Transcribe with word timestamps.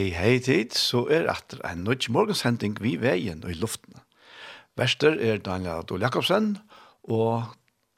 Hei, 0.00 0.14
hei 0.16 0.38
tid, 0.40 0.72
så 0.72 1.02
er 1.12 1.26
etter 1.28 1.58
en 1.68 1.82
nødt 1.84 2.06
morgenshending 2.08 2.78
vi 2.80 2.94
veien 2.96 3.42
og 3.44 3.50
i 3.52 3.56
luften. 3.60 3.98
Verster 4.80 5.18
er 5.20 5.42
Daniel 5.44 5.82
Adol 5.82 6.00
Jakobsen, 6.00 6.54
og 7.04 7.50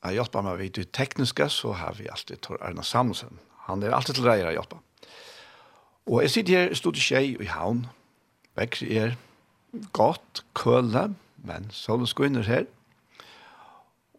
jeg 0.02 0.16
hjelper 0.16 0.42
meg 0.42 0.58
vidt 0.58 0.80
i 0.82 0.86
tekniske, 0.98 1.46
så 1.46 1.76
har 1.78 1.94
vi 2.00 2.08
alltid 2.10 2.42
Tor 2.42 2.58
Arne 2.58 2.82
Samuelsen. 2.82 3.38
Han 3.68 3.86
er 3.86 3.94
alltid 3.94 4.18
til 4.18 4.26
reier 4.26 4.50
å 4.50 4.56
hjelpe. 4.56 4.80
Og 6.10 6.24
jeg 6.24 6.34
sitter 6.34 6.58
her, 6.58 6.74
stod 6.74 6.98
i 6.98 7.04
tjei 7.06 7.22
i 7.38 7.50
havn. 7.52 7.84
Vekker 8.58 8.90
er 9.04 9.14
godt, 9.94 10.42
køle, 10.58 11.12
men 11.46 11.70
solen 11.70 12.10
skunner 12.10 12.50
her. 12.50 12.66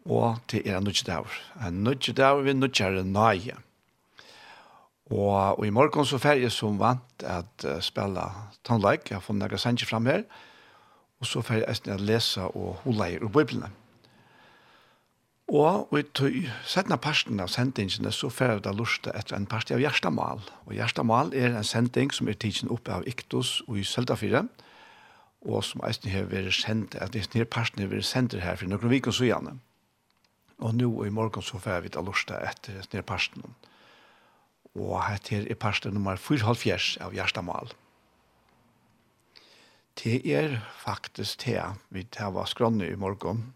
Og 0.08 0.40
det 0.48 0.64
er 0.64 0.80
en 0.80 0.88
nødt 0.88 1.04
dag. 1.04 1.28
En 1.60 1.84
nødt 1.84 2.08
dag 2.16 2.40
vi 2.48 2.56
nødt 2.56 2.80
kjære 2.80 3.04
nøye. 3.04 3.60
Og, 5.14 5.58
og 5.58 5.62
i 5.66 5.70
morgen 5.70 6.06
så 6.08 6.18
fer 6.18 6.40
jeg 6.42 6.50
som 6.50 6.80
vant 6.80 7.22
at 7.22 7.66
uh, 7.68 7.78
spille 7.84 8.24
tannleik. 8.66 9.10
Jeg 9.10 9.20
har 9.20 9.24
funnet 9.24 9.52
noen 9.52 9.62
sanger 9.62 9.86
frem 9.86 10.10
her. 10.10 10.26
Og 11.22 11.28
så 11.30 11.42
fer 11.46 11.62
jeg 11.62 11.70
eisen 11.70 11.94
at 11.94 12.02
lese 12.02 12.42
og 12.50 12.80
holeier 12.82 13.22
og 13.22 13.30
biblene. 13.36 13.70
Og, 15.44 15.92
og 15.92 15.98
i 16.00 16.04
tøy, 16.16 16.46
settene 16.66 16.96
parten 16.98 17.42
av 17.42 17.50
sendingene 17.52 18.10
så 18.16 18.30
fer 18.32 18.54
jeg 18.54 18.64
da 18.64 18.72
lurte 18.74 19.12
etter 19.14 19.36
en 19.36 19.46
parti 19.46 19.76
av 19.76 19.82
Gjerstamal. 19.82 20.40
Og 20.64 20.72
Gjerstamal 20.74 21.34
er 21.36 21.52
en 21.52 21.68
sending 21.68 22.10
som 22.16 22.30
er 22.32 22.38
tidsen 22.40 22.72
oppe 22.72 22.94
av 22.96 23.04
Iktus 23.08 23.58
og 23.68 23.78
i 23.78 23.84
Søltafire. 23.86 24.46
Og 25.44 25.60
som 25.68 25.84
eisen 25.84 26.08
har 26.10 26.26
vært 26.32 26.56
sendt, 26.56 26.96
at 26.96 27.12
denne 27.14 27.44
parten 27.44 27.84
har 27.84 27.92
vært 27.92 28.08
sendt 28.08 28.34
her 28.40 28.56
for 28.56 28.72
noen 28.72 28.90
viker 28.90 29.14
så 29.14 29.28
gjerne. 29.28 29.58
Og 30.64 30.74
nå 30.80 30.90
i 31.04 31.12
morgen 31.12 31.44
så 31.44 31.60
fer 31.60 31.84
vi 31.84 31.92
da 31.92 32.02
lurte 32.02 32.40
etter 32.40 32.80
denne 32.80 33.04
parten. 33.06 33.44
Og 33.44 33.73
og 34.74 34.98
hette 35.06 35.36
her 35.36 35.48
er 35.50 35.58
parsten 35.58 35.94
nummer 35.94 36.18
4,5 36.18 36.98
av 37.04 37.14
Gjerstamal. 37.14 37.70
Det 39.94 40.20
er 40.26 40.56
faktisk 40.82 41.44
det 41.46 41.62
vi 41.94 42.02
tar 42.10 42.32
var 42.34 42.50
skrånne 42.50 42.88
i 42.90 42.98
morgen. 42.98 43.52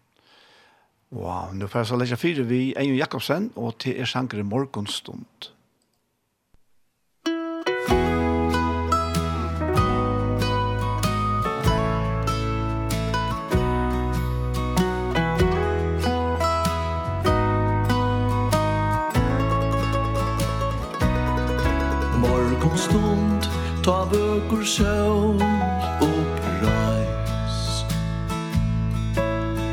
Og 1.11 1.55
nå 1.57 1.67
får 1.67 1.83
jeg 1.83 1.89
så 1.89 1.97
lese 1.99 2.19
fire 2.21 2.45
vi 2.47 2.61
Eion 2.77 2.95
Jakobsen, 2.95 3.49
og 3.59 3.75
det 3.83 3.97
er 3.99 4.07
sjanger 4.07 4.39
i 4.39 4.47
morgenstund. 4.47 5.49
Ta 23.89 24.03
vøkur 24.11 24.61
sjål 24.63 25.39
og 26.05 26.25
prøys 26.41 27.61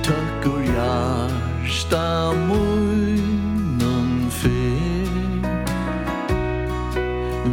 Tøkker 0.07 0.61
hjärsta 0.71 2.33
munnen 2.49 4.15
fyr. 4.39 5.13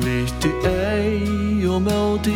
Vitt 0.06 0.48
i 0.48 0.54
ei 0.72 1.68
og 1.68 1.84
måte 1.84 2.32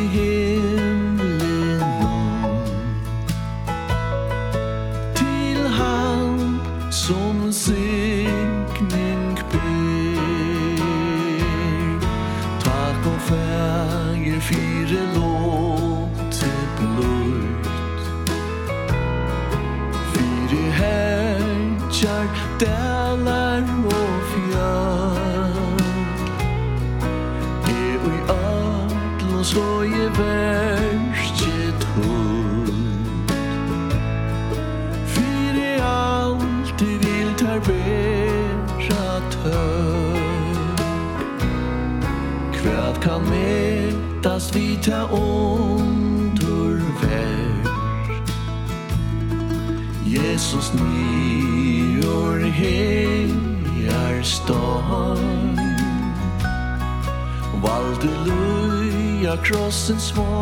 and 59.89 60.01
small 60.01 60.36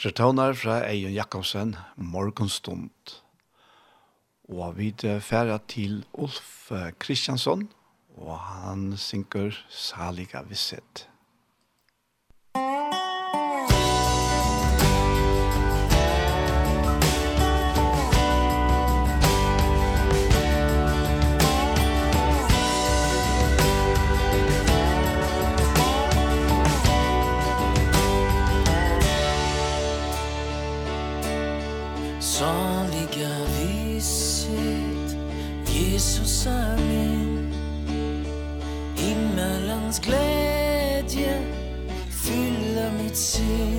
Vakre 0.00 0.16
tøvner 0.16 0.54
fra 0.56 0.78
Eion 0.88 1.12
Jakobsen, 1.12 1.74
morgenstund. 2.00 3.10
Og 4.48 4.78
vi 4.78 4.94
færer 4.96 5.58
til 5.68 6.06
Ulf 6.16 6.70
Kristiansson, 6.98 7.66
og 8.16 8.38
han 8.40 8.96
synker 8.96 9.52
saliga 9.68 10.40
visset. 10.48 11.09
Saliga 32.40 33.36
viset 33.58 35.16
Jesus 35.66 36.46
är 36.46 36.76
min 36.76 37.52
Himmelens 38.96 40.00
glädje. 40.00 41.42
Fyller 42.10 42.92
mitt 43.02 43.16
sinne. 43.16 43.69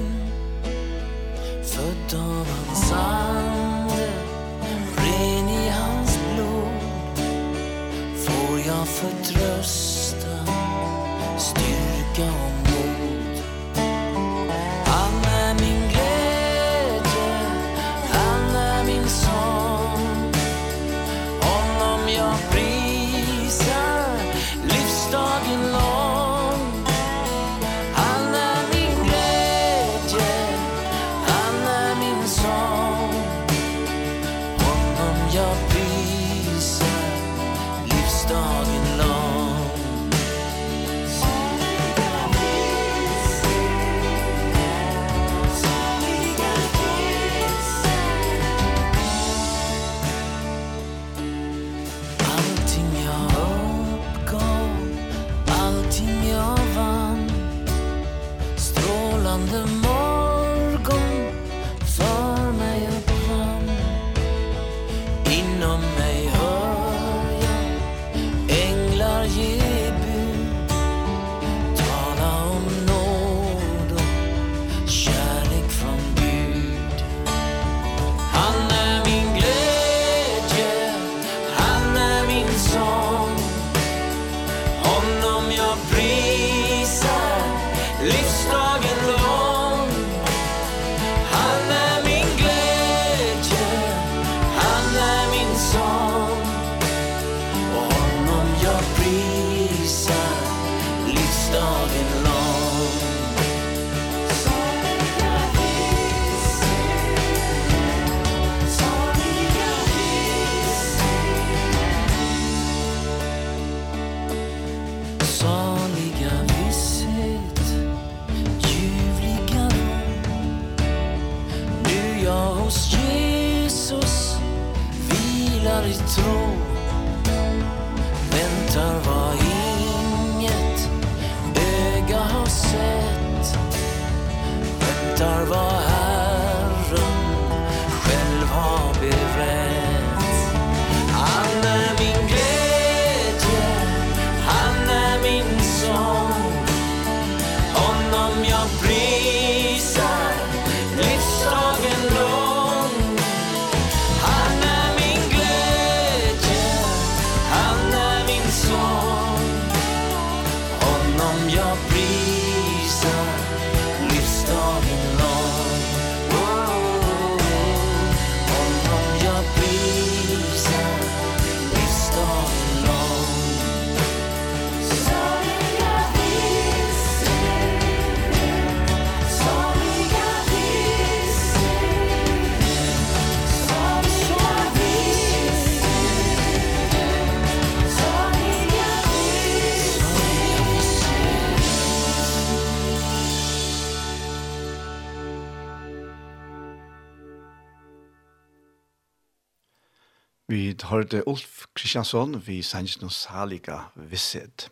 hørte 200.91 201.27
Ulf 201.27 201.65
Kristiansson 201.73 202.35
vi 202.45 202.57
sannsyn 202.61 203.05
og 203.07 203.13
salika 203.15 203.77
visset. 203.95 204.67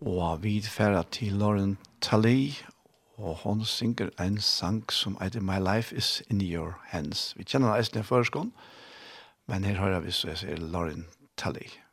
Og 0.00 0.42
vi 0.42 0.62
færa 0.62 1.02
til 1.12 1.36
Lauren 1.40 1.76
Talley, 2.00 2.54
og 3.16 3.36
hon 3.44 3.64
synger 3.64 4.08
en 4.20 4.40
sang 4.40 4.92
som 4.92 5.18
heter 5.20 5.40
My 5.40 5.60
Life 5.60 5.96
is 5.96 6.22
in 6.30 6.40
Your 6.40 6.78
Hands. 6.88 7.34
Vi 7.36 7.44
kjenner 7.44 7.68
henne 7.68 7.84
eisen 7.84 8.00
i 8.00 8.02
førskånd, 8.02 8.52
men 9.46 9.64
her 9.64 9.80
hører 9.80 10.00
vi 10.00 10.10
så 10.10 10.32
jeg 10.32 10.38
sier 10.38 10.56
Lauren 10.56 11.06
Talley. 11.36 11.83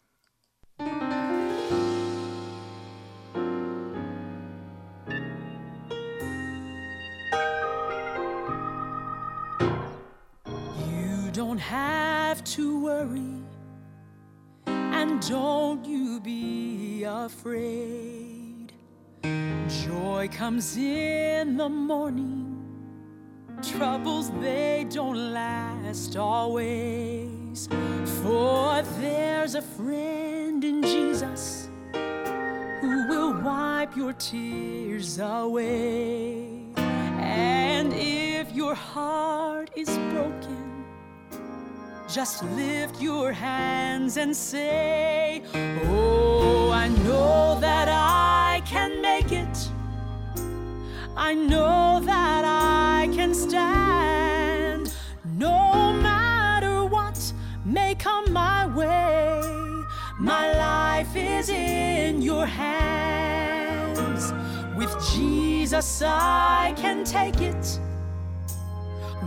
don't 15.28 15.86
you 15.86 16.20
be 16.20 17.04
afraid. 17.04 18.74
Joy 19.24 20.28
comes 20.32 20.78
in 20.78 21.58
the 21.58 21.70
morning. 21.70 22.58
Troubles 23.62 24.32
they 24.42 24.88
don't 24.90 25.34
last 25.34 26.16
always. 26.18 27.68
For 28.24 28.82
there's 29.00 29.54
a 29.56 29.62
friend 29.62 30.64
in 30.64 30.82
Jesus 30.82 31.70
Who 31.94 33.08
will 33.08 33.34
wipe 33.42 33.96
your 33.96 34.14
tears 34.14 35.20
away. 35.20 36.66
And 36.78 37.94
if 37.94 38.52
your 38.54 38.74
heart 38.74 39.70
is 39.76 39.90
broken 40.14 40.61
Just 42.14 42.44
lift 42.44 43.02
your 43.02 43.32
hands 43.32 44.18
and 44.18 44.36
say 44.36 45.44
Oh, 45.86 46.70
I 46.70 46.90
know 46.90 47.58
that 47.62 47.88
I 47.88 48.62
can 48.66 49.02
make 49.02 49.32
it. 49.32 49.70
I 51.16 51.34
know 51.34 52.02
that 52.04 52.44
I 52.44 53.08
can 53.16 53.34
stand. 53.34 54.94
No 55.38 55.94
matter 55.94 56.84
what 56.84 57.34
may 57.64 57.96
come 57.96 58.34
my 58.34 58.68
way 58.68 59.42
My 60.20 60.52
life 60.52 61.16
is 61.16 61.48
in 61.48 62.22
your 62.22 62.46
hands. 62.46 64.34
With 64.76 64.94
Jesus 65.14 66.02
I 66.02 66.74
can 66.76 67.06
take 67.06 67.40
it. 67.40 67.80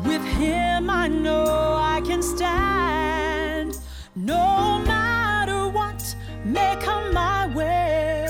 With 0.05 0.23
him 0.23 0.91
I 0.91 1.09
know 1.09 1.77
I 1.79 2.03
can 2.05 2.23
stand. 2.23 3.79
No 4.15 4.79
matter 4.87 5.69
what 5.69 6.17
may 6.45 6.77
come 6.81 7.13
my 7.13 7.47
way 7.49 8.27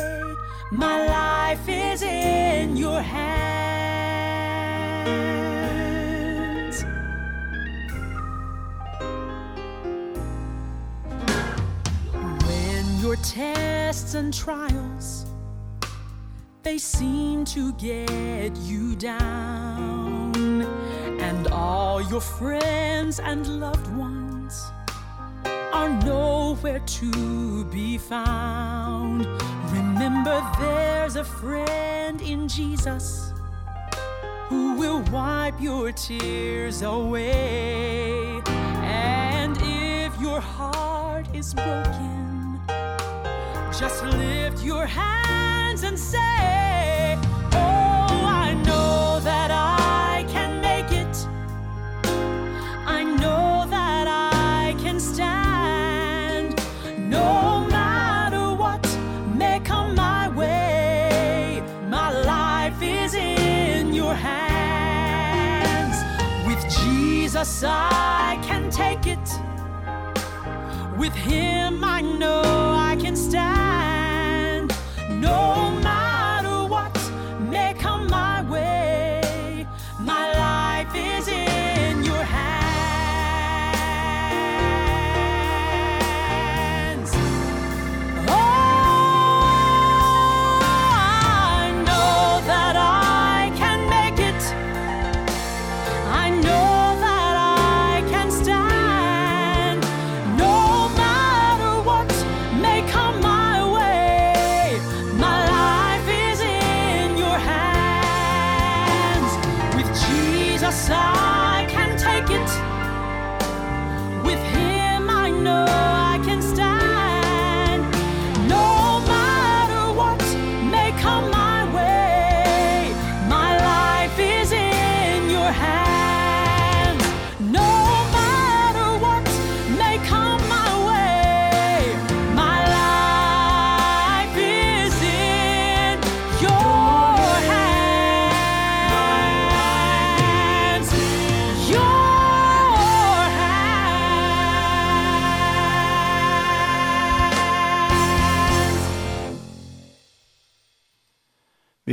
My 0.70 1.06
life 1.06 1.68
is 1.68 2.02
in 2.02 2.76
your 2.76 3.02
hands. 3.02 3.24
When 12.46 13.00
your 13.00 13.16
tests 13.16 14.14
and 14.14 14.32
trials 14.32 15.26
They 16.62 16.78
seem 16.78 17.44
to 17.46 17.72
get 17.74 18.56
you 18.56 18.96
down. 18.96 20.03
All 21.54 22.02
your 22.02 22.20
friends 22.20 23.20
and 23.20 23.60
loved 23.60 23.86
ones 23.94 24.72
Are 25.72 25.88
nowhere 26.02 26.80
to 26.80 27.64
be 27.66 27.96
found. 27.96 29.24
Remember 29.70 30.42
there's 30.58 31.14
a 31.14 31.22
friend 31.22 32.20
in 32.20 32.48
Jesus 32.48 33.32
Who 34.48 34.74
will 34.74 35.02
wipe 35.12 35.60
your 35.60 35.92
tears 35.92 36.82
away. 36.82 38.42
And 38.82 39.56
if 39.62 40.20
your 40.20 40.40
heart 40.40 41.26
is 41.32 41.54
broken 41.54 42.60
Just 43.78 44.02
lift 44.04 44.64
your 44.64 44.86
hands 44.86 45.84
and 45.84 45.96
say 45.96 46.93
yes 67.44 67.62
I 67.66 68.38
can 68.42 68.70
take 68.70 69.06
it. 69.06 69.26
With 70.98 71.12
him 71.12 71.84
I 71.84 72.00
know 72.00 72.42
I 72.90 72.96
can 72.98 73.16
stand. 73.16 74.72
No 75.10 75.73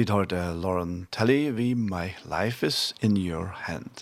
Vi 0.01 0.05
tar 0.05 0.25
det 0.25 0.55
Lauren 0.58 1.08
Telly, 1.12 1.51
vi 1.51 1.74
My 1.74 2.15
Life 2.25 2.65
is 2.67 2.96
in 3.01 3.17
Your 3.17 3.53
Hand. 3.55 4.01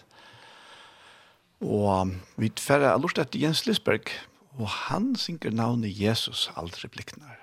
Og 1.60 2.13
vi 2.39 2.48
tverre 2.56 2.94
har 2.94 3.01
lurt 3.03 3.20
etter 3.20 3.44
Jens 3.44 3.65
Lisberg, 3.68 4.08
og 4.56 4.72
han 4.88 5.12
synker 5.20 5.51
navnet 5.51 5.91
Jesus 5.91 6.48
aldri 6.56 6.88
bliknar. 6.88 7.36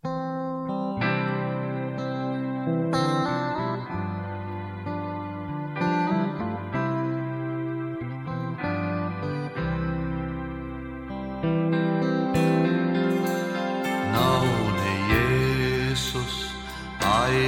Musikk 0.00 0.37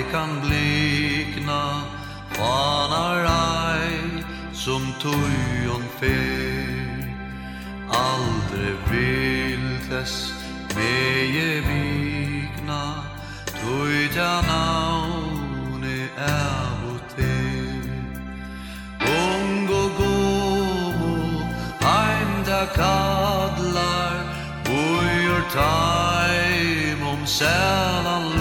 ej 0.00 0.06
kan 0.12 0.40
blikna 0.40 1.84
Fanar 2.32 3.24
ei 3.26 4.24
som 4.52 4.82
tujon 5.02 5.84
fer. 6.00 7.04
Aldre 7.88 8.70
vildes 8.90 10.32
meje 10.76 11.60
vikna 11.68 12.84
Tuja 13.58 14.34
naune 14.48 15.98
avote 16.16 17.36
Ungo 19.20 19.84
gomo 19.98 21.16
heimda 21.84 22.62
kadlar 22.78 24.16
Bujur 24.64 25.42
taim 25.56 27.02
om 27.12 27.26
selan 27.26 28.39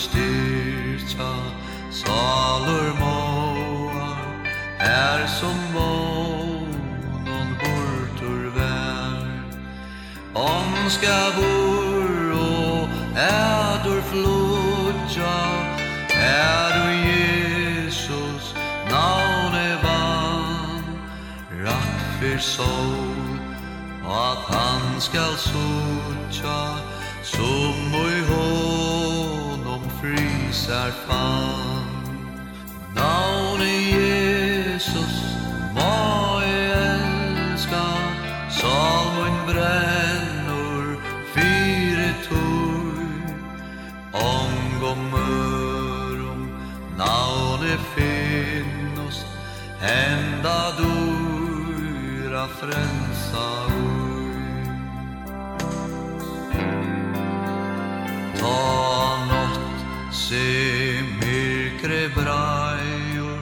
styrtja 0.00 1.32
Salur 1.90 2.88
moa 3.00 4.12
er 4.78 5.26
som 5.26 5.58
månen 5.74 7.48
bortur 7.60 8.44
vær 8.56 9.26
Ånska 10.34 11.20
vor 11.36 12.14
og 12.40 12.88
ædur 13.26 14.02
flodja 14.12 15.38
Er 16.16 16.66
du 16.76 16.86
Jesus 17.10 18.54
navne 18.90 19.68
vann 19.84 20.84
rakt 21.66 22.00
fyr 22.20 22.38
sol 22.38 23.38
At 24.06 24.40
han 24.48 25.00
skal 25.00 25.36
sutja 25.36 26.60
Som 27.22 27.89
frysar 30.00 30.92
Navn 31.06 31.84
Navne 32.94 33.72
Jesus 33.92 35.16
må 35.76 36.40
jeg 36.40 36.68
elska 37.52 37.84
Salmon 38.60 39.36
brennur 39.48 40.86
Fyre 41.34 42.10
tor 42.24 42.96
Ong 44.12 44.88
og 44.92 45.04
mørum 45.12 46.42
Navn 46.96 46.96
navne 46.96 47.76
finnos 47.92 49.20
Henda 49.84 50.60
dura 50.80 52.46
frelsa 52.56 53.46
ur 53.76 54.00
Ta 58.40 58.99
se 60.30 61.02
myrkre 61.20 62.08
brajor 62.14 63.40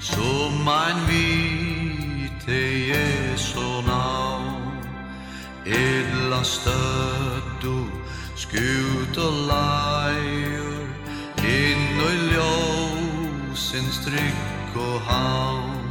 som 0.00 0.68
ein 0.68 0.98
vite 1.08 2.60
Jesu 2.92 3.68
navn 3.86 4.76
edla 5.64 6.42
støttu 6.44 7.78
skut 8.42 9.16
og 9.16 9.32
lajor 9.48 10.84
inn 11.40 12.04
og 12.04 12.14
ljósins 12.34 13.96
trygg 14.04 14.76
og 14.76 15.00
havn. 15.08 15.82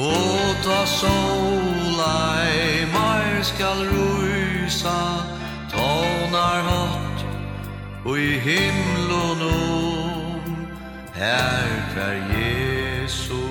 Og 0.00 0.56
ta 0.64 0.80
sola 0.96 2.16
i 2.56 2.88
mar 2.96 3.28
skal 3.52 3.84
rusa 3.92 5.00
tånar 5.76 6.68
hatt 6.72 7.01
och 8.04 8.18
i 8.18 8.38
himlen 8.38 9.42
om 9.42 10.66
Her 11.12 11.92
kvar 11.92 12.38
Jesu 12.38 13.42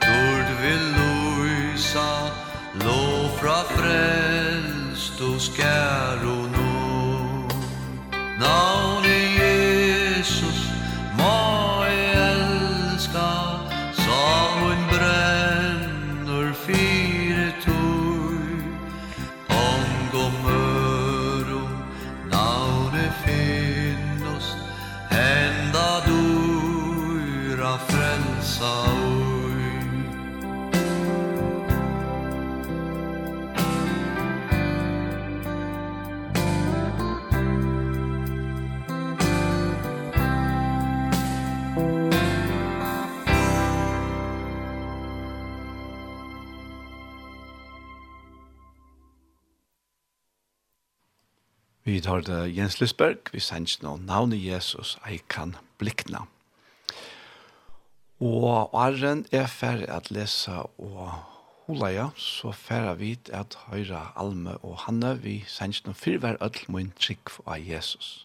dord 0.00 0.48
vil 0.62 0.84
loisa 0.98 2.30
lov 2.84 3.28
fra 3.28 3.62
frälst 3.76 5.20
och 5.20 5.40
skär 5.40 6.18
och 6.22 6.50
nå 6.50 7.48
tar 52.14 52.22
det 52.22 52.56
Jens 52.56 52.80
Lysberg, 52.80 53.30
vi 53.32 53.40
sender 53.42 53.80
nå 53.82 53.96
navnet 54.06 54.38
Jesus, 54.38 54.94
jeg 55.02 55.24
kan 55.28 55.56
blikna. 55.78 56.26
Og 58.22 58.70
Arren 58.70 59.24
er 59.32 59.48
ferdig 59.50 59.88
at 59.90 60.12
lese 60.14 60.52
og 60.78 61.10
hulaja, 61.66 62.12
så 62.14 62.52
ferdig 62.54 63.00
vi 63.00 63.10
at 63.34 63.56
høyre 63.66 64.12
Alme 64.16 64.54
og 64.62 64.84
Hanne, 64.84 65.16
vi 65.22 65.42
sender 65.48 65.88
nå 65.88 65.96
fyrver 65.98 66.38
ødel 66.38 66.70
min 66.70 66.92
trygg 67.00 67.34
av 67.46 67.58
Jesus. 67.58 68.23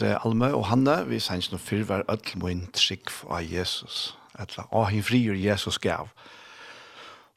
det 0.00 0.16
Alme 0.24 0.50
og 0.54 0.66
Hanne, 0.70 1.00
vi 1.08 1.18
sier 1.22 1.40
ikke 1.42 1.56
noe 1.56 1.62
fyrr 1.62 1.86
var 1.88 2.04
öll 2.12 2.34
mun 2.40 2.66
trygg 2.76 3.10
av 3.26 3.42
Jesus. 3.46 4.12
Etla, 4.38 4.68
å, 4.70 4.84
hin 4.90 5.02
frier 5.02 5.38
Jesus 5.38 5.80
gav. 5.82 6.12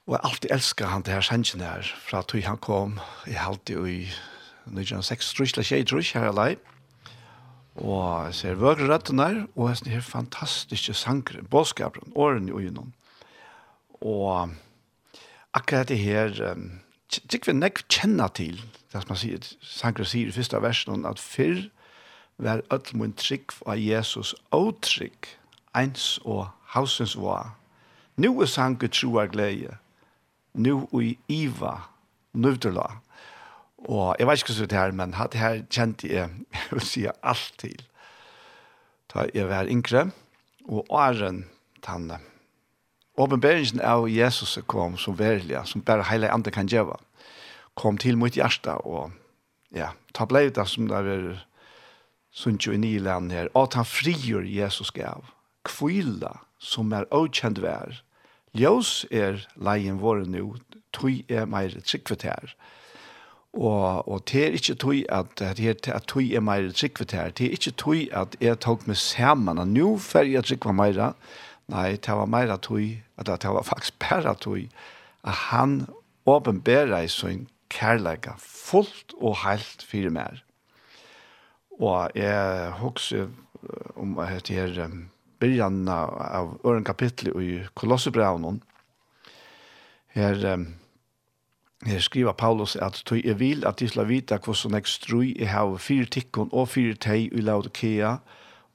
Og 0.08 0.16
jeg 0.16 0.26
alltid 0.28 0.54
elsker 0.56 0.92
han 0.92 1.06
det 1.06 1.14
her 1.16 1.26
sannsjen 1.26 1.64
her, 1.66 1.88
fra 2.06 2.22
tog 2.26 2.44
han 2.46 2.60
kom, 2.62 3.00
jeg 3.30 3.42
halte 3.42 3.78
jo 3.78 3.86
i 3.90 4.04
1906, 4.70 5.34
tror 5.34 5.50
ikke 5.50 5.66
jeg, 5.70 5.88
tror 5.90 6.04
ikke 6.04 6.24
her 6.24 6.42
er. 6.46 6.56
Og 7.82 8.26
jeg 8.28 8.38
ser 8.40 8.60
vøkere 8.60 8.90
røttene 8.92 9.28
her, 9.28 9.42
og 9.56 9.70
jeg 9.70 9.82
ser 9.82 10.06
fantastiske 10.06 10.96
sanger, 10.98 11.42
bådskaperen, 11.50 12.14
årene 12.16 12.52
i 12.52 12.58
øynene. 12.66 12.92
Og 14.02 14.50
akkurat 15.54 15.90
det 15.90 16.00
her, 16.02 16.34
um, 16.52 16.82
tikk 17.08 17.48
vi 17.48 17.56
nekk 17.56 17.86
kjenner 17.88 18.34
til, 18.36 18.60
det 18.92 19.04
som 19.04 19.14
man 19.14 19.22
sier, 19.22 19.54
sanger 19.62 20.08
sier 20.08 20.32
i 20.32 20.36
første 20.36 20.62
versen, 20.62 21.06
at 21.08 21.22
fyrr, 21.22 21.70
var 22.42 22.64
öll 22.74 22.96
mun 22.98 23.14
trygg 23.14 23.54
av 23.66 23.78
Jesus 23.80 24.34
åtrygg, 24.52 25.30
eins 25.78 26.18
og 26.26 26.48
hausens 26.74 27.16
var. 27.18 27.54
Nu 28.18 28.34
er 28.42 28.50
sanke 28.50 28.90
troar 28.92 29.30
glede, 29.32 29.78
nu 30.54 30.88
i 31.02 31.16
iva, 31.30 31.78
nøvdela. 32.34 32.88
Og 33.88 34.16
jeg 34.20 34.28
vet 34.28 34.44
ikke 34.44 34.58
hva 34.58 34.66
det 34.66 34.78
her, 34.78 34.92
men 34.92 35.14
det 35.14 35.40
her 35.42 35.62
kjente 35.70 36.10
jeg, 36.12 36.30
jeg 36.54 36.68
vil 36.72 36.86
si 36.86 37.06
alt 37.08 37.54
til. 37.58 37.80
Da 39.14 39.28
jeg 39.34 39.50
var 39.50 39.70
yngre, 39.70 40.12
og 40.70 40.86
åren 40.90 41.46
tanne. 41.84 42.20
Åbenberingen 43.18 43.82
av 43.84 44.08
Jesus 44.10 44.58
kom 44.68 44.98
som 44.98 45.18
verlig, 45.20 45.58
som 45.66 45.82
bare 45.82 46.08
hele 46.10 46.32
andre 46.32 46.52
kan 46.52 46.70
gjøre, 46.70 46.98
kom 47.76 47.98
til 47.98 48.18
mitt 48.18 48.38
hjerte, 48.40 48.76
og 48.88 49.12
ja, 49.76 49.92
ta 50.14 50.26
blei 50.26 50.50
det 50.50 50.68
som 50.68 50.88
det 50.88 51.02
var 51.06 51.42
som 52.32 52.56
ikke 52.56 52.88
i 52.88 52.98
land 53.00 53.32
her, 53.32 53.50
at 53.56 53.76
han 53.76 53.86
frigjør 53.86 54.48
Jesus 54.48 54.92
gav, 54.92 55.26
kvila 55.68 56.40
som 56.62 56.94
er 56.94 57.10
åkjent 57.12 57.62
vær, 57.62 58.02
ljøs 58.58 59.06
er 59.12 59.44
leien 59.56 60.00
våre 60.02 60.26
nå, 60.26 60.56
tog 60.96 61.32
er 61.32 61.46
meir 61.50 61.76
tryggvet 61.82 62.24
her. 62.28 62.56
Og, 63.52 64.08
og 64.08 64.22
det 64.32 64.44
er 64.46 64.56
ikke 64.56 64.78
tog 64.80 65.00
at, 65.12 65.42
at, 65.44 65.60
er, 65.60 65.76
at 65.92 66.08
tog 66.08 66.24
er 66.24 66.44
meir 66.44 66.72
tryggvet 66.72 67.16
her, 67.18 67.32
det 67.36 67.48
er 67.50 67.58
ikke 67.58 67.76
tog 67.76 68.04
at 68.16 68.38
jeg 68.40 68.60
tok 68.64 68.88
med 68.88 69.00
sammen, 69.00 69.60
og 69.60 69.68
nå 69.68 69.96
fer 70.00 70.30
jeg 70.30 70.48
tryggva 70.48 70.76
meira, 70.76 71.14
nei, 71.72 71.98
det 72.00 72.16
var 72.16 72.30
meira 72.32 72.58
tog, 72.58 72.86
at 73.18 73.28
det 73.28 73.56
var 73.58 73.68
faktisk 73.68 74.00
bare 74.00 74.36
tog, 74.40 74.64
at 75.24 75.44
han 75.52 75.82
åpenberer 76.26 77.04
i 77.04 77.12
sin 77.12 77.48
kærleika 77.72 78.38
fullt 78.40 79.16
og 79.20 79.42
heilt 79.44 79.84
fyrir 79.88 80.14
mer. 80.14 80.42
Og 81.82 82.12
jeg 82.16 82.74
husker 82.78 83.28
om 83.98 84.20
at 84.22 84.46
det 84.48 84.58
er 84.58 84.84
um, 84.86 85.08
byrjan 85.42 85.88
av 85.90 86.60
øren 86.66 86.86
kapittel 86.86 87.32
i 87.42 87.64
Kolossebraunen. 87.76 88.62
Her, 90.14 90.54
um, 90.54 90.68
her 91.86 92.00
skriver 92.00 92.38
Paulus 92.38 92.76
at 92.76 93.02
«Tøy 93.06 93.24
er 93.26 93.40
vil 93.40 93.66
at 93.66 93.80
de 93.80 93.90
skal 93.90 94.10
vite 94.10 94.38
hvordan 94.38 94.78
jeg 94.78 94.92
strøy 94.94 95.32
i 95.34 95.50
hav 95.50 95.80
fire 95.80 96.06
tikkun 96.06 96.52
og 96.52 96.70
fire 96.76 96.94
tei 96.94 97.26
i 97.32 97.42
Laudikea, 97.42 98.18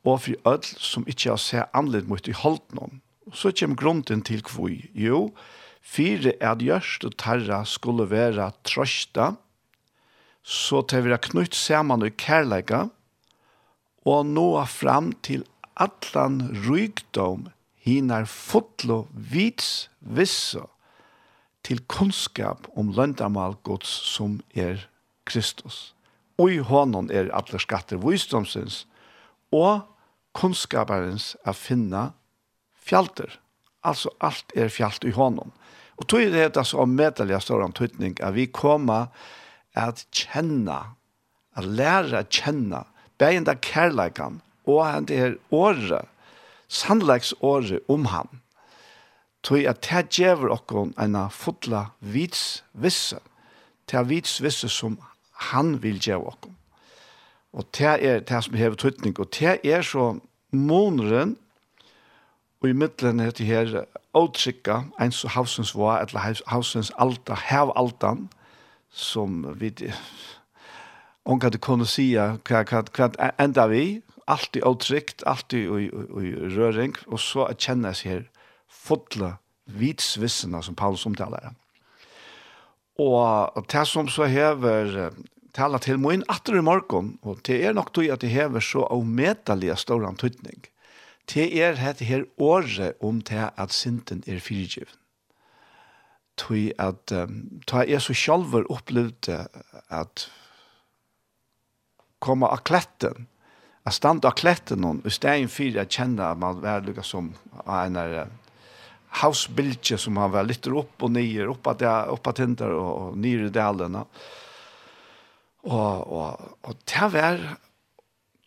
og 0.07 0.21
for 0.21 0.51
ødel 0.55 0.83
som 0.83 1.07
ikke 1.07 1.31
har 1.31 1.43
sett 1.43 1.71
anledd 1.75 2.11
mot 2.11 2.29
i 2.29 2.35
holdt 2.35 2.75
noen. 2.75 3.01
Så 3.35 3.51
kommer 3.59 3.77
grunden 3.77 4.23
til 4.23 4.43
kvui. 4.43 4.91
Jo, 4.95 5.33
fire 5.83 6.35
er 6.41 6.59
gjørst 6.63 7.07
og 7.07 7.17
tarra 7.19 7.65
skulle 7.67 8.11
være 8.11 8.51
trøsta, 8.67 9.33
så 10.43 10.83
til 10.87 11.03
vi 11.07 11.11
har 11.11 11.23
knytt 11.23 11.55
sammen 11.59 12.07
i 12.07 12.11
kærleika, 12.15 12.87
og 14.07 14.27
nå 14.31 14.49
fram 14.71 15.11
til 15.27 15.43
atlan 15.83 16.39
rykdom 16.67 17.49
hinar 17.87 18.27
fotlo 18.31 19.05
vits 19.13 19.89
visso 20.01 20.69
til 21.67 21.83
kunnskap 21.91 22.69
om 22.79 22.93
løndamal 22.95 23.57
gods 23.67 23.91
som 24.07 24.39
er 24.55 24.87
Kristus. 25.27 25.93
Og 26.39 26.53
i 26.55 26.63
hånden 26.63 27.11
er 27.11 27.33
alle 27.35 27.59
skatter 27.59 27.99
visdomsins 27.99 28.85
og 29.55 29.83
kunnskaparens 30.37 31.35
a 31.43 31.55
finna 31.57 32.11
fjalter. 32.87 33.41
Altså 33.87 34.13
alt 34.23 34.53
er 34.55 34.71
fjalt 34.71 35.07
i 35.07 35.15
hånden. 35.17 35.51
Og 35.97 36.07
tog 36.07 36.21
det 36.21 36.45
heter 36.45 36.67
så 36.67 36.85
ommedelige 36.85 37.41
større 37.41 37.71
tøytning 37.75 38.19
at 38.21 38.37
vi 38.37 38.47
kommer 38.47 39.09
at 39.77 40.05
kjenne, 40.15 40.77
at 41.57 41.65
lære 41.65 42.21
å 42.23 42.29
kjenne 42.31 42.85
bægen 43.19 43.47
der 43.47 43.55
kærleikan, 43.55 44.41
og 44.67 44.87
han 44.87 45.05
det 45.05 45.19
her 45.19 45.35
året, 45.51 46.05
sannleiksåret 46.69 47.81
om 47.89 48.05
han, 48.05 48.29
tog 49.43 49.59
at 49.59 49.87
det 49.87 50.09
gjør 50.19 50.51
okkon 50.57 50.95
en 50.99 51.17
fotla 51.31 51.87
vits 52.01 52.65
visse, 52.73 53.19
det 53.91 54.09
vits 54.09 54.41
visse 54.43 54.69
som 54.69 54.99
han 55.51 55.77
vil 55.83 56.01
gjøre 56.03 56.33
okkon. 56.33 56.57
Og 57.57 57.65
det 57.79 57.93
er 58.05 58.21
det 58.21 58.45
som 58.45 58.55
hever 58.55 58.77
tøytning, 58.77 59.15
og 59.21 59.31
det 59.39 59.61
er 59.65 59.83
så 59.83 60.19
måneren, 60.51 61.37
og 62.61 62.69
i 62.69 62.73
midtelen 62.73 63.21
er 63.21 63.31
det 63.31 63.47
her 63.47 63.85
åtrykka, 64.17 64.81
en 65.01 65.13
så 65.13 65.29
havsens 65.29 65.75
var, 65.77 66.03
eller 66.05 66.43
havsens 66.51 66.91
alta, 66.99 67.37
hev 67.49 67.73
altan, 67.77 68.29
som 68.91 69.45
vi 69.61 69.71
hon 71.27 71.41
kan 71.41 71.51
kunna 71.51 71.85
säga 71.85 72.39
vad 72.51 72.73
vad 72.73 72.95
vad 72.97 73.31
ända 73.39 73.67
vi 73.67 74.03
alltid 74.27 74.65
otryggt 74.65 75.23
alltid 75.23 75.61
i 75.61 75.85
i 76.23 76.35
röring 76.35 76.95
och 77.07 77.21
så 77.21 77.45
att 77.45 77.61
känna 77.61 77.95
sig 77.95 78.11
här 78.11 78.31
fotla 78.69 79.39
vitsvissna 79.65 80.63
som 80.63 80.75
Paulus 80.75 81.07
omtalar. 81.07 81.55
og 82.99 83.67
det 83.73 83.87
som 83.87 84.09
så 84.09 84.25
hever 84.25 85.11
talat 85.55 85.83
til 85.83 85.99
min 85.99 86.25
atter 86.29 86.57
i 86.59 86.61
morgen, 86.61 87.19
og 87.23 87.41
det 87.47 87.65
er 87.65 87.73
nok 87.73 87.93
tog 87.95 88.09
at 88.13 88.21
det 88.21 88.31
hever 88.31 88.61
så 88.61 88.87
avmedelige 88.91 89.77
stor 89.77 90.07
antydning. 90.07 90.65
Det 91.35 91.49
er 91.63 91.75
dette 91.75 92.05
her 92.05 92.25
året 92.39 92.93
om 93.01 93.21
det 93.21 93.51
at 93.57 93.73
synden 93.73 94.23
er 94.27 94.41
fyrgiven. 94.41 94.93
Tog 96.37 96.73
at 96.79 97.13
um, 97.13 97.63
ta 97.67 97.85
er 97.85 97.99
så 97.99 98.13
sjálfur 98.13 98.67
opplevde 98.71 99.47
at 99.89 100.29
komma 102.19 102.49
av 102.49 102.57
kletten. 102.57 103.27
Att 103.83 103.95
stanna 103.95 104.21
av 104.29 104.31
kletten 104.31 104.81
någon. 104.81 105.01
Och 105.01 105.13
stegen 105.13 105.49
för 105.49 105.79
att 105.79 105.93
känna 105.93 106.31
att 106.31 106.39
man 106.39 106.61
var 106.61 106.81
lika 106.81 107.03
som 107.03 107.35
en 107.67 107.97
av 107.97 108.27
hausbilje 109.09 109.99
som 109.99 110.17
han 110.17 110.31
var 110.31 110.45
lite 110.45 110.71
upp 110.71 111.03
och 111.03 111.11
ner. 111.11 111.47
Upp 111.47 111.67
att 111.67 111.81
jag 111.81 112.09
upp 112.09 112.27
att 112.27 112.41
hintar 112.41 112.69
och, 112.69 113.09
och 113.09 113.19
ner 113.19 113.39
i 113.39 113.61
og 113.61 114.07
Och, 115.61 116.07
och, 116.07 116.41
och 116.61 116.77
det 116.85 117.09
var 117.09 117.57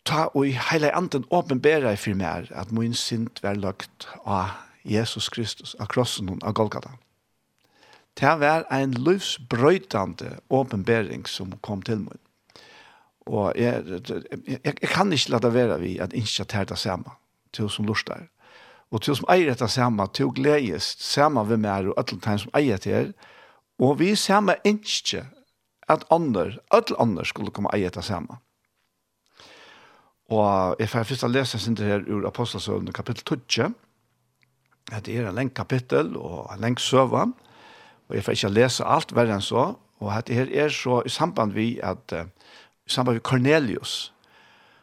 ta 0.02 0.26
och 0.26 0.46
i 0.46 0.50
hela 0.70 0.92
anden 0.92 1.24
åpenbära 1.28 1.92
i 1.92 1.96
för 1.96 2.14
mig 2.14 2.50
att 2.54 2.70
min 2.70 2.94
synd 2.94 3.40
var 3.42 3.54
lagt 3.54 4.08
av 4.24 4.46
Jesus 4.82 5.28
Kristus 5.28 5.74
av 5.74 5.86
krossen 5.86 6.38
av 6.42 6.52
Golgata. 6.52 6.90
Det 8.14 8.36
var 8.36 8.64
en 8.70 8.92
livsbrøytande 8.92 10.40
åpenbering 10.48 11.26
som 11.26 11.52
kom 11.60 11.82
til 11.82 11.98
meg. 11.98 12.18
Og 13.26 13.52
jeg, 13.56 13.84
jeg, 13.86 14.60
jeg 14.64 14.88
kan 14.88 15.12
ikke 15.12 15.30
la 15.30 15.38
det 15.38 15.54
være 15.54 15.80
vi 15.80 15.98
at 15.98 16.14
ikke 16.16 16.44
tar 16.44 16.64
det 16.64 16.78
samme, 16.78 17.12
til 17.52 17.70
som 17.70 17.84
lort. 17.84 18.10
Og 18.90 19.02
til 19.02 19.16
som 19.16 19.28
eier 19.30 19.54
det 19.54 19.70
samme, 19.70 20.06
til 20.14 20.32
gledes 20.34 20.96
samme 20.98 21.44
ved 21.48 21.60
meg 21.62 21.90
og 21.90 21.98
alle 22.00 22.20
tegn 22.20 22.40
som 22.42 22.54
eier 22.56 22.80
til. 22.80 23.12
Og 23.78 23.98
vi 24.00 24.14
samme 24.18 24.56
ikke 24.64 25.26
at 25.88 26.04
andre, 26.10 26.56
alle 26.70 26.98
andre 26.98 27.24
skulle 27.26 27.50
komme 27.54 27.70
eier 27.74 27.90
det 27.90 28.04
samme. 28.04 28.40
Og 30.30 30.76
jeg 30.78 30.88
får 30.88 31.02
først 31.02 31.28
lese 31.28 31.58
sin 31.58 31.76
til 31.76 31.86
her 31.86 32.02
ur 32.06 32.26
Apostelsøvn, 32.26 32.92
kapittel 32.92 33.24
12. 33.24 33.74
Det 35.04 35.16
er 35.16 35.28
en 35.28 35.34
lengt 35.34 35.54
kapittel 35.54 36.16
og 36.16 36.52
en 36.54 36.60
lengt 36.60 36.80
søva. 36.80 37.26
Og 38.08 38.14
jeg 38.14 38.24
får 38.24 38.32
ikke 38.32 38.52
lese 38.54 38.86
alt 38.86 39.14
verre 39.14 39.34
enn 39.34 39.42
så. 39.42 39.72
Og 40.00 40.26
det 40.26 40.36
her 40.36 40.50
er 40.64 40.68
så 40.68 41.02
i 41.06 41.08
samband 41.08 41.52
vi 41.52 41.78
at 41.82 42.14
uh, 42.14 42.24
samband 42.90 43.14
med 43.14 43.22
Cornelius. 43.22 44.12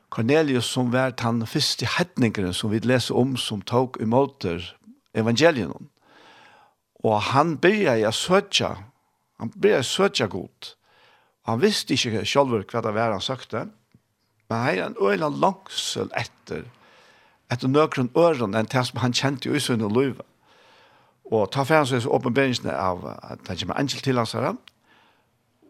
Cornelius 0.10 0.65
som 0.65 0.93
var 0.93 1.10
den 1.10 1.46
første 1.48 1.88
hedningeren 1.98 2.54
som 2.54 2.72
vi 2.72 2.80
leser 2.80 3.15
om 3.15 3.36
som 3.38 3.62
tok 3.62 3.98
imot 4.02 4.46
evangelien. 5.13 5.89
Og 7.04 7.22
han 7.22 7.58
begynte 7.58 8.08
å 8.08 8.15
søke, 8.15 8.72
han 9.39 9.52
begynte 9.54 9.84
å 9.84 9.89
søke 9.89 10.28
godt. 10.32 10.74
Han 11.48 11.62
visste 11.62 11.96
ikke 11.96 12.26
selv 12.26 12.56
hva 12.72 12.82
det 12.84 12.96
var 12.96 13.13
han 13.13 13.24
søkte, 13.24 13.67
men 14.50 14.58
han 14.58 14.78
er 14.78 14.86
en 14.86 14.98
øyne 15.02 15.30
langsel 15.39 16.10
etter, 16.15 16.65
etter 17.52 17.72
nøkron 17.72 18.12
øren 18.15 18.56
enn 18.56 18.67
det 18.72 18.84
som 18.88 19.00
han 19.04 19.15
kjente 19.15 19.52
i 19.52 19.60
sin 19.60 19.84
Løyve. 19.84 20.24
Og 21.32 21.50
ta 21.52 21.63
ferden 21.67 21.88
så 21.88 21.98
er 21.98 22.04
så 22.06 22.12
åpenberingsene 22.15 22.72
av 22.72 23.04
at 23.08 23.48
han 23.48 23.60
kommer 23.60 23.80
angel 23.80 24.04
til 24.04 24.17
hans 24.17 24.36
herre, 24.36 24.56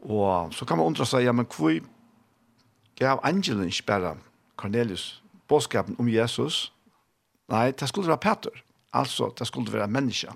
og 0.02 0.54
så 0.54 0.66
kan 0.66 0.78
man 0.78 0.94
undre 0.94 1.06
seg, 1.06 1.26
ja, 1.26 1.34
men 1.34 1.48
hvor 1.50 1.74
gav 2.98 3.20
angelen 3.24 3.68
ikke 3.68 3.86
bare 3.88 4.16
Cornelius 4.58 5.24
bådskapen 5.48 5.96
om 6.00 6.10
Jesus. 6.10 6.74
Nei, 7.48 7.72
det 7.72 7.88
skulle 7.90 8.10
være 8.10 8.18
Peter. 8.18 8.64
Altså, 8.94 9.32
det 9.40 9.48
skulle 9.48 9.74
være 9.74 9.88
menneske. 9.88 10.32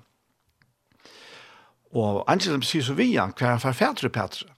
Og 1.91 2.24
angelen 2.32 2.63
sier 2.63 2.84
så 2.84 2.95
vi 2.95 3.15
han, 3.15 3.34
hver 3.36 3.58
han 3.58 4.12
Peter. 4.12 4.54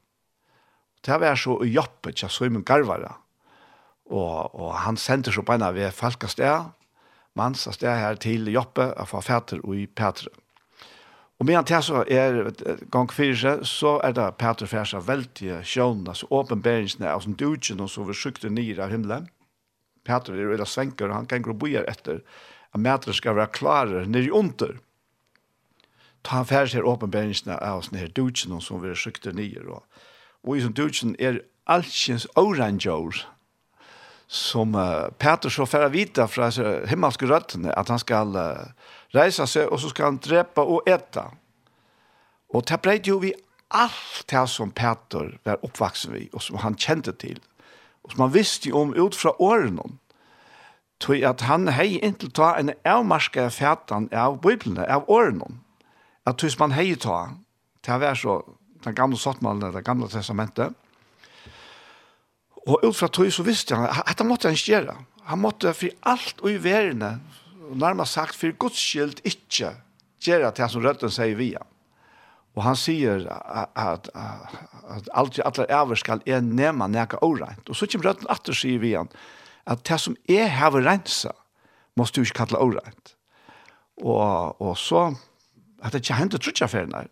Det 1.06 1.20
var 1.20 1.36
så 1.36 1.58
i 1.64 1.74
jobbet, 1.74 2.24
ja, 2.24 2.28
så 2.28 2.46
i 2.46 2.50
min 2.50 2.64
garvare. 2.64 3.14
Og, 4.06 4.56
og 4.56 4.76
han 4.80 4.98
sendte 4.98 5.32
så 5.32 5.42
på 5.42 5.54
en 5.54 5.66
av 5.66 5.80
folkested, 5.92 6.70
mannsasted 7.36 7.90
her 7.90 8.16
til 8.16 8.52
jobbet, 8.52 8.94
av 8.98 9.10
forfædre 9.10 9.60
og 9.64 9.76
i 9.76 9.88
Petre. 9.88 10.30
Og 11.44 11.48
medan 11.48 11.66
det 11.68 11.82
så 11.84 12.06
er 12.08 12.54
gang 12.88 13.10
fire, 13.12 13.66
så 13.68 13.98
er 14.00 14.14
det 14.16 14.30
Peter 14.40 14.66
Fersa 14.66 15.02
veldig 15.04 15.58
sjån, 15.68 16.06
altså 16.08 16.30
åpenberingsene 16.32 17.10
av 17.12 17.26
som 17.26 17.34
dudgen 17.36 17.84
og 17.84 17.90
så 17.92 18.06
vi 18.08 18.16
sykte 18.16 18.48
nyr 18.48 18.80
av 18.80 18.94
himmelen. 18.96 19.26
Peter 20.08 20.38
er 20.38 20.46
jo 20.46 20.54
eller 20.56 20.72
svenker, 20.72 21.10
og 21.10 21.18
han 21.18 21.28
kan 21.28 21.44
gå 21.44 21.52
bojer 21.52 21.84
etter 21.92 22.22
at 22.72 22.80
mætere 22.80 23.18
skal 23.20 23.36
være 23.36 23.52
klare 23.60 24.06
nere 24.08 24.30
i 24.30 24.32
under. 24.32 24.80
Ta 26.24 26.40
han 26.40 26.48
ferdig 26.48 26.78
her 26.78 26.88
åpenberingsene 26.88 27.60
av 27.60 27.84
sånne 27.84 28.06
her 28.06 28.16
dudgen 28.16 28.56
og 28.56 28.64
så 28.64 28.80
vi 28.80 28.96
sykte 28.96 29.36
nyr. 29.36 29.68
Og, 29.68 29.84
og 30.48 30.56
i 30.56 30.64
sånn 30.64 30.80
dudgen 30.80 31.18
er 31.20 31.44
altkjens 31.68 32.30
oranjår, 32.40 33.20
som 34.32 34.80
uh, 34.80 35.12
Peter 35.20 35.52
så 35.52 35.68
færre 35.68 35.92
vita 35.92 36.24
fra 36.32 36.48
himmelske 36.88 37.28
røttene, 37.28 37.76
at 37.76 37.92
han 37.92 38.00
skal 38.00 38.32
uh, 38.32 38.94
reisa 39.16 39.48
seg, 39.50 39.70
og 39.70 39.80
så 39.80 39.92
skal 39.92 40.12
han 40.12 40.22
drepa 40.24 40.66
og 40.66 40.88
eta. 40.90 41.30
Og 42.54 42.66
det 42.70 42.80
breit 42.82 43.08
jo 43.08 43.20
vi 43.22 43.34
alt 43.74 44.26
det 44.30 44.46
som 44.50 44.72
Peter 44.72 45.34
var 45.46 45.62
oppvaksen 45.66 46.14
vi, 46.14 46.28
og 46.34 46.42
som 46.42 46.62
han 46.62 46.78
kjente 46.78 47.14
til, 47.18 47.40
og 48.04 48.14
som 48.14 48.26
han 48.26 48.34
visste 48.34 48.74
om 48.76 48.94
ut 48.94 49.16
fra 49.18 49.34
årene, 49.42 49.98
tog 51.04 51.24
at 51.26 51.42
han 51.50 51.68
hei 51.74 51.98
inntil 52.00 52.32
ta 52.32 52.54
en 52.60 52.72
avmarska 52.88 53.50
fætan 53.52 54.08
av 54.14 54.40
Bibelen, 54.42 54.78
av 54.80 55.10
årene, 55.12 55.50
at 56.26 56.42
hvis 56.42 56.60
man 56.60 56.76
hei 56.78 56.94
ta, 56.96 57.34
til 57.84 57.98
å 57.98 58.04
være 58.04 58.20
så 58.20 58.38
den 58.86 58.96
gamle 58.96 59.18
sottmannen, 59.20 59.74
det 59.74 59.84
gamle 59.84 60.08
testamentet, 60.12 60.76
og 62.64 62.80
ut 62.86 62.96
fra 62.96 63.10
tog 63.12 63.32
så 63.34 63.44
visste 63.44 63.76
han, 63.76 63.90
at 63.92 64.20
han 64.22 64.30
måtte 64.30 64.48
han 64.48 64.56
gjøre. 64.56 64.96
Han 65.28 65.42
måtte 65.44 65.74
for 65.76 65.92
alt 66.08 66.40
og 66.40 66.52
i 66.52 66.62
verene, 66.64 67.18
nærmest 67.72 68.14
sagt, 68.14 68.36
for 68.36 68.52
Guds 68.60 68.80
skyld 68.80 69.22
ikke 69.24 69.74
gjør 70.24 70.52
det 70.52 70.70
som 70.72 70.84
rødden 70.84 71.12
sier 71.12 71.38
via. 71.40 71.62
Og 72.54 72.64
han 72.68 72.78
sier 72.78 73.26
at, 73.34 73.70
at, 73.76 74.10
at 74.94 75.10
alt 75.18 75.40
i 75.40 75.46
alle 75.46 75.66
øver 75.74 76.00
skal 76.00 76.22
er 76.30 76.44
nema 76.46 76.88
neka 76.88 77.18
åreint. 77.26 77.70
Og 77.70 77.76
så 77.76 77.90
kommer 77.90 78.12
rødden 78.12 78.30
atter 78.30 78.58
sier 78.58 78.82
vi 78.84 78.94
han, 78.94 79.10
at 79.66 79.82
det 79.88 80.00
som 80.02 80.16
er 80.30 80.52
her 80.52 80.76
rensa, 80.76 81.34
måste 81.98 82.20
du 82.20 82.28
ikke 82.28 82.44
kalle 82.44 82.62
åreint. 82.62 83.16
Og, 84.02 84.62
og 84.62 84.78
så, 84.78 85.14
at 85.84 85.94
det 85.94 86.04
ikke 86.04 86.20
hendte 86.20 86.42
trutja 86.42 86.70
ferner. 86.70 87.10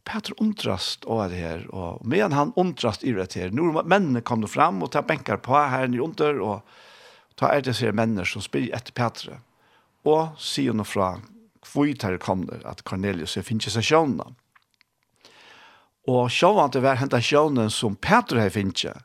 Og 0.00 0.06
Peter 0.08 0.34
undrast 0.40 1.04
av 1.06 1.28
det 1.30 1.42
her, 1.42 1.66
og 1.76 2.00
medan 2.06 2.32
han 2.32 2.54
undrast 2.58 3.04
i 3.04 3.12
det 3.12 3.34
her, 3.36 3.52
når 3.52 3.82
mennene 3.84 4.22
kom 4.22 4.46
fram 4.48 4.82
og 4.82 4.92
tar 4.94 5.06
benkar 5.08 5.42
på 5.44 5.54
her 5.58 5.90
nere 5.90 6.06
under, 6.06 6.40
og 6.40 7.36
ta 7.36 7.52
er 7.52 7.64
det 7.64 7.76
seg 7.78 7.94
mennene 7.96 8.26
som 8.26 8.42
spyr 8.44 8.70
etter 8.76 8.96
Petre 8.96 9.40
og 10.10 10.40
sier 10.42 10.76
noe 10.76 10.88
fra 10.88 11.14
kvitar 11.64 12.18
kommer 12.22 12.62
at 12.66 12.82
Cornelius 12.88 13.36
er 13.38 13.46
finnes 13.46 13.70
seg 13.70 13.86
sjøvna. 13.86 14.26
Og 16.10 16.30
sjøvna 16.32 16.66
var 16.66 16.84
hver 16.84 17.00
hentet 17.02 17.26
sjøvna 17.26 17.68
som 17.70 17.96
Peter 17.96 18.40
har 18.40 18.52
finnes. 18.54 18.96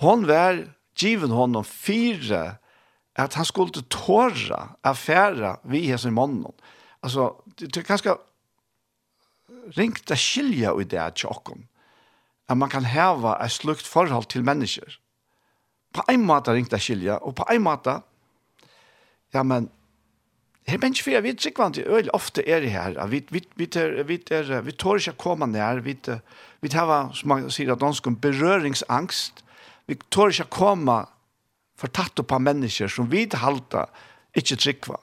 Hon 0.00 0.26
var 0.26 0.62
given 0.98 1.34
honom 1.34 1.66
fire 1.66 2.58
at 3.14 3.36
han 3.38 3.46
skulle 3.46 3.84
tåre 3.92 4.60
affæra 4.82 5.58
vi 5.70 5.84
her 5.86 6.00
som 6.02 6.16
mannen. 6.18 6.54
Altså, 7.04 7.34
det 7.58 7.76
er 7.76 7.86
ganske 7.86 8.16
ringt 9.76 10.10
å 10.10 10.18
skilja 10.18 10.74
i 10.80 10.86
det 10.88 11.04
til 11.18 11.30
åkken. 11.30 11.66
At 12.50 12.58
man 12.60 12.72
kan 12.72 12.88
heva 12.88 13.36
et 13.40 13.54
slukt 13.54 13.86
forhold 13.86 14.28
til 14.32 14.44
mennesker. 14.44 14.98
På 15.94 16.02
en 16.10 16.26
måte 16.26 16.52
ringt 16.52 16.74
å 16.74 16.80
skilja, 16.80 17.20
og 17.22 17.36
på 17.38 17.46
en 17.52 17.62
måte, 17.62 18.00
ja, 19.34 19.44
men 19.46 19.70
Her 20.64 20.78
men 20.80 20.94
ikke 20.96 21.20
vi 21.20 21.28
er 21.28 21.70
til 21.72 21.84
øyelig 21.86 22.14
ofte 22.14 22.48
er 22.48 22.60
det 22.60 22.70
her. 22.70 23.06
Vi, 23.06 23.26
vi, 23.30 23.42
vi, 23.56 23.68
er, 23.76 24.02
vi, 24.02 24.18
er, 24.30 24.60
vi 24.60 24.72
tår 24.72 24.96
ikke 24.96 25.12
å 25.12 25.22
komme 25.22 25.46
nær. 25.46 25.82
Vi, 25.84 25.96
vi 26.60 26.70
har, 26.72 27.10
som 27.12 27.28
man 27.28 27.50
sier 27.52 27.72
at 27.72 27.80
dansk, 27.80 28.08
berøringsangst. 28.08 29.44
Vi 29.86 29.98
tår 30.10 30.32
ikke 30.32 30.48
komme 30.50 31.02
for 31.76 31.92
tatt 31.92 32.20
opp 32.22 32.32
av 32.32 32.40
mennesker 32.40 32.88
som 32.88 33.10
vi 33.12 33.26
halter 33.28 33.90
ikke 34.34 34.56
trykva. 34.56 34.96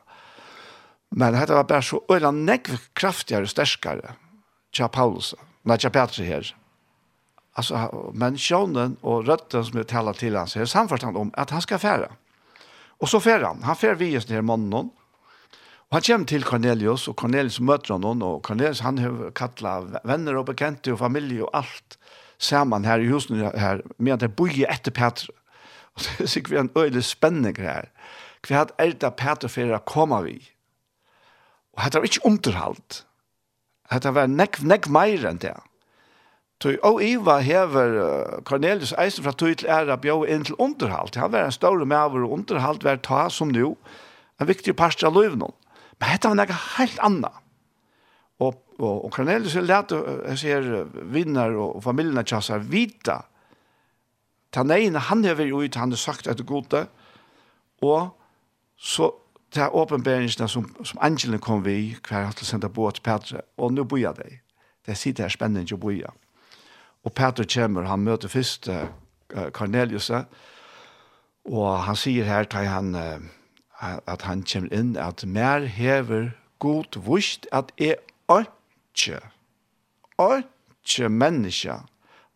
Men 1.12 1.36
dette 1.36 1.54
var 1.54 1.68
bare 1.70 1.86
så 1.86 2.00
øyelig 2.10 2.32
nekv 2.40 2.80
kraftigere 2.98 3.46
og 3.46 3.52
sterskere 3.52 4.16
Tja 4.72 4.88
Paulus. 4.88 5.34
Nei, 5.68 5.76
tja 5.78 5.92
Petri 5.92 6.26
her. 6.26 6.48
Altså, 7.60 7.84
men 8.16 8.38
sjånen 8.40 8.96
og 9.04 9.28
røtten 9.28 9.66
som 9.68 9.78
vi 9.78 9.84
taler 9.84 10.16
til 10.16 10.38
hans 10.40 10.56
her, 10.56 10.66
samforstand 10.66 11.20
om 11.20 11.34
at 11.38 11.52
han 11.52 11.62
skal 11.62 11.82
fære. 11.84 12.08
Og 13.04 13.12
så 13.12 13.20
fære 13.20 13.50
han. 13.50 13.64
Han 13.68 13.76
fære 13.76 13.98
vi 14.00 14.14
i 14.16 14.22
denne 14.24 14.46
måneden, 14.48 14.94
Og 15.92 15.98
han 15.98 16.04
kommer 16.08 16.28
til 16.28 16.44
Cornelius, 16.48 17.08
og 17.12 17.18
Cornelius 17.20 17.60
møter 17.60 17.98
han, 17.98 18.22
og 18.24 18.40
Cornelius 18.48 18.80
han 18.80 18.98
har 19.04 19.34
kattlet 19.36 19.98
venner 20.08 20.38
og 20.40 20.46
bekjente 20.48 20.94
og 20.94 21.02
familie 21.02 21.44
og 21.44 21.52
alt 21.60 21.98
sammen 22.40 22.86
her 22.88 23.04
i 23.04 23.10
husen 23.12 23.42
her, 23.44 23.84
med 23.98 24.14
at 24.14 24.24
det 24.24 24.36
bor 24.36 24.48
etter 24.48 24.96
Petre. 24.96 25.36
Og 25.96 26.02
det 26.06 26.24
er 26.24 26.32
sikkert 26.32 26.60
en 26.60 26.72
øyelig 26.78 27.04
spenning 27.04 27.60
her. 27.60 27.92
Hva 28.48 28.66
er 28.80 28.96
det 28.96 29.14
Petre 29.20 29.52
for 29.52 29.76
å 29.76 29.84
komme 29.84 30.22
vi? 30.24 30.38
Og 31.76 31.84
dette 31.84 32.00
var 32.00 32.08
ikke 32.08 32.26
underholdt. 32.26 33.04
Hetta 33.92 34.16
var 34.16 34.32
nekk, 34.32 34.62
nekk 34.64 34.88
meir 34.88 35.28
enn 35.28 35.44
det. 35.44 35.58
Tøy, 36.64 36.78
og 36.88 37.02
Iva 37.04 37.42
hever 37.44 37.98
Cornelius 38.48 38.94
eisen 39.02 39.26
fra 39.26 39.34
tøy 39.36 39.58
til 39.60 39.68
æra 39.68 39.98
bjå 40.00 40.22
inn 40.24 40.48
til 40.48 40.56
underhalt. 40.56 41.20
Han 41.20 41.34
var 41.34 41.50
en 41.50 41.56
stor 41.56 41.84
maver 41.84 42.24
og 42.24 42.38
underhalt 42.38 42.86
var 42.88 43.02
ta 43.04 43.26
som 43.34 43.52
nu. 43.52 43.76
En 44.40 44.48
viktig 44.48 44.78
parst 44.80 45.04
av 45.04 45.18
løyvnån. 45.18 45.58
Men 46.02 46.16
dette 46.16 46.30
var 46.32 46.40
noe 46.40 46.60
helt 46.76 47.02
annet. 47.06 47.42
Og, 48.42 48.58
og, 48.80 49.06
og 49.06 49.12
Cornelius 49.14 49.56
lærte, 49.62 50.00
jeg 50.32 50.42
ser, 50.42 50.72
vinner 51.14 51.54
og 51.62 51.84
familien 51.86 52.26
tjasser 52.26 52.64
vita 52.66 53.22
ta 54.52 54.64
neina, 54.68 55.00
han 55.08 55.24
har 55.26 55.38
vært 55.40 55.56
ut, 55.56 55.80
han 55.80 55.94
har 55.96 56.00
sagt 56.00 56.28
etter 56.28 56.48
gode, 56.48 56.86
og 57.82 58.12
så 58.78 59.12
ta 59.52 59.70
åpenbæringene 59.76 60.48
som, 60.48 60.68
som 60.84 61.00
angelen 61.04 61.42
kom 61.44 61.64
vi, 61.66 61.96
hver 62.08 62.28
hatt 62.28 62.40
til 62.40 62.48
å 62.48 62.52
sende 62.54 62.72
båt 62.72 63.00
til 63.00 63.08
Petre, 63.08 63.44
og 63.58 63.74
nå 63.76 63.86
bor 63.88 64.00
jeg 64.00 64.16
deg. 64.20 64.40
Det 64.88 64.98
sitter 64.98 65.28
her 65.28 65.34
spennende 65.34 65.76
å 65.76 65.80
bo 65.80 65.92
jeg. 65.94 66.12
Og 67.06 67.14
Petre 67.18 67.46
kommer, 67.50 67.88
han 67.90 68.04
møter 68.06 68.32
først 68.32 68.70
uh, 68.72 68.88
Cornelius, 69.56 70.12
og 70.12 71.68
han 71.86 72.00
sier 72.00 72.28
her 72.28 72.48
til 72.50 72.70
han, 72.70 72.96
uh, 72.96 73.20
at 73.82 74.22
han 74.28 74.44
kommer 74.46 74.74
inn, 74.74 74.96
at 74.98 75.26
mer 75.26 75.66
hever 75.66 76.32
god 76.62 76.98
vust 77.06 77.48
at 77.52 77.72
er 77.78 77.98
ikke, 78.30 79.20
ikke 80.22 81.10
menneske 81.10 81.80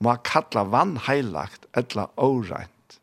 må 0.04 0.16
kalla 0.28 0.66
vann 0.68 0.98
heilagt 1.06 1.68
eller 1.78 2.10
åreint. 2.18 3.00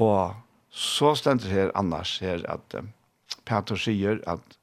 Og 0.00 0.36
så 0.70 1.14
stender 1.18 1.50
her 1.50 1.74
annars 1.74 2.18
her 2.22 2.44
at 2.48 2.78
uh, 2.78 2.86
Peter 3.44 3.76
sier 3.76 4.22
at 4.30 4.56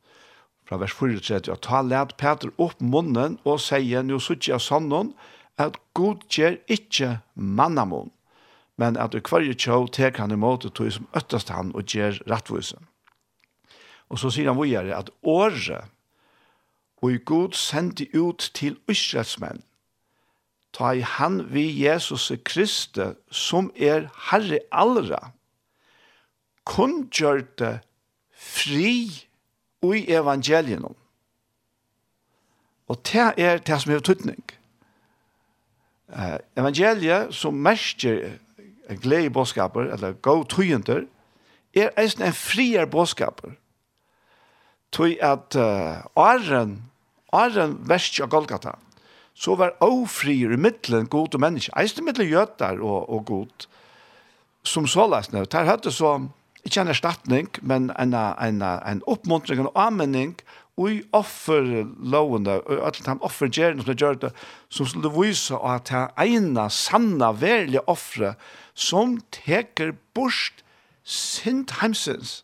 fra 0.68 0.80
vers 0.82 0.96
4 0.96 1.40
at 1.40 1.62
ta 1.64 1.82
let 1.82 2.16
Peter 2.20 2.52
opp 2.58 2.80
munnen 2.82 3.38
og 3.46 3.60
sier, 3.64 4.04
nå 4.04 4.20
sier 4.20 4.50
jeg 4.50 4.64
sånn 4.64 5.14
at 5.58 5.78
god 5.96 6.26
gjør 6.32 6.58
ikke 6.68 7.18
mannamon 7.36 8.12
men 8.78 8.98
at 8.98 9.14
du 9.14 9.22
kvarje 9.22 9.56
tjå 9.58 9.80
tek 9.94 10.20
han 10.22 10.34
imot 10.34 10.68
tog 10.70 10.92
som 10.94 11.08
øttast 11.18 11.50
han 11.54 11.74
og 11.76 11.88
gjer 11.90 12.20
rattvisen. 12.30 12.86
Og 14.08 14.22
så 14.22 14.32
sier 14.32 14.52
han 14.52 14.60
vujere 14.60 14.96
at 14.96 15.10
året 15.24 15.90
og 17.02 17.14
i 17.14 17.22
god 17.26 17.58
sendi 17.58 18.08
ut 18.16 18.52
til 18.58 18.78
Israelsmenn 18.90 19.64
ta 20.78 20.94
i 20.94 21.02
han 21.02 21.42
vi 21.54 21.66
Jesus 21.84 22.32
Kristi 22.46 23.12
som 23.34 23.72
er 23.76 24.10
Herre 24.30 24.62
allra 24.72 25.32
kun 26.68 27.08
gjørte 27.14 27.80
fri 28.36 29.08
ui 29.86 30.04
evangelien. 30.12 30.84
Og 32.88 33.00
det 33.08 33.34
er 33.38 33.62
det 33.64 33.80
som 33.82 33.94
er 33.94 34.04
tydning. 34.04 34.44
Uh, 36.08 36.40
evangeliet 36.56 37.34
som 37.36 37.56
merker 37.60 38.38
glede 38.96 39.30
bådskaper, 39.34 39.92
eller 39.94 40.18
gå 40.22 40.44
tøyenter, 40.44 41.06
er 41.76 41.94
eisen 42.00 42.24
en 42.26 42.36
frier 42.36 42.86
bådskaper. 42.86 43.56
Tøy 44.92 45.18
at 45.22 45.56
uh, 45.60 46.06
åren, 46.16 46.78
åren 47.36 47.78
verst 47.88 48.22
av 48.24 48.32
Golgata, 48.32 48.78
så 49.38 49.56
var 49.60 49.76
ofrier 49.84 50.56
i 50.56 50.60
middelen 50.60 51.10
god 51.12 51.36
og 51.36 51.44
menneske, 51.44 51.74
eisen 51.78 52.02
i 52.02 52.08
middelen 52.08 52.32
gjøter 52.32 52.80
og, 52.82 53.10
og 53.10 53.26
god, 53.26 53.68
som 54.64 54.88
så 54.88 55.06
løsne. 55.12 55.46
Der 55.46 55.68
hadde 55.68 55.92
så, 55.92 56.18
ikke 56.64 56.82
en 56.82 56.94
erstatning, 56.94 57.52
men 57.62 57.92
en, 58.00 58.16
en, 58.16 58.64
en 58.64 59.04
oppmuntring, 59.08 59.62
en 59.62 59.76
anmenning, 59.76 60.38
og 60.78 61.00
offerlovene, 61.18 62.60
og 62.62 62.84
alle 62.86 63.06
de 63.06 63.16
offergjerne 63.26 63.82
som 63.82 63.92
er 63.92 63.98
gjør 63.98 64.20
det, 64.22 64.30
som 64.70 64.86
skulle 64.86 65.10
vise 65.16 65.58
at 65.58 65.90
det 65.90 66.04
ene, 66.22 66.68
sanne, 66.70 67.32
verlige 67.42 67.82
offre 67.90 68.36
som 68.78 69.18
teker 69.34 69.96
bort 70.14 70.62
sint 71.08 71.80
heimsins, 71.82 72.44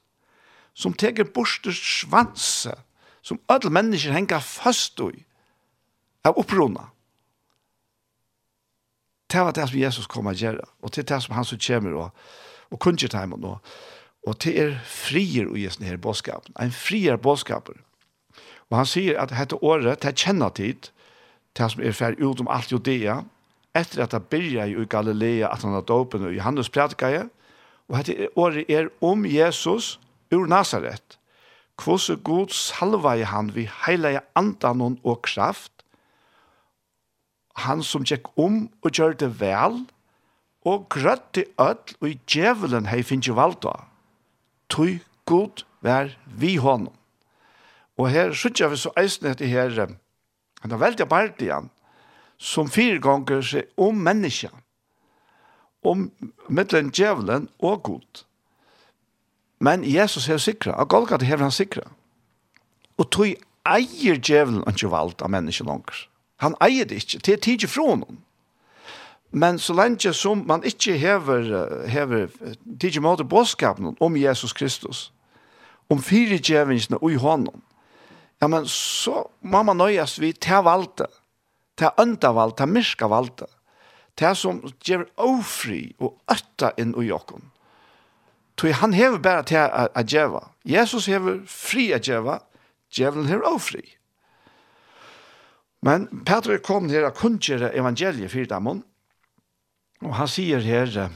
som 0.74 0.96
teker 0.98 1.28
bort 1.30 1.68
svanse, 1.78 2.74
som 3.22 3.40
alle 3.52 3.70
mennesker 3.70 4.16
henger 4.16 4.42
fast 4.42 5.00
i, 5.06 5.24
av 6.26 6.40
opprona. 6.40 6.90
Det 9.30 9.42
var 9.42 9.54
det 9.54 9.68
som 9.70 9.80
Jesus 9.80 10.10
kom 10.10 10.30
å 10.30 10.34
gjøre, 10.34 10.66
og 10.82 10.94
det 10.94 11.04
er 11.04 11.12
det 11.14 11.22
som 11.24 11.36
han 11.38 11.46
som 11.46 11.62
kommer 11.62 12.00
og, 12.00 12.26
og 12.74 12.82
kunnskjer 12.82 13.14
til 13.14 13.24
hjemme 13.24 13.40
nå. 13.42 13.56
Og 14.24 14.38
det 14.42 14.54
er 14.60 14.76
frier 14.88 15.50
og 15.50 15.60
gjøre 15.60 15.82
denne 15.82 16.02
bådskapen, 16.02 16.56
en 16.58 16.74
frier 16.74 17.18
bådskaper. 17.22 17.78
Og 18.72 18.78
han 18.80 18.90
sier 18.90 19.20
at 19.22 19.34
dette 19.34 19.60
året, 19.62 20.02
det 20.02 20.10
er 20.10 20.18
kjennet 20.18 20.58
tid, 20.58 20.90
det 21.54 21.70
som 21.70 21.84
er 21.84 21.98
ferdig 21.98 22.26
ut 22.26 22.42
om 22.42 22.50
alt 22.50 22.72
Judea, 22.72 23.20
etter 23.76 24.04
at 24.04 24.12
det 24.12 24.30
började 24.30 24.72
i 24.72 24.86
Galilea 24.86 25.50
at 25.50 25.64
han 25.64 25.74
har 25.74 25.82
dopen 25.82 26.26
och 26.26 26.34
Johannes 26.34 26.70
predikade 26.70 27.30
og 27.90 27.98
hette 27.98 28.30
året 28.36 28.70
er 28.70 28.90
om 29.02 29.26
Jesus 29.26 30.00
ur 30.32 30.46
Nazaret 30.48 31.18
kvosse 31.78 32.16
god 32.16 32.54
salva 32.54 33.16
i 33.18 33.26
han 33.28 33.52
vi 33.56 33.70
heilige 33.86 34.22
andan 34.36 35.00
og 35.04 35.22
kraft? 35.22 35.72
Han 37.56 37.84
som 37.84 38.06
gikk 38.06 38.30
om 38.38 38.70
og 38.82 38.92
gjør 38.92 39.14
det 39.14 39.40
vel 39.40 39.84
og 40.66 40.90
grøtte 40.90 41.46
öll 41.60 41.98
og 42.00 42.10
i 42.10 42.20
djevelen 42.30 42.86
hei 42.88 43.04
finnje 43.04 43.36
valda. 43.36 43.74
Tøy 44.70 45.02
god 45.26 45.66
vær 45.82 46.14
vi 46.26 46.56
honom 46.56 46.94
og 47.98 48.10
her 48.10 48.34
sykja 48.38 48.72
vi 48.72 48.80
så 48.82 48.92
eisne 48.98 49.34
etter 49.34 49.50
her 49.50 49.74
han 50.64 50.72
er 50.72 50.82
veldig 50.82 51.08
bært 51.10 51.42
igjen 51.44 51.70
som 52.38 52.70
fire 52.70 53.00
ganger 53.02 53.42
seg 53.46 53.70
om 53.78 54.00
menneska, 54.04 54.50
om 55.84 56.10
mittelen 56.48 56.92
djevelen 56.92 57.50
og 57.60 57.84
god. 57.84 58.24
Men 59.64 59.84
Jesus 59.88 60.28
er 60.30 60.38
sikra, 60.38 60.76
og 60.80 60.90
Golgata 60.90 61.26
hever 61.26 61.48
han 61.48 61.56
sikra. 61.56 61.86
Og 62.98 63.10
tog 63.12 63.32
eier 63.64 64.20
djevelen 64.20 64.64
ikke 64.68 64.92
valgt 64.92 65.24
av 65.24 65.32
menneska 65.32 65.66
langer. 65.68 66.06
Han 66.44 66.56
eier 66.64 66.88
det 66.88 67.04
ikke, 67.04 67.22
det 67.24 67.34
er 67.34 67.44
tid 67.44 67.68
fra 67.72 67.88
honom. 67.94 68.20
Men 69.34 69.58
så 69.60 69.74
lenge 69.74 70.14
som 70.14 70.44
man 70.48 70.64
ikke 70.68 70.98
hever, 71.00 71.48
hever 71.90 72.28
tidlig 72.80 73.02
måte 73.02 73.26
bådskapen 73.26 73.96
om 74.00 74.18
Jesus 74.18 74.54
Kristus, 74.54 75.12
om 75.90 76.04
fire 76.04 76.38
djevelsene 76.38 77.00
og 77.02 77.12
i 77.12 77.18
honom, 77.18 77.64
ja, 78.42 78.48
men 78.48 78.68
så 78.68 79.24
må 79.42 79.64
man 79.64 79.80
nøyes 79.80 80.18
vi 80.20 80.34
til 80.36 80.66
valgte 80.68 81.08
ta 81.80 81.94
øndavald, 82.00 82.58
ta 82.58 82.68
myrka 82.70 83.10
valda, 83.10 83.48
ta 84.16 84.34
som 84.38 84.62
gjør 84.86 85.08
ofri 85.26 85.96
og 86.00 86.20
øtta 86.32 86.74
inn 86.78 86.94
i 87.00 87.08
jokken. 87.10 87.50
Toi 88.60 88.74
han 88.78 88.94
hever 88.94 89.18
bare 89.18 89.44
til 89.50 89.58
a 89.74 90.04
djeva. 90.06 90.44
Jesus 90.66 91.08
hever 91.10 91.42
fri 91.50 91.90
a 91.94 92.00
djeva, 92.00 92.38
djevelen 92.94 93.30
hever 93.32 93.50
ofri. 93.50 93.84
Men 95.84 96.08
Petra 96.24 96.60
kom 96.64 96.88
her 96.90 97.10
og 97.10 97.18
kunngjere 97.18 97.74
evangeliet 97.76 98.32
for 98.32 98.48
dem, 98.48 98.84
og 100.04 100.16
han 100.16 100.30
sier 100.32 100.64
her, 100.64 101.10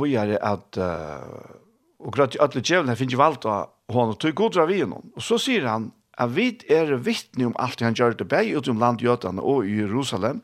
vi 0.00 0.14
er 0.18 0.36
at, 0.38 0.78
uh, 0.78 1.54
og 2.00 2.14
grøtt 2.14 2.34
i 2.34 2.42
ødelig 2.42 2.64
djevelen 2.66 2.98
finner 2.98 3.20
valgt 3.20 3.46
av 3.50 3.70
honom, 3.90 4.16
tog 4.18 4.34
god 4.38 4.58
av 4.62 4.70
vi 4.70 4.82
Og 4.86 5.22
så 5.22 5.38
sier 5.38 5.66
han, 5.66 5.90
at 6.18 6.34
vi 6.36 6.50
er 6.68 6.96
vittne 6.98 7.50
om 7.50 7.56
alt 7.58 7.80
han 7.84 7.96
gjør 7.96 8.16
det 8.18 8.28
bæg 8.28 8.54
ut 8.56 8.68
om 8.68 8.78
land 8.78 9.00
landgjøtene 9.00 9.42
og 9.42 9.66
i 9.66 9.80
Jerusalem. 9.80 10.42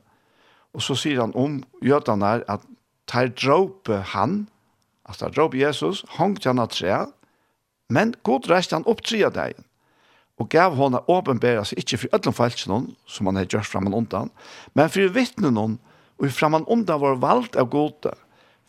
Og 0.74 0.82
så 0.82 0.94
sier 0.94 1.20
han 1.20 1.34
om 1.34 1.62
gjøtene 1.82 2.26
her 2.26 2.44
at 2.52 2.64
tar 3.06 3.30
dråpe 3.34 4.02
han, 4.12 4.46
at 5.08 5.18
tar 5.22 5.32
dråpe 5.34 5.58
Jesus, 5.58 6.04
hongt 6.18 6.44
han 6.44 6.58
av 6.58 6.72
trea, 6.74 7.06
men 7.88 8.14
god 8.26 8.48
reiste 8.50 8.76
han 8.76 8.86
opp 8.90 9.04
trea 9.06 9.30
deg, 9.30 9.54
og 10.36 10.50
gav 10.52 10.76
henne 10.76 11.00
åpenbæra 11.08 11.64
seg 11.64 11.80
ikke 11.80 12.00
for 12.02 12.18
ødelen 12.18 12.36
falsk 12.36 12.66
noen, 12.68 12.88
som 13.06 13.30
han 13.30 13.38
har 13.40 13.48
gjort 13.48 13.70
framman 13.70 13.96
undan, 13.96 14.32
men 14.74 14.90
for 14.92 15.14
vittne 15.14 15.52
noen, 15.54 15.78
og 16.18 16.32
framman 16.32 16.66
undan 16.72 17.00
var 17.00 17.20
valgt 17.22 17.56
av 17.56 17.70
gode, 17.72 18.12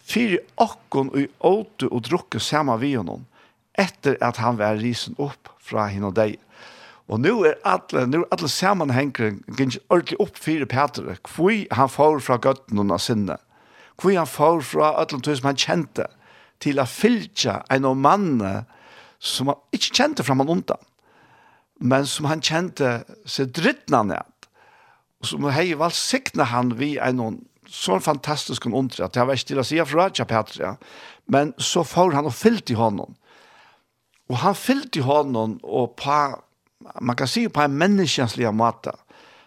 for 0.07 0.37
åkken 0.63 1.09
og 1.11 1.47
åte 1.49 1.89
og 1.91 2.05
drukke 2.07 2.39
samme 2.39 2.77
vi 2.79 2.93
noen, 2.95 3.25
etter 3.77 4.15
at 4.23 4.39
han 4.41 4.57
var 4.59 4.79
risen 4.79 5.17
opp 5.21 5.51
fra 5.61 5.89
henne 5.91 6.09
og 6.09 6.15
deg. 6.17 6.37
Og 7.07 7.21
nå 7.23 7.33
er 7.47 7.55
alle, 7.67 8.03
nå 8.09 8.23
er 8.25 8.31
alle 8.35 8.49
sammenhengere 8.51 9.37
gynns 9.55 9.79
ordentlig 9.87 10.19
opp 10.23 10.39
fire 10.43 10.67
Petre, 10.67 11.15
hvor 11.23 11.55
han 11.79 11.91
får 11.91 12.19
fra 12.25 12.39
gøttene 12.43 12.83
av 12.91 12.99
sinne, 13.03 13.37
hvor 13.95 14.17
han 14.17 14.27
får 14.27 14.63
fra 14.67 14.93
alle 14.97 15.07
tog 15.13 15.29
som 15.29 15.47
han 15.47 15.61
kjente, 15.61 16.07
til 16.59 16.81
å 16.81 16.87
fylke 16.89 17.61
en 17.71 17.85
av 17.85 17.99
mannene 18.01 18.53
som 19.21 19.51
han 19.51 19.59
ikke 19.75 19.93
kjente 19.99 20.25
fra 20.25 20.35
man 20.37 20.51
undan, 20.51 20.81
men 21.79 22.07
som 22.09 22.27
han 22.27 22.41
kjente 22.41 23.03
seg 23.29 23.53
drittene 23.55 24.03
ned, 24.11 24.49
og 25.21 25.29
som 25.31 25.47
hei 25.53 25.69
valgsikne 25.77 26.49
han 26.51 26.73
vi 26.77 26.95
en 27.01 27.21
av 27.23 27.37
sånn 27.67 28.03
fantastisk 28.03 28.65
en 28.67 28.75
undre, 28.79 29.05
at 29.05 29.15
jeg 29.15 29.27
var 29.27 29.37
ikke 29.37 29.49
til 29.51 29.61
å 29.61 29.65
si 29.67 29.79
fra 29.83 30.07
Raja 30.07 30.25
Petre, 30.27 30.75
men 31.31 31.53
så 31.59 31.83
får 31.87 32.15
han 32.15 32.27
og 32.29 32.35
fyllte 32.35 32.73
i 32.73 32.79
hånden, 32.79 33.15
og 34.27 34.41
han 34.43 34.57
fyllte 34.59 34.99
i 34.99 35.07
hånden 35.07 35.57
og 35.63 35.95
på 35.99 36.19
man 37.01 37.15
kan 37.15 37.27
si 37.27 37.47
på 37.47 37.61
en 37.61 37.77
menneskenslig 37.77 38.49
måte, 38.53 38.93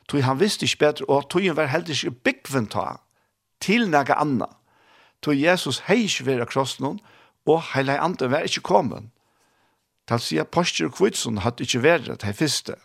tog 0.09 0.23
han 0.27 0.41
visste 0.41 0.67
ikke 0.67 0.85
bedre, 0.85 1.07
og 1.09 1.31
tog 1.31 1.45
han 1.47 1.57
var 1.57 1.71
heldig 1.71 1.97
ikke 1.97 2.19
byggven 2.25 2.67
ta 2.73 2.99
til 3.61 3.89
noe 3.93 4.17
annet. 4.17 4.51
Tog 5.21 5.37
Jesus 5.37 5.83
hei 5.89 6.07
ikke 6.07 6.27
være 6.31 6.49
kross 6.49 6.79
noen, 6.81 7.01
og 7.49 7.63
hele 7.75 7.99
andre 8.01 8.31
var 8.33 8.47
ikke 8.49 8.65
kommet. 8.65 9.09
Tal 10.09 10.21
sier 10.25 10.49
Postur 10.49 10.89
og 10.89 10.97
Kvitsen 10.97 11.43
hadde 11.45 11.65
ikke 11.65 11.83
vært 11.85 12.09
det 12.25 12.37
første. 12.37 12.77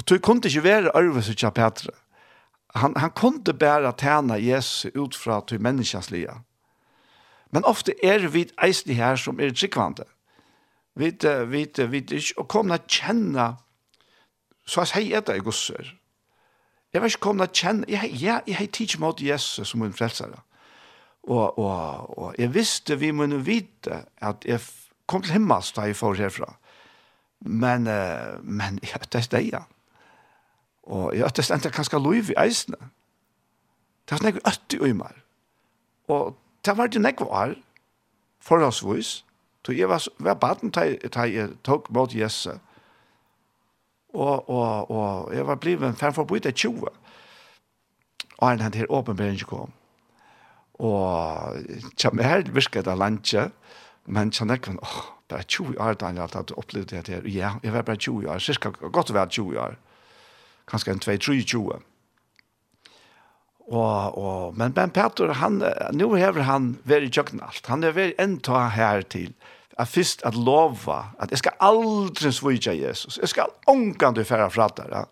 Og 0.00 0.06
tog 0.08 0.22
kunne 0.24 0.48
ikke 0.48 0.64
være 0.64 0.94
arvet 0.96 1.28
til 1.30 1.52
Petre. 1.54 1.92
Han, 2.74 2.94
han 2.96 3.10
kunne 3.10 3.54
bare 3.54 3.92
tjene 3.98 4.38
Jesus 4.38 4.90
ut 4.94 5.14
fra 5.14 5.40
til 5.46 5.60
menneskens 5.60 6.10
liv. 6.10 6.30
Men 7.50 7.64
ofte 7.64 7.94
er 8.02 8.28
vi 8.30 8.46
eisne 8.62 8.94
her 8.94 9.16
som 9.16 9.40
er 9.40 9.50
tryggvande. 9.50 10.06
Vi, 10.94 11.04
vet, 11.04 11.24
vi, 11.24 11.58
vet, 11.58 11.78
vi, 11.78 11.86
vi, 11.86 12.00
vi, 12.00 12.20
vi, 12.20 12.56
vi, 12.56 12.86
vi, 12.86 13.69
Så 14.70 14.84
jeg 14.84 14.92
sier 14.92 15.24
det 15.26 15.36
i 15.40 15.42
gosser. 15.42 15.96
Jeg 16.92 17.02
var 17.02 17.10
ikke 17.10 17.26
kommet 17.26 17.50
til 17.50 17.66
å 17.66 17.66
kjenne, 17.66 17.88
jeg, 17.90 18.12
jeg, 18.22 18.42
jeg 18.46 18.56
har 18.58 18.70
tidlig 18.74 19.00
mot 19.02 19.22
Jesus 19.22 19.70
som 19.70 19.82
min 19.82 19.94
frelsere. 19.94 20.38
Og, 21.22 21.58
og, 21.58 22.18
og 22.18 22.38
jeg 22.38 22.54
visste 22.54 22.96
vi 22.98 23.10
må 23.14 23.26
vite 23.44 24.04
at 24.22 24.46
jeg 24.46 24.62
kom 25.10 25.22
til 25.22 25.36
himmels 25.36 25.72
da 25.76 25.88
jeg 25.88 25.98
får 25.98 26.22
herfra. 26.22 26.52
Men, 27.40 27.86
uh, 27.90 28.38
men 28.42 28.78
jeg 28.82 29.02
vet 29.02 29.12
det, 29.12 29.26
er 29.32 29.46
ja. 29.48 29.62
Og 30.82 31.14
jeg 31.14 31.24
vet 31.24 31.32
øttes 31.32 31.50
enda 31.50 31.70
kanskje 31.74 31.98
lov 32.02 32.30
i 32.30 32.38
eisene. 32.38 32.90
Det 34.06 34.16
var 34.16 34.26
nekve 34.26 34.46
øtte 34.46 34.80
i 34.86 34.94
meg. 34.96 35.18
Og 36.10 36.34
det 36.66 36.76
var 36.76 36.90
det 36.90 37.02
nekve 37.02 37.26
år, 37.26 37.54
forholdsvis. 38.42 39.24
Så 39.66 39.72
jeg 39.76 39.88
var, 39.88 40.02
var 40.18 40.34
baden 40.34 40.70
da 40.74 40.86
jeg 41.26 41.54
tok 41.64 41.90
mot 41.94 42.14
Jesus 42.14 42.58
og, 44.14 44.50
og, 44.50 44.90
og 44.90 45.34
jeg 45.34 45.46
var 45.46 45.60
blivet 45.62 45.98
fem 45.98 46.14
for 46.14 46.26
å 46.26 46.30
bytte 46.30 46.52
20. 46.52 46.88
Og 48.40 48.48
han 48.48 48.64
hadde 48.64 48.80
her 48.80 48.90
åpenbering 48.90 49.40
kom. 49.46 49.72
Og 50.80 51.92
kjem 52.00 52.22
her 52.24 52.46
virket 52.48 52.88
av 52.88 52.98
landet, 52.98 53.52
men 54.08 54.32
kjem 54.32 54.54
jeg 54.54 54.78
åh, 54.78 54.80
oh, 54.80 55.02
bare 55.30 55.44
20 55.44 55.76
år 55.78 55.98
da 56.00 56.10
jeg 56.10 56.30
hadde 56.34 56.56
opplevd 56.58 56.94
det 56.94 57.06
her. 57.08 57.28
Ja, 57.28 57.54
jeg 57.62 57.74
var 57.74 57.86
bare 57.86 58.00
20 58.00 58.30
år, 58.32 58.42
cirka 58.42 58.72
godt 58.80 59.12
å 59.12 59.18
være 59.18 59.34
20 59.36 59.60
år. 59.60 59.78
Kanskje 60.70 60.94
en 60.94 61.04
2-3-20 61.04 61.70
år. 61.76 61.86
Og, 63.70 64.18
og, 64.18 64.56
men 64.58 64.72
Ben 64.74 64.90
Petter, 64.90 65.30
han, 65.38 65.60
nå 65.94 66.08
hever 66.16 66.42
han 66.48 66.72
vært 66.88 67.06
i 67.06 67.12
kjøkken 67.14 67.42
alt. 67.46 67.68
Han 67.70 67.86
er 67.86 67.94
vært 67.94 68.18
en 68.22 68.38
ta 68.42 68.64
her 68.74 69.04
til. 69.06 69.30
Og 69.30 69.59
at 69.80 69.88
først 69.88 70.22
at 70.28 70.36
lova 70.36 71.00
at 71.20 71.30
jeg 71.32 71.40
skal 71.40 71.56
aldri 71.60 72.32
svika 72.32 72.74
Jesus. 72.76 73.18
Jeg 73.20 73.32
skal 73.32 73.52
ångan 73.68 74.14
du 74.14 74.24
færa 74.24 74.48
fra 74.52 74.68
der. 74.76 75.08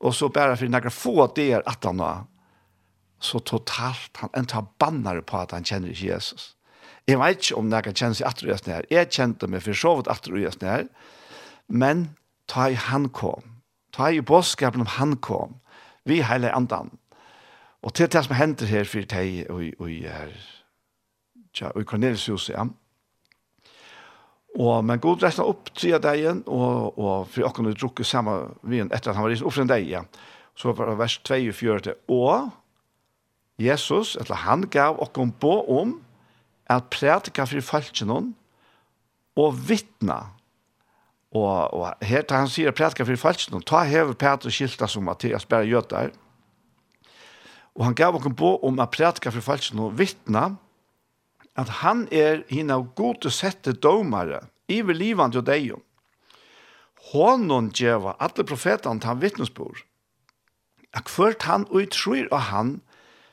Og 0.00 0.14
så 0.14 0.28
bare 0.28 0.56
for 0.56 0.68
några 0.68 0.90
få 0.90 1.26
der 1.36 1.62
at 1.66 1.84
han 1.84 1.98
var 1.98 2.24
så 3.20 3.38
totalt 3.38 4.16
han 4.20 4.30
en 4.36 4.46
tar 4.46 4.66
på 4.78 5.38
at 5.38 5.52
han 5.52 5.64
kjenner 5.64 5.88
ikke 5.88 6.06
Jesus. 6.06 6.56
Jeg 7.08 7.18
vet 7.18 7.38
ikke 7.38 7.56
om 7.56 7.72
jeg 7.72 7.94
kjenner 7.94 8.14
seg 8.18 8.26
atter 8.26 8.46
og 8.46 8.52
gjøsne 8.52 8.72
her. 8.74 8.86
Jeg 8.90 9.10
kjente 9.10 9.46
meg 9.46 9.62
for 9.62 9.78
så 9.78 9.94
vidt 9.96 10.08
atter 10.10 10.34
og 10.34 10.62
her. 10.62 10.86
Men 11.68 12.16
ta 12.48 12.68
i 12.68 12.74
han 12.74 13.08
kom. 13.08 13.42
Ta 13.92 14.10
i 14.10 14.20
bådskapen 14.20 14.80
om 14.80 14.86
han 14.98 15.16
kom. 15.16 15.60
Vi 16.04 16.20
heile 16.22 16.52
andan. 16.54 16.90
Og 17.82 17.94
til 17.94 18.10
det 18.10 18.24
som 18.24 18.34
henter 18.34 18.66
her 18.66 18.84
for 18.84 19.06
deg 19.06 19.46
og 19.50 19.90
i 19.90 20.02
her. 20.02 20.34
Tja, 21.54 21.70
og 21.74 21.80
i 21.80 21.84
Cornelius 21.84 22.26
huset, 22.26 22.54
ja. 22.54 22.66
Og 24.56 24.84
men 24.88 25.00
god 25.02 25.22
resten 25.22 25.44
opp 25.44 25.68
tre 25.76 25.98
dagen, 26.00 26.42
og, 26.46 26.96
og 26.96 27.26
for 27.28 27.44
jeg 27.44 27.56
kunne 27.56 27.74
drukke 27.76 28.06
samme 28.08 28.36
vin 28.64 28.88
etter 28.88 29.12
at 29.12 29.18
han 29.18 29.26
var 29.26 29.34
risen 29.34 29.48
opp 29.48 29.56
for 29.56 29.66
en 29.66 29.72
dag, 29.72 29.84
ja. 29.84 30.04
Så 30.56 30.72
var 30.72 30.88
det 30.88 30.96
vers 30.98 31.18
24, 31.28 31.92
og 32.08 32.48
Jesus, 33.60 34.16
eller 34.16 34.44
han 34.46 34.64
gav 34.72 34.96
okken 35.02 35.32
på 35.32 35.52
om 35.80 35.98
at 36.72 36.88
prædika 36.92 37.44
for 37.44 37.60
falskjennom 37.60 38.32
og 39.36 39.68
vittna. 39.68 40.18
Og, 41.36 41.74
og 41.74 42.04
her 42.04 42.24
tar 42.24 42.44
han 42.44 42.52
sier 42.52 42.72
prædika 42.72 43.04
for 43.04 43.20
falskjennom, 43.20 43.64
ta 43.64 43.84
hever 43.84 44.16
Peter 44.16 44.52
skilta 44.52 44.88
som 44.88 45.04
Mattias 45.04 45.44
bare 45.44 45.68
gjør 45.68 45.88
der. 45.90 46.14
Og 47.76 47.84
han 47.84 47.96
gav 47.96 48.16
okken 48.16 48.36
på 48.36 48.56
om 48.64 48.80
at 48.80 48.90
prædika 48.96 49.32
for 49.34 49.44
falskjennom 49.44 49.90
og 49.90 49.98
vittna, 49.98 50.54
at 51.56 51.80
han 51.80 52.06
er 52.12 52.44
hina 52.52 52.78
gode 52.98 53.30
sette 53.32 53.72
domare, 53.72 54.44
iver 54.68 54.96
livande 54.96 55.40
og 55.40 55.46
deion. 55.48 55.82
Honon 57.12 57.70
djeva, 57.70 58.16
alle 58.18 58.44
profetene 58.44 59.04
han 59.06 59.22
vittnesbor, 59.22 59.78
at 60.96 61.10
hvert 61.12 61.46
han 61.46 61.66
utrur 61.70 62.26
av 62.32 62.48
han, 62.50 62.72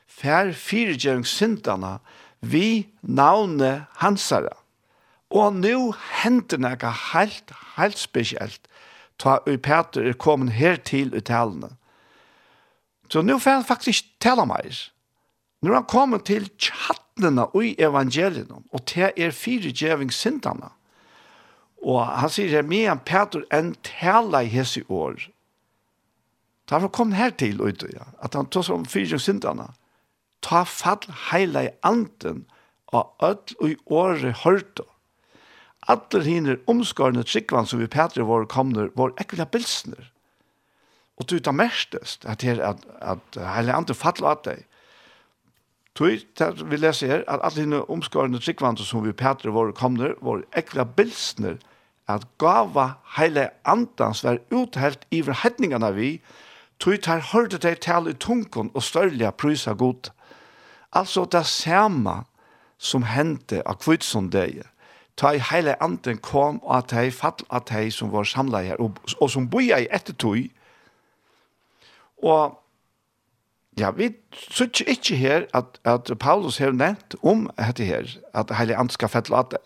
fær 0.06 0.52
fyrirgjøringssintene 0.54 1.96
vi 2.44 2.86
navne 3.02 3.86
hansara. 4.02 4.54
Og 5.34 5.56
nu 5.58 5.92
hender 6.22 6.60
nega 6.62 6.92
helt, 7.10 7.50
helt 7.74 7.98
spesielt, 7.98 8.68
ta 9.18 9.40
ui 9.48 9.56
Peter 9.58 10.04
er 10.06 10.18
kommet 10.18 10.54
her 10.54 10.76
til 10.76 11.14
i 11.14 11.22
talene. 11.24 11.72
Så 13.10 13.22
nu 13.22 13.38
får 13.38 13.60
han 13.60 13.66
faktisk 13.66 14.06
tala 14.22 14.46
meir. 14.48 14.76
Når 15.64 15.78
han 15.78 15.86
kommer 15.88 16.20
til 16.20 16.50
tjattnene 16.60 17.46
i 17.62 17.74
evangeliet, 17.80 18.50
og 18.52 18.82
til 18.90 19.12
er 19.16 19.32
fire 19.32 19.72
djevingssintene, 19.72 20.68
og 21.84 22.00
han 22.20 22.32
sier 22.32 22.52
her, 22.52 22.66
«Me 22.68 22.82
en 22.88 23.00
Peter 23.04 23.44
en 23.52 23.74
tale 23.84 24.44
i 24.44 24.52
hese 24.52 24.82
år. 24.88 25.26
Derfor 26.68 26.88
kom 26.88 27.12
her 27.12 27.32
til, 27.36 27.60
ja, 27.92 28.08
at 28.24 28.34
han 28.34 28.48
tog 28.48 28.64
som 28.64 28.84
fire 28.88 29.08
djevingssintene, 29.08 29.68
ta 30.44 30.64
fall 30.68 31.08
heila 31.30 31.64
i 31.68 31.72
anden, 31.84 32.44
og 32.92 33.14
ødel 33.22 33.56
og 33.60 33.70
i 33.70 33.76
året 33.86 34.36
hørte. 34.44 34.84
Alle 35.88 36.24
hiner 36.24 36.60
omskårende 36.68 37.24
tryggvann 37.24 37.66
som 37.66 37.80
vi 37.80 37.88
Peter 37.92 38.24
var 38.24 38.46
komne, 38.48 38.88
var 38.96 39.12
ekvile 39.20 39.46
bilsner. 39.46 40.10
Og 41.16 41.28
du 41.30 41.38
tar 41.38 41.56
mestest 41.56 42.24
at 42.24 42.42
her 42.42 42.62
at, 42.64 42.84
at 43.00 43.40
heile 43.40 43.74
anden 43.76 43.96
faller 43.96 44.30
av 44.32 44.44
deg. 44.44 44.64
Tui, 45.94 46.26
der 46.38 46.50
vi 46.64 46.76
leser 46.76 47.06
her, 47.06 47.22
at 47.28 47.40
alle 47.42 47.60
henne 47.62 47.90
omskårende 47.90 48.38
tryggvandre 48.42 48.84
som 48.84 49.04
vi 49.04 49.12
Petre 49.12 49.52
våre 49.54 49.72
komner, 49.72 50.16
var 50.20 50.42
ekla 50.58 50.84
bilsner, 50.84 51.60
at 52.08 52.26
gava 52.38 52.88
heile 53.16 53.48
andans 53.64 54.24
var 54.24 54.40
uthelt 54.50 55.06
i 55.10 55.22
verhetningene 55.26 55.92
vi, 55.94 56.08
tui 56.82 56.98
tar 56.98 57.22
hørte 57.30 57.60
deg 57.62 57.78
tale 57.80 58.10
i 58.10 58.18
tungen 58.18 58.72
og 58.74 58.82
størlige 58.82 59.30
prysa 59.38 59.72
god. 59.72 60.10
Altså 60.92 61.24
det 61.30 61.46
samme 61.46 62.24
som 62.78 63.06
hendte 63.08 63.62
av 63.62 63.78
kvitsunddeie. 63.80 64.66
Ta 65.16 65.30
i 65.30 65.38
heile 65.38 65.76
anden 65.82 66.18
kom 66.18 66.58
og 66.64 66.76
at 66.76 66.96
hei 66.98 67.10
fall 67.14 67.46
at 67.54 67.70
hei 67.70 67.86
som 67.94 68.10
var 68.12 68.26
samla 68.26 68.64
her, 68.66 68.82
og, 68.82 68.98
og 69.20 69.30
som 69.30 69.46
boi 69.50 69.70
i 69.70 69.86
etter 69.86 70.14
tog 70.18 70.42
Og 72.24 72.58
Ja, 73.78 73.90
vi 73.90 74.12
sier 74.32 74.86
ikke 74.86 75.16
her 75.18 75.46
at, 75.54 75.80
at 75.84 76.10
Paulus 76.20 76.60
har 76.62 76.74
nevnt 76.74 77.16
om 77.22 77.48
dette 77.58 77.86
her, 77.86 78.10
at 78.34 78.52
Heilig 78.54 78.76
Ant 78.78 78.94
skal 78.94 79.10
fettle 79.10 79.40
at 79.40 79.50
det, 79.50 79.62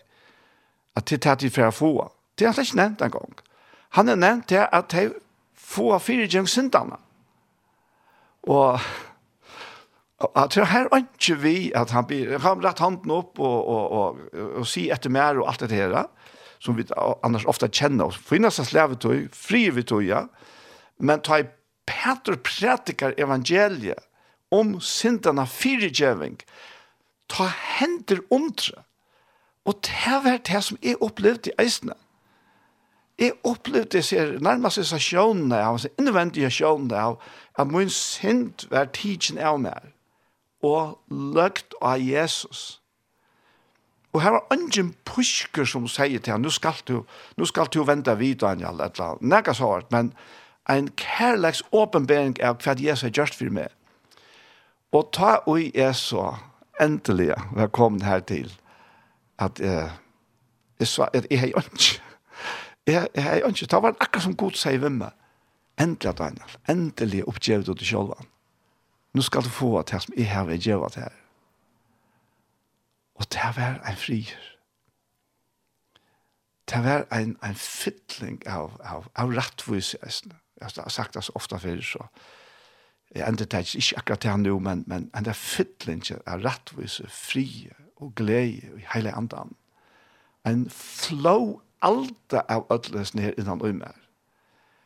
at 0.97 1.09
det 1.09 1.25
er 1.25 1.35
til 1.35 1.51
for 1.53 1.69
å 1.69 1.75
få. 1.75 1.91
Det 2.39 2.47
har 2.47 2.57
han 2.57 2.65
ikke 2.65 2.79
nevnt 2.79 3.03
en 3.05 3.13
gang. 3.13 3.35
Han 3.97 4.09
har 4.09 4.17
nevnt 4.17 4.49
det 4.49 4.65
at 4.73 4.89
de 4.91 5.11
få 5.53 5.91
fire 6.01 6.27
gjengsyndene. 6.27 6.97
Og 8.49 8.79
Jeg 10.19 10.49
tror 10.51 10.65
her 10.67 10.87
er 10.91 10.97
ikke 10.99 11.35
vi 11.39 11.71
at 11.75 11.93
han 11.95 12.03
blir, 12.05 12.33
han 12.43 12.63
rett 12.63 12.81
handen 12.83 13.11
opp 13.11 13.39
og, 13.39 13.67
og, 13.69 13.91
og, 13.91 14.17
og, 14.33 14.49
og 14.59 14.65
si 14.67 14.89
etter 14.91 15.09
mer 15.09 15.39
og 15.39 15.47
alt 15.47 15.63
det 15.63 15.77
her, 15.77 15.93
som 16.59 16.75
vi 16.75 16.83
annars 17.23 17.45
ofte 17.47 17.69
kjenner 17.71 18.09
oss. 18.09 18.17
For 18.19 18.35
innan 18.35 18.51
så 18.51 18.65
tog, 18.99 19.29
fri 19.31 19.69
vi 19.69 19.83
tog, 19.83 20.03
ja. 20.03 20.25
Men 20.99 21.21
ta 21.23 21.39
i 21.39 21.47
Peter 21.89 22.37
prætikar 22.37 23.17
evangeliet 23.17 24.05
om 24.51 24.77
syndene 24.81 25.47
fyrirgjeving, 25.47 26.37
ta 27.29 27.49
hender 27.77 28.21
omtre. 28.31 28.83
Og 29.65 29.81
det 29.85 30.19
var 30.23 30.37
det 30.37 30.63
som 30.63 30.77
jeg 30.83 31.01
opplevde 31.01 31.49
i 31.49 31.61
eisene. 31.61 31.93
Jeg 33.19 33.33
opplevde 33.43 33.97
det 33.97 34.05
ser 34.05 34.37
nærmest 34.39 34.79
disse 34.79 34.99
sjånene 34.99 35.57
av, 35.59 35.77
disse 35.77 35.91
innvendige 35.99 36.49
sjånene 36.49 36.97
av, 36.97 37.17
at 37.59 37.67
min 37.67 37.89
synd 37.91 38.69
var 38.71 38.87
tidsen 38.95 39.37
av 39.37 39.59
meg, 39.59 39.91
og 40.63 40.99
løgt 41.11 41.75
av 41.81 41.99
Jesus. 41.99 42.79
Og 44.13 44.23
her 44.23 44.37
var 44.37 44.55
ingen 44.55 44.93
pusker 45.05 45.67
som 45.67 45.87
sier 45.91 46.23
til 46.23 46.33
han, 46.33 46.41
nå 46.41 46.53
skal 46.53 46.79
du, 46.87 47.01
nå 47.37 47.45
skal 47.45 47.69
du 47.73 47.83
vente 47.85 48.15
videre, 48.17 48.55
Daniel, 48.55 48.79
et 48.81 48.95
eller 48.95 49.17
annet. 49.19 49.27
Nei, 49.35 49.53
så 49.53 49.73
hardt, 49.73 49.91
men 49.93 50.13
en 50.69 50.89
kærleks 50.97 51.63
åpenbering 51.71 52.37
av 52.43 52.59
hva 52.63 52.75
Jesus 52.77 53.01
har 53.07 53.13
gjort 53.15 53.35
for 53.35 53.53
meg. 53.53 53.69
Og 54.91 55.09
ta 55.13 55.39
og 55.45 55.61
jeg 55.61 55.95
så 55.95 56.33
endelig 56.81 57.33
velkommen 57.55 58.01
her 58.01 58.19
til 58.19 58.51
at 59.39 59.59
eh, 59.59 59.91
jeg 60.79 60.87
sa 60.87 61.09
at 61.13 61.27
jeg 61.29 61.39
har 61.39 61.47
ikke 61.47 62.01
jeg, 62.87 63.07
jeg 63.15 63.23
har 63.23 63.35
ikke, 63.35 63.65
det 63.65 63.81
var 63.81 63.95
akkurat 63.99 64.23
som 64.23 64.35
god 64.35 64.57
sier 64.57 64.79
ved 64.81 64.89
meg. 64.89 65.11
Endelig 65.79 66.17
Daniel, 66.17 66.57
endelig 66.69 67.27
oppgjøret 67.27 67.67
du 67.67 67.73
til 67.73 67.87
selv 67.87 68.13
nå 69.13 69.21
skal 69.25 69.41
du 69.41 69.49
få 69.49 69.81
det 69.81 70.01
som 70.03 70.13
jeg 70.17 70.29
har 70.29 70.45
vært 70.45 70.65
gjøret 70.67 70.95
her. 70.95 71.13
Og 73.17 73.25
det 73.33 73.47
var 73.57 73.79
en 73.89 73.97
frier. 73.97 74.43
Det 76.69 76.83
var 76.85 77.07
en, 77.11 77.37
en 77.43 77.55
fytling 77.55 78.37
av, 78.47 78.77
av, 78.85 79.07
av 79.15 79.33
rettvis 79.33 79.95
i 79.97 80.01
Østene 80.05 80.37
Jeg 80.59 80.71
har 80.77 80.89
sagt 80.89 81.13
det 81.13 81.23
så 81.23 81.31
ofte 81.35 81.59
før, 81.59 81.81
så 81.81 82.07
jeg 83.15 83.27
ender 83.27 83.45
det 83.45 83.75
ikke 83.75 83.97
akkurat 83.97 84.19
til 84.21 84.29
han 84.29 84.43
nå, 84.45 84.59
men, 84.59 84.83
men 84.87 85.09
en 85.17 85.25
der 85.25 85.33
fytling 85.33 86.03
er 86.11 86.43
rettvis, 86.45 87.01
fri 87.07 87.69
og 87.97 88.13
glede 88.15 88.77
i 88.77 88.85
hele 88.93 89.15
andan. 89.15 89.55
En 90.45 90.69
flow 90.69 91.61
alt 91.81 92.33
av 92.33 92.67
ødelesen 92.71 93.19
her 93.19 93.33
innan 93.37 93.61
og 93.61 93.75
mer, 93.75 93.95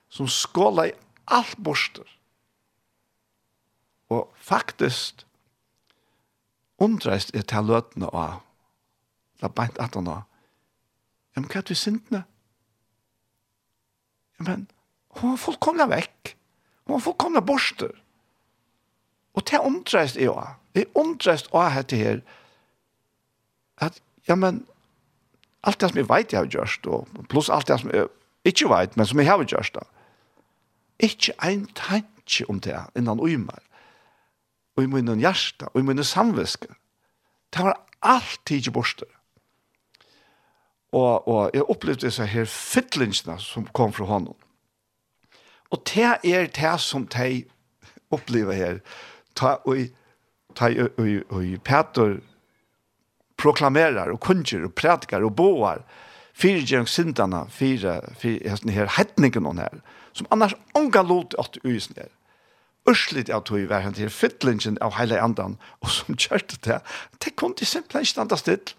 som 0.10 0.28
skåler 0.28 0.92
i 0.92 0.98
alt 1.28 1.58
borster. 1.64 2.08
Og 4.10 4.34
faktisk 4.38 5.26
undreist 6.78 7.36
er 7.36 7.46
til 7.48 7.66
løtene 7.66 8.10
av, 8.14 8.42
la 9.42 9.50
beint 9.50 9.80
at 9.82 9.96
han 9.98 10.08
av, 10.08 10.24
ja, 11.34 11.42
men 11.42 11.50
hva 11.50 11.60
er 11.60 11.66
det 11.66 11.74
vi 11.74 11.80
sintene? 11.80 12.24
Ja, 14.38 14.46
men 14.46 14.68
Hun 15.20 15.34
var 15.34 15.42
fullkomna 15.42 15.88
vekk. 15.92 16.36
Hun 16.86 16.98
var 16.98 17.04
fullkomna 17.06 17.42
borster. 17.42 17.92
Og 19.34 19.46
det 19.50 19.60
undrest 19.60 20.18
er 20.18 20.30
jo. 20.30 20.38
Det 20.76 20.86
undrest 20.96 21.50
også 21.52 21.84
til 21.90 21.98
her 21.98 22.22
at, 23.82 24.02
ja, 24.28 24.36
men 24.36 24.66
alt 25.64 25.82
det 25.82 25.90
som 25.90 25.98
jeg 25.98 26.10
vet 26.10 26.34
jeg 26.34 26.40
har 26.40 26.52
gjort, 26.52 26.88
og 26.88 27.26
pluss 27.30 27.50
alt 27.50 27.68
det 27.68 27.80
som 27.82 27.92
jeg 27.94 28.08
ikke 28.46 28.70
vet, 28.70 28.98
men 28.98 29.06
som 29.06 29.20
jeg 29.20 29.28
har 29.28 29.44
gjort 29.44 29.76
da, 29.76 29.86
ikke 31.00 31.34
en 31.44 31.66
tanke 31.76 32.46
om 32.50 32.60
det 32.60 32.78
innan 32.96 33.20
uimer, 33.20 33.60
og 34.76 34.84
i 34.84 34.90
munnen 34.90 35.22
hjärsta, 35.22 35.70
og 35.74 35.82
i 35.82 35.86
munnen 35.86 36.04
samviske. 36.06 36.68
Det 37.54 37.64
var 37.64 37.80
alltid 38.02 38.58
ikke 38.58 38.72
borster. 38.72 39.10
Og, 40.94 41.28
og 41.28 41.52
jeg 41.54 41.66
opplevde 41.70 42.06
disse 42.06 42.26
her 42.26 42.46
fytlingsene 42.46 43.40
som 43.42 43.68
kom 43.74 43.94
fra 43.94 44.06
honom. 44.06 44.38
Og 45.74 45.82
det 45.90 46.06
er 46.06 46.48
det 46.54 46.76
som 46.82 47.08
de 47.10 47.44
opplever 48.14 48.54
her. 48.54 48.80
Ta 49.36 49.58
og 49.66 49.90
ta 50.56 50.70
og 50.70 51.10
og 51.34 51.46
Peter 51.66 52.20
proklamerar 53.38 54.12
og 54.14 54.20
kunger 54.20 54.66
og 54.68 54.74
prædikar 54.74 55.26
og 55.26 55.36
boar 55.36 55.82
fyrir 56.34 56.66
gjeng 56.66 56.90
sindana 56.90 57.46
fyrir 57.50 58.14
fyrir 58.18 58.50
hesten 58.50 58.70
her 58.70 58.90
hetningen 58.98 59.58
her 59.58 59.82
som 60.14 60.28
annars 60.32 60.54
unga 60.76 61.02
lot 61.02 61.36
at 61.40 61.58
uisen 61.66 61.96
her. 61.98 62.12
Urslit 62.86 63.30
at 63.30 63.50
hui 63.50 63.66
var 63.70 63.80
han 63.80 63.94
til 63.94 64.10
fytlingen 64.10 64.78
av 64.82 64.94
heile 65.00 65.22
andan 65.22 65.58
og 65.82 65.90
som 65.90 66.16
kjørte 66.16 66.58
det 66.66 66.82
det 67.24 67.36
kunne 67.36 67.58
de 67.60 67.66
simpelthen 67.66 68.06
standa 68.06 68.38
still 68.38 68.74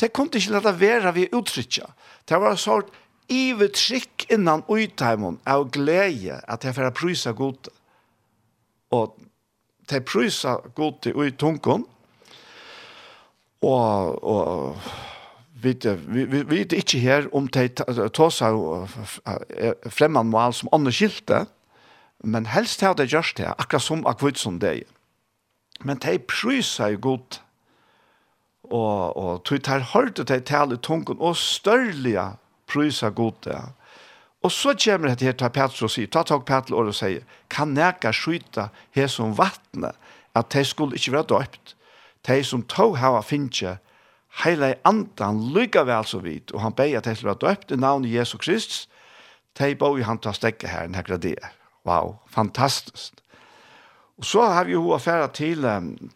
det 0.00 0.12
kunne 0.12 0.30
de 0.32 0.38
ikke 0.38 0.52
lade 0.52 0.80
vera 0.80 1.10
vi 1.10 1.28
uttrykja 1.32 1.92
det 2.28 2.40
var 2.40 2.50
en 2.50 2.56
sort 2.56 2.92
ivet 3.32 3.74
trykk 3.74 4.26
innan 4.30 4.64
uitheimon 4.68 5.40
av 5.46 5.68
glede 5.74 6.38
at 6.46 6.64
jeg 6.64 6.76
får 6.76 6.94
prysa 6.94 7.32
god 7.36 7.70
og 8.94 9.16
de 9.90 10.00
prysa 10.00 10.56
god 10.74 11.06
i 11.10 11.30
tunken 11.38 11.86
og, 13.66 14.22
og 14.22 14.78
vi 15.62 15.72
vet 16.46 16.72
ikke 16.76 17.00
her 17.00 17.26
om 17.34 17.48
de 17.48 17.68
tåsa 18.14 18.52
fremman 19.90 20.30
mål 20.30 20.54
som 20.54 20.70
andre 20.72 20.92
skilte 20.92 21.46
men 22.24 22.46
helst 22.46 22.80
har 22.80 22.94
de 22.94 23.08
gjørst 23.08 23.40
det 23.40 23.50
akkurat 23.56 23.82
som 23.82 24.06
akkurat 24.06 24.38
som 24.38 24.60
det 24.62 24.84
men 25.84 25.98
de 26.02 26.18
prysa 26.18 26.92
god 26.94 27.40
og, 28.66 29.16
og 29.16 29.44
tog 29.44 29.62
tar 29.62 29.84
hørt 29.94 30.18
og 30.18 30.28
de 30.28 30.38
i 30.38 30.76
tungen 30.82 31.18
og 31.18 31.36
størlige 31.36 32.36
prøysa 32.66 33.08
god 33.08 33.32
det. 33.44 33.60
Og 34.42 34.52
så 34.52 34.74
kommer 34.84 35.14
det 35.14 35.26
her 35.26 35.32
til 35.32 35.50
Petro 35.50 35.86
og 35.88 35.90
sier, 35.90 36.10
ta 36.12 36.22
tak 36.22 36.44
Petro 36.46 36.78
og 36.78 36.94
sier, 36.94 37.24
kan 37.50 37.74
neka 37.74 38.12
skyta 38.14 38.68
her 38.94 39.08
som 39.10 39.34
vattnet, 39.38 39.96
at 40.36 40.52
de 40.52 40.64
skulle 40.64 40.96
ikke 40.96 41.16
være 41.16 41.30
døpt. 41.32 41.74
De 42.28 42.42
som 42.44 42.62
tog 42.62 42.98
hava 42.98 43.22
finnkje, 43.26 43.78
heila 44.44 44.74
andan 44.84 45.40
lykka 45.54 45.86
vel 45.88 46.06
så 46.06 46.20
vidt, 46.22 46.52
og 46.52 46.62
han 46.62 46.76
beg 46.76 46.94
at 46.94 47.08
de 47.08 47.14
skulle 47.16 47.32
være 47.34 47.44
døpt 47.48 47.72
i 47.72 47.80
navnet 47.80 48.12
Jesu 48.12 48.36
Kristus, 48.38 48.86
de 49.58 49.74
bog 49.74 50.02
han 50.04 50.18
ta 50.20 50.34
stekke 50.36 50.68
her, 50.68 50.88
nekra 50.92 51.16
det. 51.16 51.38
Wow, 51.86 52.18
fantastisk. 52.28 53.14
Og 54.18 54.24
så 54.24 54.44
har 54.48 54.64
vi 54.64 54.72
jo 54.72 54.92
affæra 54.92 55.26
til, 55.32 55.64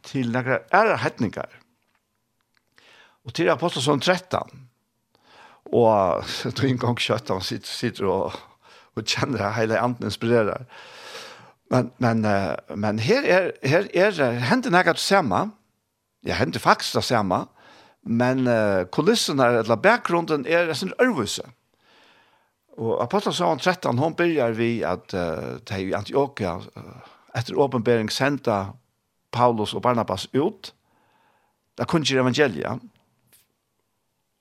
til 0.02 0.32
nekra 0.32 0.60
ærehetningar. 0.74 1.48
Og 3.24 3.34
til 3.34 3.48
Apostelsson 3.48 4.00
13, 4.00 4.69
Og 5.66 6.24
så 6.40 6.52
en 6.66 6.78
gang 6.78 6.98
kjøtt, 6.98 7.30
han 7.30 7.44
sitter, 7.44 7.68
sitter 7.68 8.10
og, 8.10 8.40
og 8.96 9.04
kjenner 9.04 9.38
det 9.44 9.54
hele 9.58 9.78
anden 9.80 10.10
inspirerer. 10.10 10.66
Men, 11.70 11.92
men, 12.02 12.26
men 12.74 12.98
her 12.98 13.22
er, 13.22 13.50
her 13.62 13.86
er, 13.94 14.30
hender 14.50 14.70
nægget 14.70 14.98
det 14.98 15.04
samme. 15.04 15.50
Ja, 16.26 16.34
hender 16.34 16.58
faktisk 16.58 16.94
det 16.94 17.04
samme. 17.04 17.44
Men 18.02 18.46
uh, 18.46 18.84
kulissen 18.92 19.38
er, 19.38 19.60
eller 19.60 19.76
bakgrunden 19.76 20.46
er 20.48 20.68
en 20.68 20.78
sånn 20.78 20.94
ørvelse. 21.02 21.44
Og 22.80 22.96
Apostel 23.02 23.34
Savan 23.36 23.60
13, 23.60 23.98
hun 24.00 24.16
begynner 24.16 24.56
vi 24.56 24.80
at 24.86 25.12
uh, 25.12 25.60
det 25.60 25.76
er 25.76 25.82
i 25.84 25.96
Antioquia, 25.96 26.56
uh, 26.56 27.10
etter 27.36 27.58
åpenbering 27.60 28.08
sendte 28.12 28.56
Paulus 29.32 29.74
og 29.76 29.84
Barnabas 29.84 30.26
ut. 30.34 30.72
Det 31.78 31.86
kunne 31.88 32.08
ikke 32.08 32.24
evangeliet 32.24 32.88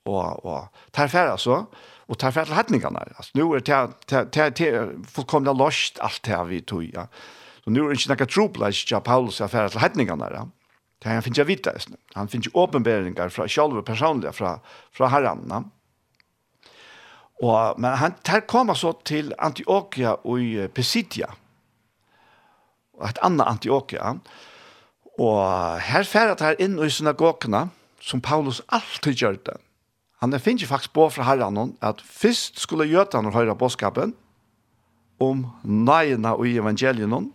og, 0.07 0.45
og 0.45 0.85
tar 0.95 1.11
færre 1.11 1.35
altså, 1.35 1.63
og 2.09 2.17
tar 2.17 2.31
færre 2.31 2.49
til 2.49 2.57
hetningene. 2.57 3.01
Altså, 3.15 3.31
nå 3.37 3.49
er 3.55 3.65
det 4.49 4.69
fullkomna 5.13 5.53
lost 5.53 5.99
alt 6.01 6.21
det 6.25 6.39
vi 6.49 6.61
tog, 6.61 6.85
ja. 6.93 7.05
Så 7.63 7.73
nå 7.73 7.83
er 7.83 7.93
det 7.93 7.99
ikke 7.99 8.15
noe 8.15 8.29
trobladj 8.29 8.85
ja 8.91 9.01
Paulus 9.03 9.41
er 9.41 9.51
færre 9.51 9.73
til 9.73 9.83
hetningene, 9.83 10.31
ja. 10.33 10.45
Det 10.99 11.07
han 11.07 11.23
finner 11.23 11.45
ikke 11.45 11.47
vita 11.47 11.73
han 12.15 12.27
finner 12.27 12.49
ikke 12.49 12.59
åpenberinger 12.59 13.29
fra 13.31 13.47
själva 13.47 13.79
og 13.79 13.85
personlige 13.85 14.33
fra, 14.33 14.59
fra 14.91 15.07
herrene, 15.07 15.63
Og, 17.39 17.79
men 17.79 17.95
han 17.97 18.17
tar 18.23 18.41
kommer 18.47 18.75
så 18.75 18.91
til 19.05 19.33
Antiochia 19.39 20.17
og 20.27 20.73
Pisidia, 20.75 21.29
et 23.07 23.21
annet 23.23 23.47
Antiochia, 23.47 24.17
og 25.19 25.79
her 25.79 26.03
færre 26.03 26.35
tar 26.35 26.59
inn 26.59 26.75
i 26.83 26.89
synagogene, 26.91 27.69
som 28.01 28.21
Paulus 28.21 28.61
alltid 28.67 29.15
gjør 29.15 29.39
det 29.45 29.55
han 30.19 30.33
er 30.33 30.43
finnes 30.43 30.67
faktisk 30.67 30.93
på 30.93 31.07
fra 31.13 31.23
herren 31.29 31.75
at 31.81 32.01
først 32.03 32.59
skulle 32.59 32.89
gjøtene 32.89 33.31
høre 33.31 33.55
bådskapen 33.55 34.15
om 35.19 35.45
nøyene 35.63 36.33
og 36.35 36.47
evangelien, 36.47 37.31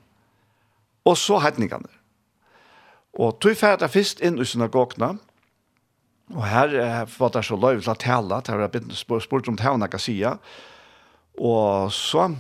og 1.05 1.17
så 1.21 1.39
hetningene. 1.41 1.89
Og 3.15 3.39
tog 3.41 3.57
ferdig 3.57 3.91
først 3.93 4.21
inn 4.25 4.41
i 4.41 4.45
synagogene, 4.49 5.15
og 6.33 6.45
her 6.49 6.73
var 7.19 7.33
det 7.33 7.45
så 7.45 7.57
løy 7.61 7.81
til 7.81 7.93
å 7.93 7.99
tale, 8.01 8.41
til 8.45 8.63
å 8.65 8.69
ha 8.69 9.21
spurt 9.21 9.49
om 9.49 9.57
det 9.57 9.91
kan 9.93 10.01
sier. 10.01 10.39
og 11.39 11.93
så 11.93 12.33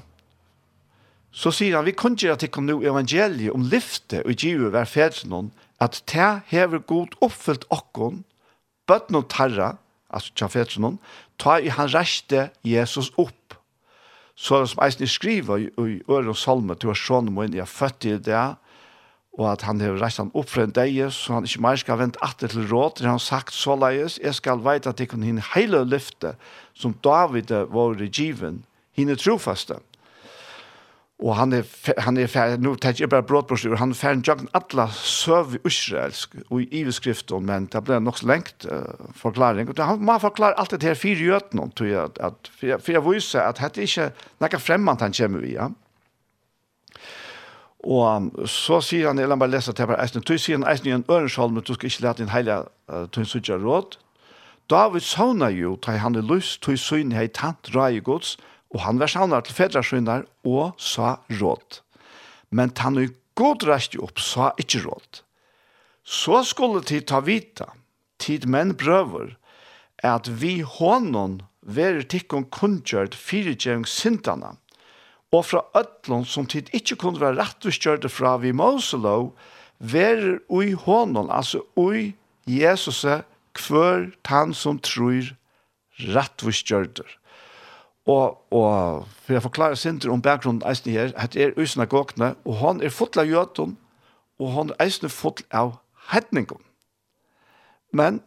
så 1.34 1.51
sier 1.51 1.74
han, 1.74 1.84
vi 1.84 1.97
kunne 1.99 2.14
gjøre 2.14 2.38
til 2.38 2.61
å 2.61 2.62
nå 2.62 2.76
evangeliet 2.86 3.51
om 3.51 3.64
lyfte 3.66 4.20
og 4.22 4.38
givet 4.38 4.70
hver 4.70 4.86
fedre 4.86 5.26
noen, 5.26 5.49
at 5.82 5.99
det 6.07 6.28
hever 6.47 6.78
god 6.78 7.16
oppfylt 7.26 7.66
okkon, 7.74 8.22
bøtt 8.86 9.11
noen 9.11 9.26
tarra, 9.26 9.72
altså 10.14 10.34
tja 10.38 10.48
fetsen 10.50 10.98
ta 11.38 11.58
i 11.58 11.72
han 11.74 11.90
reiste 11.90 12.48
Jesus 12.64 13.10
opp. 13.18 13.56
Så 14.34 14.60
det 14.60 14.72
som 14.72 14.82
eisen 14.82 15.10
skriver 15.10 15.62
i, 15.62 15.70
i 15.70 16.02
Øre 16.10 16.32
og 16.32 16.38
Salme, 16.38 16.74
til 16.74 16.90
å 16.90 16.98
sjåne 16.98 17.30
må 17.30 17.44
inn, 17.44 17.54
jeg 17.54 17.70
født 17.70 18.06
i 18.10 18.16
det, 18.18 18.44
og 19.34 19.48
at 19.50 19.64
han 19.66 19.80
har 19.82 19.98
reist 19.98 20.22
han 20.22 20.30
opp 20.34 20.50
fra 20.50 20.66
en 20.66 20.74
deg, 20.74 20.98
så 21.14 21.38
han 21.38 21.46
ikke 21.46 21.62
mer 21.62 21.78
skal 21.78 21.98
vente 21.98 22.22
atter 22.22 22.50
til 22.50 22.66
råd, 22.70 22.98
til 22.98 23.10
han 23.10 23.22
sagt 23.22 23.54
så 23.54 23.74
leies, 23.78 24.20
jeg 24.22 24.34
skal 24.38 24.62
vite 24.62 24.90
at 24.90 25.02
jeg 25.02 25.10
kan 25.10 25.26
hinne 25.26 25.42
hele 25.54 25.82
lyfte, 25.86 26.36
som 26.74 26.94
David 27.02 27.50
var 27.74 27.98
i 28.02 28.10
given, 28.10 28.62
hinne 28.94 29.18
trofaste. 29.18 29.78
Mm 29.78 29.93
Og 31.22 31.36
han 31.38 31.52
er, 31.54 31.62
han 32.02 32.16
er 32.18 32.26
ferdig, 32.26 32.58
nå 32.58 32.72
tenker 32.82 33.04
jeg 33.04 33.10
bare 33.12 33.22
brådbordslivet, 33.28 33.78
han 33.78 33.92
er 33.94 33.98
ferdig 33.98 34.26
jagen 34.26 34.48
alle 34.58 34.88
søv 34.98 35.54
i 35.54 35.60
israelsk 35.70 36.34
og 36.48 36.64
i 36.64 36.80
iveskriften, 36.80 37.46
men 37.46 37.68
det 37.70 37.84
ble 37.86 38.00
nok 38.02 38.18
så 38.18 38.26
lengt 38.32 38.66
uh, 38.66 39.06
forklaring. 39.14 39.70
Og 39.70 39.78
han 39.78 40.02
må 40.02 40.18
forklare 40.18 40.58
alt 40.58 40.74
det 40.74 40.82
her 40.82 40.98
fire 40.98 41.22
gjøtene, 41.22 41.68
tror 41.78 41.86
jeg, 41.86 42.16
at, 42.18 42.50
for, 42.58 42.82
for 42.82 42.96
jeg 42.96 43.04
viser 43.06 43.46
at 43.46 43.62
dette 43.62 43.80
er 43.80 43.86
ikke 43.86 44.10
noe 44.42 44.60
fremmant 44.60 45.04
han 45.06 45.14
kommer 45.14 45.44
via. 45.46 45.68
Og 47.84 48.02
um, 48.08 48.30
så 48.50 48.80
sier 48.82 49.12
han, 49.12 49.20
eller 49.20 49.36
han 49.36 49.44
bare 49.44 49.54
leser 49.54 49.76
til 49.76 49.86
bare 49.86 50.02
eisen, 50.02 50.24
du 50.24 50.34
sier 50.34 50.58
han 50.58 50.66
eisen 50.66 50.90
i 50.90 50.96
en 50.96 51.06
ørenskjold, 51.06 51.54
men 51.54 51.62
du 51.62 51.76
skal 51.76 51.92
ikke 51.92 52.08
lete 52.08 52.24
din 52.24 52.34
heilige 52.34 52.64
uh, 52.90 53.04
tøynsutja 53.14 53.60
råd. 53.62 54.00
David 54.72 55.06
sauna 55.06 55.50
jo, 55.52 55.76
da 55.86 55.94
han 56.00 56.16
er 56.18 56.26
lyst, 56.26 56.62
tøy 56.64 56.74
søgn 56.80 57.12
hei 57.14 57.28
tant, 57.28 57.70
rai 57.76 58.00
gods, 58.02 58.34
og 58.34 58.53
og 58.75 58.83
han 58.83 58.99
var 58.99 59.11
savnar 59.11 59.47
til 59.47 59.55
fedrasøgnar 59.55 60.27
og 60.45 60.75
sa 60.83 61.16
råd. 61.31 61.81
Men 62.51 62.75
han 62.79 62.99
er 62.99 63.14
god 63.39 63.64
ræst 63.68 63.95
opp 64.03 64.18
sa 64.22 64.51
ikkje 64.59 64.85
råd. 64.89 65.22
Så 66.05 66.43
skulle 66.45 66.83
tid 66.85 67.07
ta 67.09 67.22
vita, 67.25 67.70
tid 68.18 68.45
menn 68.51 68.75
prøver, 68.77 69.37
at 70.05 70.29
vi 70.29 70.59
hånden 70.61 71.41
verer 71.64 72.05
tikkun 72.05 72.45
kundgjørt 72.53 73.16
fyrirgjøring 73.16 73.87
sintana, 73.89 74.57
og 75.33 75.47
fra 75.49 75.64
ötlån 75.75 76.27
som 76.29 76.47
tid 76.47 76.68
ikkje 76.77 76.99
kunne 77.01 77.22
være 77.22 77.41
rettuskjørte 77.41 78.11
fra 78.12 78.37
vi 78.43 78.53
Moselo, 78.55 79.33
ver 79.79 80.39
ui 80.53 80.75
hånden, 80.79 81.31
altså 81.31 81.64
ui 81.77 82.12
Jesus, 82.47 83.03
kvør 83.55 84.11
tann 84.27 84.55
som 84.55 84.79
tror 84.79 85.33
rettuskjørter. 86.14 87.09
Og, 88.07 88.52
og 88.52 89.07
for 89.24 89.32
jeg 89.32 89.42
forklarer 89.42 89.78
Sinter 89.80 90.12
om 90.12 90.22
bakgrunnen 90.22 90.64
eisen 90.68 90.92
her, 90.92 91.12
at 91.16 91.36
er 91.36 91.57
usen 91.57 91.86
gåkne, 91.88 92.34
og 92.44 92.59
han 92.61 92.82
er 92.84 92.92
full 92.92 93.16
av 93.20 93.28
jøten, 93.28 93.78
og 94.38 94.52
han 94.52 94.74
er 94.74 94.84
eisen 94.84 95.09
full 95.09 95.40
av 95.50 95.78
hedningen. 96.12 96.61
Men 97.92 98.20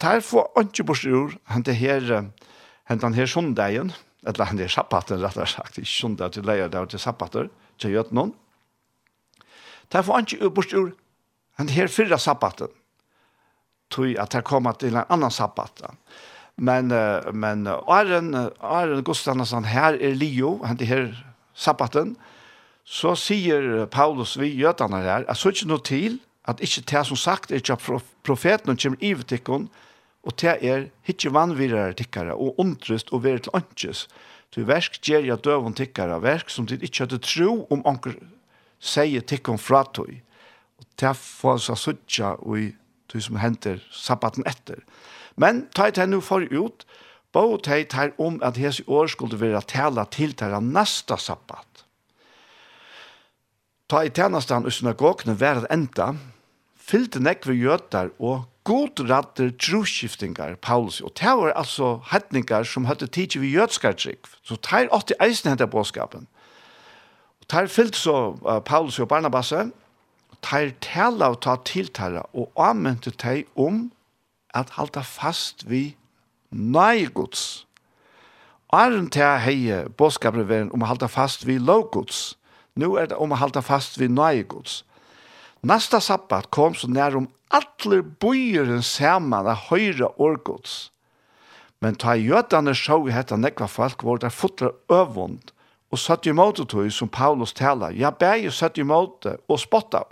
der 0.00 0.20
får 0.20 0.52
han 0.56 0.70
ikke 0.70 0.86
bort 0.86 1.04
ur, 1.04 1.34
han 1.44 1.66
det 1.66 1.76
her, 1.76 2.30
han 2.84 3.02
den 3.02 3.14
her 3.14 3.26
sondagen, 3.26 3.92
eller 4.26 4.44
han 4.44 4.58
her 4.58 4.68
sabbaten, 4.68 5.22
rett 5.24 5.36
og 5.36 5.48
slett, 5.48 5.78
ikke 5.78 5.90
sondag 5.90 6.36
til 6.36 6.46
leier, 6.46 6.68
det 6.68 6.78
er 6.78 6.90
til 6.92 7.02
sabbater, 7.02 7.50
til 7.78 7.96
gjøten 7.96 8.34
Der 9.92 10.02
får 10.02 10.14
han 10.14 10.26
ikke 10.28 10.50
bort 10.50 10.72
ur, 10.72 10.92
han 11.58 11.68
her 11.68 11.88
fyrre 11.88 12.18
sabbaten, 12.18 12.68
tog 13.90 14.14
at 14.18 14.32
der 14.32 14.40
kommer 14.40 14.72
til 14.72 14.94
en 14.94 15.04
annan 15.08 15.30
sabbaten. 15.30 15.98
Men 16.60 16.92
uh, 16.92 17.32
men 17.32 17.66
Arren 17.66 18.50
Arren 18.60 19.02
Gustafsson 19.02 19.64
här 19.64 20.02
är 20.02 20.14
Leo, 20.14 20.60
han 20.64 20.76
det 20.76 20.84
här 20.84 21.26
sabbaten. 21.54 22.16
Så 22.84 23.16
säger 23.16 23.86
Paulus 23.86 24.36
vi 24.36 24.54
jötarna 24.54 24.96
här, 24.96 25.30
att 25.30 25.38
så 25.38 25.48
inte 25.48 25.78
till 25.78 26.18
att 26.42 26.60
inte 26.60 26.96
det 26.96 27.04
som 27.04 27.16
sagt 27.16 27.50
är 27.50 27.70
ju 27.70 27.98
profeten 28.22 28.76
kommer 28.76 29.04
i 29.04 29.14
vetikon 29.14 29.68
och 30.22 30.32
det 30.40 30.68
är 30.68 30.90
inte 31.04 31.28
vanvirrar 31.28 31.92
tickare 31.92 32.32
och 32.32 32.58
ontrust 32.58 33.08
och 33.08 33.24
värd 33.24 33.42
till 33.42 33.50
anches. 33.54 34.08
Du 34.54 34.64
värsk 34.64 35.08
ger 35.08 35.22
jag 35.22 35.40
dövon 35.40 35.72
tickare 35.72 36.18
verk 36.18 36.50
som 36.50 36.66
det 36.66 36.82
inte 36.82 37.02
hade 37.02 37.18
tro 37.18 37.66
om 37.70 37.86
anker 37.86 38.14
säger 38.78 39.20
tickon 39.20 39.58
fratoj. 39.58 40.24
Och 40.78 40.84
det 40.94 41.14
får 41.14 41.58
så 41.58 41.76
suttja 41.76 42.34
och 42.34 42.56
du 43.12 43.20
som 43.20 43.36
händer 43.36 43.88
sabbaten 43.92 44.44
efter. 44.44 44.84
Men 45.40 45.64
ta 45.74 45.88
det 45.90 46.08
nu 46.08 46.20
for 46.20 46.44
ut, 46.44 46.84
bo 47.32 47.56
ta 47.56 47.80
det 47.80 48.12
om 48.18 48.40
at 48.44 48.58
hese 48.60 48.84
år 48.86 49.08
skulle 49.14 49.40
være 49.40 49.62
tala 49.62 50.04
til 50.10 50.34
det 50.36 50.50
neste 50.62 51.16
sabbat. 51.16 51.84
Ta 53.90 54.04
i 54.06 54.12
tjenestene 54.14 54.68
i 54.68 54.74
synagogene 54.74 55.34
hver 55.34 55.64
enda, 55.72 56.12
fyllte 56.76 57.22
nekve 57.22 57.54
ved 57.54 57.62
gjøter 57.64 58.10
og 58.18 58.44
godradder 58.64 59.50
troskiftingar, 59.58 60.54
Paulus, 60.62 61.00
og 61.00 61.14
det 61.18 61.32
var 61.38 61.54
altså 61.56 62.00
hetningar 62.12 62.66
som 62.68 62.86
høtte 62.86 63.06
tidsi 63.06 63.40
vi 63.40 63.54
jødskartrygg, 63.54 64.28
så 64.46 64.58
teir 64.62 64.90
åtti 64.94 65.16
eisen 65.22 65.50
hentet 65.50 65.72
båskapen. 65.72 66.28
Og 67.40 67.48
teir 67.50 67.70
fyllt 67.72 67.96
så 67.96 68.36
uh, 68.44 68.60
Paulus 68.60 69.00
og 69.00 69.08
Barnabasse, 69.08 69.70
teir 70.44 70.74
tala 70.84 71.32
og 71.32 71.40
ta 71.42 71.56
tiltara 71.64 72.26
og 72.34 72.52
anmente 72.60 73.10
teir 73.10 73.48
om 73.56 73.88
at 74.54 74.74
halda 74.76 75.02
fast 75.06 75.64
vi 75.70 75.96
nei 76.50 77.06
gods. 77.14 77.66
Arren 78.72 79.08
til 79.10 79.38
heie 79.42 79.82
bådskapet 79.98 80.46
veren 80.48 80.70
om 80.74 80.84
å 80.84 80.90
halda 80.90 81.08
fast 81.10 81.46
vi 81.46 81.58
lov 81.58 81.88
gods. 81.94 82.36
Nå 82.78 82.94
er 82.98 83.10
det 83.10 83.18
om 83.18 83.34
å 83.34 83.40
halda 83.40 83.62
fast 83.66 83.98
vi 83.98 84.08
nei 84.10 84.42
gods. 84.46 84.82
Nasta 85.62 86.00
sabbat 86.00 86.50
kom 86.54 86.74
så 86.74 86.88
nær 86.88 87.18
om 87.18 87.28
alle 87.50 88.02
bøyeren 88.02 88.82
saman 88.86 89.48
av 89.50 89.68
høyre 89.68 90.08
årgods. 90.16 90.90
Men 91.80 91.96
ta 91.96 92.14
jødane 92.14 92.74
sjå 92.76 93.02
i 93.08 93.14
hetta 93.14 93.36
nekva 93.40 93.66
folk 93.68 94.04
var 94.04 94.20
der 94.22 94.32
fotra 94.32 94.70
øvund 94.92 95.52
og 95.90 95.98
satt 95.98 96.28
i 96.30 96.34
måte 96.36 96.64
tog 96.68 96.86
som 96.94 97.08
Paulus 97.10 97.52
tala. 97.52 97.90
Ja, 97.90 98.10
bæg 98.10 98.46
satt 98.54 98.78
i 98.78 98.86
måte 98.86 99.38
og 99.48 99.58
spotta. 99.58 100.04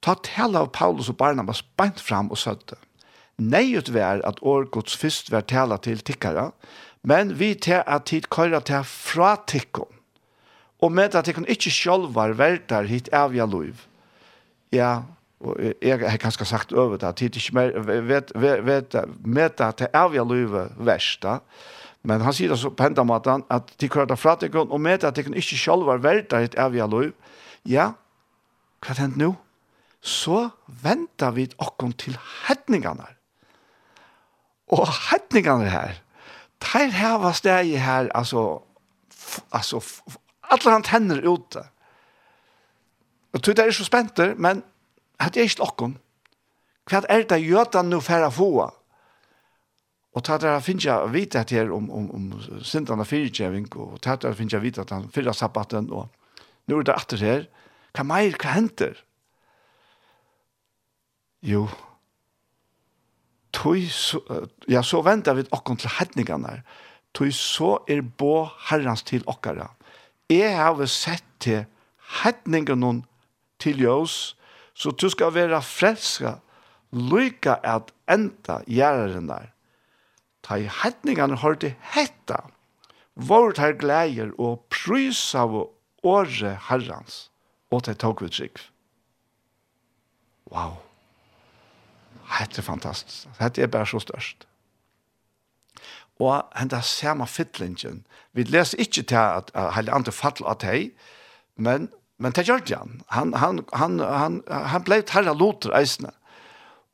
Ta 0.00 0.14
tala 0.22 0.64
av 0.64 0.72
Paulus 0.72 1.10
og 1.12 1.18
Barnabas 1.20 1.62
beint 1.76 2.00
fram 2.00 2.30
og 2.30 2.40
søtte. 2.40 2.78
Neiut 3.36 3.90
vær 3.92 4.22
at 4.24 4.38
årgods 4.40 4.96
fyrst 4.96 5.28
vær 5.28 5.44
tala 5.44 5.76
til 5.84 6.00
tikkara, 6.00 6.50
men 7.04 7.34
vi 7.36 7.52
til 7.54 7.82
at 7.84 8.06
tid 8.08 8.30
køyra 8.32 8.62
til 8.64 8.84
fra 8.88 9.34
tikkon, 9.46 9.90
og 10.80 10.92
med 10.92 11.14
at 11.14 11.28
tikkon 11.28 11.48
ikkje 11.48 11.72
sjolvar 11.72 12.32
vertar 12.38 12.88
hit 12.88 13.10
avja 13.12 13.44
loiv. 13.44 13.84
Ja, 14.72 15.02
og 15.40 15.60
jeg 15.60 16.00
har 16.00 16.16
kanskje 16.16 16.48
sagt 16.48 16.72
over 16.72 16.96
det, 16.96 17.08
at 17.08 17.20
tid 17.20 17.36
ikkje 17.36 17.54
mer, 17.54 17.76
vet, 18.08 18.32
vet, 18.34 18.64
vet, 18.64 18.96
med 19.20 19.60
at 19.60 19.82
det 19.82 19.90
avja 19.92 20.24
loiv 20.24 20.56
versta, 20.80 21.40
men 22.06 22.24
han 22.24 22.32
sier 22.32 22.54
det 22.54 22.58
så 22.62 22.70
på 22.72 22.86
enda 22.88 23.04
måten, 23.04 23.44
at 23.52 23.68
de 23.76 23.88
køyra 23.88 24.08
til 24.14 24.22
fra 24.22 24.36
tikkon, 24.40 24.72
og 24.72 24.80
med 24.80 25.04
at 25.04 25.14
tikkon 25.14 25.36
ikkje 25.36 25.60
sjolv 25.60 25.84
var 25.90 26.00
vertar 26.00 26.46
hit 26.46 26.56
avja 26.56 26.88
loiv, 26.88 27.12
ja, 27.68 27.92
hva 28.80 28.96
hent 28.96 29.20
nu? 29.20 29.34
Så 30.00 30.46
venter 30.82 31.36
vi 31.36 31.50
okkon 31.60 31.92
til 31.98 32.16
hedningarna 32.46 33.10
Og 34.74 34.86
hetningene 35.10 35.70
her, 35.70 36.00
de 36.62 37.10
var 37.22 37.36
steg 37.36 37.76
her, 37.78 38.08
altså, 38.14 38.62
f, 39.12 39.38
altså, 39.52 39.82
alle 40.50 40.72
han 40.72 40.82
tenner 40.86 41.22
ute. 41.22 41.62
Og 43.32 43.42
tog 43.42 43.56
det 43.56 43.66
er 43.66 43.76
så 43.76 43.84
spent, 43.84 44.18
men 44.38 44.64
det 45.20 45.36
er 45.36 45.46
ikke 45.46 45.62
lokken. 45.62 45.98
Hva 46.86 47.02
er 47.10 47.26
det 47.28 47.42
jødene 47.42 47.90
nå 47.90 48.00
for 48.00 48.26
å 48.26 48.32
få? 48.32 48.50
Og 50.16 50.24
ta 50.24 50.38
der 50.40 50.62
finnes 50.64 50.86
jeg 50.86 51.12
vite 51.12 51.42
at 51.42 51.50
her 51.52 51.68
om, 51.74 51.90
om, 51.92 52.06
om 52.16 52.62
sintene 52.64 53.04
fyrtjeving, 53.04 53.66
og 53.76 53.98
ta 54.00 54.14
der 54.16 54.36
finnes 54.38 54.54
jeg 54.56 54.64
vite 54.64 54.86
at 54.86 54.94
han 54.94 55.10
fyrre 55.12 55.34
sabbaten, 55.36 55.90
og 55.92 56.08
nå 56.66 56.78
er 56.78 56.86
det 56.88 56.94
atter 56.96 57.20
her. 57.20 57.44
Hva 57.92 58.06
mer, 58.06 58.38
hva 58.40 58.54
henter? 58.54 59.02
Jo, 61.44 61.66
tøy, 63.56 63.86
så, 63.90 64.20
ja, 64.68 64.82
så 64.84 65.02
venter 65.06 65.36
vi 65.38 65.46
okken 65.54 65.78
til 65.80 65.92
hedningene, 65.98 66.60
tøy 67.16 67.30
så 67.34 67.76
er 67.88 68.04
bo 68.04 68.46
herrens 68.68 69.04
til 69.06 69.24
okkara. 69.30 69.70
Jeg 70.30 70.56
har 70.58 70.80
sett 70.90 71.24
til 71.40 71.64
hedningene 72.22 73.02
til 73.62 73.80
jøs, 73.80 74.36
så 74.76 74.92
du 74.92 75.08
skal 75.10 75.32
være 75.34 75.62
frelska, 75.64 76.36
lykka 76.92 77.58
at 77.64 77.92
enda 78.10 78.60
gjæreren 78.66 79.30
der. 79.30 79.52
Ta 80.44 80.60
i 80.60 80.68
hedningene 80.82 81.38
har 81.42 81.56
det 81.58 81.74
hetta, 81.94 82.44
vårt 83.16 83.58
her 83.58 83.72
gleier 83.80 84.34
og 84.38 84.60
prys 84.70 85.20
av 85.34 85.56
åre 86.06 86.56
herrens, 86.68 87.26
og 87.72 87.86
det 87.88 87.98
tog 88.02 88.20
vi 88.22 88.30
trygg. 88.30 88.60
Wow. 90.52 90.85
Hette 92.30 92.60
er 92.60 92.66
fantastisk. 92.66 93.28
Hette 93.40 93.62
er 93.62 93.70
bare 93.70 93.86
så 93.86 94.00
størst. 94.02 94.46
Og 96.18 96.42
henda 96.56 96.80
samme 96.80 97.26
fytlingen. 97.28 98.04
Vi 98.32 98.42
leser 98.42 98.80
ikke 98.80 99.02
til 99.02 99.16
at 99.16 99.50
hele 99.76 99.92
andre 99.92 100.12
fattler 100.12 100.48
av 100.48 100.60
deg, 100.62 100.90
men, 101.56 101.90
men 102.18 102.32
det 102.32 102.46
gjør 102.48 102.64
det 102.64 102.76
han. 102.76 103.02
Han, 103.12 103.34
han, 103.34 103.60
han, 103.72 103.98
han, 104.00 104.40
han 104.48 104.84
ble 104.84 105.02
terra 105.04 105.36
loter 105.36 105.76
eisene. 105.76 106.12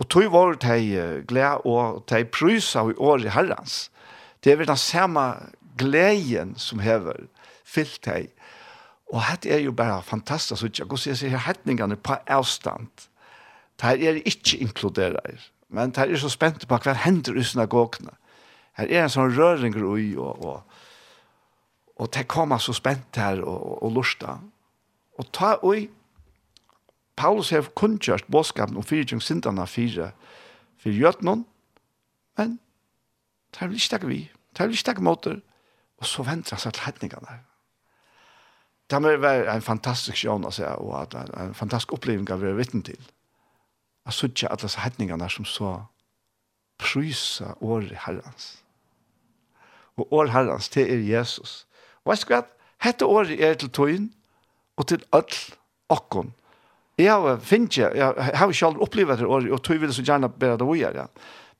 Og 0.02 0.08
tog 0.10 0.32
var 0.34 0.56
det 0.58 1.26
glede 1.30 1.62
og 1.68 2.02
de 2.10 2.24
prysa 2.24 2.82
i 2.90 2.98
år 2.98 3.26
i 3.26 3.34
herrens. 3.34 3.90
Det 4.42 4.52
er 4.52 4.58
vel 4.58 4.66
den 4.66 4.80
samme 4.80 5.22
gleden 5.78 6.56
som 6.58 6.82
hever 6.82 7.28
fyllt 7.64 8.02
deg. 8.04 8.32
Og 9.12 9.22
hette 9.22 9.52
er 9.52 9.62
jo 9.62 9.72
bare 9.72 10.02
fantastisk. 10.02 10.64
Og 10.90 10.98
så 10.98 11.14
sier 11.14 11.36
jeg 11.36 11.46
hetningene 11.46 11.96
på 11.96 12.16
avstand 12.26 12.88
Det 13.82 14.08
er 14.08 14.20
ikke 14.24 14.58
inkluderer. 14.62 15.50
Men 15.68 15.90
det 15.90 15.98
er 15.98 16.16
så 16.16 16.30
spent 16.30 16.68
på 16.68 16.78
hva 16.78 16.94
hender 17.04 17.36
i 17.38 17.44
synagogene. 17.44 18.14
Her 18.78 18.88
er 18.88 19.04
en 19.04 19.12
sånn 19.12 19.34
røring 19.36 19.74
ui, 19.76 20.14
og, 20.16 20.44
og, 20.44 20.62
og 21.96 22.12
det 22.14 22.28
kommer 22.28 22.62
så 22.62 22.72
spent 22.72 23.18
her 23.20 23.42
og, 23.42 23.58
og, 23.58 23.82
og 23.82 23.92
lusta. 23.98 24.38
Og 25.18 25.28
ta 25.32 25.56
ui, 25.62 25.88
Paulus 27.16 27.50
har 27.52 27.68
kunnkjørt 27.76 28.30
båtskapen 28.32 28.78
om 28.80 28.86
fire 28.86 29.20
syndene 29.20 29.66
fire, 29.68 30.12
fire 30.80 30.96
gjøtene, 30.96 31.42
men 32.38 32.58
det 33.52 33.68
vil 33.68 33.76
ikke 33.76 33.92
takke 33.92 34.08
vi, 34.08 34.20
det 34.56 34.68
vil 34.68 34.78
ikke 34.78 34.88
takke 34.88 35.04
måter, 35.04 35.40
og 36.00 36.08
så 36.08 36.24
venter 36.24 36.56
han 36.56 36.62
seg 36.64 36.78
til 36.78 36.86
hetningene 36.88 37.28
her 37.28 37.42
det 38.92 39.00
har 39.00 39.22
vært 39.22 39.48
en 39.48 39.64
fantastisk 39.64 40.20
sjøn 40.20 40.44
å 40.44 40.52
se, 40.52 40.68
og 40.68 40.94
at 41.00 41.14
en, 41.16 41.32
en 41.40 41.54
fantastisk 41.56 41.94
opplevelse 41.96 42.34
å 42.34 42.40
være 42.42 42.58
vittne 42.58 42.84
til. 42.84 43.10
Jeg 44.06 44.12
så 44.12 44.26
ikke 44.26 44.50
alle 44.50 44.70
hetningene 44.84 45.30
som 45.30 45.44
så 45.44 45.72
prysa 46.78 47.54
året 47.60 47.94
herrens. 48.06 48.58
Og 49.96 50.12
året 50.12 50.32
herrens, 50.32 50.68
det 50.68 50.88
er 50.92 50.98
Jesus. 50.98 51.66
Og 52.04 52.12
jeg 52.12 52.18
skal 52.18 52.44
hette 52.82 53.06
året 53.06 53.44
er 53.44 53.54
til 53.54 53.70
tøyen 53.70 54.12
og 54.76 54.86
til 54.86 55.04
all 55.12 55.36
okkon. 55.88 56.32
Jeg 56.98 57.12
har 57.12 57.38
finnet, 57.38 57.78
jeg 57.78 58.14
har 58.34 58.48
ikke 58.48 58.66
aldri 58.66 58.82
opplevd 58.82 59.18
det 59.18 59.26
året, 59.26 59.52
og 59.52 59.62
tøy 59.62 59.78
vil 59.80 59.94
så 59.94 60.02
gjerne 60.02 60.28
bedre 60.28 60.58
det 60.58 60.66
året, 60.66 60.94
ja. 60.94 61.06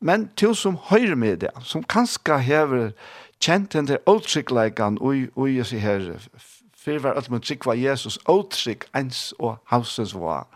Men 0.00 0.30
til 0.36 0.54
som 0.56 0.76
høyre 0.90 1.16
med 1.16 1.36
det, 1.36 1.50
som 1.62 1.84
kanskje 1.84 2.38
hever 2.38 2.90
kjent 3.40 3.72
den 3.72 3.86
der 3.86 4.02
åtrykkleikene 4.06 5.00
og, 5.00 5.28
og 5.36 5.54
jeg 5.54 5.66
sier 5.66 5.80
her, 5.80 6.08
for 6.78 6.98
å 6.98 7.04
være 7.04 7.20
alt 7.20 7.30
med 7.30 7.44
trykk 7.46 7.66
var 7.66 7.78
Jesus, 7.78 8.18
åtrykk 8.26 8.88
ens 8.98 9.30
og 9.38 9.60
hausens 9.70 10.14
var 10.18 10.48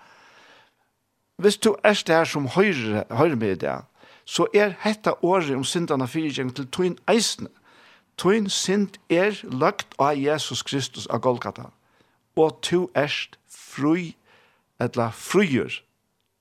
hvis 1.36 1.56
du 1.56 1.76
er 1.84 2.02
der 2.06 2.24
som 2.24 2.48
høyre, 2.48 3.04
høyre 3.10 3.36
med 3.36 3.56
det, 3.56 3.80
så 4.24 4.46
er 4.54 4.74
hetta 4.80 5.12
året 5.22 5.54
om 5.54 5.64
syndene 5.64 6.08
fyrtjeng 6.08 6.54
til 6.56 6.66
tøyn 6.72 6.96
eisene. 7.08 7.48
Tøyn 8.16 8.48
synd 8.50 8.96
er 9.10 9.36
lagt 9.44 9.94
av 9.98 10.16
Jesus 10.16 10.62
Kristus 10.62 11.06
av 11.06 11.20
Golgata. 11.20 11.68
Og 12.36 12.58
tu 12.62 12.88
erst 12.94 13.38
fri, 13.48 14.16
etla 14.80 15.10
frier, 15.12 15.82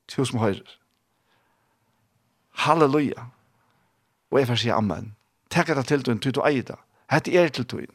tu 0.07 0.23
som 0.25 0.39
høyre. 0.39 0.63
Halleluja. 2.65 3.27
Og 4.31 4.39
jeg 4.39 4.47
får 4.47 4.61
si 4.63 4.69
amen. 4.69 5.15
Takk 5.51 5.69
at 5.69 5.77
det 5.77 5.87
til 5.91 6.03
tøyn, 6.03 6.19
tøy 6.19 6.31
du 6.31 6.41
eier 6.41 6.63
det. 6.63 6.79
Hette 7.11 7.35
er 7.35 7.51
til 7.53 7.67
tøyn. 7.67 7.91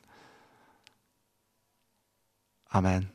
Amen. 2.71 3.11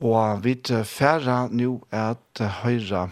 Og 0.00 0.44
vi 0.44 0.58
færre 0.84 1.48
nå 1.48 1.78
at 1.90 2.42
høyre 2.62 3.08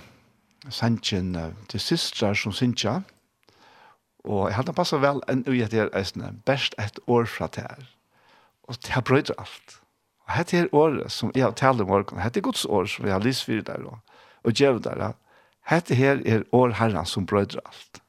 sannsyn 0.70 1.36
til 1.68 1.80
systrar 1.80 2.34
som 2.36 2.52
synsja. 2.52 3.00
Og 4.24 4.48
jeg 4.48 4.56
hadde 4.56 4.74
passet 4.76 5.00
vel 5.00 5.20
enn 5.28 5.44
ui 5.48 5.60
at 5.60 5.72
etter 5.72 5.92
eisne, 5.96 6.32
best 6.48 6.76
et 6.80 7.00
år 7.06 7.26
fra 7.28 7.48
det 7.52 7.64
her. 7.64 7.88
Og 8.68 8.76
det 8.80 8.92
har 8.96 9.04
brøyder 9.04 9.36
alt. 9.38 9.80
Og 10.24 10.38
dette 10.38 10.56
her 10.56 10.68
året 10.72 11.12
som 11.12 11.32
jeg 11.34 11.44
har 11.44 11.52
talt 11.52 11.80
om 11.80 11.88
morgen, 11.88 12.20
dette 12.20 12.40
er 12.40 12.46
Guds 12.46 12.64
år 12.64 12.88
som 12.88 13.04
jeg 13.04 13.12
har 13.12 13.24
lyst 13.24 13.44
for 13.44 13.60
der 13.60 13.84
og, 13.84 13.98
og 14.44 14.52
gjør 14.52 14.78
der. 14.78 15.12
Dette 15.70 15.94
her 15.94 16.20
er 16.24 16.44
år 16.52 16.76
herren 16.80 17.06
som 17.06 17.26
brøyder 17.26 17.60
alt. 17.64 18.03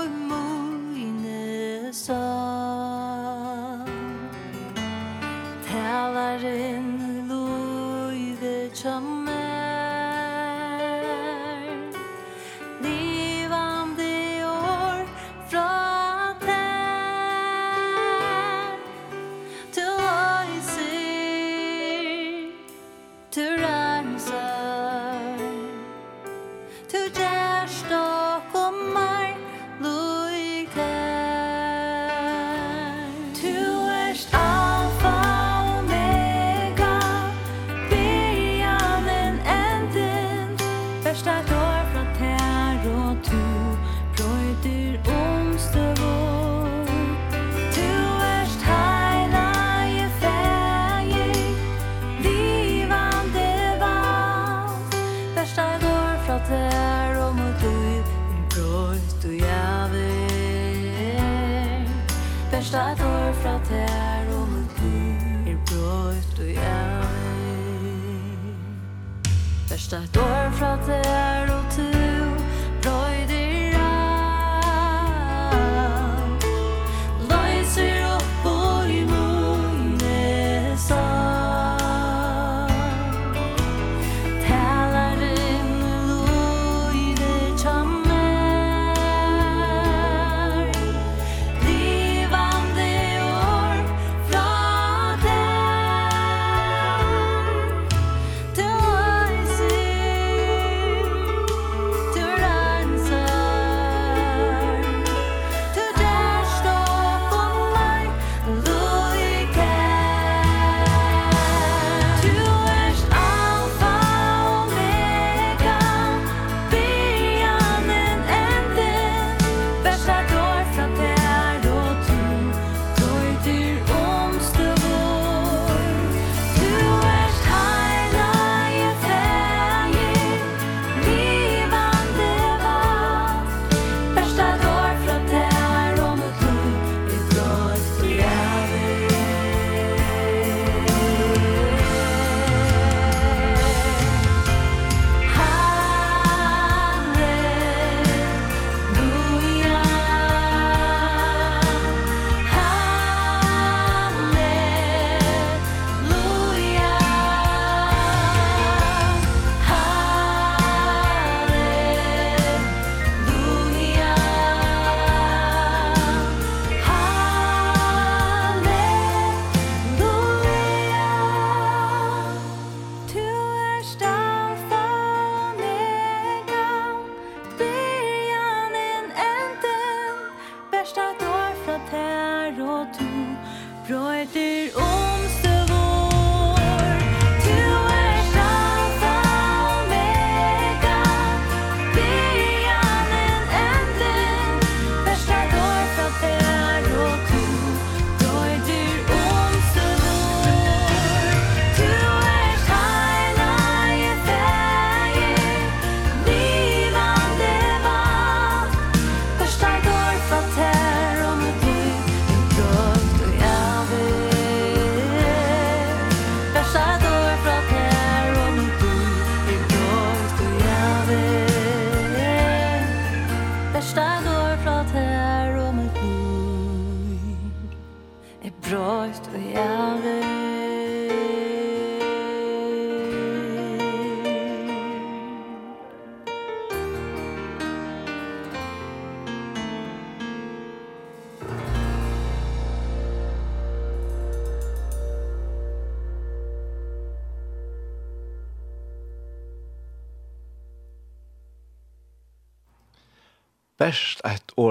til 70.86 71.23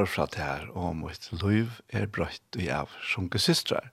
fra 0.09 0.25
det 0.31 0.41
her, 0.41 0.67
og 0.73 0.95
mitt 0.99 1.29
liv 1.43 1.79
er 1.89 2.09
brøtt 2.11 2.57
i 2.59 2.69
av 2.73 2.91
sjunke 3.03 3.39
systrar. 3.41 3.89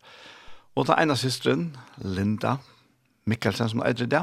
Og 0.76 0.86
den 0.88 0.98
ene 1.02 1.16
systeren, 1.18 1.70
Linda 1.98 2.58
Mikkelsen, 3.28 3.68
som 3.70 3.82
eier 3.84 4.08
det, 4.10 4.22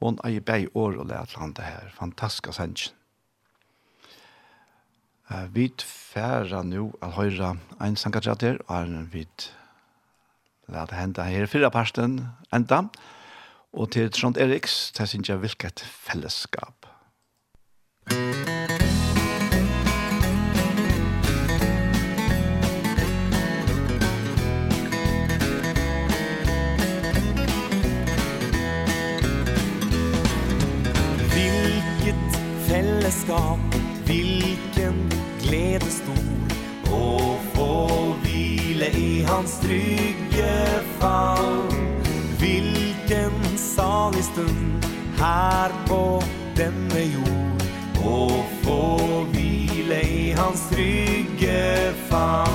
hon 0.00 0.18
eier 0.26 0.44
bei 0.44 0.64
år 0.74 0.98
og 1.00 1.10
lær 1.10 1.28
til 1.28 1.42
han 1.42 1.54
det 1.56 1.68
her, 1.68 1.92
fantastisk 1.96 2.52
sensjen. 2.56 2.96
Uh, 5.30 5.46
vi 5.54 5.68
færa 5.78 6.64
nu 6.66 6.90
at 7.02 7.14
høyra 7.14 7.54
ein 7.78 7.96
sankatrater, 7.96 8.58
og 8.66 8.76
er 8.82 9.06
vi 9.12 9.26
lær 10.68 10.90
henda 10.98 11.28
her 11.28 11.46
fyrra 11.46 11.70
parsten 11.70 12.18
enda, 12.52 12.88
og 13.72 13.92
til 13.94 14.10
Trond 14.10 14.36
Eriks, 14.36 14.90
til 14.90 15.06
synes 15.06 15.28
jeg 15.28 15.42
vilket 15.42 15.84
fellesskap. 15.86 16.86
Musikk 18.10 18.59
fällskap 33.10 33.58
Vilken 34.04 35.10
glädje 35.42 35.90
stor 35.90 36.92
Och 36.92 37.40
få 37.54 37.88
vila 38.22 38.86
i 38.86 39.24
hans 39.28 39.60
trygge 39.60 40.80
famn. 40.98 42.02
Vilken 42.40 43.58
salig 43.58 44.24
stund 44.24 44.86
Här 45.18 45.70
på 45.88 46.22
denne 46.56 47.00
jord. 47.00 47.62
Och 48.04 48.44
få 48.62 49.00
vila 49.32 50.00
i 50.00 50.32
hans 50.32 50.68
trygge 50.68 51.92
famn. 52.08 52.49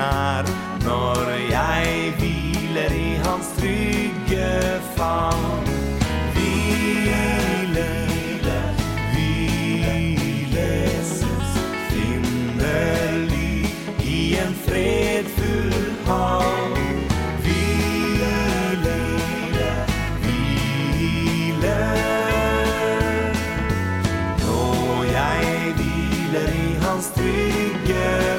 nær 0.00 0.44
Når 0.84 1.30
jeg 1.50 2.12
hviler 2.18 2.92
i 2.94 3.10
hans 3.24 3.48
trygge 3.58 4.48
favn. 4.96 5.68
Hvile, 6.34 7.22
hvile, 7.72 8.58
hvile, 9.12 9.96
Jesus 10.56 11.50
Finne 11.90 12.78
ly 13.32 13.52
i 14.04 14.20
en 14.44 14.54
fredfull 14.66 15.92
havn. 16.06 16.70
Hans 26.90 27.12
trygge 27.14 28.29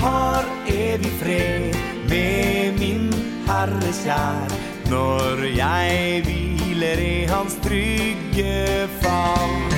har 0.00 0.44
evig 0.66 1.12
fred 1.20 1.76
med 2.10 2.80
min 2.80 3.10
Herre 3.48 3.92
kjær. 4.02 4.54
Når 4.90 5.44
jeg 5.54 6.22
hviler 6.26 7.02
i 7.04 7.16
hans 7.30 7.58
trygge 7.64 8.88
favn 9.02 9.69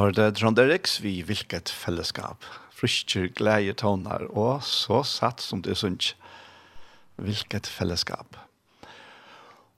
har 0.00 0.14
det 0.16 0.36
Trond 0.38 0.58
Eriks, 0.58 1.00
vi 1.00 1.22
vilket 1.22 1.68
fellesskap. 1.70 2.44
Frisker, 2.74 3.28
glädje, 3.28 3.74
tonar 3.78 4.24
og 4.30 4.62
så 4.66 5.02
satt 5.06 5.42
som 5.44 5.60
det 5.62 5.76
syns. 5.78 6.14
Vilket 7.16 7.66
fellesskap. 7.70 8.38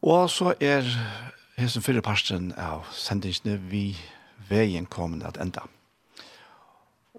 Og 0.00 0.30
så 0.30 0.54
er 0.62 0.86
hesten 1.58 1.84
fyrre 1.84 2.04
parsten 2.06 2.52
av 2.54 2.86
sendingsene 2.94 3.58
vi 3.68 3.96
veien 4.48 4.86
kommende 4.86 5.28
at 5.28 5.40
enda. 5.42 5.66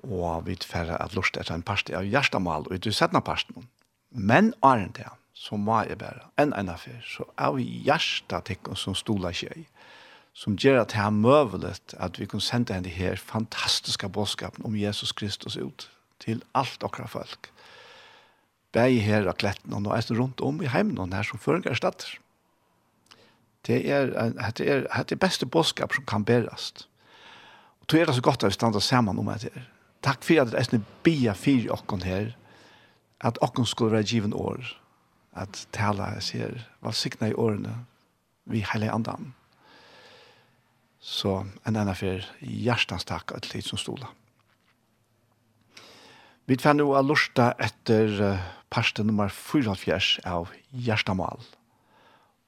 Og 0.02 0.48
vi 0.48 0.56
tverre 0.64 0.98
at 1.02 1.14
lort 1.18 1.38
etter 1.38 1.54
en 1.54 1.66
parst 1.66 1.92
av 1.92 2.08
hjertemål, 2.08 2.70
og 2.72 2.82
du 2.82 2.90
setter 2.96 3.22
parsten. 3.22 3.68
Men 4.10 4.54
er 4.66 4.88
det, 4.96 5.10
så 5.38 5.58
må 5.60 5.84
jeg 5.86 6.00
bare 6.02 6.32
en 6.42 6.56
ene 6.58 6.78
fyr, 6.80 7.04
så 7.06 7.28
av 7.38 7.60
hjertet 7.60 8.48
tikkene 8.48 8.80
som 8.80 8.96
stoler 8.98 9.36
ikke 9.36 9.66
i 9.66 9.68
som 10.38 10.54
gjør 10.54 10.84
at 10.84 10.94
det 10.94 11.02
er 11.02 11.14
møvelet 11.14 11.96
at 11.98 12.20
vi 12.22 12.28
kan 12.30 12.42
sende 12.44 12.76
henne 12.76 12.94
her 12.94 13.18
fantastiske 13.18 14.10
bådskapen 14.10 14.66
om 14.66 14.76
Jesus 14.78 15.12
Kristus 15.12 15.58
ut 15.58 15.88
til 16.22 16.44
alt 16.54 16.78
dere 16.82 17.08
folk. 17.10 17.50
Begge 18.76 19.02
her 19.02 19.26
av 19.26 19.38
kletten 19.42 19.74
og 19.74 19.88
det 19.88 20.18
rundt 20.18 20.42
om 20.42 20.62
i 20.62 20.70
heimen 20.70 21.14
her 21.14 21.26
som 21.26 21.42
føringer 21.42 21.74
stedet. 21.74 22.20
Det 23.66 23.80
er, 23.90 24.14
det 24.58 24.68
er, 24.70 24.86
det 25.04 25.12
er 25.12 25.20
beste 25.20 25.46
bådskap 25.46 25.94
som 25.94 26.06
kan 26.06 26.26
bærast. 26.26 26.88
Og 27.82 27.90
det 27.92 28.02
er 28.02 28.06
det 28.06 28.16
så 28.16 28.22
godt 28.22 28.44
at 28.44 28.52
vi 28.52 28.54
stander 28.54 28.80
sammen 28.80 29.20
om 29.20 29.26
det 29.34 29.50
her. 29.50 29.66
Takk 30.04 30.24
for 30.24 30.42
at 30.42 30.54
det 30.54 30.78
er 30.78 30.86
bia 31.04 31.34
fyr 31.34 31.72
okkon 31.74 32.06
her, 32.06 32.36
at 33.22 33.38
okkon 33.42 33.66
skulle 33.66 33.92
være 33.92 34.04
given 34.04 34.34
år, 34.34 34.62
at 35.34 35.68
tala, 35.74 36.14
jeg 36.14 36.24
sier, 36.24 36.68
valsikna 36.82 37.32
i 37.32 37.34
årene, 37.34 37.74
vi 38.46 38.62
heilig 38.62 38.94
andan. 38.94 39.34
Så 41.08 41.38
en 41.64 41.76
enda 41.80 41.94
for 41.96 42.26
hjertens 42.44 43.08
takk 43.08 43.32
at 43.38 43.48
litt 43.54 43.68
som 43.70 43.80
stola. 43.80 44.10
Vi 46.48 46.56
tar 46.60 46.76
nå 46.76 46.88
av 46.96 47.08
lorsta 47.08 47.54
etter 47.64 48.12
parste 48.72 49.04
nummer 49.08 49.32
44 49.32 50.26
av 50.28 50.52
Gjerstamal. 50.72 51.40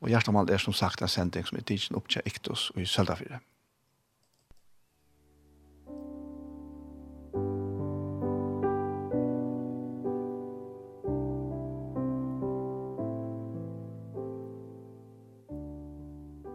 Og 0.04 0.12
Gjerstamal 0.12 0.52
er 0.52 0.60
som 0.64 0.76
sagt 0.76 1.04
en 1.04 1.12
sending 1.12 1.48
som 1.48 1.60
er 1.60 1.68
tidsen 1.68 1.96
opp 2.00 2.12
til 2.12 2.24
Iktus 2.28 2.70
og 2.76 2.84
i 2.84 2.88
Søldafire. 2.88 3.40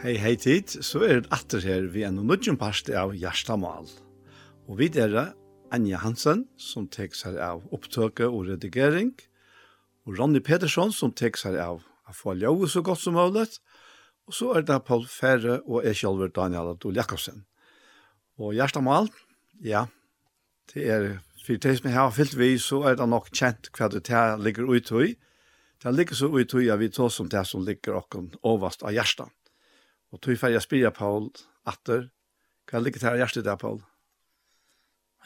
Hei, 0.05 0.19
hei 0.21 0.35
tid, 0.37 0.69
så 0.85 1.01
er 1.01 1.23
det 1.25 1.31
atter 1.33 1.63
her 1.65 1.87
vi 1.89 2.03
er 2.05 2.11
noen 2.13 2.27
nødgjum 2.29 2.59
parst 2.61 2.91
av 2.93 3.15
Gjerstamal. 3.17 3.87
Og 4.69 4.77
vi 4.77 4.91
er 5.01 5.31
Anja 5.73 5.97
Hansen, 6.03 6.43
som 6.61 6.91
tek 6.93 7.15
seg 7.17 7.39
av 7.41 7.63
opptøke 7.73 8.27
og 8.29 8.51
redigering, 8.51 9.15
og 10.05 10.19
Ronny 10.19 10.43
Petersson, 10.45 10.91
som 10.93 11.15
tek 11.17 11.41
seg 11.41 11.57
av 11.57 11.79
å 11.81 12.13
få 12.13 12.35
ljøve 12.37 12.69
så 12.69 12.83
godt 12.85 13.01
som 13.01 13.17
mulig, 13.17 13.47
og 14.29 14.37
så 14.37 14.51
er 14.59 14.67
det 14.69 14.77
Paul 14.85 15.07
Ferre 15.09 15.63
og 15.63 15.87
jeg 15.89 15.97
selv 16.03 16.27
Daniel 16.37 16.75
Adol 16.75 17.01
Jakobsen. 17.01 17.47
Og 18.37 18.53
Gjerstamal, 18.59 19.09
ja, 19.65 19.87
det 20.75 20.85
er 20.85 21.07
for 21.47 21.57
det 21.57 21.79
som 21.79 21.89
jeg 21.89 21.97
har 21.97 22.13
fyllt 22.13 22.37
vi, 22.37 22.51
så 22.61 22.83
er 22.91 23.01
det 23.01 23.07
nok 23.09 23.33
kjent 23.33 23.73
hva 23.73 23.89
det 23.89 24.05
ligger 24.45 24.69
ut 24.69 24.93
i. 25.01 25.17
Det 25.81 25.97
ligger 25.97 26.21
så 26.21 26.29
ut 26.29 26.55
i 26.61 26.69
at 26.69 26.85
vi 26.85 26.91
tar 26.93 27.09
som 27.09 27.33
det 27.33 27.47
som 27.49 27.65
ligger 27.65 27.97
åkken 28.03 28.35
overast 28.43 28.85
av 28.85 28.93
Gjerstamal. 28.93 29.33
Og 30.15 30.21
tog 30.23 30.39
färja 30.39 30.61
spira 30.63 30.93
Paul 30.95 31.33
atter. 31.67 32.07
Hva 32.71 32.81
ligger 32.81 33.03
til 33.03 33.19
hjertet 33.19 33.45
der, 33.45 33.59
Paul. 33.59 33.83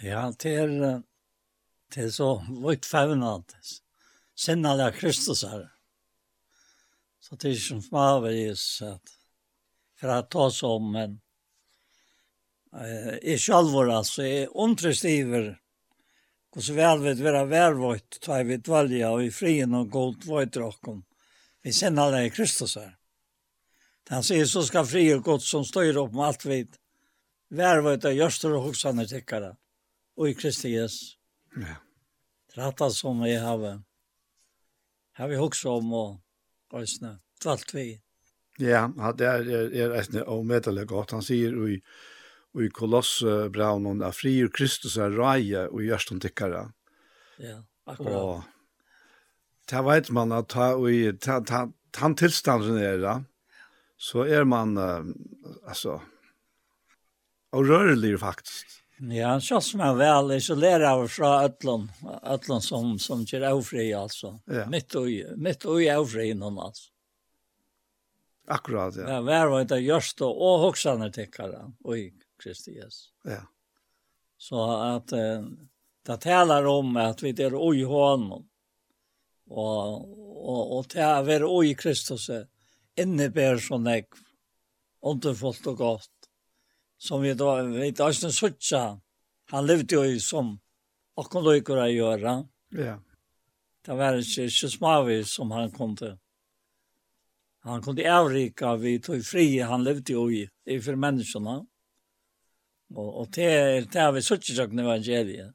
Ja, 0.00 0.32
det 0.42 0.54
är 0.54 1.02
det 1.94 2.02
er 2.04 2.10
så 2.10 2.42
vitt 2.64 2.86
fävnat. 2.86 3.54
Sen 4.34 4.64
alla 4.66 4.90
Kristus 4.92 5.44
her. 5.44 5.68
Så 7.20 7.36
det 7.36 7.48
är 7.48 7.54
som 7.54 7.82
favoris 7.82 8.82
at 8.82 9.14
for 10.00 10.12
å 10.14 10.22
ta 10.22 10.50
som 10.50 10.96
en 10.96 11.20
eh 12.72 13.18
i 13.22 13.38
sjalvor, 13.38 13.90
altså, 13.90 14.22
är 14.22 14.56
ontrestiver 14.56 15.58
Och 16.50 16.64
så 16.64 16.72
vel 16.72 17.02
vil 17.04 17.20
være 17.22 17.44
vervått, 17.46 18.20
tar 18.20 18.44
vi 18.44 18.56
dvalja 18.56 19.12
og 19.12 19.24
i 19.24 19.30
frien 19.30 19.74
och 19.74 19.90
god 19.90 20.24
vojtrokken. 20.24 21.04
Vi 21.62 21.72
sen 21.72 21.98
alla 21.98 22.28
Kristus 22.30 22.76
her. 22.76 22.97
Han 24.08 24.24
sier 24.24 24.46
så 24.48 24.62
skal 24.64 24.86
fri 24.88 25.04
og 25.12 25.24
godt 25.26 25.44
som 25.44 25.66
støyr 25.68 25.98
opp 26.00 26.14
med 26.16 26.30
alt 26.30 26.46
vid. 26.48 26.78
Vær 27.52 27.82
var 27.84 27.98
det 28.00 28.14
gjørster 28.16 28.54
og 28.56 28.70
hoksane 28.70 29.04
tikkere. 29.08 29.54
Og 30.18 30.30
i 30.30 30.36
Kristi 30.36 30.72
Jesus. 30.74 31.16
Ja. 31.56 31.78
Tratta 32.52 32.88
som 32.90 33.20
vi 33.22 33.34
har. 33.36 33.64
Har 35.18 35.28
vi 35.28 35.40
hoksa 35.40 35.76
om 35.76 35.92
og 35.92 36.10
røysene. 36.72 37.18
Tvalt 37.42 37.74
vi. 37.74 37.88
Ja, 38.58 38.88
det 39.14 39.26
er, 39.28 39.50
er, 39.70 39.94
er 39.94 40.30
omedelig 40.32 40.88
godt. 40.90 41.14
Han 41.14 41.22
sier 41.22 41.54
i, 41.68 41.78
i 42.58 42.68
Kolossbraunen 42.74 44.02
at 44.02 44.16
fri 44.18 44.34
og 44.46 44.52
Kristus 44.56 44.96
er 44.98 45.14
røye 45.14 45.68
og 45.68 45.84
gjørster 45.84 46.18
tikkere. 46.24 46.64
Ja, 47.38 47.60
akkurat. 47.86 48.16
Og, 48.16 48.54
Det 49.68 49.84
vet 49.84 50.10
man 50.10 50.32
at 50.32 50.48
ta, 50.48 50.72
ta, 50.72 51.12
ta, 51.20 51.40
ta, 51.44 51.66
han 52.00 52.14
tilstanden 52.16 52.78
er 52.80 53.02
da 53.02 53.18
så 53.98 54.22
är 54.22 54.44
man 54.44 54.78
uh, 54.78 55.04
altså 55.66 56.00
og 57.52 57.64
rørelig 57.64 58.18
faktisk. 58.20 58.66
Ja, 58.98 59.40
så 59.40 59.60
som 59.60 59.80
är 59.80 60.32
isolerer 60.36 60.84
av 60.84 61.08
fra 61.08 61.44
Øtlund, 61.44 61.88
Øtlund 62.22 62.64
som 62.64 62.98
som 62.98 63.26
kör 63.26 63.52
ofri 63.52 63.92
altså. 63.94 64.40
Ja. 64.46 64.66
Mitt 64.66 64.94
og, 64.94 65.08
mitt 65.36 65.64
och 65.64 65.80
ofri 65.80 66.34
någon 66.34 66.58
altså. 66.58 66.90
Akkurat, 68.46 68.96
ja. 68.96 69.08
Ja, 69.08 69.20
var 69.20 69.46
var 69.46 69.64
det 69.64 69.78
just 69.78 70.20
og 70.20 70.42
och 70.42 70.58
hoxarna 70.58 71.10
täckare 71.10 71.72
och 71.84 71.98
i 71.98 72.14
Kristias. 72.42 73.08
Ja. 73.24 73.42
Så 74.38 74.70
att 74.70 75.12
eh, 75.12 75.42
det 76.06 76.16
talar 76.16 76.64
om 76.64 76.96
att 76.96 77.22
vi 77.22 77.42
är 77.42 77.52
oj 77.54 77.84
honom. 77.84 78.48
Och 79.46 79.94
och 80.48 80.78
och 80.78 80.86
å 80.96 81.22
være 81.22 81.44
oj 81.46 81.74
Kristus. 81.74 82.28
er, 82.28 82.46
innebär 82.98 83.58
så 83.58 83.78
nek 83.78 84.06
underfullt 85.02 85.66
och 85.66 85.76
gott 85.76 86.10
som 86.98 87.22
vi 87.22 87.34
då 87.34 87.62
vi 87.62 87.90
då 87.90 88.12
sen 88.12 88.32
sucha 88.32 89.00
han 89.50 89.66
levde 89.66 90.06
ju 90.06 90.20
som 90.20 90.60
och 91.14 91.30
kunde 91.30 91.54
ju 91.54 91.62
kunna 91.62 91.88
göra 91.88 92.48
ja. 92.68 93.02
Det 93.84 93.94
var 93.94 94.18
inte 94.18 94.50
så 94.50 94.68
smavi 94.68 95.24
som 95.24 95.50
han 95.50 95.70
kunde 95.70 96.18
han 97.60 97.82
kunde 97.82 98.18
avrika 98.18 98.76
vi 98.76 99.00
tog 99.00 99.24
fri 99.24 99.60
han 99.60 99.84
levde 99.84 100.12
ju 100.12 100.48
i 100.64 100.80
för 100.80 100.94
människorna 100.94 101.66
och 102.94 103.20
och 103.20 103.28
det 103.30 103.80
det 103.92 104.00
har 104.00 104.12
vi 104.12 104.22
sucha 104.22 104.52
jag 104.54 104.78
evangeliet 104.80 105.54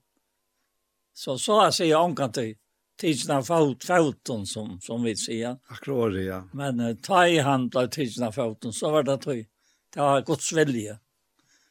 så 1.13 1.37
så 1.37 1.53
har 1.59 1.71
sig 1.71 1.95
omkant 1.95 2.33
till 2.33 2.57
tidsna 2.97 3.43
foten 3.43 4.45
som, 4.45 4.81
som 4.81 5.03
vi 5.03 5.15
säger. 5.15 5.57
Akkurat, 5.67 6.23
ja. 6.23 6.43
Men 6.51 6.79
uh, 6.79 6.95
ta 6.95 7.27
i 7.27 7.39
hand 7.39 7.69
blev 7.69 7.87
tidsna 7.87 8.31
foten 8.31 8.73
så 8.73 8.91
var 8.91 9.03
det 9.03 9.17
tog. 9.17 9.45
Det 9.93 9.99
var 9.99 10.21
Guds 10.21 10.53
vilja. 10.53 10.99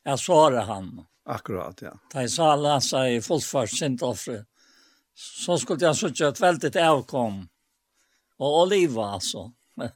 Jag 0.03 0.19
svarade 0.19 0.63
han. 0.63 1.07
Akkurat, 1.25 1.83
ja. 1.83 1.99
Ta 2.11 2.23
i 2.23 2.29
sala 2.29 2.81
sa 2.81 3.09
i 3.09 3.21
fullfart 3.21 3.71
sent 3.71 4.03
offre. 4.03 4.45
Så 5.15 5.59
skulle 5.59 5.85
jag 5.85 5.97
sitta 5.97 6.29
ett 6.29 6.41
väldigt 6.41 6.77
avkom. 6.77 7.49
Och 8.37 8.63
oliva 8.63 9.05
alltså. 9.05 9.53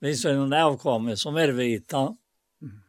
vi 0.00 0.16
ser 0.16 0.34
en 0.34 0.52
avkom 0.52 1.16
som 1.16 1.36
är 1.36 1.48
vita. 1.48 2.16
Mm. 2.62 2.80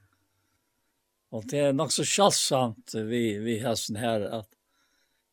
Och 1.30 1.44
det 1.46 1.60
är 1.60 1.74
nog 1.74 1.92
så 1.92 2.04
kjallsamt 2.04 2.92
vi, 2.94 3.38
vi 3.38 3.60
har 3.60 3.76
sen 3.76 3.96
här 3.96 4.22
att 4.22 4.50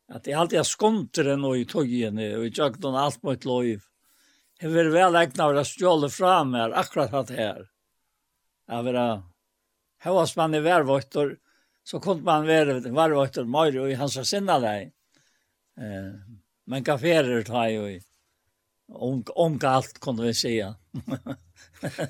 at 0.09 0.23
det 0.23 0.33
alltid 0.33 0.59
är 0.59 0.63
skontren 0.63 1.45
och 1.45 1.57
i 1.57 1.65
toggen 1.65 2.17
och 2.17 2.45
i 2.45 2.51
jakten 2.55 2.95
alt 2.95 3.23
mot 3.23 3.45
lov. 3.45 3.65
Jeg 4.59 4.71
vil 4.73 4.89
vel 4.91 5.15
egna 5.15 5.45
å 5.47 5.63
stjåle 5.63 6.09
fra 6.11 6.41
meg 6.43 6.73
akkurat 6.75 7.13
hatt 7.13 7.29
her. 7.31 7.61
Jeg 8.67 8.85
vil 8.85 8.97
ha, 8.99 9.21
här 10.03 10.37
man 10.37 10.55
i 10.55 10.59
värvåttor, 10.59 11.37
så 11.83 11.99
kunde 11.99 12.23
man 12.23 12.45
være 12.45 12.79
värvåttor 12.79 13.45
mer 13.45 13.87
i 13.87 13.93
hans 13.93 14.19
sinna 14.29 14.59
dig. 14.59 14.91
Eh, 15.79 16.11
men 16.65 16.83
kaféer 16.83 17.43
tar 17.43 17.69
jo 17.69 17.87
i. 17.87 18.01
Om, 18.89 19.23
om 19.35 19.59
allt 19.63 19.99
kunne 19.99 20.23
vi 20.23 20.33
säga. 20.33 20.75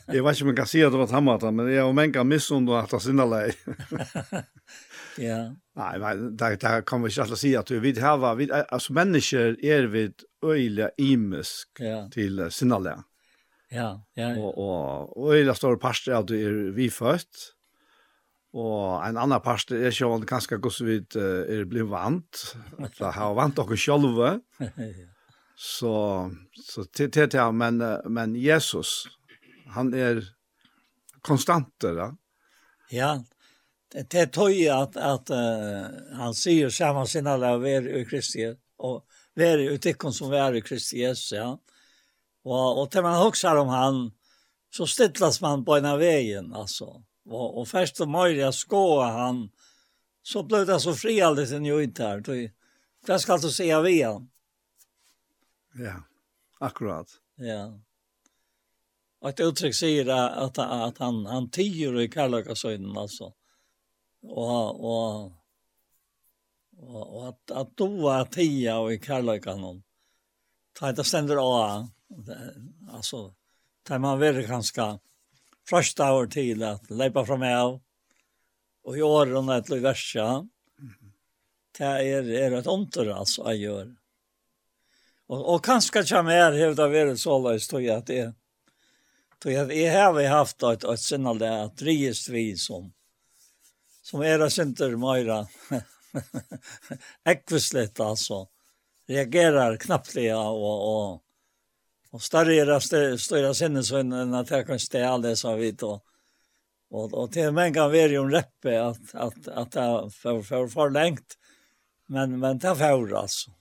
jeg 0.07 0.23
vet 0.23 0.35
ikke 0.35 0.43
om 0.43 0.49
jeg 0.49 0.57
kan 0.57 0.67
si 0.71 0.81
at 0.81 0.91
det 0.91 1.01
var 1.03 1.11
tammata, 1.11 1.51
men 1.51 1.69
jeg 1.69 1.83
har 1.83 1.93
mänka 1.93 2.23
missunder 2.23 2.73
att 2.79 2.91
ha 2.91 2.99
sinna 2.99 3.25
dig. 3.25 3.53
Ja. 5.19 5.55
Nei, 5.75 5.99
nei, 5.99 6.15
där 6.31 6.57
där 6.57 6.81
kan 6.81 7.01
vi 7.01 7.09
inte 7.09 7.35
säga 7.35 7.59
att 7.59 7.71
vi 7.71 7.99
har 7.99 8.35
vi 8.35 8.51
alltså 8.51 8.93
människor 8.93 9.65
är 9.65 9.83
vi 9.83 10.11
öjliga 10.45 10.89
imisk 10.97 11.69
ja. 11.79 12.09
till 12.11 12.51
sinalla. 12.51 13.03
Ja, 13.69 14.05
ja. 14.13 14.37
Och 14.37 15.17
och 15.17 15.33
öjliga 15.33 15.55
står 15.55 15.75
pastor 15.75 16.13
att 16.13 16.31
är 16.31 16.71
vi 16.71 16.89
født, 16.89 17.55
Og 18.53 19.03
en 19.05 19.17
annan 19.21 19.41
pastor 19.45 19.77
er 19.77 19.93
sjåan 19.93 20.25
ganske 20.25 20.57
så 20.73 20.85
vid 20.85 21.15
er 21.15 21.67
blir 21.69 21.85
vant, 21.85 22.55
at 22.81 22.97
jeg 22.97 23.13
har 23.13 23.35
vant 23.37 23.55
dere 23.55 23.77
sjølve. 23.77 24.39
Så, 25.59 25.91
så 26.55 26.85
til 26.95 27.09
til 27.11 27.27
til, 27.27 27.51
men, 27.51 27.81
men 28.07 28.35
Jesus, 28.39 29.09
han 29.75 29.89
er 29.91 30.21
konstanter 31.19 31.97
da. 31.97 32.05
Ja, 32.95 33.09
det 33.91 34.13
är 34.13 34.25
tøy 34.25 34.67
at, 34.69 34.97
at 34.97 35.29
uh, 35.29 36.17
han 36.17 36.33
sier 36.33 36.69
sammen 36.69 37.07
säger 37.07 37.25
samma 37.25 37.55
å 37.55 37.59
være 37.59 38.01
i 38.01 38.05
Kristi 38.05 38.45
og 38.77 39.03
være 39.35 39.63
i 39.63 39.73
utikon 39.73 40.13
som 40.13 40.29
være 40.29 40.57
i 40.57 40.61
Kristi 40.61 41.01
Jesus 41.01 41.31
ja. 41.31 41.57
Og, 42.45 42.77
og 42.77 42.91
til 42.91 43.03
man 43.03 43.17
huxar 43.21 43.57
om 43.57 43.67
han 43.67 44.11
så 44.69 44.85
stillas 44.85 45.41
man 45.41 45.65
på 45.65 45.75
en 45.77 45.85
av 45.85 45.99
veien, 45.99 46.53
altså. 46.53 47.01
Og, 47.29 47.57
og 47.59 47.67
først 47.67 48.01
og 48.01 48.09
mer 48.09 48.29
jeg 48.33 48.53
skåa 48.53 49.09
han 49.15 49.49
så 50.25 50.43
ble 50.45 50.63
det 50.67 50.79
så 50.83 50.93
fri 50.93 51.17
alldeles 51.23 51.51
en 51.55 51.65
jo 51.65 51.79
ikke 51.81 52.05
her. 52.05 52.21
Då 52.21 52.35
vad 53.07 53.21
ska 53.21 53.33
alltså 53.33 53.51
säga 53.51 53.81
vi 53.81 54.01
han? 54.01 54.29
Ja. 55.73 56.03
Akkurat. 56.59 57.07
Ja. 57.35 57.79
Og 59.21 59.29
et 59.29 59.39
uttrykk 59.43 59.75
sier 59.75 60.09
at, 60.11 60.59
at, 60.59 60.59
at 60.59 60.97
han, 61.03 61.25
han 61.25 61.49
tiger 61.49 61.99
i 62.01 62.07
kärlekasöjden 62.07 62.97
alltså 62.97 63.33
og, 64.27 64.85
og, 64.85 65.31
og, 66.79 67.03
og 67.03 67.27
at, 67.29 67.53
at 67.61 67.75
du 67.79 67.87
var 68.03 68.29
tia 68.33 68.79
og 68.81 68.93
i 68.93 68.99
kærløykanon. 69.01 69.81
Ta 70.77 70.91
det 70.95 71.05
stender 71.07 71.41
av, 71.41 71.87
altså, 72.91 73.29
ta 73.83 73.99
man 73.99 74.19
ver 74.21 74.41
ganske 74.47 74.89
frøsta 75.69 76.11
år 76.15 76.29
til 76.33 76.63
at 76.65 76.89
leipa 76.91 77.25
fra 77.27 77.37
meg 77.39 77.55
av, 77.55 77.77
og 78.87 78.97
i 78.97 79.03
åren 79.05 79.51
et 79.53 79.69
løyversa, 79.69 80.29
det 81.79 81.87
er, 81.87 82.27
er 82.27 82.57
et 82.57 82.67
ontor, 82.67 83.11
altså, 83.13 83.45
jeg 83.51 83.67
gjør. 83.67 83.89
Og, 85.29 85.41
og 85.53 85.63
kanskje 85.63 86.03
kommer 86.09 86.33
jeg 86.33 86.57
her, 86.57 86.75
det 86.75 86.91
vært 86.91 87.21
så 87.21 87.37
løys, 87.39 87.67
tror 87.69 87.83
jeg 87.85 88.01
at 88.01 88.07
det 88.09 88.21
er. 88.23 88.31
Tog 89.39 89.53
jeg 89.55 89.91
har 89.93 90.17
haft 90.27 90.63
ett 90.63 90.83
ett 90.83 91.39
det 91.39 91.63
at 91.63 91.71
att 91.71 92.29
vi 92.29 92.57
som 92.57 92.91
som 94.09 94.21
era 94.23 94.49
synter 94.49 94.95
Maira. 94.95 95.47
Ekvislet 97.25 97.99
alltså. 97.99 98.47
Reagerar 99.07 99.77
knappt 99.77 100.13
det 100.13 100.33
och 100.33 101.13
och 101.13 101.23
och 102.11 102.21
större 102.21 102.55
era 102.55 102.79
stora 103.17 103.53
sinnen 103.53 103.83
så 103.83 103.97
en 103.97 104.33
att 104.33 104.49
jag 104.49 104.67
kan 104.67 104.79
stä 104.79 105.09
alldeles 105.09 105.39
så 105.39 105.55
vit 105.55 105.83
och 105.83 106.05
och 106.89 107.13
och 107.13 107.31
till 107.31 107.51
men 107.51 107.73
kan 107.73 107.83
vara 107.83 107.97
ju 107.97 108.15
en 108.15 108.31
reppe 108.31 108.83
att 108.83 109.15
att 109.15 109.47
att 109.47 109.71
det 109.71 110.11
för 110.11 110.41
för 110.41 110.67
för 110.67 110.89
långt 110.89 111.37
Men 112.05 112.39
men 112.39 112.57
det 112.57 112.75
får 112.75 113.15
alltså. 113.15 113.51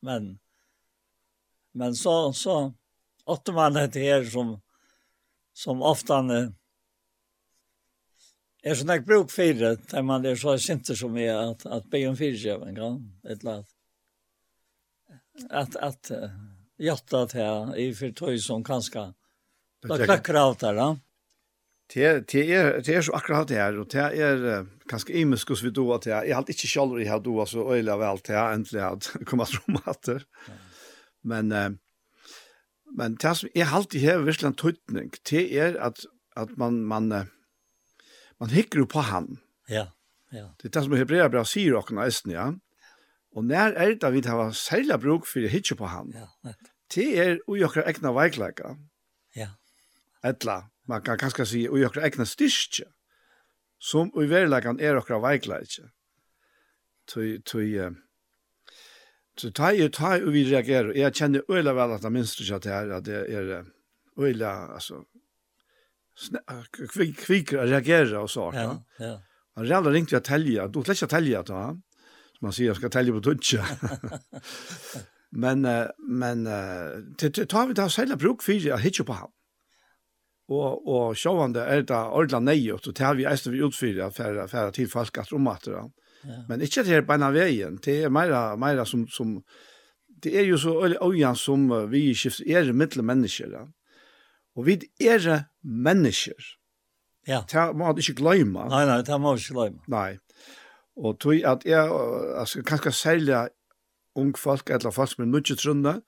Men 0.00 0.38
men 1.72 1.94
så 1.94 2.32
så 2.32 2.72
åtta 3.24 3.52
man 3.52 3.72
det 3.72 3.94
här 3.94 4.24
som 4.24 4.60
som 5.52 5.82
ofta 5.82 6.22
är 8.70 8.74
sån 8.74 8.86
där 8.86 9.00
bruk 9.00 9.30
for 9.30 9.54
det 9.54 9.76
der 9.90 10.02
man 10.02 10.26
er 10.26 10.34
så 10.34 10.58
synte 10.58 10.96
som 10.96 11.16
är 11.16 11.34
at, 11.34 11.66
at 11.66 11.90
be 11.90 12.06
om 12.08 12.16
fyrköven 12.16 12.74
kan 12.74 13.12
ett 13.30 13.46
at 13.46 13.66
Att 15.50 15.76
att 15.76 16.10
hjärtat 16.78 17.32
här 17.32 17.76
i 17.76 17.94
for 17.94 18.12
tøy 18.12 18.38
som 18.38 18.64
kanskje, 18.64 19.12
da 19.88 19.98
klakker 19.98 20.34
allt 20.34 20.60
där. 20.60 20.74
da. 20.74 20.96
Det 21.94 22.28
det 22.32 22.52
är 22.52 22.80
det 22.80 22.94
er 22.94 23.02
så 23.02 23.12
akkurat 23.12 23.48
det 23.48 23.54
her, 23.54 23.78
og 23.78 23.90
det 23.92 24.18
er 24.18 24.60
uh, 24.60 24.66
kanskje 24.88 25.20
imisk 25.20 25.48
hos 25.48 25.62
vi 25.62 25.70
do 25.70 25.92
at 25.92 26.06
jeg, 26.10 26.28
jeg 26.28 26.34
har 26.34 26.44
ikke 26.48 26.68
selv 26.68 26.98
i 26.98 27.04
her 27.04 27.10
här 27.10 27.20
då 27.20 27.40
alltså 27.40 27.58
öliga 27.74 27.96
väl 27.96 28.18
till 28.18 28.34
äntligen 28.34 28.86
att 28.86 29.16
komma 29.26 29.44
fram 29.44 29.76
åter. 29.86 30.22
Men 31.22 31.52
uh, 31.52 31.70
men 32.96 33.14
det 33.14 33.34
som 33.34 33.48
är 33.54 33.74
alltid 33.74 34.00
her, 34.00 34.18
virkelig 34.18 34.46
en 34.46 34.54
tøytning, 34.54 35.10
det 35.30 35.54
er 35.54 35.76
at, 35.80 36.06
at 36.36 36.56
man 36.56 36.84
man 36.84 37.12
uh, 37.12 37.24
man 38.40 38.52
hikker 38.52 38.84
jo 38.84 38.86
på 38.90 39.04
han. 39.06 39.36
Ja, 39.68 39.88
ja. 40.34 40.48
Det 40.60 40.68
er 40.68 40.74
det 40.76 40.84
som 40.84 40.96
Hebrea 40.96 41.28
bra 41.32 41.44
sier 41.48 41.78
og 41.78 41.92
nesten, 41.96 42.34
ja. 42.34 42.50
Og 43.36 43.44
når 43.44 43.76
er 43.76 43.94
det 44.00 44.12
vi 44.14 44.22
har 44.26 44.52
særlig 44.56 44.98
bruk 45.00 45.26
for 45.28 45.44
å 45.44 45.52
hikke 45.52 45.76
på 45.76 45.88
han? 45.92 46.12
Ja, 46.16 46.28
nett. 46.46 46.72
Det 46.94 47.06
er 47.18 47.38
ui 47.50 47.60
okkar 47.66 47.88
egna 47.90 48.12
veikleika. 48.14 48.76
Ja. 49.36 49.50
Etla, 50.24 50.68
man 50.88 51.02
kan 51.04 51.18
kanskje 51.18 51.46
si 51.46 51.64
ui 51.68 51.84
okkar 51.84 52.06
egna 52.06 52.24
styrkje, 52.28 52.86
som 53.82 54.12
ui 54.14 54.28
verileikan 54.30 54.80
er 54.80 54.98
okkar 55.00 55.20
veikleika. 55.24 55.90
Tui, 57.06 57.38
tui, 57.46 57.76
Så 59.38 59.50
ta 59.50 59.72
ju 59.72 59.88
ta 59.88 60.16
och 60.16 60.34
vi 60.34 60.44
reagerer. 60.44 60.94
Jeg 60.96 61.14
kjenner 61.14 61.42
øyla 61.48 61.72
vel 61.74 61.92
at 61.92 62.04
att 62.04 62.12
minst 62.12 62.40
at 62.50 62.62
det 62.62 62.72
er, 62.72 62.90
at 62.90 63.04
det 63.04 63.34
er 63.34 63.64
öle 64.16 64.48
alltså 64.48 65.04
kviker 67.26 67.58
att 67.58 67.70
reagera 67.70 68.22
og 68.22 68.30
sånt. 68.30 68.56
Ja, 68.56 68.82
ja. 68.98 69.20
Han 69.56 69.66
räddade 69.66 69.90
ringt 69.90 70.12
jag 70.12 70.24
tälja, 70.24 70.68
då 70.68 70.84
släckte 70.84 71.02
jag 71.02 71.10
telja 71.10 71.42
da, 71.42 71.76
Som 72.38 72.46
man 72.46 72.52
sier, 72.52 72.66
jag 72.66 72.76
ska 72.76 72.88
tälja 72.88 73.12
på 73.12 73.20
tuncha. 73.20 73.64
men, 75.30 75.66
men 76.08 76.48
til 77.18 77.46
tar 77.46 77.66
vi 77.66 77.74
det 77.74 77.90
særlig 77.90 78.18
bruk 78.18 78.42
för 78.42 78.72
att 78.72 78.80
hitta 78.80 79.04
på 79.04 79.12
han. 79.12 79.30
Og, 80.48 80.88
og 80.88 81.16
sjåvande 81.18 81.64
er 81.66 81.82
det 81.82 81.96
ordentlig 81.96 82.42
nøyot, 82.46 82.86
og 82.86 82.94
det 82.94 83.04
har 83.04 83.16
vi 83.18 83.24
eist 83.26 83.48
vi 83.50 83.64
utfyrir 83.66 84.04
at 84.04 84.14
færa, 84.14 84.44
færa 84.46 84.70
til 84.70 84.86
folk 84.88 85.18
at 85.18 85.32
rommater. 85.32 85.72
Ja. 86.22 86.36
Men 86.48 86.60
ikke 86.62 86.84
til 86.86 87.02
beina 87.02 87.32
veien, 87.34 87.80
det 87.82 88.04
er 88.04 88.12
meira, 88.14 88.54
meira 88.56 88.84
som, 88.86 89.08
som, 89.10 89.40
det 90.22 90.36
er 90.38 90.46
jo 90.46 90.56
så 90.56 90.76
øyne 91.02 91.34
som 91.36 91.66
vi 91.90 92.14
skifter 92.14 92.46
er 92.46 92.72
mittle 92.72 93.02
mennesker. 93.02 93.50
Ja 93.50 93.64
Og 94.56 94.66
vi 94.66 94.78
er 95.00 95.44
mennesker. 95.62 96.52
Ja. 97.28 97.42
Det 97.50 97.76
må 97.76 97.84
man 97.84 97.98
ikke 97.98 98.14
glemme. 98.22 98.68
Nei, 98.70 98.84
nei, 98.88 99.02
det 99.04 99.20
må 99.20 99.34
man 99.34 99.42
ikke 99.42 99.58
glemme. 99.58 99.82
Nei. 99.92 100.18
Og 100.96 101.18
tog 101.20 101.44
at 101.44 101.66
jeg, 101.68 101.90
altså, 102.40 102.62
kanskje 102.62 102.92
særlig 102.92 103.48
ung 104.16 104.38
folk, 104.38 104.70
eller 104.70 104.90
folk 104.90 105.12
som 105.12 105.24
er 105.24 105.28
nødt 105.28 105.58
trunne, 105.60 106.00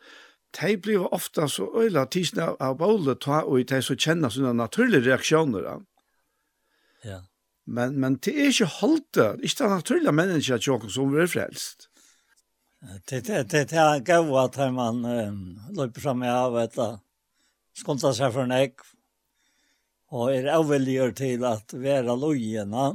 de 0.61 0.77
blir 0.81 1.12
ofte 1.12 1.49
så 1.49 1.66
øyla 1.77 2.07
tisne 2.09 2.55
av 2.61 2.79
bålet, 2.79 3.20
ta, 3.20 3.43
og 3.45 3.69
de 3.69 3.83
så 3.85 3.97
kjenner 3.99 4.33
sånne 4.33 4.55
naturlige 4.57 5.11
reaksjoner. 5.11 5.66
Ja. 5.66 5.77
ja. 7.05 7.19
Men, 7.66 7.99
men 8.01 8.16
det 8.25 8.33
er 8.33 8.49
ikke 8.49 8.70
holdt 8.79 9.15
det. 9.15 9.29
ikke 9.45 9.65
det 9.65 9.70
naturlige 9.70 10.12
mennesker 10.12 10.62
til 10.65 10.91
som 10.91 11.16
er 11.16 11.29
frelst. 11.29 11.91
Det 12.81 13.19
er 13.19 13.20
det, 13.27 13.51
det, 13.51 13.62
det 13.70 13.79
er 13.79 14.01
gøy 14.07 14.33
at 14.39 14.57
man 14.73 15.05
um, 15.05 15.59
løper 15.77 16.01
sammen 16.01 16.31
av 16.31 16.57
etter 16.62 16.97
skonta 17.78 18.12
seg 18.16 18.32
for 18.34 18.46
en 18.46 18.56
ekv, 18.56 18.86
og 20.18 20.32
er 20.32 20.50
avvilliger 20.55 21.12
til 21.16 21.44
at 21.46 21.74
vera 21.76 22.16
lojena, 22.16 22.90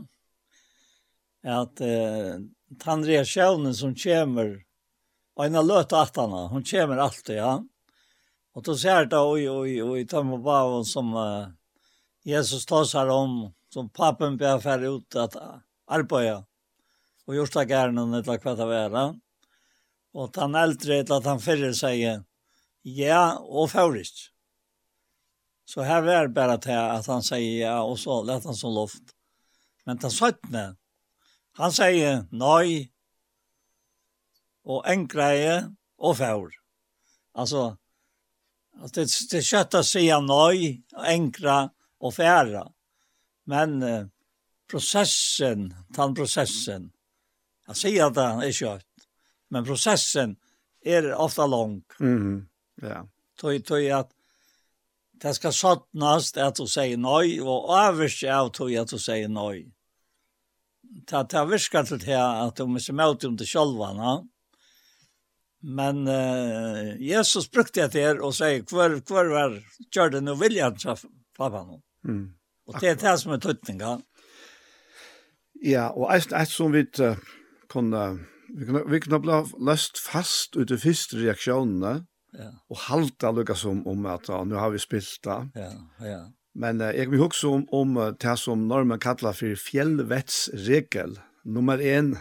at 1.43 1.81
eh, 1.83 2.39
Tandrea 2.81 3.25
Sjaunen 3.25 3.75
som 3.75 3.93
kommer, 3.95 4.55
og 5.35 5.45
en 5.45 5.55
av 5.55 5.71
att 5.71 6.15
hon 6.15 6.49
hun 6.49 6.63
kommer 6.63 6.97
alltid, 6.97 7.35
ja. 7.35 7.63
Og 8.53 8.63
då 8.63 8.77
ser 8.77 9.05
det, 9.05 9.17
oi, 9.17 9.49
oi, 9.49 9.81
oi, 9.81 10.07
man 10.13 10.43
bavon 10.43 10.85
som 10.85 11.13
uh, 11.13 11.47
Jesus 12.23 12.65
tåsar 12.65 13.07
om, 13.07 13.53
som 13.69 13.89
papen 13.89 14.37
ber 14.37 14.59
færre 14.59 14.87
ut 14.87 15.15
at 15.15 15.35
arbeida, 15.87 16.43
og 17.25 17.35
gjort 17.35 17.55
av 17.55 17.65
gærnen 17.65 18.13
etter 18.13 18.37
hva 18.37 18.53
det 18.55 18.67
være. 18.69 19.03
Og 20.13 20.37
han 20.37 20.55
eldre 20.55 20.99
etter 21.01 21.17
at 21.17 21.25
han 21.25 21.41
fyrre 21.41 21.73
sier, 21.73 22.21
ja, 22.83 23.39
og 23.41 23.71
færrest. 23.73 24.32
Så 25.65 25.81
här 25.81 26.01
var 26.01 26.27
bara 26.27 26.57
til 26.57 26.71
att 26.71 27.07
han 27.07 27.23
säger 27.23 27.67
ja 27.67 27.81
och 27.81 27.99
så 27.99 28.23
lät 28.23 28.43
han 28.43 28.55
som 28.55 28.73
luft. 28.73 29.03
Men 29.85 29.97
den 29.97 30.11
sötne, 30.11 30.75
han 31.51 31.71
säger 31.71 32.25
nej 32.31 32.91
och 34.63 34.87
en 34.87 35.07
greje 35.07 35.75
och 35.97 36.17
får. 36.17 36.53
Alltså, 37.33 37.77
att 38.81 38.93
det, 38.93 39.07
det 39.31 39.41
kött 39.41 39.73
att 39.73 39.85
säga 39.85 40.19
nej, 40.19 40.83
enkla 40.93 41.69
och 41.97 42.13
färra. 42.13 42.71
Men 43.43 43.83
eh, 43.83 44.05
processen, 44.71 45.73
den 45.89 46.15
processen, 46.15 46.91
jeg 47.67 47.75
säger 47.75 48.05
at 48.05 48.15
det 48.15 48.47
är 48.47 48.51
kjøtt, 48.51 49.05
men 49.49 49.65
processen 49.65 50.35
är 50.85 51.13
ofta 51.13 51.47
lång. 51.47 51.83
Mm, 51.99 52.47
ja. 52.81 53.07
Tog, 53.39 53.65
tog 53.65 53.89
att 53.89 54.11
Det 55.23 55.33
ska 55.33 55.51
sattnast 55.51 56.37
att 56.37 56.55
du 56.55 56.67
säger 56.67 56.97
nej 56.97 57.41
och 57.41 57.77
överst 57.77 58.23
av 58.23 58.49
tog 58.49 58.75
att 58.75 58.87
du 58.87 58.99
säger 58.99 59.27
nej. 59.27 59.71
Det 61.07 61.23
ta 61.23 61.45
viskar 61.45 61.83
till 61.83 61.99
det 61.99 62.41
att 62.41 62.55
de 62.55 62.75
är 62.75 62.89
emot 62.89 63.23
om 63.23 63.35
det 63.35 63.45
själva. 63.45 63.93
va? 63.93 64.23
Men 65.61 66.07
uh, 66.07 67.01
Jesus 67.01 67.51
brukte 67.51 67.87
det 67.87 67.99
här 67.99 68.19
och 68.19 68.35
säger 68.35 68.63
kvar 68.63 68.99
kvar 69.05 69.25
var 69.25 69.63
kör 69.93 70.09
det 70.09 70.21
nu 70.21 70.31
jag 70.49 70.81
så 70.81 70.97
pappa 71.37 71.63
nu. 71.63 71.81
Mm. 72.11 72.33
Och 72.67 72.79
det 72.79 72.87
är 72.87 72.95
det 72.95 73.17
som 73.17 73.31
är 73.31 73.37
tuttinga. 73.37 74.01
Ja, 75.53 75.89
och 75.89 76.15
ett, 76.15 76.31
ett 76.31 76.49
som 76.49 76.71
vi 76.71 76.85
kunde 77.69 78.19
vi 78.57 78.65
kunne, 78.65 78.83
vi 78.87 78.99
kunne 78.99 79.19
bli 79.19 79.43
løst 79.65 79.97
fast 79.97 80.55
ut 80.55 80.71
i 80.71 80.77
första 80.77 81.17
reaksjonene, 81.17 82.05
Ja. 82.33 82.51
Och 82.67 82.77
halta 82.77 83.31
lukka 83.31 83.55
som 83.55 83.87
om 83.87 84.05
att 84.05 84.27
ja, 84.27 84.43
nu 84.43 84.55
har 84.55 84.69
vi 84.69 84.79
spilt 84.79 85.19
da. 85.23 85.49
Ja, 85.53 85.71
ja. 86.07 86.31
Men 86.55 86.81
uh, 86.81 86.93
jeg 86.93 87.09
vil 87.09 87.19
huske 87.19 87.47
om 87.47 87.65
om 87.71 88.15
det 88.19 88.37
som 88.39 88.67
normen 88.67 88.99
kallar 88.99 89.33
för 89.33 89.55
fjällvetsregel 89.55 91.19
nummer 91.43 91.77
1. 91.77 92.17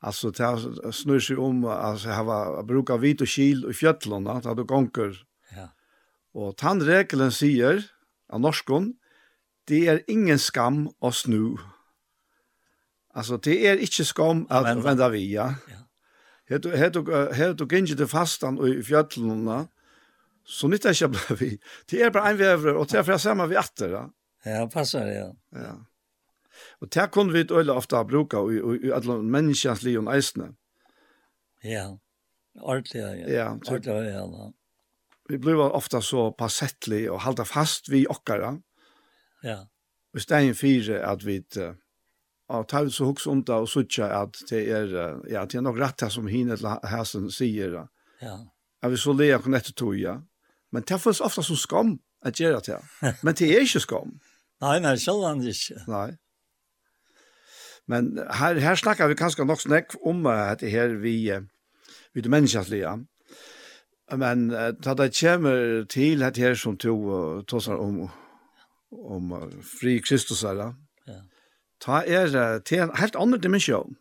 Alltså 0.00 0.30
det 0.30 0.92
snur 0.92 1.20
seg 1.20 1.38
om 1.38 1.64
alltså 1.64 2.08
ha 2.08 2.62
bruka 2.62 2.96
vit 2.96 3.22
og 3.22 3.28
kil 3.28 3.64
i 3.70 3.72
fjällorna 3.72 4.32
att 4.32 4.56
du 4.56 4.64
gonger. 4.64 5.16
Ja. 5.56 5.68
Och 6.32 6.56
tandregeln 6.56 7.32
säger 7.32 7.84
av 8.28 8.40
norskon 8.40 8.94
det 9.66 9.86
är 9.86 10.02
ingen 10.06 10.38
skam 10.38 10.88
att 11.00 11.14
snu. 11.14 11.56
Alltså 13.14 13.36
det 13.36 13.66
är 13.66 13.76
inte 13.76 14.04
skam 14.04 14.46
att 14.50 14.84
vända 14.84 15.08
via. 15.08 15.54
Ja. 15.68 15.83
Hetu 16.50 16.74
hetu 16.76 17.04
hetu 17.32 17.66
gengi 17.68 17.96
til 17.96 18.08
fastan 18.08 18.58
og 18.60 18.82
fjallunna. 18.84 19.64
Så 20.44 20.68
nytt 20.68 20.84
er 20.84 20.92
ikke 20.92 21.36
vi. 21.40 21.50
Det 21.90 22.02
er 22.04 22.10
bare 22.12 22.34
en 22.34 22.38
vever, 22.38 22.76
og 22.76 22.90
det 22.90 22.98
er 23.00 23.06
fra 23.06 23.18
samme 23.18 23.48
vi 23.48 23.56
atter. 23.56 23.88
Da. 23.88 24.02
Ja, 24.44 24.66
passar 24.68 25.06
det, 25.08 25.14
ja. 25.16 25.30
ja. 25.56 25.74
Og 26.80 26.90
det 26.94 27.10
kunne 27.10 27.32
vi 27.32 27.46
øyla 27.50 27.72
ofta 27.72 28.02
bruka 28.04 28.42
i, 28.52 28.58
i, 28.60 28.86
i 28.88 28.90
alle 28.92 29.22
menneskens 29.22 29.82
liv 29.82 30.02
og 30.02 30.10
eisene. 30.14 30.50
Ja, 31.64 31.86
ordentlig, 32.60 33.00
ja. 33.00 33.30
ja 33.32 33.46
ordentlig, 33.54 33.94
ja. 34.12 34.26
ja. 34.28 34.50
Vi 35.28 35.38
blir 35.38 35.56
ofta 35.56 36.02
så 36.04 36.30
passettelig 36.38 37.06
og 37.10 37.22
halda 37.24 37.46
fast 37.48 37.88
vi 37.88 38.04
okkara. 38.10 38.58
Ja. 39.44 39.62
Og 40.14 40.20
stein 40.20 40.54
fire 40.54 41.00
at 41.08 41.24
vi... 41.24 41.40
Uh, 41.56 41.72
og 42.48 42.68
ta 42.68 42.82
vi 42.82 42.90
så 42.90 43.04
hooks 43.04 43.26
om 43.26 43.44
det 43.44 43.54
och 43.54 43.68
söka 43.68 44.06
att 44.06 44.36
det 44.50 44.70
är 44.70 44.86
ja, 45.28 45.44
det 45.44 45.54
er 45.54 45.60
nok 45.60 45.78
rett 45.78 46.02
rätt 46.02 46.12
som 46.12 46.26
hinner 46.26 46.56
till 46.56 46.88
hästen 46.88 47.30
säger. 47.30 47.88
Ja. 48.20 48.46
Jag 48.80 48.88
vill 48.88 48.98
så 48.98 49.12
le 49.12 49.34
och 49.34 49.48
etter 49.48 49.72
tog 49.72 49.96
ja. 49.96 50.22
Men 50.72 50.82
det 50.82 51.00
føles 51.00 51.20
ofta 51.20 51.42
som 51.42 51.56
skam 51.56 51.98
at 52.22 52.40
gjøre 52.40 52.60
det. 52.60 52.80
Men 53.22 53.34
det 53.34 53.56
er 53.56 53.60
ikke 53.60 53.80
skam. 53.80 54.20
nej, 54.60 54.80
nej, 54.80 54.98
sällan 54.98 55.46
ikke. 55.46 55.80
Nei. 55.88 56.16
Men 57.86 58.18
her, 58.30 58.54
her 58.54 58.74
snackar 58.74 59.08
vi 59.08 59.14
kanskje 59.14 59.44
nok 59.44 59.60
snakk 59.60 59.96
om 60.04 60.26
at 60.26 60.60
det 60.60 60.70
her 60.70 60.88
vi 60.88 61.30
vi 62.14 62.20
de 62.20 62.28
mänskliga. 62.28 62.98
Men 64.16 64.48
da 64.84 64.94
det 64.94 65.20
kommer 65.20 65.84
till 65.84 66.22
att 66.22 66.36
her 66.36 66.54
som 66.54 66.76
tog 66.76 67.46
tosar 67.46 67.74
om 67.74 68.10
om 68.90 69.50
fri 69.80 70.00
Kristus 70.00 70.44
eller 70.44 70.74
ta 71.84 72.00
er 72.02 72.32
til 72.64 72.86
en 72.86 72.94
helt 72.98 73.16
annen 73.20 73.42
dimensjon. 73.42 73.96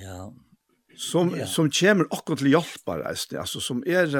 Ja. 0.00 0.30
Som, 0.96 1.32
ja. 1.34 1.48
som 1.50 1.70
kommer 1.74 2.06
akkurat 2.14 2.38
til 2.38 2.52
hjelp, 2.54 2.90
altså, 2.94 3.60
som 3.60 3.82
er, 3.82 4.12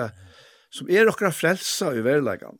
som 0.74 0.90
er 0.90 1.11
akkurat 1.11 1.36
frelsa 1.36 1.93
i 1.94 2.02
verleggen. 2.02 2.59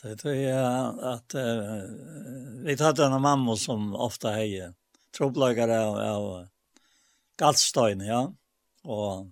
Det 0.00 0.14
tror 0.22 0.32
jeg 0.32 0.92
at 1.04 1.34
uh, 1.36 2.62
vi 2.64 2.76
tatt 2.80 3.02
en 3.04 3.18
mamma 3.20 3.52
som 3.60 3.90
ofte 3.92 4.32
heier 4.32 4.72
troblagare 5.12 5.76
av, 5.76 5.98
av 6.00 7.40
galtstøyne, 7.40 8.06
ja. 8.08 8.22
Og 8.88 9.28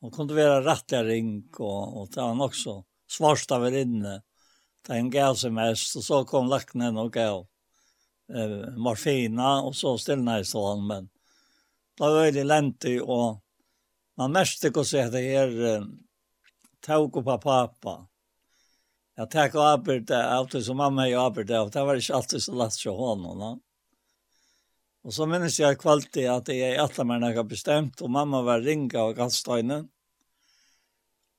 hon 0.00 0.14
kunde 0.14 0.36
være 0.38 0.62
rettelig 0.64 1.04
ring, 1.10 1.30
og, 1.58 1.80
og 2.00 2.08
det 2.14 2.22
var 2.22 2.38
nok 2.38 2.56
så 2.56 2.78
svarst 3.10 3.52
av 3.52 3.66
inne. 3.68 4.20
Det 4.86 4.96
en 4.96 5.12
gav 5.12 5.36
seg 5.36 5.52
mest, 5.52 5.96
og 5.98 6.06
så 6.06 6.22
kom 6.28 6.48
lacknen 6.48 6.96
og 7.00 7.12
gav 7.12 7.44
eh, 8.34 8.76
morfina 8.76 9.62
och 9.62 9.76
så 9.76 9.98
stillna 9.98 10.40
i 10.40 10.44
sån 10.44 10.86
men 10.86 11.08
det 11.96 12.02
var 12.02 12.22
väldigt 12.22 12.46
länti 12.46 13.00
och 13.00 13.44
man 14.16 14.32
märkte 14.32 14.72
hur 14.74 14.82
så 14.82 14.96
det 14.96 15.34
är 15.34 15.76
eh, 15.76 15.84
tog 16.86 17.12
på 17.12 17.38
pappa. 17.38 18.06
Jag 19.14 19.30
tack 19.30 19.54
och 19.54 19.66
arbete 19.66 20.24
alltid 20.24 20.64
som 20.64 20.76
mamma 20.76 21.08
jag 21.08 21.24
arbete 21.24 21.58
och 21.58 21.70
det 21.70 21.84
var 21.84 21.96
inte 21.96 22.14
alltid 22.14 22.42
så 22.42 22.52
lätt 22.52 22.76
för 22.76 22.90
honom. 22.90 23.38
No? 23.38 23.60
Och 25.02 25.14
så 25.14 25.26
minns 25.26 25.60
jag 25.60 25.78
kvalitet 25.78 26.26
att 26.26 26.48
jag 26.48 26.56
i 26.56 26.76
alla 26.76 27.04
mina 27.04 27.26
har 27.26 27.44
bestämt 27.44 28.00
och 28.00 28.10
mamma 28.10 28.42
var 28.42 28.60
ringa 28.60 29.02
och 29.02 29.16
gaststöjnen. 29.16 29.88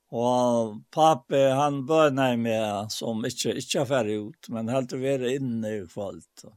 Og 0.10 0.80
pappa, 0.90 1.38
han 1.54 1.84
bønei 1.86 2.34
meg 2.42 2.90
som 2.94 3.22
ikke, 3.28 3.54
ikke 3.62 3.84
er 3.84 3.90
ferdig 3.90 4.16
ut, 4.24 4.50
men 4.50 4.72
helt 4.74 4.96
å 4.96 5.02
være 5.02 5.36
inne 5.38 5.74
i 5.76 5.84
kvalt. 5.86 6.48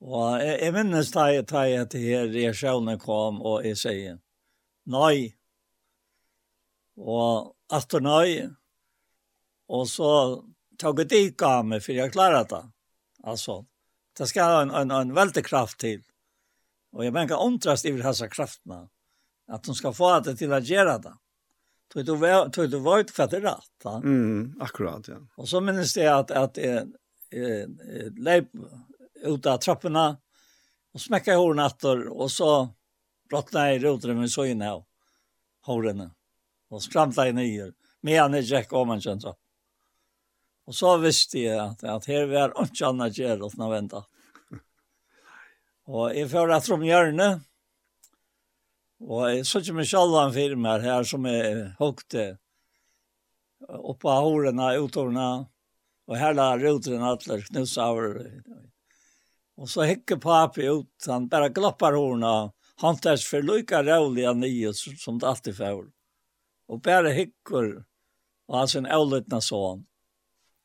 Og 0.00 0.40
jeg, 0.40 0.56
jeg 0.64 0.74
minnes 0.74 1.12
da 1.12 1.26
jeg 1.28 1.46
tar 1.48 1.68
jeg 1.68 1.88
til 1.92 2.06
her 2.06 2.30
reaksjonen 2.32 3.00
kom, 3.00 3.40
og 3.44 3.66
jeg 3.68 3.76
sier, 3.76 4.20
nei. 4.88 5.32
Og 7.00 7.52
etter 7.72 8.04
nei, 8.04 8.48
og 9.70 9.86
så 9.88 10.12
tog 10.80 11.02
jeg 11.02 11.10
dit 11.12 11.42
av 11.46 11.66
meg, 11.68 11.84
for 11.84 11.96
jeg 11.96 12.12
klarer 12.14 12.48
det. 12.48 12.62
Altså, 13.28 13.60
det 14.16 14.28
skal 14.30 14.62
en, 14.64 14.72
en, 14.74 14.94
en 14.96 15.12
veldig 15.16 15.44
kraft 15.46 15.78
til. 15.84 16.00
Og 16.96 17.04
jeg 17.04 17.14
mener 17.14 17.38
omtrast 17.38 17.86
i 17.86 17.92
disse 17.94 18.28
kraftene, 18.32 18.86
at 19.50 19.66
de 19.66 19.74
skal 19.76 19.94
få 19.94 20.16
det 20.24 20.38
til 20.40 20.54
å 20.54 20.62
gjøre 20.64 20.96
det. 21.04 21.14
Tog 21.90 22.06
du, 22.06 22.14
tog 22.54 22.70
du 22.70 22.78
var 22.78 23.02
ikke 23.02 23.26
det 23.26 23.40
rätt? 23.42 23.84
Mm, 23.84 24.56
akkurat, 24.60 25.08
ja. 25.08 25.18
Och 25.34 25.48
så 25.48 25.60
minns 25.60 25.94
det 25.94 26.06
att, 26.06 26.30
att, 26.30 26.56
jeg, 26.56 26.92
jeg, 27.30 27.68
jeg, 28.16 28.46
ut 29.22 29.46
av 29.46 29.58
trapporna 29.58 30.16
och 30.92 31.00
smäcka 31.00 31.36
håren 31.36 31.58
efter 31.58 32.08
och 32.08 32.30
så 32.30 32.68
brottna 33.28 33.72
i 33.72 33.78
roten 33.78 34.20
med 34.20 34.30
sågen 34.30 34.62
av 34.62 34.84
håren 35.62 36.10
och 36.68 36.82
skramlade 36.82 37.32
ner 37.32 37.72
med 38.00 38.20
han 38.20 38.34
i 38.34 38.40
Jack 38.40 38.72
Omanchen 38.72 39.20
så. 39.20 39.36
Och 40.64 40.74
så 40.74 40.96
visste 40.96 41.38
jag 41.38 41.66
att, 41.68 41.84
att 41.84 42.06
här 42.06 42.26
var 42.26 42.62
inte 42.62 42.86
annat 42.86 43.18
gärd 43.18 43.42
åt 43.42 43.56
när 43.56 43.70
vänta. 43.70 44.04
Och 45.84 46.16
jag 46.16 46.30
förde 46.30 46.56
att 46.56 46.66
de 46.66 46.84
gärna 46.84 47.40
och 49.00 49.30
jag 49.30 49.46
såg 49.46 49.70
mig 49.70 49.86
själv 49.86 50.14
en 50.14 50.32
firma 50.32 50.78
här 50.78 51.04
som 51.04 51.26
är 51.26 51.74
högt 51.78 52.14
uppe 53.68 54.08
av 54.08 54.22
håren 54.22 54.60
utorna 54.60 55.46
och 56.06 56.18
hela 56.18 56.58
roten 56.58 57.02
att 57.02 57.22
knusa 57.48 57.84
av 57.84 58.26
Og 59.60 59.68
så 59.68 59.84
hekker 59.84 60.16
papi 60.16 60.68
ut, 60.68 61.06
han 61.06 61.28
bare 61.28 61.50
gloppar 61.52 61.92
hårna, 61.92 62.50
han 62.80 62.96
tærs 62.96 63.26
for 63.28 63.44
lykka 63.44 63.82
rævlig 63.84 64.24
av 64.24 64.38
nye 64.40 64.72
som 64.72 65.18
det 65.20 65.28
alltid 65.28 65.56
fær. 65.58 65.82
Og 66.70 66.80
bare 66.80 67.12
hekker, 67.12 67.68
og 68.48 68.56
han 68.56 68.70
sin 68.72 68.88
avlutna 68.88 69.42
sånn. 69.44 69.84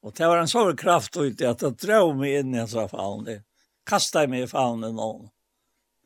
Og 0.06 0.14
det 0.16 0.30
var 0.30 0.40
en 0.40 0.48
sånn 0.48 0.78
kraft 0.80 1.18
ut 1.18 1.42
i 1.42 1.50
at 1.50 1.64
det 1.66 1.74
drøv 1.82 2.14
meg 2.22 2.40
inn 2.40 2.56
i 2.56 2.62
hans 2.62 2.76
faun, 2.92 3.26
det 3.28 3.42
kastet 3.90 4.30
meg 4.32 4.46
i 4.46 4.50
faunen 4.50 5.00
og, 5.02 5.26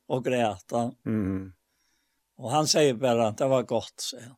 og 0.10 0.24
græta. 0.26 0.88
Mm. 1.06 1.52
Og 2.40 2.54
han 2.54 2.70
sier 2.72 2.98
bare 2.98 3.30
at 3.30 3.38
det 3.38 3.50
var 3.52 3.68
godt, 3.70 4.00
sier 4.02 4.32
han. 4.32 4.38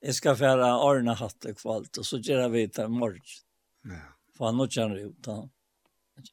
Jeg 0.00 0.16
skal 0.16 0.36
fære 0.40 0.64
hatt 0.64 1.20
Hatte 1.20 1.52
kvalt, 1.54 1.98
og 1.98 2.06
så 2.08 2.18
gjør 2.18 2.48
vi 2.48 2.66
det 2.66 2.88
morgen. 2.88 3.20
Ja. 3.84 4.00
For 4.32 4.48
han 4.48 4.56
nå 4.56 4.66
kjenner 4.66 5.10
ut 5.12 5.26
han. 5.28 5.50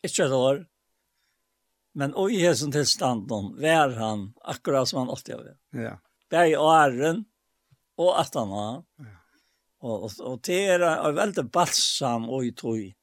Ikke 0.01 0.23
et 0.26 0.31
år. 0.31 0.61
Men 1.98 2.14
og 2.14 2.30
i 2.30 2.44
hesen 2.44 2.69
tilstanden 2.72 3.56
var 3.57 3.95
han 3.98 4.28
akkurat 4.45 4.90
som 4.90 4.99
han 4.99 5.10
alltid 5.10 5.34
har 5.36 5.44
varit. 5.44 5.60
Ja. 5.72 5.94
Bæg 6.30 6.57
og 6.60 6.69
æren 6.76 7.26
och 7.98 8.19
att 8.22 8.34
han 8.34 8.49
var. 8.49 8.84
Ja. 8.98 9.06
Och, 9.80 10.03
och, 10.03 10.11
och 10.19 10.40
det 10.44 10.65
är 10.65 11.11
väldigt 11.11 11.52
balsam 11.52 12.30
och 12.30 12.45
i 12.45 12.52
tog. 12.52 12.94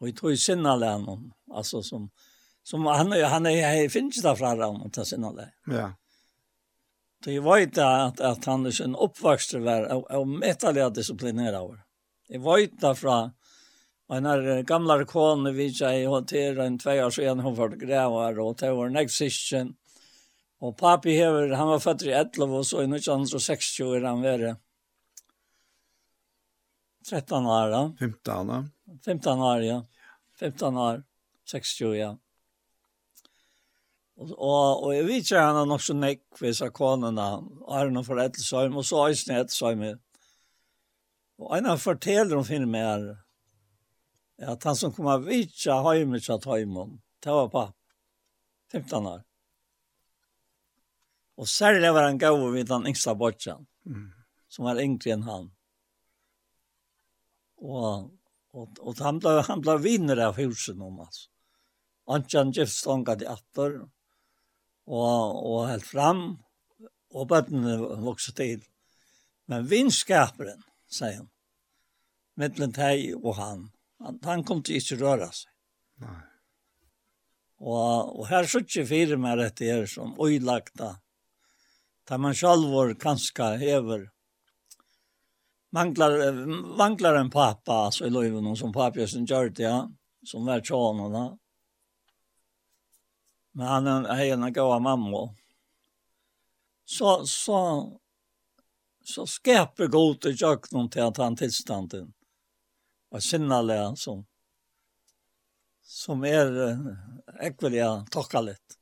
Och 0.00 0.08
i 0.08 0.12
tog 0.12 0.38
sinna 0.38 0.76
länen. 0.76 1.32
Alltså 1.52 1.82
som, 1.82 2.10
som 2.62 2.86
han, 2.86 3.12
han 3.12 3.46
är, 3.46 3.82
han 3.82 3.90
finns 3.90 4.22
där 4.22 4.34
från 4.34 4.48
honom 4.48 4.82
att 4.82 4.92
til 4.92 5.06
sinna. 5.06 5.32
Ja. 5.66 5.92
Så 7.24 7.30
jeg 7.30 7.42
vet 7.42 7.78
att, 7.78 8.20
att 8.20 8.44
han 8.44 8.66
är 8.66 8.82
en 8.82 8.96
uppvuxen 8.96 9.64
var 9.64 9.94
och, 9.94 10.28
metallig 10.28 10.82
mättaliga 10.82 11.60
over. 11.60 11.84
Jeg 12.28 12.40
vet 12.40 12.80
det 12.80 12.94
från 12.94 13.30
en 14.16 14.26
her 14.26 14.62
gamla 14.66 14.96
kone 15.06 15.52
vi 15.54 15.68
seg 15.74 16.08
håndtera 16.10 16.64
en 16.66 16.78
tvei 16.82 16.96
år 17.04 17.12
siden 17.14 17.44
hun 17.44 17.54
var 17.58 17.76
grevar, 17.78 18.40
og 18.42 18.56
det 18.58 18.72
var 18.74 18.90
next 18.90 19.20
sysken. 19.20 19.76
Og 20.60 20.74
papi 20.76 21.14
hever, 21.16 21.54
han 21.56 21.70
var 21.70 21.78
født 21.80 22.02
i 22.08 22.10
11, 22.12 22.56
og 22.58 22.66
så 22.66 22.82
i 22.82 22.88
1960 22.90 23.94
er 23.96 24.08
han 24.08 24.24
vært 24.24 24.58
13 27.06 27.46
år, 27.46 27.70
da. 27.72 27.84
15 27.98 28.50
år. 28.56 28.66
15 29.06 29.46
år, 29.46 29.62
ja. 29.64 29.78
15 30.40 30.76
år, 30.76 31.00
60, 31.48 31.94
ja. 31.96 32.10
Og, 34.20 34.34
og, 34.36 34.84
og 34.84 34.92
jeg 34.94 35.06
vet 35.06 35.24
ikke 35.24 35.40
han 35.46 35.56
har 35.62 35.70
nok 35.70 35.82
så 35.86 35.96
nekk 35.96 36.42
ved 36.42 36.58
seg 36.58 36.74
konene, 36.76 37.26
noen 37.40 38.04
for 38.04 38.20
Ettelsheim, 38.20 38.76
og 38.76 38.84
så 38.84 39.06
Øysene 39.08 39.40
Ettelsheim. 39.40 39.86
Og 41.40 41.56
en 41.56 41.70
av 41.72 41.80
forteller 41.80 42.36
om 42.36 42.44
filmen 42.44 42.84
her, 42.84 43.06
at 44.40 44.64
han 44.64 44.76
som 44.76 44.92
kom 44.92 45.08
av 45.12 45.26
vitsa 45.28 45.80
heimet 45.84 46.24
satt 46.24 46.46
heimon, 46.48 47.00
det 47.20 47.32
var 47.34 47.48
på 47.52 47.64
15 48.72 49.06
år. 49.06 49.22
Og 51.40 51.48
særlig 51.48 51.92
var 51.92 52.08
han 52.08 52.20
gav 52.20 52.40
vid 52.52 52.68
den 52.68 52.86
yngsta 52.88 53.14
bortsen, 53.16 53.66
mm. 53.88 54.08
som 54.48 54.68
var 54.68 54.80
yngre 54.80 55.14
enn 55.14 55.26
han. 55.28 55.48
Og, 57.60 58.10
og, 58.56 58.80
og 58.80 59.00
han, 59.04 59.20
ble, 59.20 59.40
han 59.48 59.64
ble 59.64 59.76
vinner 59.84 60.20
av 60.24 60.40
husen 60.40 60.80
om 60.84 61.02
oss. 61.04 61.26
Antjan 62.10 62.52
Gift 62.56 62.76
stånga 62.76 63.16
til 63.20 63.30
atter, 63.32 63.76
og, 64.90 65.40
og 65.50 65.68
helt 65.68 65.86
fram, 65.86 66.22
og 67.10 67.28
bøttene 67.30 67.76
vokste 68.04 68.34
til. 68.36 68.64
Men 69.50 69.68
vinskaperen, 69.68 70.64
sier 70.90 71.20
han, 71.20 71.28
mittlen 72.40 72.72
teg 72.74 73.12
og 73.20 73.34
han, 73.38 73.68
Han, 74.00 74.18
han 74.24 74.44
kom 74.44 74.62
til 74.64 74.80
ikke 74.80 75.00
røre 75.02 75.30
seg. 75.34 75.52
Nei. 76.04 76.20
Og, 77.60 78.16
og 78.16 78.24
her 78.30 78.46
er 78.46 78.62
ikke 78.62 78.86
fire 78.88 79.18
mer 79.20 79.36
dette 79.36 79.68
her 79.68 79.84
som 79.88 80.14
øylagta. 80.16 80.94
Da 82.08 82.16
man 82.18 82.34
selv 82.34 82.70
var 82.72 82.94
kanskje 82.98 83.50
hever. 83.60 84.06
Manglar, 85.76 86.16
manglar 86.80 87.20
en 87.20 87.30
pappa, 87.30 87.84
altså 87.86 88.08
i 88.08 88.10
løyven, 88.10 88.48
som 88.58 88.72
papjøsen 88.74 89.28
gjør 89.28 89.52
det, 89.52 89.68
ja. 89.68 89.84
Som 90.26 90.48
var 90.48 90.64
tjånen, 90.64 91.12
da. 91.14 91.26
Men 93.54 93.66
han 93.66 94.08
er 94.10 94.24
en 94.32 94.48
gav 94.52 94.72
mamma. 94.82 95.28
Så, 96.84 97.20
så, 97.26 97.60
så 99.04 99.26
skaper 99.26 99.92
god 99.92 100.24
til 100.24 100.34
jøkken 100.42 100.90
til 100.90 101.06
at 101.06 101.20
han 101.22 101.38
tilstanden 101.38 102.10
og 103.10 103.22
sinnalega 103.24 103.94
som, 103.98 104.22
som 105.82 106.22
er 106.24 106.52
ekvelia 107.42 107.92
tokka 108.12 108.42
litt. 108.46 108.76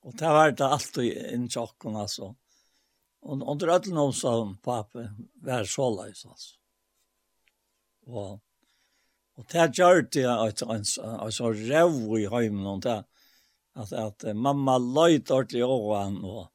Og 0.00 0.14
det 0.16 0.30
var 0.32 0.54
det 0.56 0.64
alltid 0.66 1.18
inn 1.34 1.48
tjokken, 1.50 1.96
altså. 1.98 2.30
Og 3.20 3.42
under 3.42 3.74
ødelen 3.74 3.98
om 4.00 4.12
som 4.16 4.54
pappa 4.64 5.10
var 5.44 5.66
så 5.68 5.90
leis, 5.92 6.24
altså. 6.24 6.56
Og, 8.08 8.38
og 9.36 9.44
det 9.52 9.66
gjør 9.76 10.06
det 10.08 10.24
at 10.30 10.62
en 10.64 10.86
så 10.88 11.50
rev 11.52 11.98
i 12.16 12.24
heimen, 12.32 12.66
og 12.66 12.80
det 12.86 13.02
at, 13.78 13.92
at 13.92 14.24
mamma 14.34 14.78
løyt 14.78 15.30
ordentlig 15.30 15.62
over 15.64 16.00
han, 16.00 16.16
og, 16.24 16.48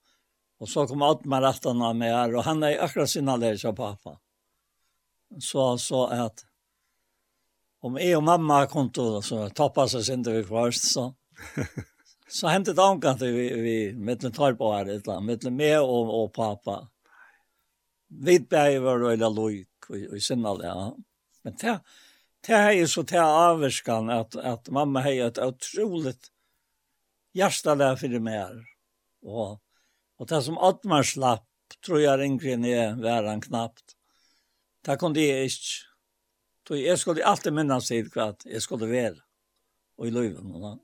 og 0.60 0.70
så 0.70 0.88
kom 0.90 1.06
alt 1.06 1.26
med 1.30 1.46
rettene 1.46 1.94
med 1.96 2.12
her, 2.12 2.36
og 2.36 2.48
han 2.48 2.64
er 2.66 2.82
akkurat 2.84 3.12
sinne 3.12 3.38
sinnalega 3.38 3.70
av 3.70 3.78
pappa 3.78 4.18
så 5.40 5.78
så 5.78 6.06
att 6.08 6.46
om 7.82 7.98
jeg 7.98 8.18
och 8.18 8.24
mamma 8.24 8.68
kom 8.68 8.90
då 8.94 9.22
så 9.22 9.50
seg 9.88 10.04
sin 10.04 10.24
til 10.24 10.34
vi 10.34 10.44
först 10.44 10.92
så 10.94 11.14
så 12.28 12.48
hendte 12.48 12.74
det 12.74 12.82
omkant 12.82 13.22
vi 13.22 13.54
vi 13.62 13.94
med 13.94 14.24
en 14.24 14.32
tal 14.32 14.56
på 14.56 14.72
här 14.74 14.86
ett 14.86 15.08
land 15.08 15.26
med 15.26 15.54
mig 15.54 15.78
och 15.78 16.24
och 16.24 16.34
pappa. 16.34 16.88
Vi 18.08 18.40
behöver 18.40 19.00
då 19.00 19.08
veldig 19.08 19.32
lojk 19.36 19.90
og, 19.90 20.14
og 20.14 20.22
sinne 20.22 20.58
det, 20.58 20.66
ja. 20.68 20.94
Men 21.44 21.54
det 21.62 21.80
det 22.48 22.54
er 22.54 22.70
är 22.82 22.86
så 22.86 23.04
til 23.04 23.20
avskan 23.20 24.10
att 24.10 24.36
att 24.36 24.70
mamma 24.70 25.02
har 25.02 25.12
ett 25.12 25.38
otroligt 25.38 26.32
hjärta 27.34 27.76
där 27.76 27.96
för 27.96 28.08
det 28.08 28.20
mer 28.20 28.66
och 29.22 29.62
och 30.18 30.28
det 30.28 30.42
som 30.42 30.58
Ottmar 30.58 31.04
slapp 31.04 31.48
tror 31.86 32.02
jag 32.02 32.20
ringren 32.20 32.66
är 32.66 32.96
värre 32.96 33.42
knappt. 33.42 33.95
Det 34.86 34.98
kunne 35.02 35.22
jeg 35.22 35.50
ikke. 35.50 35.76
Så 36.68 36.78
jeg 36.80 36.98
skulle 36.98 37.26
alltid 37.26 37.54
minnes 37.54 37.88
til 37.88 38.08
hva 38.14 38.32
jeg 38.46 38.62
skulle 38.62 38.90
være 38.90 39.20
og 39.98 40.08
i 40.08 40.14
løven. 40.14 40.54
Og, 40.58 40.80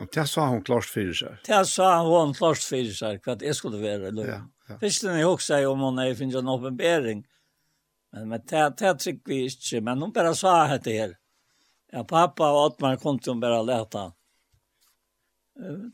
og 0.00 0.08
det 0.14 0.24
sa 0.28 0.48
hun 0.50 0.64
klart 0.66 0.88
fyrir 0.90 1.14
seg? 1.14 1.36
Det 1.46 1.60
sa 1.70 1.92
hun 2.06 2.34
klart 2.34 2.62
for 2.64 2.94
seg 2.98 3.22
hva 3.22 3.36
jeg 3.38 3.58
skulle 3.58 3.80
være 3.82 4.10
i 4.10 4.16
løven. 4.16 4.48
Ja, 4.48 4.72
ja. 4.72 4.78
Først 4.80 5.06
når 5.06 5.20
jeg 5.20 5.28
også 5.30 5.52
sier 5.52 5.68
om 5.70 5.84
hun 5.86 6.02
er 6.02 6.16
finnes 6.18 6.38
en 6.38 6.50
åpenbering, 6.50 7.22
men, 8.12 8.28
men 8.28 8.42
det, 8.50 8.64
det 8.80 8.96
trykker 9.00 9.30
vi 9.30 9.44
ikke. 9.48 9.80
Men 9.80 10.02
hun 10.04 10.12
bare 10.14 10.34
sa 10.36 10.56
dette 10.72 10.96
her. 10.96 11.14
Ja, 11.92 12.02
pappa 12.08 12.48
og 12.50 12.66
Ottmar 12.66 12.98
kom 13.00 13.18
til 13.20 13.34
hun 13.34 13.40
bare 13.42 13.62
leta. 13.64 14.10
Uh, 15.60 15.88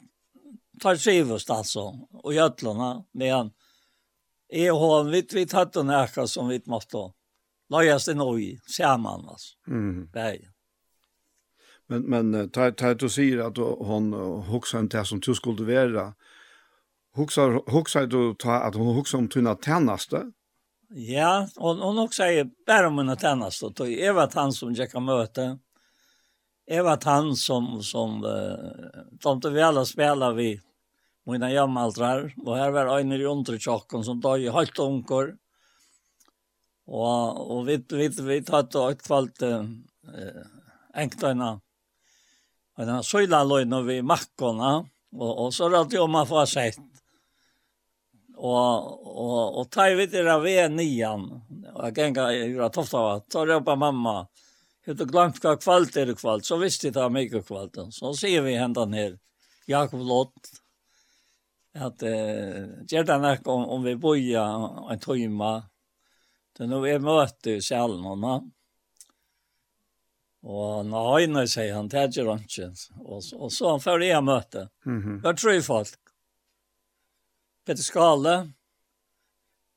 tar 0.81 0.99
trivest 0.99 1.51
altså, 1.51 1.91
og 2.23 2.35
gjøtlene 2.35 2.91
Men. 3.19 3.53
Jeg 4.49 4.73
og 4.73 4.81
hun, 4.81 5.13
vi, 5.13 5.23
vi 5.35 5.45
tatt 5.45 5.77
henne 5.77 5.99
akkurat 6.01 6.31
som 6.31 6.49
vi 6.49 6.63
måtte 6.67 6.97
henne 6.97 7.18
lajas 7.71 8.09
det 8.09 8.17
og 8.21 8.41
i, 8.41 8.53
saman, 8.67 9.27
altså. 9.29 9.57
Mm. 9.67 10.09
Bæg. 10.13 10.49
Men, 11.89 12.03
men 12.11 12.51
ta, 12.51 12.71
ta, 12.71 12.93
du 12.95 13.09
sier 13.09 13.47
at 13.47 13.59
hon 13.59 14.13
hoksar 14.49 14.85
inte 14.85 14.99
det 14.99 15.07
som 15.09 15.21
du 15.25 15.35
skulle 15.35 15.65
være, 15.65 16.13
hoksar, 17.17 17.63
hoksar 17.73 18.07
du 18.07 18.35
ta, 18.35 18.61
at 18.67 18.77
hon 18.77 18.93
hoksar 18.95 19.19
om 19.19 19.29
tunna 19.29 19.55
tennaste? 19.57 20.27
Ja, 20.89 21.49
hon, 21.57 21.81
hon 21.81 21.99
hoksar 21.99 22.45
bare 22.67 22.91
om 22.91 23.01
tunna 23.01 23.17
tennaste. 23.17 23.73
Jeg 23.89 24.15
var 24.15 24.33
han 24.35 24.53
som 24.53 24.75
jeg 24.77 24.93
kan 24.93 25.05
møte. 25.05 25.57
Jeg 26.69 26.85
var 26.85 27.01
han 27.09 27.33
som, 27.37 27.79
som 27.81 28.21
uh, 28.21 29.05
tomte 29.25 29.49
vi 29.53 29.63
alla 29.65 29.87
spela 29.89 30.35
vi 30.37 30.59
mina 31.29 31.51
jammaltrar. 31.53 32.29
Og 32.45 32.57
her 32.57 32.73
var 32.73 32.93
en 32.99 33.13
i 33.13 33.25
undertjokken 33.25 34.05
som 34.05 34.21
døg 34.21 34.45
i 34.45 34.53
halvt 34.53 34.81
unger. 34.85 35.35
Og, 36.89 37.41
og 37.53 37.65
vi, 37.69 37.77
vi, 37.93 38.09
vi 38.09 38.43
tatt 38.47 38.77
og 38.81 38.95
utkvalt 38.97 39.45
eh, 39.45 40.45
enktøyna 40.97 41.59
og 42.79 42.87
den 42.87 43.03
søyla 43.03 43.43
løyna 43.43 43.81
vi 43.83 43.99
makkona, 44.07 44.77
og, 45.19 45.31
og 45.33 45.49
så 45.55 45.67
rett 45.73 45.97
jo 45.97 46.07
man 46.07 46.29
får 46.31 46.45
sett. 46.47 46.85
Og, 48.39 48.93
og, 49.03 49.39
og 49.59 49.65
tar 49.75 49.97
vi 49.99 50.07
er 50.15 50.29
av 50.31 50.47
nian, 50.71 51.25
og 51.73 51.81
jeg 51.89 51.97
genga 51.97 52.29
i 52.31 52.45
Jura 52.53 52.69
Toftavat, 52.71 53.27
så 53.33 53.43
røpa 53.47 53.75
mamma, 53.75 54.21
Hette 54.89 55.05
glemt 55.05 55.37
hva 55.43 55.53
kvalt 55.61 55.99
er 56.01 56.15
kvalt, 56.17 56.47
så 56.49 56.57
visste 56.57 56.87
jeg 56.87 56.95
det 56.97 57.03
var 57.03 57.11
mye 57.13 57.43
kvalt. 57.45 57.75
Så 57.93 58.13
sier 58.17 58.41
vi 58.47 58.55
hendan 58.57 58.95
her, 58.97 59.19
Jakob 59.69 60.01
Lott, 60.01 60.53
at 61.77 62.01
eh, 62.09 62.71
gjør 62.89 63.05
det 63.11 63.19
om, 63.53 63.67
om 63.75 63.85
vi 63.85 63.99
boja 64.01 64.47
en 64.89 65.03
tøyma, 65.03 65.51
Det 66.59 66.67
er 66.67 66.71
noe 66.73 66.89
jeg 66.91 67.03
møter 67.07 67.55
i 67.55 67.63
sjalen, 67.63 68.03
og 68.03 68.19
nå. 68.19 68.35
Og 70.49 70.87
når 70.87 71.09
høyne 71.13 71.45
sier 71.51 71.77
han, 71.77 71.89
det 71.91 72.01
er 72.01 72.11
ikke 72.11 72.27
røntgen. 72.27 72.77
Og, 73.05 73.23
og 73.39 73.53
så 73.55 73.73
han 73.73 73.83
før 73.83 74.03
jeg 74.03 74.25
møte. 74.25 74.69
Mm 74.87 75.01
-hmm. 75.03 75.21
Det 75.23 75.29
er 75.29 75.41
tre 75.43 75.63
folk. 75.63 75.99
Peter 77.67 77.83
Skale, 77.83 78.37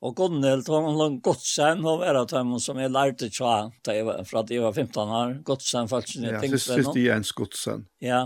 og 0.02 0.16
Gunnhild, 0.16 0.68
hun 0.68 0.98
lån 0.98 1.20
Godsen, 1.22 1.84
hun 1.84 2.00
var 2.00 2.18
av 2.18 2.28
dem 2.28 2.60
som 2.60 2.80
jeg 2.80 2.90
lærte 2.90 3.30
tja, 3.30 3.70
da 3.86 3.94
jeg 3.94 4.06
var, 4.08 4.24
fra 4.26 4.40
at 4.40 4.50
jeg 4.50 4.62
var 4.64 4.74
15 4.74 5.12
år. 5.18 5.34
Godsen, 5.46 5.90
faktisk, 5.92 6.24
jeg 6.24 6.40
tenkte 6.42 6.58
det. 6.58 6.78
Ja, 6.78 6.84
siste 6.84 7.04
Jens 7.04 7.32
Godsen. 7.32 7.84
Ja, 8.02 8.22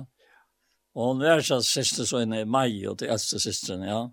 og 0.95 1.09
hun 1.09 1.25
var 1.25 1.41
så 1.43 1.59
siste 1.65 2.05
så 2.07 2.21
inne 2.23 2.45
i 2.45 2.47
mai, 2.47 2.85
og 2.87 2.99
til 2.99 3.11
eldste 3.11 3.41
sisteren, 3.43 3.83
ja. 3.83 4.05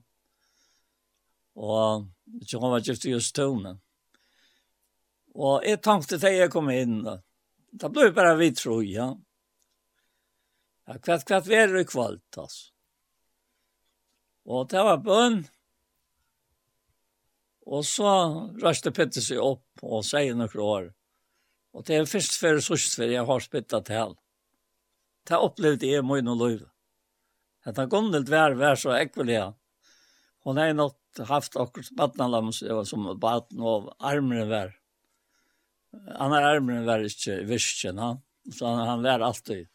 Og 1.55 2.09
ikke 2.41 2.59
hun 2.59 2.73
var 2.73 2.83
gift 2.83 3.07
i 3.07 3.15
just 3.15 3.35
tonen. 3.37 3.79
Og 5.33 5.65
jeg 5.65 5.81
tenkte 5.85 6.19
til 6.21 6.37
jeg 6.37 6.53
kom 6.53 6.69
inn, 6.73 7.03
da 7.07 7.21
det 7.73 7.89
ble 7.89 8.11
bare 8.13 8.37
vidt 8.37 8.59
tro, 8.61 8.83
ja. 8.85 9.09
Ja, 10.89 10.99
kvart, 10.99 11.25
kvart 11.25 11.47
vi 11.49 11.57
er 11.57 11.73
i 11.81 11.87
kvalt, 11.89 12.37
altså. 12.37 12.69
Og 14.45 14.67
det 14.69 14.83
var 14.83 14.99
bønn. 15.01 15.39
Og 17.63 17.87
så 17.87 18.11
røste 18.61 18.91
Petter 18.93 19.23
seg 19.23 19.39
opp 19.41 19.85
og 19.87 20.03
sier 20.05 20.35
noen 20.35 20.65
år. 20.67 20.91
Og 21.73 21.87
det 21.87 21.97
er 21.97 22.11
først 22.11 22.37
før 22.41 22.59
og 22.59 22.67
sørst 22.67 22.99
før 22.99 23.15
jeg 23.15 23.25
har 23.29 23.45
spyttet 23.47 23.89
til. 23.89 24.17
Det 25.31 25.39
opplevde 25.39 25.89
jeg 25.89 26.05
mye 26.05 26.27
noe 26.27 26.37
løyve. 26.37 26.69
Det 27.65 27.79
har 27.79 27.89
gått 27.89 28.11
litt 28.11 28.29
vær, 28.29 28.59
vær 28.59 28.77
så 28.77 28.97
ekvelig. 28.99 29.39
Hun 30.43 30.59
har 30.59 30.75
nok 30.75 31.23
haft 31.29 31.57
akkurat 31.57 31.95
badnalam 31.97 32.51
det 32.51 32.75
var 32.75 32.85
som 32.91 33.07
baden 33.23 33.63
og 33.63 33.93
armene 34.03 34.49
vær. 34.51 34.75
Han 35.93 36.33
er 36.33 36.43
där 36.43 36.85
var 36.85 36.99
ikke 36.99 37.45
visken 37.45 37.99
han. 37.99 38.23
Så 38.53 38.67
han, 38.67 38.89
han 38.89 39.03
var 39.03 39.21
alltid 39.21 39.69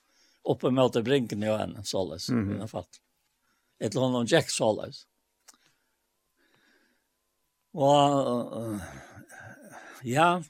oppe 0.44 0.72
med 0.72 0.94
til 0.94 1.04
brinken 1.04 1.44
i 1.44 1.52
henne, 1.52 1.84
såles, 1.84 2.30
mm 2.30 2.50
-hmm. 2.50 2.60
fall 2.60 2.68
fall. 2.68 2.86
Etter 3.80 4.00
honom 4.00 4.26
Jack 4.26 4.50
såles. 4.50 5.08
Og, 7.74 8.58
uh, 8.58 8.82
ja, 10.04 10.42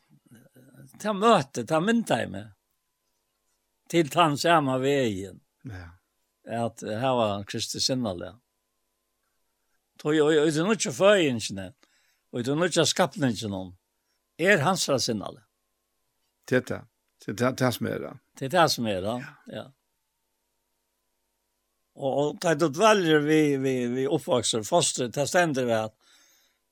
ta 1.00 1.14
møte, 1.14 1.66
ta 1.66 1.80
mynda 1.80 2.24
i 2.24 2.28
meg. 2.28 2.46
Til 3.90 4.10
tann 4.10 4.38
samme 4.38 4.80
veien. 4.80 5.42
Ja. 5.64 5.90
At 6.66 6.82
her 6.82 7.16
var 7.16 7.44
Kristi 7.44 7.80
sinnalig. 7.80 8.32
Tog, 10.00 10.14
og, 10.14 10.28
og, 10.28 10.32
og, 10.32 10.38
og, 10.38 10.48
og, 10.48 10.56
og, 10.56 10.72
og, 10.72 10.98
og, 12.38 12.54
er 12.54 13.54
og, 13.54 13.60
og, 13.60 13.74
og, 14.40 14.64
hans 14.64 14.90
og, 14.90 15.22
og, 15.22 15.47
Det 16.50 16.62
er 16.62 16.68
det. 16.68 16.82
Det 17.26 17.42
er 17.42 17.58
det 17.60 17.74
som 17.76 17.90
er 17.90 18.00
det. 18.00 18.14
Det 18.40 18.46
er 18.48 18.54
det 18.54 18.70
som 18.72 18.88
er 18.88 19.02
det, 19.04 19.18
ja. 19.52 19.66
Og, 21.98 22.12
og 22.22 22.36
det 22.42 22.52
er 22.52 22.70
dveljer 22.70 23.24
vi, 23.26 23.42
vi, 23.58 23.74
vi 23.90 24.06
oppvokser, 24.06 24.64
foster, 24.64 25.10
det 25.10 25.26
stender 25.30 25.66
vi 25.66 25.74
at, 25.74 25.96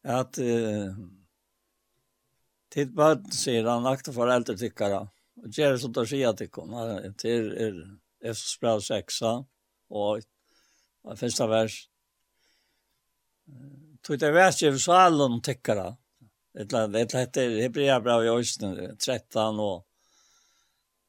at 0.05 0.37
uh, 0.37 0.99
til 2.75 2.91
bøten, 2.93 3.33
sier 3.33 3.65
han, 3.65 3.89
akte 3.89 4.13
foreldre 4.13 4.53
tykkere, 4.59 5.01
og 5.41 5.49
gjør 5.49 5.73
det 5.73 5.81
som 5.81 5.95
du 5.95 6.03
sier 6.05 6.37
til 6.37 6.51
henne, 6.59 7.11
til 7.17 7.51
er 7.57 7.81
Efsbrav 8.29 8.83
6, 8.85 9.21
og 9.95 10.21
første 11.17 11.49
vers, 11.49 11.79
tog 14.05 14.21
det 14.21 14.33
vært 14.33 14.61
i 14.61 14.71
salen 14.81 15.41
tykkere, 15.45 15.89
ett 16.59 16.71
land 16.71 16.95
ett 16.95 17.13
heter 17.13 17.61
Hebreerbrev 17.61 18.25
i 18.25 18.29
Östen 18.29 18.97
13 18.97 19.59
og 19.59 19.85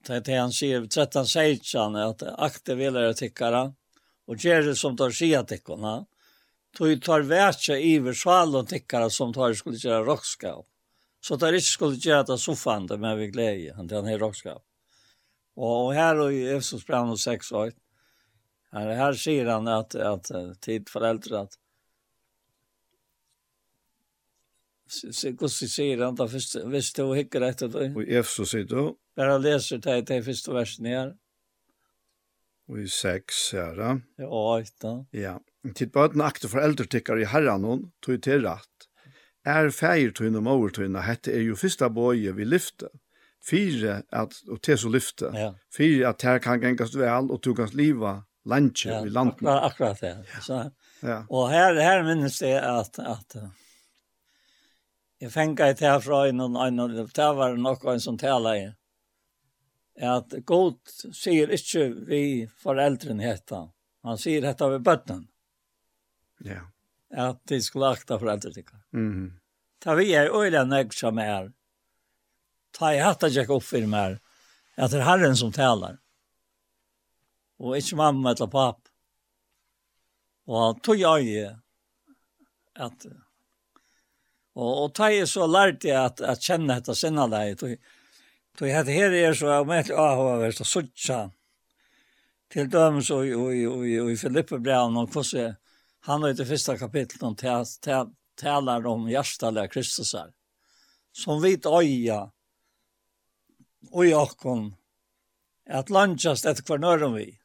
det 0.06 0.38
han 0.38 0.52
sier 0.52 0.86
13 0.86 1.26
säger 1.26 1.78
han 1.78 1.96
att 1.96 2.22
akta 2.22 2.74
vilare 2.74 3.14
tyckare 3.14 3.72
och 4.26 4.36
ger 4.36 4.62
det 4.62 4.76
som 4.76 4.96
tar 4.96 5.10
sig 5.10 5.34
att 5.34 5.52
tog 6.76 7.02
tar 7.02 7.20
värtsa 7.20 7.78
iver 7.78 8.12
svall 8.12 8.56
och 8.56 9.12
som 9.12 9.32
tar 9.32 9.54
skulle 9.54 9.76
göra 9.76 10.04
rockskap. 10.04 10.66
Så 11.20 11.38
tar 11.38 11.52
ikke 11.52 11.66
skulle 11.66 11.96
göra 11.96 12.20
att 12.20 12.40
så 12.40 12.56
fan 12.56 12.86
det 12.86 12.98
med 12.98 13.16
vi 13.16 13.26
glädje 13.26 13.74
han 13.74 13.86
den 13.86 14.06
här 14.06 14.18
rockskap. 14.18 14.62
Og 15.56 15.94
her 15.94 16.18
och 16.18 16.32
i 16.32 16.48
Efesos 16.48 16.86
brev 16.86 17.16
6 17.16 17.52
och 17.52 17.72
her, 18.72 18.94
her 18.94 19.12
sier 19.12 19.46
han 19.46 19.68
at, 19.68 19.94
at, 19.94 20.30
att 20.30 20.60
tid 20.60 20.88
föräldrar 20.88 21.42
at 21.42 21.58
Gussi 25.38 25.66
sier 25.68 26.02
han 26.04 26.14
da 26.18 26.28
først, 26.30 26.58
hvis 26.70 26.92
du 26.94 27.08
hikker 27.16 27.42
etter 27.42 27.70
det. 27.72 27.88
Og 27.96 28.06
i 28.06 28.18
F 28.22 28.30
sier 28.38 28.66
du. 28.70 28.96
Der 29.18 29.32
han 29.32 29.42
leser 29.42 29.80
det 29.82 30.04
til 30.06 30.22
første 30.26 30.54
versen 30.54 30.86
her. 30.86 31.14
Og 32.70 32.82
i 32.82 32.88
seks 32.90 33.52
ja 33.54 33.68
da. 33.74 33.94
Ja, 34.18 34.42
et. 34.58 34.86
Ja. 35.14 35.36
Tid 35.74 35.92
bøten 35.94 36.22
at 36.22 36.34
akte 36.34 36.50
foreldre 36.50 36.86
tikkar 36.90 37.18
i 37.22 37.26
herran 37.30 37.66
hon, 37.66 37.88
tog 38.02 38.22
til 38.22 38.46
rett. 38.46 38.86
Er 39.46 39.70
feir 39.70 40.10
tøyne 40.14 40.42
og 40.42 40.48
over 40.50 40.74
tøyne, 40.74 41.04
hette 41.06 41.34
er 41.34 41.44
jo 41.46 41.58
første 41.58 41.86
bøye 41.94 42.34
vi 42.34 42.46
lyfte. 42.46 42.90
Fire 43.46 44.00
at, 44.10 44.34
og 44.50 44.58
til 44.66 44.78
så 44.82 44.90
lyfte. 44.90 45.30
Ja. 45.34 45.52
Fire 45.70 46.10
at 46.10 46.22
her 46.26 46.40
kan 46.42 46.62
gengast 46.62 46.98
vel, 46.98 47.30
og 47.30 47.38
du 47.44 47.52
kan 47.54 47.70
liva 47.78 48.16
landkjøp 48.46 48.94
ja, 48.94 49.04
i 49.06 49.12
landen. 49.14 49.46
Akkurat, 49.46 49.70
akkurat 49.70 50.02
det. 50.02 50.14
Ja. 50.34 50.40
Så, 50.42 50.58
ja. 51.06 51.20
Og 51.30 51.50
her, 51.50 51.78
her 51.78 52.02
minnes 52.06 52.38
det 52.42 52.56
at, 52.58 52.98
at 52.98 53.38
jeg 55.20 55.32
fengar 55.32 55.72
et 55.72 55.80
her 55.80 56.00
fra 56.04 56.26
en 56.28 56.42
og 56.44 56.58
en, 56.60 56.82
det 56.92 57.28
var 57.38 57.56
nok 57.56 57.84
en 57.88 58.02
som 58.02 58.18
taler 58.20 58.58
jeg. 58.58 58.74
At 59.96 60.34
god 60.44 60.76
sier 61.16 61.52
ikke 61.56 61.88
vi 62.08 62.22
foreldrene 62.60 63.24
hetta. 63.24 63.62
Han 64.04 64.20
sier 64.20 64.44
detta 64.44 64.68
ved 64.68 64.84
bøtten. 64.84 65.22
Ja. 66.44 66.66
At 67.10 67.40
de 67.48 67.62
skulle 67.64 67.94
akta 67.96 68.18
foreldrene. 68.18 68.82
Mm 68.92 69.12
-hmm. 69.12 69.30
Ta 69.80 69.94
vi 69.94 70.12
er 70.12 70.32
øyla 70.34 70.64
nøgg 70.64 70.92
som 70.94 71.18
er. 71.18 71.52
Ta 72.72 72.92
i 72.94 72.98
hatt 72.98 73.22
jeg 73.22 73.50
opp 73.50 73.62
for 73.62 73.86
meg. 73.86 74.18
At 74.76 74.90
det 74.90 75.00
er 75.00 75.04
herren 75.04 75.36
som 75.36 75.52
taler. 75.52 75.98
Og 77.58 77.76
ikke 77.76 77.96
mamma 77.96 78.30
eller 78.30 78.46
papp. 78.46 78.88
Og 80.46 80.82
tog 80.82 80.98
jeg 80.98 81.56
at 82.74 83.06
Og, 84.56 84.70
og 84.84 84.92
ta 84.96 85.10
jeg 85.12 85.28
så 85.28 85.46
lærte 85.46 85.90
jeg 85.90 86.00
at, 86.00 86.22
at 86.24 86.42
kjenne 86.42 86.78
dette 86.78 86.96
sinne 86.96 87.28
deg. 87.28 87.58
tog 87.60 88.68
jeg 88.68 88.76
hadde 88.76 88.94
her 88.96 89.12
er 89.12 89.34
så 89.36 89.50
jeg 89.52 89.66
med 89.68 89.84
til 89.84 90.00
AHV-verst 90.00 90.62
og 90.64 90.70
suttja. 90.70 91.18
Til 92.52 92.70
dømes 92.72 93.10
og 93.10 93.26
i 93.26 94.16
Filippebreven 94.16 94.96
og 94.96 95.10
hvordan 95.12 95.56
han 96.06 96.22
er 96.22 96.32
i 96.32 96.38
det 96.38 96.46
første 96.46 96.78
kapitlet 96.78 97.22
om 97.26 97.34
talar 97.36 98.86
om 98.86 99.08
hjärtaliga 99.08 99.68
Kristusar. 99.68 100.32
Som 101.12 101.42
vit 101.42 101.66
öja 101.66 102.30
og 103.90 104.06
i 104.06 104.14
åkon 104.14 104.74
att 105.68 105.90
etter 105.90 106.62
hver 106.62 106.78
nøren 106.78 107.14
vi. 107.14 107.38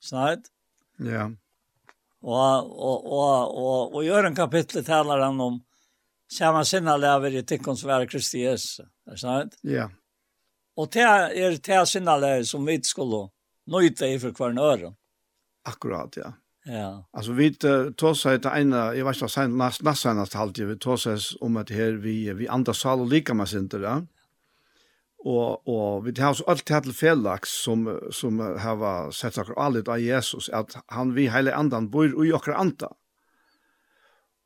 Snart? 0.00 0.48
Ja. 0.96 1.30
Og, 2.22 2.70
og, 2.80 3.04
og, 3.12 3.56
og, 3.58 3.94
og 3.94 4.04
i 4.04 4.08
en 4.08 4.34
kapittel 4.34 4.84
taler 4.84 5.20
han 5.20 5.40
om 5.40 5.60
så 6.34 6.52
man 6.52 6.66
sinna 6.66 6.96
lever 6.98 7.36
i 7.38 7.44
tikkons 7.46 7.84
verk 7.86 8.10
Kristi 8.10 8.42
Jesu. 8.42 8.82
Er 9.06 9.18
sant? 9.20 9.54
Ja. 9.62 9.88
Og 10.76 10.90
det 10.92 11.04
er 11.06 11.58
det 11.62 11.82
sinna 11.88 12.16
lever 12.18 12.42
som 12.48 12.66
vi 12.66 12.80
skulle 12.82 13.28
nøyte 13.70 14.08
i 14.10 14.18
for 14.18 14.34
hver 14.34 14.58
øre. 14.58 14.94
Akkurat, 15.64 16.16
ja. 16.16 16.32
Ja. 16.66 17.04
Alltså 17.12 17.32
vi 17.32 17.50
tog 17.54 18.16
seg 18.16 18.42
till 18.42 18.50
ena, 18.50 18.94
jag 18.96 19.04
vet 19.04 19.16
ikke, 19.16 19.28
sen 19.28 19.56
näst 19.60 19.82
näst 19.84 20.02
senast 20.02 20.34
halvtid 20.34 20.66
vi 20.66 20.76
tog 20.80 20.98
seg 20.98 21.20
om 21.40 21.56
att 21.56 21.70
her 21.70 21.92
vi 22.00 22.32
vi 22.32 22.48
andra 22.48 22.74
sal 22.74 23.04
og 23.04 23.08
lika 23.12 23.34
med 23.34 23.48
sinter, 23.48 23.80
ja. 23.80 24.02
Och 25.18 25.68
och 25.68 26.06
vi 26.06 26.20
har 26.20 26.34
så 26.34 26.44
allt 26.44 26.64
til 26.64 26.82
till 26.82 26.92
Felix 26.92 27.48
som 27.64 28.00
som 28.10 28.38
har 28.38 29.10
sett 29.10 29.34
sig 29.34 29.44
allt 29.56 29.88
av 29.88 30.00
Jesus 30.00 30.48
att 30.48 30.76
han 30.86 31.14
vi 31.14 31.28
hela 31.28 31.54
andan 31.54 31.90
bor 31.90 32.26
i 32.26 32.32
och 32.32 32.48
anta. 32.48 32.88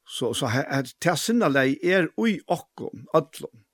Så 0.09 0.35
så 0.35 0.47
här 0.47 0.86
till 1.01 1.16
sinna 1.16 1.48
lei 1.48 1.78
er 1.82 2.09
oj 2.16 2.40
okkom 2.47 3.06
allom. 3.12 3.64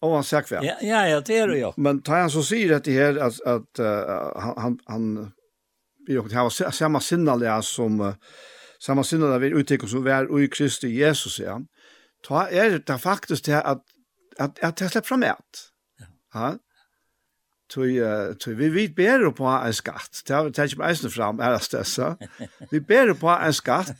Och 0.00 0.14
han 0.14 0.24
säger 0.24 0.42
kvar. 0.42 0.62
Ja 0.62 0.76
ja 0.80 1.06
ja 1.08 1.20
det 1.20 1.38
är 1.38 1.48
det 1.48 1.58
ju. 1.58 1.72
Men 1.76 2.02
tar 2.02 2.20
han 2.20 2.30
så 2.30 2.42
säger 2.42 2.72
att 2.76 2.84
det 2.84 2.92
här 2.92 3.16
att 3.16 3.40
att 3.40 3.78
uh, 3.78 4.54
han 4.56 4.78
han 4.86 5.32
vi 6.06 6.16
har 6.16 6.34
haft 6.34 6.76
samma 6.76 7.00
sinna 7.00 7.62
som 7.62 8.00
uh, 8.00 8.14
samma 8.80 9.04
sinna 9.04 9.26
där 9.26 9.38
vi 9.38 9.46
uttrycker 9.46 9.86
vi 9.86 10.00
väl 10.00 10.44
i 10.44 10.48
Kristi 10.48 10.88
Jesus 10.88 11.40
ja. 11.40 11.60
Ta 12.28 12.48
er 12.50 12.82
det 12.86 12.98
faktiskt 12.98 13.44
det 13.44 13.62
att 13.62 13.82
att 14.38 14.64
att 14.64 14.76
det 14.76 14.88
släpps 14.88 15.08
fram 15.08 15.22
ett. 15.22 15.70
Ja. 16.34 16.58
Tui, 17.74 18.02
tui, 18.44 18.54
vi 18.54 18.68
vet 18.68 18.94
bedre 18.94 19.30
på 19.30 19.44
en 19.44 19.74
skatt. 19.74 20.22
Det 20.26 20.34
har 20.34 20.44
vi 20.44 20.52
tatt 20.52 20.66
ikke 20.66 20.78
med 20.78 20.88
eisen 20.90 21.10
fram, 21.10 21.40
er 21.40 21.52
det 21.52 21.62
stessa. 21.62 22.16
Vi 22.70 22.80
bedre 22.80 23.14
på 23.14 23.28
en 23.28 23.54
skatt 23.54 23.92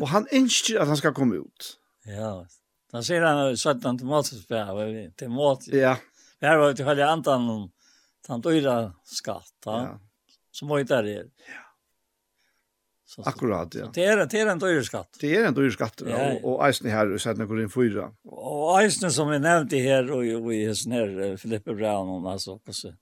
Og 0.00 0.08
han 0.10 0.26
ønsker 0.34 0.80
at 0.82 0.90
han 0.90 0.98
skal 0.98 1.14
komme 1.16 1.40
ut. 1.42 1.72
Ja, 2.06 2.32
da 2.92 3.02
sier 3.04 3.24
han 3.26 3.56
17 3.56 4.00
Timotheus 4.00 4.46
til 4.46 5.12
Timotheus. 5.18 5.74
Ja. 5.74 5.96
Det 6.40 6.48
her 6.50 6.58
var 6.60 6.72
jo 6.72 6.78
til 6.78 6.88
hele 6.88 7.06
andan 7.10 7.46
om 7.50 7.62
den 8.26 8.42
dyra 8.44 8.76
skatt, 9.06 9.54
ja. 9.66 9.96
som 10.54 10.70
var 10.70 10.84
der 10.86 11.08
er. 11.12 11.30
Ja. 11.46 11.62
Så, 13.06 13.22
Akkurat, 13.22 13.74
ja. 13.74 13.86
Det 13.94 14.02
er, 14.02 14.20
det 14.26 14.40
er 14.40 14.48
en 14.50 14.60
dyra 14.60 14.82
skatt. 14.84 15.12
Det 15.20 15.30
er 15.38 15.46
en 15.46 15.54
dyra 15.54 15.70
skatt, 15.72 16.02
ja. 16.02 16.18
Og, 16.34 16.46
og 16.50 16.64
eisen 16.66 16.90
her, 16.90 17.12
og 17.14 17.22
sættene 17.22 17.46
går 17.46 17.62
inn 17.62 17.70
fyra. 17.72 18.08
Og 18.26 18.72
eisen 18.80 19.12
som 19.14 19.30
vi 19.30 19.38
nevnte 19.38 19.78
her, 19.80 20.10
og, 20.10 20.26
og 20.40 20.50
i 20.52 20.64
hessen 20.66 20.96
her, 20.96 21.12
Filippe 21.40 21.76
Braun, 21.78 22.26
altså, 22.26 22.58
hvordan, 22.58 22.98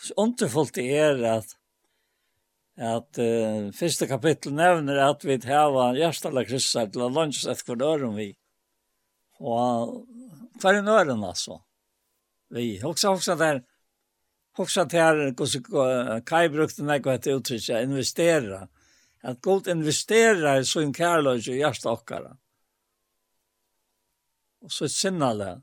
hvordan 0.00 0.24
underfullt 0.24 0.74
det 0.80 0.88
er 0.96 1.20
at 1.36 1.57
at 2.78 3.18
uh, 3.18 3.70
første 3.74 4.06
kapittel 4.06 4.54
nevner 4.54 5.00
at 5.02 5.24
vi 5.26 5.34
hava 5.50 5.90
hjertelig 5.98 6.46
kryssar 6.46 6.92
til 6.94 7.08
å 7.08 7.10
lunges 7.10 7.46
et 7.50 7.62
hver 7.66 7.80
døren 7.80 8.14
vi. 8.14 8.28
Og 9.42 10.06
hver 10.62 10.78
en 10.78 10.92
øren 10.94 11.24
altså. 11.26 11.58
Vi 12.54 12.78
hoksa 12.82 13.10
også 13.10 13.34
der 13.38 13.64
hoksa 14.58 14.84
der 14.90 15.32
hvordan 15.34 16.22
Kai 16.26 16.48
brukte 16.48 16.86
meg 16.86 17.06
og 17.06 17.16
etter 17.16 17.38
uttrykja 17.38 17.82
investera. 17.82 18.66
At 19.26 19.42
godt 19.42 19.66
investere 19.66 20.60
i 20.60 20.64
sin 20.64 20.94
kærløs 20.94 21.48
i 21.50 21.58
hjertet 21.58 21.90
okkara. 21.90 22.36
Og 24.62 24.70
så 24.70 24.84
et 24.84 25.62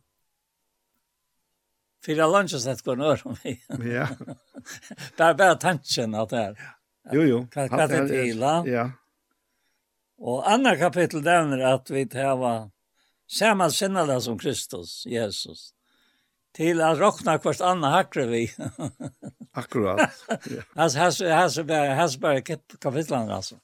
For 2.03 2.11
jeg 2.11 2.29
lunges 2.29 2.67
et 2.67 2.81
hver 2.83 2.95
døren 2.95 3.37
vi. 3.43 3.59
Ja. 3.89 4.07
det 5.17 5.23
er 5.23 5.33
bare 5.41 5.59
tanken 5.59 6.15
at 6.15 6.29
det 6.29 6.39
er. 6.39 6.59
Ja 6.59 6.74
Jo, 7.13 7.25
jo. 7.25 7.41
Hva 7.53 7.87
det 7.89 8.05
til 8.09 8.45
Ja. 8.71 8.89
Og 10.17 10.45
andre 10.47 10.77
kapittel 10.79 11.21
nevner 11.21 11.65
at 11.75 11.89
vi 11.91 12.05
tar 12.09 12.69
samme 13.27 13.69
sinnene 13.71 14.21
som 14.21 14.37
Kristus, 14.39 15.03
Jesus. 15.05 15.73
Til 16.55 16.79
at 16.81 16.97
råkna 16.97 17.35
hvert 17.43 17.61
annet 17.61 17.91
hakker 17.91 18.29
vi. 18.31 18.45
Akkurat. 19.59 20.11
Her 20.75 21.33
hans 21.35 21.59
bare 21.67 21.95
hans 21.95 22.17
bare 22.17 22.41
kapitlen 22.41 23.29
altså. 23.31 23.59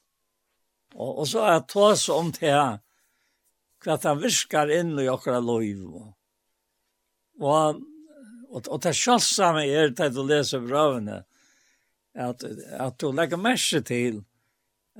Og, 0.94 1.18
og 1.22 1.28
så 1.28 1.46
er 1.48 1.60
det 1.60 1.68
tås 1.72 2.08
om 2.12 2.30
det 2.36 2.52
her, 2.52 2.80
hva 3.82 3.96
han 4.04 4.20
virker 4.20 4.72
inn 4.76 4.92
i 5.00 5.08
okra 5.08 5.40
liv. 5.40 5.86
Og, 7.40 7.80
og, 8.52 8.68
og 8.68 8.82
det 8.84 8.92
sjalsamme 8.96 9.64
er 9.64 9.94
det 9.96 10.10
du 10.12 10.20
leser 10.28 10.60
brøvene, 10.64 11.22
at, 12.14 12.44
at 12.44 12.98
du 13.00 13.10
legger 13.12 13.40
merke 13.40 13.80
til 13.86 14.22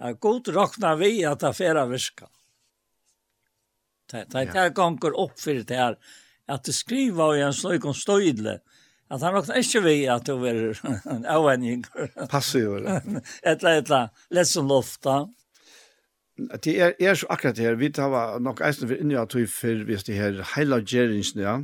at 0.01 0.21
god 0.21 0.49
råkna 0.49 0.95
vi 0.97 1.23
at 1.29 1.43
det 1.43 1.57
færa 1.57 1.85
virka. 1.91 2.29
Det 4.13 4.27
er 4.35 4.49
det 4.53 4.75
ganger 4.77 5.17
opp 5.17 5.39
for 5.41 5.57
det 5.57 5.77
her, 5.77 5.97
at 6.49 6.65
det 6.65 6.75
skriver 6.75 7.37
i 7.37 7.45
en 7.47 7.57
slik 7.57 7.85
om 7.89 7.95
støydle, 7.97 8.59
at 9.13 9.21
han 9.21 9.37
råkna 9.37 9.61
ikke 9.61 9.85
vi 9.85 9.97
at 10.09 10.27
du 10.27 10.45
er 10.49 10.73
en 11.11 11.25
avhending. 11.29 11.85
Passiv, 12.29 12.77
Et 12.77 12.81
eller? 12.81 13.23
Etla, 13.43 13.77
etla, 13.77 14.03
lett 14.31 14.49
som 14.49 14.69
lofta. 14.69 15.27
Det 16.65 16.75
er, 16.81 16.95
er 16.99 17.15
så 17.15 17.27
akkurat 17.31 17.57
det 17.57 17.65
her, 17.65 17.77
vi 17.77 17.93
tar 17.93 18.41
nok 18.41 18.61
eisen 18.65 18.89
for 18.89 18.97
inni 18.97 19.17
at 19.21 19.35
vi 19.37 19.45
for 19.47 19.85
hvis 19.85 20.05
det 20.09 20.17
her 20.17 20.41
heila 20.55 20.81
gjerringsen, 20.81 21.45
ja, 21.45 21.59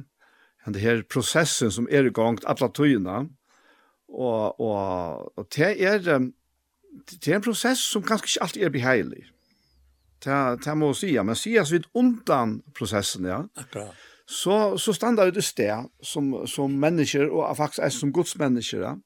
det 0.69 0.83
her 0.83 1.03
prosessen 1.09 1.73
som 1.73 1.89
er 1.91 2.05
i 2.05 2.13
gang, 2.13 2.37
atla 2.47 2.69
tøyene, 2.69 3.31
Og, 4.09 4.61
og, 4.61 5.33
og 5.39 5.49
det 5.55 5.75
er, 5.85 5.99
det 6.03 7.29
er 7.29 7.37
en 7.37 7.45
prosess 7.45 7.83
som 7.93 8.03
kanskje 8.03 8.33
ikke 8.33 8.47
alltid 8.47 8.63
er 8.65 8.75
beheilig. 8.75 9.25
Det, 10.25 10.37
det 10.65 10.75
må 10.75 10.93
jeg 10.93 11.01
si, 11.03 11.11
men 11.23 11.39
sies 11.39 11.73
vi 11.73 11.83
undan 11.99 12.59
prosessen, 12.75 13.29
ja. 13.29 13.43
Akkurat. 13.57 13.95
Så, 14.29 14.77
så 14.77 14.93
standa 14.93 15.25
vi 15.25 15.33
det 15.39 15.45
sted 15.47 15.87
som, 16.05 16.35
som 16.47 16.73
mennesker, 16.73 17.31
og 17.33 17.57
faktisk 17.57 17.85
er 17.85 17.95
som 17.95 18.13
godsmennesker, 18.13 18.83
ja. 18.85 18.97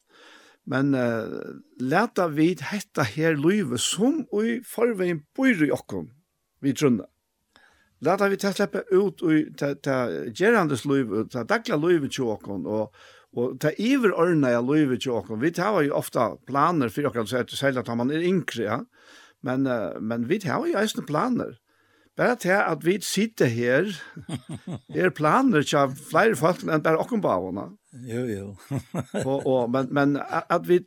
Men 0.66 0.94
uh, 0.94 1.58
leta 1.82 2.28
vi 2.30 2.52
hetta 2.62 3.02
her 3.02 3.34
løyve 3.34 3.80
som 3.82 4.20
i 4.38 4.60
forveien 4.66 5.24
bor 5.34 5.50
i 5.50 5.72
okkom, 5.74 6.06
vi 6.62 6.74
trunna. 6.78 7.08
Leta 8.02 8.28
vi 8.30 8.38
ta 8.38 8.52
slippe 8.54 8.84
ut 8.94 9.22
i 9.26 9.40
ta, 9.58 9.72
ta 9.74 9.96
gerandes 10.30 10.86
liv, 10.86 11.10
ta 11.30 11.42
dagla 11.46 11.78
livet 11.82 12.14
til 12.14 12.30
okkom, 12.30 12.66
og, 12.66 12.94
Og 13.32 13.56
ta 13.60 13.72
iver 13.80 14.12
orna 14.12 14.52
jeg 14.52 14.64
løyve 14.68 14.98
til 15.00 15.16
okkom. 15.16 15.40
Vi 15.40 15.54
tar 15.56 15.80
jo 15.86 15.96
ofta 15.96 16.34
planer 16.48 16.92
for 16.92 17.08
okkom, 17.08 17.26
så 17.26 17.44
det 17.46 17.56
selv 17.56 17.80
at 17.80 17.90
man 17.96 18.12
er 18.12 18.24
yngre, 18.28 18.62
ja. 18.62 18.78
Men, 19.42 19.66
uh, 19.66 19.98
men 20.00 20.28
vi 20.28 20.38
tar 20.38 20.66
jo 20.68 20.78
eisne 20.78 21.04
planer. 21.08 21.56
Bare 22.16 22.36
til 22.36 22.52
at 22.52 22.84
vi 22.84 22.98
sitter 23.00 23.48
her, 23.48 23.88
er 24.94 25.14
planer 25.16 25.64
til 25.64 25.94
flere 26.10 26.36
folk 26.36 26.60
enn 26.66 26.84
bare 26.84 27.00
okkom 27.00 27.22
på 27.24 27.32
avåna. 27.32 27.70
Jo, 28.04 28.24
jo. 28.28 28.46
og, 29.28 29.46
og, 29.46 29.70
men, 29.72 29.88
men 29.90 30.18
at 30.28 30.68
vi, 30.68 30.82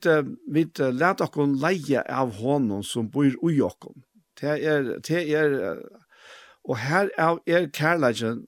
vi 0.53 0.67
let 0.77 1.25
åkken 1.25 1.57
leie 1.61 2.05
av 2.05 2.37
hånden 2.37 2.85
som 2.85 3.09
bor 3.09 3.33
ui 3.41 3.57
åkken. 3.65 4.05
Det 4.37 4.53
er, 4.67 4.91
det 5.07 5.23
er, 5.33 5.79
og 6.65 6.77
her 6.77 7.09
er 7.17 7.71
kærleggen 7.73 8.45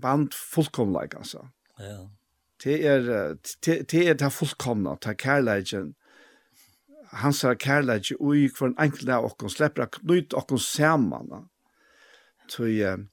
band 0.00 0.34
fullkomleik, 0.34 1.14
altså. 1.16 1.46
Ja 1.80 2.04
det 2.64 2.78
er 2.88 3.36
det 3.64 4.08
er 4.08 4.14
det 4.14 4.32
fullkomna, 4.32 4.96
det 5.02 5.10
er 5.14 5.20
kærleiken. 5.20 5.94
Hans 7.14 7.44
er 7.44 7.54
kærleik 7.54 8.12
ui 8.20 8.48
for 8.48 8.72
en 8.72 8.78
enkel 8.80 9.10
av 9.14 9.28
okken, 9.28 9.52
slipper 9.52 9.86
å 9.86 9.90
knyte 10.00 10.38
okken 10.40 10.58
sammen. 10.58 11.48
Så 12.50 12.68
jeg... 12.72 13.06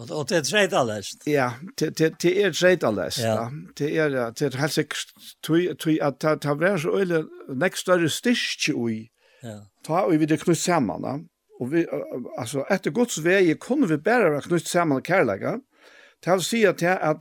Og 0.00 0.28
det 0.30 0.38
er 0.38 0.44
treit 0.46 0.72
allest. 0.72 1.26
Ja, 1.28 1.50
det 1.76 1.98
det 1.98 2.30
er 2.32 2.54
treit 2.56 2.84
allest. 2.88 3.20
Ja. 3.20 3.50
Det 3.76 3.90
er, 3.98 4.14
det 4.32 4.46
er 4.46 4.56
helt 4.62 4.72
sikkert, 4.72 5.12
tui 5.44 5.98
at 6.00 6.22
ta 6.22 6.36
ta 6.40 6.54
vært 6.56 6.86
så 6.86 6.94
øle 7.02 7.26
next 7.52 7.84
større 7.84 8.08
styrke 8.08 8.72
ui. 8.72 9.10
Ja. 9.42 9.58
Ta 9.84 10.06
og 10.06 10.16
vi 10.20 10.28
det 10.28 10.40
knus 10.40 10.64
saman 10.64 11.04
da 11.04 11.18
Og 11.60 11.72
vi, 11.72 11.84
altså, 12.38 12.64
etter 12.72 12.90
guds 12.90 13.18
vei 13.24 13.54
kunne 13.60 13.88
vi 13.88 13.96
bare 14.00 14.40
knytt 14.40 14.68
saman 14.68 15.02
kærleika. 15.04 15.58
Det 16.24 16.32
vil 16.36 16.44
si 16.44 16.64
at 16.68 16.80
det 16.80 16.88
er, 16.90 17.12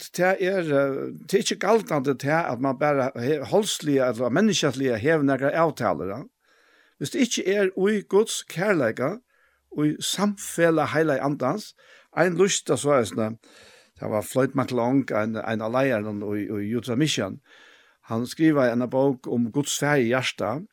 det 0.67 1.34
er 1.34 1.43
ikke 1.43 1.55
galtande 1.55 2.17
til 2.19 2.35
at 2.35 2.59
man 2.59 2.80
bare 2.80 3.11
holdslige 3.47 4.07
eller 4.09 4.30
menneskelige 4.30 4.97
hevnere 4.97 5.55
avtaler. 5.55 6.26
Hvis 6.97 7.09
det 7.09 7.19
ikke 7.19 7.53
er 7.53 7.69
ui 7.76 8.01
Guds 8.01 8.43
kærleika, 8.43 9.15
ui 9.71 9.95
samfella 10.01 10.85
heila 10.85 11.15
andans, 11.23 11.76
ein 12.17 12.35
lust 12.35 12.67
så 12.67 12.97
er 12.97 13.07
sånn, 13.07 13.38
det 13.99 14.09
var 14.11 14.26
Floyd 14.26 14.55
McLong, 14.55 15.05
ein, 15.15 15.38
ein 15.38 15.61
av 15.63 15.71
leierne 15.71 16.34
i 16.35 16.73
Utah 16.76 16.97
Mission, 16.97 17.39
han 18.09 18.26
skriver 18.27 18.73
en 18.73 18.84
bok 18.89 19.27
om 19.27 19.47
Guds 19.53 19.77
fær 19.80 20.01
i 20.01 20.09
hjertet, 20.09 20.65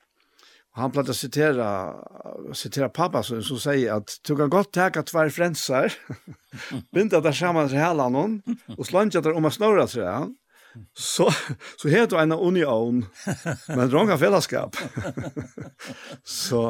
han 0.77 0.93
plattar 0.93 1.15
å 1.15 1.17
sitere, 1.17 1.67
sitere 2.57 2.91
pappa 2.93 3.23
som, 3.25 3.41
som 3.45 3.61
sier 3.61 3.95
at 3.97 4.19
du 4.29 4.35
kan 4.37 4.51
godt 4.53 4.75
teka 4.77 5.05
tvær 5.09 5.31
frensar, 5.33 5.95
binda 6.95 7.23
der 7.25 7.37
saman 7.37 7.71
til 7.73 7.81
hela 7.81 8.11
noen, 8.13 8.43
og 8.77 8.85
slanja 8.85 9.23
der 9.25 9.37
om 9.37 9.49
att 9.49 9.57
snurra 9.57 9.87
til 9.89 10.05
han, 10.05 10.35
så, 10.93 11.31
så 11.81 11.89
heter 11.89 12.11
du 12.13 12.19
en 12.21 12.33
union, 12.33 13.07
men 13.69 13.91
rånga 13.91 14.19
fellesskap. 14.21 14.77
så, 16.41 16.63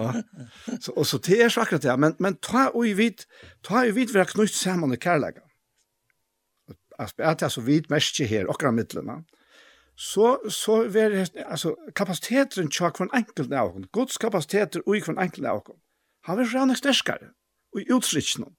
så, 0.80 0.92
og 0.94 1.06
så 1.06 1.18
det 1.26 1.40
er 1.42 1.50
så 1.50 1.64
akkurat 1.64 1.82
det, 1.82 1.96
men, 1.98 2.14
men 2.22 2.38
ta 2.38 2.68
og 2.68 2.86
i 2.86 2.94
vid, 2.94 3.26
ta 3.66 3.82
og 3.82 3.90
i 3.90 3.96
vid 3.96 4.14
vi 4.14 4.22
har 4.22 4.30
knytt 4.30 4.54
saman 4.54 4.94
i 4.94 5.00
kærlega. 5.02 5.42
At 6.96 7.18
det 7.18 7.48
er 7.48 7.52
så 7.52 7.60
vidt 7.60 7.90
mest 7.92 8.22
her, 8.24 8.46
okra 8.48 8.70
mittlena 8.72 9.18
så, 9.96 10.38
så 10.50 10.82
ver 10.92 11.26
altså, 11.46 11.74
kapasiteten 11.96 12.70
til 12.70 12.84
hver 12.84 13.14
enkelt 13.14 13.52
av 13.52 13.76
oss, 13.76 13.88
Guds 13.92 14.18
kapasiteter 14.18 14.80
i 14.80 15.00
hver 15.00 15.20
enkelt 15.20 15.46
av 15.46 15.62
oss, 15.62 15.80
han 16.24 16.38
vil 16.38 16.50
rann 16.54 16.76
sterskare, 16.76 17.32
og 17.74 17.80
i 17.80 17.90
utsritsen. 17.92 18.50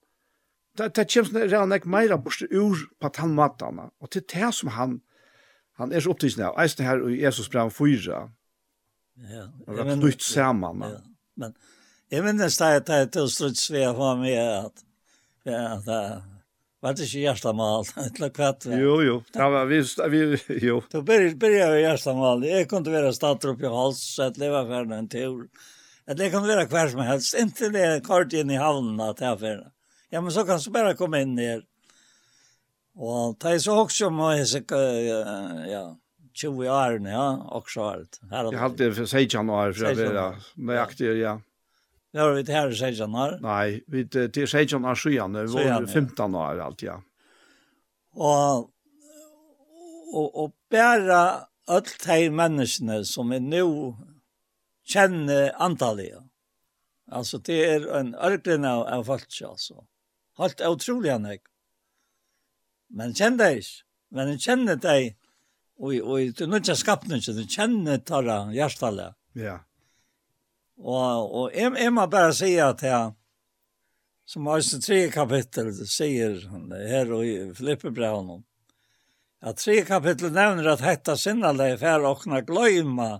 Det, 0.78 0.96
det 0.96 1.08
kommer 1.14 1.52
rann 1.52 1.74
ikke 1.74 1.90
mer 1.90 2.18
borste 2.18 2.48
ur 2.52 2.88
på 3.02 3.10
tannmatene, 3.14 3.92
og 4.00 4.12
til 4.12 4.26
det 4.34 4.54
som 4.54 4.74
han, 4.74 5.02
han 5.78 5.94
er 5.94 6.02
så 6.02 6.16
opptidsen 6.16 6.48
av, 6.48 6.58
eisen 6.62 6.86
her 6.86 7.06
i 7.10 7.22
Jesus 7.22 7.50
brev 7.50 7.72
4, 7.72 8.26
Ja, 9.18 9.48
det 9.66 9.84
var 9.84 9.96
knytt 9.96 10.22
samman. 10.22 10.82
Ja, 10.82 11.00
men 11.34 11.54
jag 12.10 12.26
minns 12.26 12.58
det 12.58 12.76
att 12.76 12.86
det 12.86 12.94
är 12.94 13.04
ett 13.26 13.32
stort 13.32 13.58
svea 13.58 13.94
för 13.94 14.16
mig 14.16 14.58
att, 14.58 14.74
ja 15.44 15.68
att 15.68 15.86
Var 16.88 16.94
det 16.96 17.04
ikke 17.04 17.20
Gjerstamal? 17.20 17.86
jo, 18.80 19.02
jo. 19.04 19.16
Ja, 19.34 19.50
men 19.50 19.68
vi, 19.68 19.82
vi, 20.10 20.38
jo. 20.62 20.82
Då 20.92 21.02
började 21.02 21.76
vi 21.76 21.82
Gjerstamal. 21.82 22.46
Jag 22.46 22.70
kunde 22.70 22.92
vara 22.92 23.14
statrop 23.14 23.62
i 23.62 23.66
hals, 23.66 24.16
så 24.16 24.24
att 24.24 24.38
leva 24.38 24.68
färden 24.68 24.92
en 24.92 25.10
tur. 25.10 25.48
Att 26.08 26.18
det 26.18 26.30
kan 26.30 26.48
vara 26.48 26.66
kvar 26.66 26.88
som 26.88 27.00
helst. 27.00 27.36
Inte 27.40 27.70
det 27.70 28.02
kort 28.04 28.34
in 28.34 28.50
i 28.50 28.56
havnen 28.56 29.00
att 29.00 29.22
jag 29.22 29.40
färden. 29.40 29.72
Ja, 30.10 30.22
men 30.22 30.32
så 30.32 30.44
kan 30.44 30.60
du 30.60 30.72
bara 30.72 30.94
komma 30.94 31.20
in 31.20 31.36
ner. 31.36 31.64
Och 32.96 33.38
det 33.40 33.50
är 33.50 33.60
så 33.60 33.82
också 33.82 34.08
om 34.08 34.20
jag 34.20 34.40
är 34.40 35.68
ja, 35.72 35.98
20 36.34 36.70
år, 36.70 37.08
ja, 37.08 37.50
också 37.52 37.82
allt. 37.82 38.20
Jag 38.32 38.54
hade 38.54 38.86
det 38.86 38.94
för 38.94 39.06
16 39.06 39.50
år, 39.50 39.74
för 39.74 39.86
att 39.86 39.98
vara 39.98 40.36
nöjaktig, 40.56 41.18
ja. 41.18 41.42
Ja, 42.12 42.30
vi 42.32 42.44
det 42.44 42.54
här 42.54 42.72
säger 42.72 43.08
han 43.08 43.42
Nei, 43.42 43.84
vi 43.88 44.04
det 44.04 44.48
säger 44.48 44.80
han 44.80 44.96
sjuan, 44.96 45.34
det 45.34 45.46
var 45.46 45.86
15 45.86 46.36
år 46.36 46.60
allt 46.60 46.82
ja. 46.82 47.02
Og, 48.14 48.72
og, 50.14 50.38
og 50.44 50.54
bare 50.72 51.20
alt 51.68 51.98
de 52.08 52.30
menneskene 52.34 53.04
som 53.06 53.34
er 53.36 53.44
nå 53.44 53.68
kjenner 54.88 55.52
antallet. 55.62 56.24
Altså, 57.12 57.40
det 57.44 57.60
er 57.66 57.86
en 58.00 58.14
ørken 58.16 58.66
av, 58.68 58.86
av 58.88 59.06
folk, 59.08 59.28
altså. 59.46 59.84
Helt 60.40 60.64
utrolig 60.64 61.12
han 61.12 61.28
ikke. 61.30 61.52
Men 62.98 63.16
kjenner 63.16 63.44
det 63.44 63.62
ikke. 63.62 63.84
Men 64.16 64.34
jeg 64.34 64.44
kjenner 64.48 64.80
det, 64.80 64.98
og, 65.78 65.94
og 66.00 66.36
du 66.36 66.44
er 66.46 66.52
noe 66.52 66.76
skapning, 66.80 67.22
så 67.24 67.36
du 67.36 67.44
kjenner 67.44 68.00
tarra 68.08 68.46
hjertale. 68.56 69.12
Ja. 69.38 69.60
Og, 70.78 71.34
og 71.34 71.56
jeg, 71.56 71.74
jeg 71.82 71.94
må 71.94 72.06
bare 72.12 72.34
si 72.38 72.52
at 72.62 72.84
jeg, 72.86 73.14
som 74.28 74.49
har 74.52 74.62
sin 74.62 74.84
tre 74.84 74.99
kapittel, 75.10 75.72
sier 75.90 76.38
her 76.90 77.14
i 77.24 77.32
Filippebraunen, 77.58 78.44
at 79.41 79.62
tre 79.62 79.80
kapittel 79.88 80.34
nevner 80.34 80.74
at 80.74 80.84
hetta 80.86 81.16
sinnaleg 81.18 81.78
fer 81.82 82.06
okna 82.06 82.41
gløyma 82.45 83.18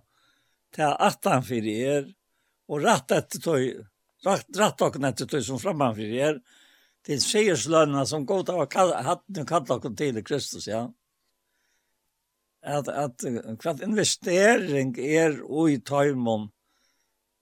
til 0.76 0.94
atan 1.08 1.46
fyrir 1.46 1.92
er, 1.94 2.08
og 2.68 2.84
rett 2.84 3.14
etter 3.16 3.42
tøy, 3.42 3.66
rett, 4.26 4.50
rett 4.58 4.84
okna 4.84 5.14
etter 5.14 5.30
tøy 5.30 5.42
som 5.46 5.62
framman 5.62 5.96
fyrir 5.98 6.30
er, 6.30 6.40
til 7.08 7.22
seierslønna 7.24 8.04
som 8.06 8.26
god 8.28 8.52
av 8.52 8.66
hatten 9.08 9.48
kallt 9.48 9.72
okna 9.72 9.94
til 9.98 10.20
i 10.20 10.26
Kristus, 10.26 10.68
ja. 10.68 10.84
At, 12.68 12.90
at 12.90 13.24
hva 13.24 13.78
investering 13.86 14.98
er 15.00 15.40
ui 15.46 15.78
tøymon, 15.88 16.50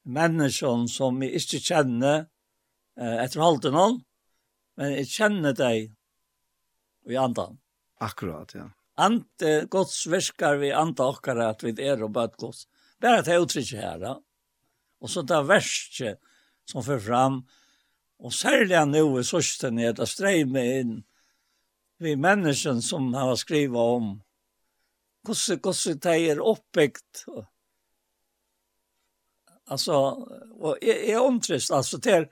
menneskjon 0.05 0.87
som 0.91 1.21
jeg 1.23 1.41
ikke 1.41 1.61
kjenner 1.65 2.17
eh, 2.99 3.17
etter 3.23 3.43
halten 3.43 3.75
noen, 3.75 3.99
men 4.79 4.95
jeg 4.99 5.11
kjenner 5.11 5.55
deg 5.57 5.91
i 7.09 7.19
andan. 7.19 7.57
Akkurat, 8.03 8.51
ja. 8.57 8.69
Ante 9.01 9.51
eh, 9.61 9.67
gods 9.71 10.05
virkar 10.11 10.59
vi 10.61 10.71
anta 10.75 11.09
okkara 11.11 11.51
at 11.53 11.65
vi 11.65 11.75
er 11.83 12.03
og 12.05 12.13
bøtt 12.15 12.37
gods. 12.39 12.65
Bare 13.01 13.21
at 13.23 13.29
jeg 13.29 13.43
uttrykket 13.43 13.81
her, 13.81 13.99
da. 13.99 14.15
Og 15.03 15.11
så 15.11 15.25
det 15.27 15.41
verste 15.49 16.15
som 16.69 16.83
fører 16.85 17.03
fram, 17.03 17.41
og 18.23 18.33
særlig 18.33 18.79
nå 18.87 19.03
i 19.19 19.25
sørsten 19.27 19.79
er 19.83 19.93
det 19.93 20.07
streyme 20.09 20.63
inn 20.79 20.93
vi 21.99 22.15
mennesken 22.19 22.81
som 22.83 23.13
har 23.15 23.35
skrivet 23.39 23.79
om 23.79 24.07
hvordan, 25.25 25.59
hvordan 25.63 25.99
de 26.03 26.15
er 26.29 26.41
oppbyggt, 26.43 27.25
og 27.31 27.45
Alltså, 29.67 29.93
och 30.59 30.77
är 30.83 31.21
omtrist. 31.21 31.71
Alltså, 31.71 31.99
till, 31.99 32.27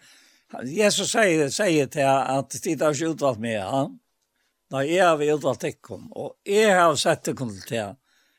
Jesus 0.64 1.11
säger, 1.11 1.49
säger 1.49 1.88
till 1.88 2.05
att 2.05 2.64
det 2.64 2.81
har 2.81 2.93
inte 2.93 3.05
utvalt 3.05 3.39
med 3.39 3.64
Han. 3.64 3.99
Nej, 4.72 4.93
jag 4.93 5.18
har 5.18 5.23
utvalt 5.38 5.64
ikon. 5.64 6.07
Och 6.11 6.35
är 6.43 6.80
har 6.80 6.95
sett 6.95 7.27
ikon 7.27 7.61
till 7.68 7.95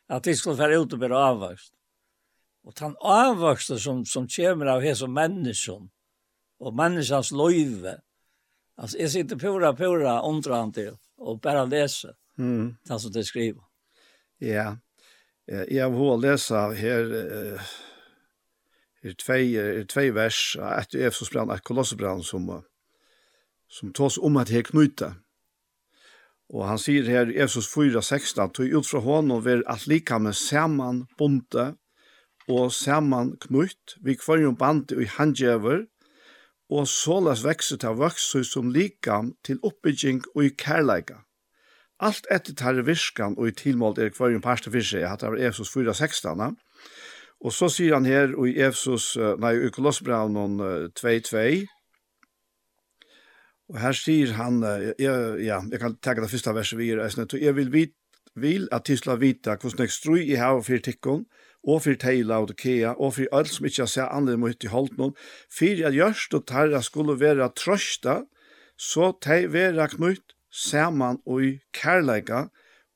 att 0.09 0.25
det 0.25 0.35
skulle 0.35 0.55
vara 0.55 0.75
ute 0.75 0.95
och 0.95 0.99
bli 0.99 1.09
avvöxt. 1.09 1.73
Och 2.65 2.75
den 2.81 2.97
avvöxten 3.01 3.79
som, 3.79 4.05
som 4.05 4.29
kommer 4.29 4.67
av 4.67 4.81
hela 4.81 5.07
människan 5.07 5.91
och 6.59 6.75
människans 6.75 7.33
löjve. 7.33 8.01
Alltså, 8.77 8.99
jag 8.99 9.11
sitter 9.11 9.37
pura, 9.37 9.73
pura 9.77 10.21
till 10.73 10.97
och 11.17 11.41
bara 11.41 11.65
läser 11.65 12.15
mm. 12.39 12.77
det 12.89 12.99
som 12.99 13.13
det 13.13 13.25
skriver. 13.25 13.63
Ja, 14.39 14.47
yeah. 14.47 14.77
jag 15.69 15.91
har 15.91 16.17
läsa 16.17 16.57
här 16.71 17.61
er 19.05 19.15
tvei, 19.21 19.55
er 19.57 19.85
tvei 19.85 20.09
vers, 20.15 20.57
et 20.57 20.95
er 20.95 21.13
et 21.53 21.65
kolossebrann 21.65 22.23
som, 22.23 22.49
som 23.69 23.93
tås 23.93 24.19
om 24.19 24.37
at 24.37 24.49
her 24.49 24.63
knyta. 24.63 25.15
Og 26.53 26.67
han 26.69 26.79
sier 26.79 27.07
her 27.09 27.31
i 27.31 27.39
Efesos 27.41 27.69
4:16, 27.73 28.53
«Tog 28.53 28.75
ut 28.79 28.87
fra 28.87 29.01
hånden 29.01 29.45
ver 29.45 29.63
at 29.67 29.87
lika 29.87 30.19
med 30.19 30.33
saman 30.33 31.07
bonte 31.19 31.75
og 32.49 32.73
saman 32.73 33.37
knytt, 33.41 33.97
vi 34.05 34.15
kvarjon 34.15 34.57
bande 34.57 34.97
og 34.97 35.09
handjever, 35.17 35.87
og 36.71 36.89
såles 36.89 37.45
vekse 37.45 37.77
til 37.77 37.97
vokse 38.01 38.45
som 38.45 38.73
likam 38.73 39.35
til 39.45 39.61
oppbygging 39.63 40.23
og 40.35 40.45
i 40.45 40.49
kærleika. 40.49 41.23
Alt 42.01 42.27
etter 42.33 42.55
tar 42.55 42.81
virskan 42.85 43.37
og 43.39 43.49
i 43.49 43.57
tilmålt 43.57 43.99
er 43.99 44.13
kvarjon 44.13 44.43
parste 44.43 44.73
for 44.73 44.85
seg, 44.85 45.05
at 45.09 45.21
det 45.21 45.31
var 45.31 45.41
Efesos 45.41 45.73
4:16, 45.73 46.57
Og 47.45 47.53
så 47.53 47.69
sier 47.69 47.93
han 47.93 48.09
her 48.09 48.33
i 48.49 48.55
Efsos, 48.65 49.15
nei, 49.41 49.53
i 49.67 49.73
Kolossbraunen 49.73 50.57
2.2, 50.97 51.43
Og 53.73 53.81
her 53.81 53.97
sier 53.97 54.33
han, 54.37 54.63
jeg, 54.63 55.13
ja, 55.45 55.61
jeg 55.61 55.81
kan 55.81 55.97
tenke 56.05 56.25
det 56.25 56.31
første 56.33 56.53
verset 56.57 56.79
vi 56.79 56.91
gjør, 56.91 57.05
jeg 57.41 57.57
vil, 57.57 57.71
vit, 57.73 57.95
vil 58.35 58.69
at 58.73 58.85
Tysla 58.85 59.15
skal 59.15 59.21
vite 59.21 59.57
hvordan 59.61 59.87
jeg 59.87 59.95
strøy 59.95 60.21
i 60.23 60.37
her 60.41 60.59
og 60.59 60.67
for 60.67 60.85
tikkene, 60.85 61.25
og 61.65 61.81
for 61.81 61.97
teila 61.97 62.43
og 62.45 62.53
kea, 62.61 62.93
og 62.93 63.15
for 63.17 63.31
alt 63.33 63.49
som 63.49 63.65
ikke 63.65 63.83
har 63.83 63.89
sett 63.89 64.13
andre 64.13 64.37
mot 64.37 64.65
i 64.65 64.69
holdt 64.69 64.99
noen, 65.01 65.15
for 65.49 65.87
at 65.89 65.97
gjørst 65.97 66.37
og 66.37 66.47
tarra 66.51 66.83
skulle 66.85 67.17
være 67.21 67.49
trøsta, 67.57 68.23
så 68.77 69.13
tei 69.23 69.47
være 69.49 69.89
knytt 69.95 70.35
saman 70.53 71.23
og 71.25 71.45
i 71.47 71.53
kærleika, 71.73 72.49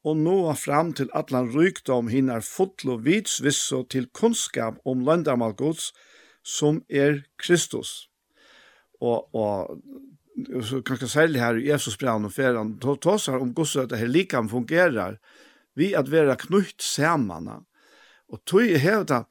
og 0.09 0.17
nå 0.17 0.37
fram 0.57 0.93
til 0.97 1.11
atlan 1.17 1.51
rykdom 1.53 2.09
hinner 2.13 2.45
fotlo 2.45 2.97
vitsvisso 3.05 3.83
til 3.93 4.09
kunnskap 4.17 4.79
om 4.89 5.05
løndamal 5.05 5.55
gods, 5.59 5.93
som 6.43 6.81
er 6.89 7.25
Kristus. 7.41 8.09
Og, 9.05 9.29
og 9.35 10.65
så 10.65 10.81
kanskje 10.87 11.11
særlig 11.13 11.43
her 11.43 11.59
i 11.59 11.69
Jesus 11.69 11.99
brann 12.01 12.25
og 12.25 12.33
feran, 12.33 12.77
tåsar 12.81 13.43
om 13.43 13.53
gods 13.55 13.77
at 13.77 13.91
det 13.91 14.01
her 14.01 14.11
likam 14.11 14.49
fungerar, 14.49 15.19
vi 15.77 15.93
at 15.95 16.11
vera 16.11 16.37
knutt 16.39 16.83
samana. 16.83 17.61
Og 18.29 18.43
tog 18.47 18.67
er 18.67 18.83
hevda, 18.83 19.23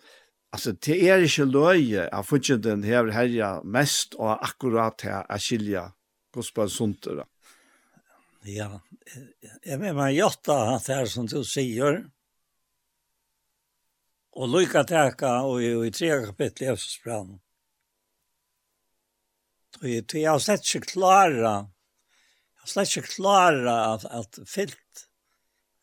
altså 0.53 0.73
det 0.73 0.97
er 1.09 1.23
ikke 1.25 1.47
løye 1.49 2.07
av 2.13 2.27
funksjonen 2.27 2.85
hever 2.87 3.13
herja 3.15 3.57
mest 3.63 4.15
og 4.19 4.37
akkurat 4.37 5.03
her 5.05 5.25
er 5.25 5.41
skilja 5.41 5.89
gods 6.33 6.53
på 6.53 6.67
Ja, 8.49 8.81
jag 9.63 9.79
menar 9.79 9.93
man 9.93 10.15
jotta 10.15 10.65
det 10.87 10.93
här 10.93 11.05
som 11.05 11.25
du 11.25 11.43
sier. 11.43 12.09
Og 14.31 14.47
lycka 14.49 14.83
täcka 14.87 15.31
og 15.43 15.63
i 15.63 15.73
i 15.87 15.91
tre 15.91 16.25
kapittel 16.25 16.67
i 16.67 16.69
Efsosbrann. 16.71 17.39
Och 19.81 19.89
Jeg 19.89 20.31
har 20.31 20.39
slett 20.39 20.63
ikke 20.63 20.93
klara, 20.93 21.51
jeg 22.55 22.61
har 22.63 22.71
slett 22.71 22.95
ikke 22.97 23.15
klara 23.17 23.75
at, 23.93 24.05
at 24.05 24.39
fyllt 24.47 25.03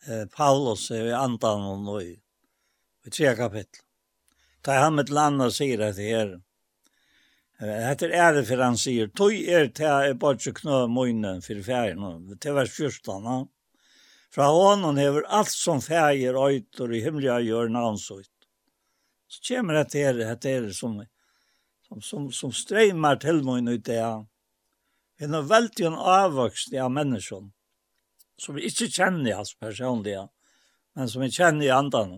eh, 0.09 0.25
Paulus 0.33 0.91
i 0.91 1.13
andan 1.13 1.69
og 1.69 1.85
nu 1.85 2.01
i 2.01 3.11
tre 3.11 3.37
kapitel. 3.37 3.85
Ta 4.63 4.73
han 4.73 4.95
med 4.95 5.11
landa 5.11 5.45
och 5.45 5.55
säger 5.55 5.79
att 5.79 5.97
det 5.97 6.11
är 6.11 6.41
Hetta 7.63 8.09
er 8.09 8.17
ære 8.19 8.43
for 8.49 8.63
han 8.65 8.77
sier, 8.79 9.11
tøy 9.15 9.45
er 9.47 9.69
til 9.71 9.87
jeg 9.87 10.19
bare 10.19 10.41
ikke 10.41 10.61
knø 10.65 10.85
munnen 10.91 11.43
for 11.43 11.61
ferien, 11.63 12.03
til 12.43 12.57
vers 12.57 12.75
14. 12.75 13.29
Ja. 13.29 13.37
Fra 14.35 14.49
honom 14.51 14.99
hever 14.99 15.29
alt 15.31 15.53
som 15.55 15.83
ferien 15.83 16.35
øyter 16.35 16.91
i 16.91 17.03
himmelige 17.05 17.39
gjør 17.47 17.71
navnsøyt. 17.71 18.31
Så 19.31 19.41
kommer 19.47 19.79
det 19.85 20.03
her, 20.03 20.19
det 20.19 20.51
er 20.51 20.71
som, 20.73 20.99
som, 21.87 22.01
som, 22.03 22.27
som 22.33 22.53
streimar 22.53 23.21
til 23.23 23.45
munnen 23.47 23.75
ut 23.75 23.87
det 23.87 24.03
Det 25.15 25.29
er 25.29 25.31
noe 25.31 25.47
veldig 25.47 25.87
en 25.87 25.95
avvokst 25.95 26.75
av 26.75 26.91
menneskene, 26.91 27.53
som 28.37 28.57
vi 28.59 28.67
ikke 28.67 28.91
kjenner 28.91 29.39
hans 29.39 29.55
personlige, 29.55 30.27
men 30.99 31.09
som 31.09 31.23
vi 31.23 31.31
kjenner 31.31 31.69
i 31.69 31.71
andan 31.71 32.17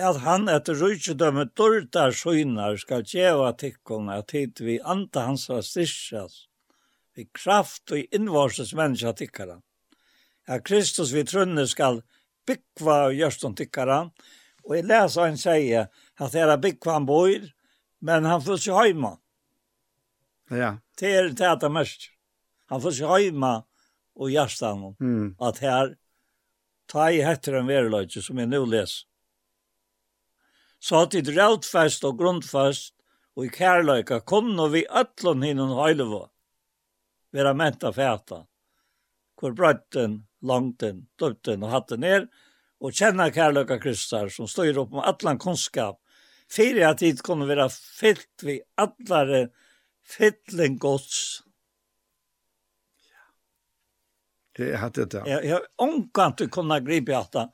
at 0.00 0.22
han 0.24 0.48
etter 0.48 0.78
rujtjedømme 0.80 1.50
dårdar 1.56 2.14
søgnar 2.16 2.78
skal 2.80 3.04
djeva 3.04 3.52
tikkun 3.52 4.08
at 4.12 4.32
hit 4.32 4.60
vi 4.64 4.78
anta 4.80 5.26
hans 5.26 5.48
var 5.50 5.60
styrkjas, 5.66 6.46
vi 7.14 7.28
kraft 7.28 7.92
og 7.92 8.14
innvarses 8.14 8.72
menneska 8.74 9.12
tikkara. 9.12 9.60
At 10.48 10.64
Kristus 10.64 11.12
vi 11.12 11.24
trunne 11.28 11.66
skal 11.68 12.00
byggva 12.48 13.10
og 13.10 13.18
gjørston 13.18 13.54
tikkara, 13.54 14.06
og 14.64 14.76
jeg 14.76 14.88
leser 14.88 15.28
han 15.28 15.36
sier 15.38 15.90
at 16.16 16.32
det 16.32 16.40
er 16.46 16.56
byggva 16.56 16.96
han 16.96 17.06
bor, 17.06 17.44
men 18.00 18.24
han 18.24 18.40
får 18.42 18.62
ikke 18.62 18.80
heima. 18.80 19.12
Ja. 20.50 20.78
Det 20.98 21.12
er 21.12 21.30
det 21.30 21.46
at 21.46 21.62
han 21.62 21.76
mest. 21.76 22.08
Han 22.72 22.80
får 22.80 22.96
ikke 22.96 23.12
heima 23.12 23.54
og 24.16 24.32
gjørstan, 24.32 24.94
mm. 24.98 25.34
at 25.40 25.60
her, 25.62 25.94
ta 26.88 27.10
i 27.12 27.22
hetter 27.24 27.60
en 27.60 27.68
vereløyde 27.68 28.24
som 28.24 28.40
jeg 28.40 28.48
nå 28.48 28.64
leser 28.64 29.06
så 30.82 31.04
at 31.04 31.14
det 31.14 31.30
rautfest 31.36 32.02
og 32.08 32.18
grundfest 32.18 32.94
og 33.36 33.46
i 33.46 33.52
kærløyka 33.54 34.20
kom 34.26 34.50
vi 34.72 34.82
ætlån 34.84 35.44
hinnom 35.46 35.76
høylevå. 35.78 36.24
Vera 37.32 37.54
menta 37.54 37.92
fæta. 37.92 38.42
Hvor 39.38 39.54
brøtten, 39.56 40.26
langten, 40.42 41.06
døpten 41.18 41.62
og 41.62 41.70
hatten 41.70 42.04
er, 42.04 42.26
og 42.82 42.92
kjenna 42.98 43.30
kærløyka 43.30 43.78
kristar 43.82 44.28
som 44.28 44.50
styr 44.50 44.82
opp 44.82 44.92
med 44.92 45.06
atlan 45.06 45.38
kunnskap, 45.38 46.00
fyrir 46.50 46.90
at 46.90 47.00
tid 47.00 47.22
kunne 47.24 47.46
vera 47.48 47.68
fyllt 47.70 48.44
vi 48.44 48.58
atlare 48.76 49.46
fyllin 50.02 50.76
gods. 50.82 51.42
Jeg 54.58 54.76
hadde 54.82 55.06
det. 55.06 55.22
Jeg, 55.30 55.44
jeg 55.48 55.66
omkant 55.80 56.42
du 56.42 56.50
kunne 56.52 56.82
gripe 56.84 57.14
at 57.16 57.32
det, 57.32 57.48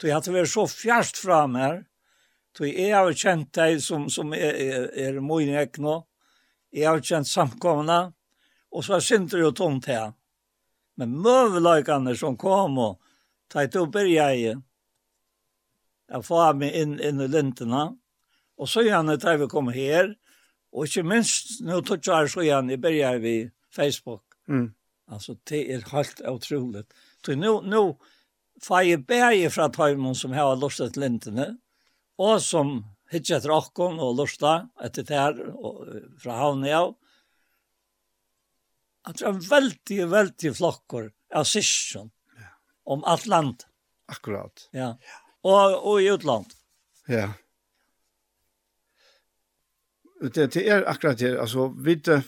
så 0.00 0.08
jeg 0.08 0.16
hadde 0.16 0.34
vært 0.34 0.50
så 0.50 0.66
fjerst 0.66 1.20
fra 1.22 1.44
meg, 1.46 1.84
Så 2.56 2.68
jeg 2.68 2.92
har 2.92 3.12
kjent 3.16 3.52
deg 3.56 3.78
som, 3.80 4.08
som 4.12 4.32
er, 4.36 4.56
er, 4.60 4.88
er 4.92 5.20
min 5.24 5.54
ekne. 5.56 6.02
Jeg 6.72 6.88
har 6.88 7.00
kjent 7.00 7.28
samkomne. 7.28 8.12
Og 8.72 8.84
så 8.84 8.98
er 8.98 9.24
det 9.28 9.40
jo 9.40 9.52
tomt 9.56 9.88
her. 9.88 10.12
Men 11.00 11.16
møveløkene 11.24 12.14
som 12.16 12.36
kom 12.36 12.76
og 12.80 12.98
tatt 13.52 13.76
opp 13.80 13.96
er 14.00 14.10
jeg. 14.10 14.58
Jeg 16.12 16.24
får 16.28 16.58
meg 16.60 16.76
inn, 16.76 16.98
inn 17.00 17.24
i 17.24 17.30
lintene. 17.32 17.86
Og 18.60 18.68
så 18.68 18.84
gjerne 18.84 19.16
tar 19.20 19.40
vi 19.40 19.48
komme 19.48 19.72
her. 19.72 20.12
Og 20.72 20.88
ikke 20.88 21.04
minst, 21.08 21.58
nå 21.64 21.80
tog 21.84 22.04
jeg 22.04 22.30
så 22.32 22.44
gjerne, 22.44 22.72
jeg 22.72 22.80
begynner 22.80 23.20
vi 23.20 23.36
Facebook. 23.72 24.36
Mm. 24.48 24.70
Altså, 25.12 25.36
det 25.48 25.64
er 25.72 25.88
helt 25.92 26.20
utroligt. 26.28 26.92
Så 27.24 27.36
nå, 27.36 27.58
nå 27.64 27.82
får 28.64 28.86
jeg 28.88 29.04
bære 29.08 29.50
fra 29.52 29.68
tøymen 29.72 30.16
som 30.16 30.36
har 30.36 30.56
lustet 30.60 31.00
lintene. 31.00 31.54
Mm 31.56 31.61
og 32.20 32.40
som 32.44 32.80
hittir 33.12 33.36
etter 33.38 33.52
okkon 33.54 34.00
og 34.02 34.16
lusta 34.20 34.54
etter 34.84 35.06
der 35.08 35.38
og, 35.52 35.84
fra 36.20 36.38
havnet 36.40 36.76
av. 36.76 36.94
At 39.08 39.18
det 39.18 39.26
er 39.26 39.32
en 39.34 39.44
veldig, 39.44 40.00
veldig 40.12 40.52
flokkur 40.56 41.08
av 41.34 41.46
sysjon 41.48 42.10
ja. 42.38 42.50
om 42.94 43.02
alt 43.08 43.26
land. 43.30 43.64
Akkurat. 44.12 44.68
Ja. 44.76 44.92
Og, 45.42 45.78
og 45.80 46.02
i 46.02 46.10
utland. 46.12 46.52
Ja. 47.10 47.32
Det, 50.22 50.52
det 50.54 50.62
er 50.70 50.86
akkurat 50.86 51.18
det. 51.18 51.34
Altså, 51.34 51.66
vi, 51.82 51.96
det, 51.98 52.20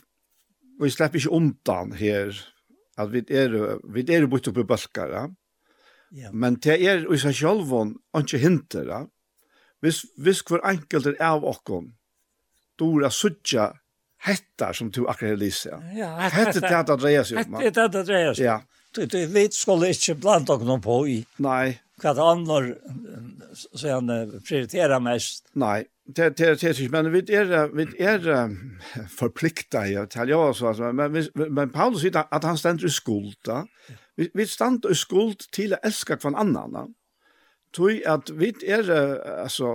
vi 0.82 0.90
slipper 0.90 1.20
ikke 1.20 1.36
undan 1.36 1.94
her 1.94 2.34
at 2.98 3.10
vi 3.10 3.22
er, 3.34 3.54
vi 3.90 4.04
er 4.14 4.26
bort 4.30 4.48
oppe 4.50 4.62
i 4.62 4.68
balkar, 4.68 5.10
ja? 5.14 5.24
Ja. 6.14 6.30
Men 6.30 6.60
det 6.62 6.76
er 6.78 7.06
i 7.10 7.18
seg 7.18 7.34
sjølvån 7.34 7.96
ikke 8.20 8.38
hinter, 8.38 8.86
ja? 8.86 9.00
Hvis, 9.84 10.04
hvis 10.16 10.40
hver 10.48 10.62
enkelt 10.64 11.10
er 11.12 11.18
av 11.20 11.44
okken, 11.44 11.90
dora 12.80 13.10
suttja 13.12 13.72
hettar 14.24 14.72
som 14.72 14.90
du 14.90 15.02
akkurat 15.04 15.34
har 15.34 15.40
lyst. 15.40 15.66
Ja, 15.92 16.14
Hette 16.32 16.62
det 16.62 16.70
at 16.72 16.88
det 16.88 17.00
dreier 17.02 17.26
seg 17.28 17.42
om. 17.44 17.58
Hettar 17.60 17.90
det 17.90 17.90
at 17.90 17.96
det 17.98 18.04
dreier 18.08 18.38
seg 18.38 18.52
om. 18.54 18.70
Du, 18.94 19.02
du, 19.10 19.18
vi 19.26 19.48
skulle 19.52 19.90
ikke 19.92 20.14
blanda 20.22 20.54
okken 20.54 20.80
på 20.80 21.00
i. 21.10 21.18
Nei. 21.42 21.74
Hva 22.00 22.14
det 22.16 22.24
andre, 22.26 22.60
så 23.54 23.92
han 23.92 24.08
prioriterer 24.46 25.02
mest. 25.02 25.44
Nei, 25.58 25.84
det 26.04 26.30
er 26.32 26.56
det 26.56 26.72
ikke, 26.72 26.88
men 26.94 27.10
vi 27.12 27.22
er, 27.36 27.52
vi 27.74 27.86
er 28.02 28.24
forplikta 29.14 29.84
i 29.90 29.94
å 30.00 30.08
telle 30.10 30.38
oss, 30.38 30.62
men, 30.80 31.20
men 31.36 31.70
Paulus 31.74 32.02
sier 32.02 32.18
at 32.24 32.48
han 32.48 32.58
stender 32.58 32.88
i 32.88 32.92
skuld, 32.92 33.36
da. 33.46 33.62
Vi, 34.18 34.30
vi 34.34 34.46
stender 34.48 34.90
i 34.90 34.98
skuld 34.98 35.46
til 35.54 35.76
å 35.76 35.82
elske 35.86 36.18
hver 36.18 36.34
annan, 36.40 36.94
tui 37.74 38.00
at 38.06 38.30
vit 38.38 38.62
er, 38.62 38.86
altså, 39.42 39.66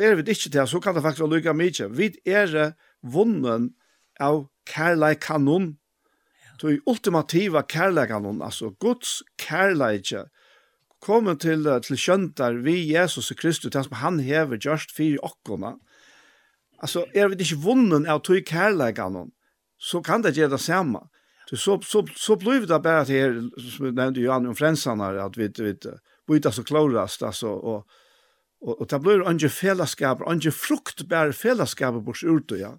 er 0.00 0.16
vi 0.16 0.24
ikke 0.24 0.50
til, 0.50 0.66
så 0.68 0.80
kan 0.80 0.96
det 0.96 1.04
faktisk 1.04 1.28
lykke 1.28 1.54
mye. 1.56 1.88
Vit 1.92 2.18
er 2.26 2.72
vunnen 3.02 3.72
av 4.20 4.46
kærleik 4.68 5.22
kanon, 5.26 5.74
tui 6.60 6.78
ultimativa 6.86 7.64
kærleik 7.66 8.12
kanon, 8.12 8.42
altså 8.42 8.72
Guds 8.80 9.20
kærleik, 9.38 10.14
kommer 11.02 11.34
til, 11.34 11.66
til 11.82 11.98
skjøntar 11.98 12.60
vi 12.62 12.76
Jesus 12.92 13.32
Kristus, 13.38 13.72
det 13.74 13.84
som 13.84 13.98
han 13.98 14.20
hever 14.22 14.60
just 14.62 14.94
fyrir 14.94 15.18
okkona. 15.26 15.74
Altså, 16.82 17.04
er 17.14 17.28
vi 17.30 17.40
ikke 17.42 17.62
vunnen 17.64 18.06
av 18.06 18.22
tui 18.22 18.40
kærleik 18.46 18.96
kanon, 19.00 19.32
så 19.78 20.00
kan 20.00 20.22
det 20.22 20.36
gjøre 20.38 20.54
det 20.56 20.62
samme. 20.62 21.08
Så, 21.52 21.56
så, 21.58 21.74
så, 21.84 22.00
så 22.16 22.36
blir 22.40 22.64
det 22.64 22.78
bare 22.82 23.04
til, 23.04 23.50
som 23.58 23.84
vi 23.84 23.90
nevnte 23.92 24.22
Johan 24.22 24.46
om 24.48 24.56
frensene, 24.56 25.10
at 25.20 25.34
vi, 25.36 25.50
vi 25.58 25.74
bytas 26.28 26.58
och 26.58 26.66
klorast 26.66 27.22
altså, 27.22 27.48
og, 27.48 27.86
og, 28.62 28.80
og 28.80 28.88
det 28.88 29.00
blir 29.02 29.26
anje 29.28 29.48
fellesskap, 29.48 30.22
anje 30.26 30.50
fruktbär 30.50 31.32
fellesskap 31.32 32.02
bort 32.04 32.22
ut 32.22 32.56
ja 32.58 32.76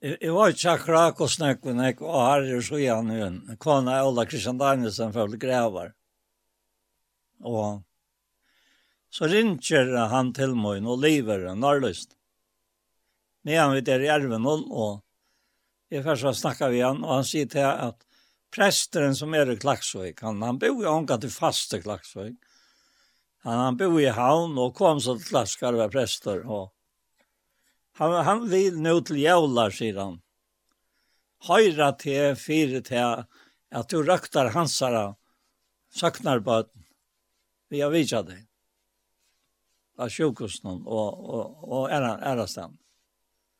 Jeg 0.00 0.32
var 0.32 0.48
ikke 0.48 0.70
akkurat 0.72 1.12
hvordan 1.12 1.28
snakke 1.28 1.72
når 1.76 1.84
jeg 1.90 1.96
var 2.00 2.40
her 2.40 2.46
i 2.56 2.60
Sjøen 2.64 3.10
hun. 3.12 3.34
Kvann 3.60 3.88
er 3.92 4.06
Ola 4.08 4.24
Kristian 4.24 4.56
Danielsen 4.56 5.12
for 5.12 5.34
grever. 5.36 5.90
Og 7.44 7.82
så 9.12 9.28
ringer 9.28 10.08
han 10.08 10.32
til 10.32 10.56
meg 10.56 10.88
og 10.88 11.02
lever 11.04 11.44
en 11.50 11.60
nærløst. 11.60 12.16
Men 13.44 13.60
han 13.60 13.74
vet 13.76 13.92
er 13.92 14.06
i 14.06 14.08
erven 14.08 14.48
og 14.48 15.02
jeg 15.90 16.04
først 16.06 16.24
har 16.30 16.38
snakket 16.38 16.72
vi 16.72 16.80
han 16.80 17.04
og 17.04 17.18
han 17.18 17.28
sier 17.28 17.52
til 17.52 17.68
at 17.68 18.00
presteren 18.54 19.14
som 19.16 19.34
er 19.34 19.50
i 19.52 19.58
Klaksvøk, 19.60 20.22
han, 20.26 20.42
han 20.42 20.58
bor 20.58 20.82
i 20.82 20.88
Ånga 20.90 21.18
til 21.22 21.32
faste 21.32 21.80
Klaksvøk. 21.82 22.36
Han, 23.42 23.58
han 23.58 23.78
bor 23.80 24.00
i 24.00 24.10
Havn 24.12 24.58
og 24.60 24.74
kom 24.76 25.00
så 25.00 25.16
til 25.16 25.30
Klaxvik 25.30 25.78
var 25.78 25.92
prester. 25.92 26.42
Og 26.44 26.68
han, 28.00 28.16
han 28.26 28.44
vill 28.50 28.76
nå 28.80 28.98
til 29.06 29.22
jävlar, 29.22 29.72
sier 29.72 30.00
han. 30.00 30.18
Höjra 31.48 31.94
til 31.96 32.36
fire 32.36 32.82
til 32.84 33.24
at 33.70 33.88
du 33.88 34.02
röktar 34.04 34.52
hansara 34.52 35.14
saknar 35.88 36.44
at 36.58 36.68
vi 37.70 37.80
har 37.80 37.90
visat 37.90 38.26
dig. 38.26 38.46
Av 40.00 40.08
og, 40.08 40.86
og, 40.86 41.30
og, 41.30 41.68
og 41.68 41.90
ära, 41.90 42.18
ärastan. 42.20 42.78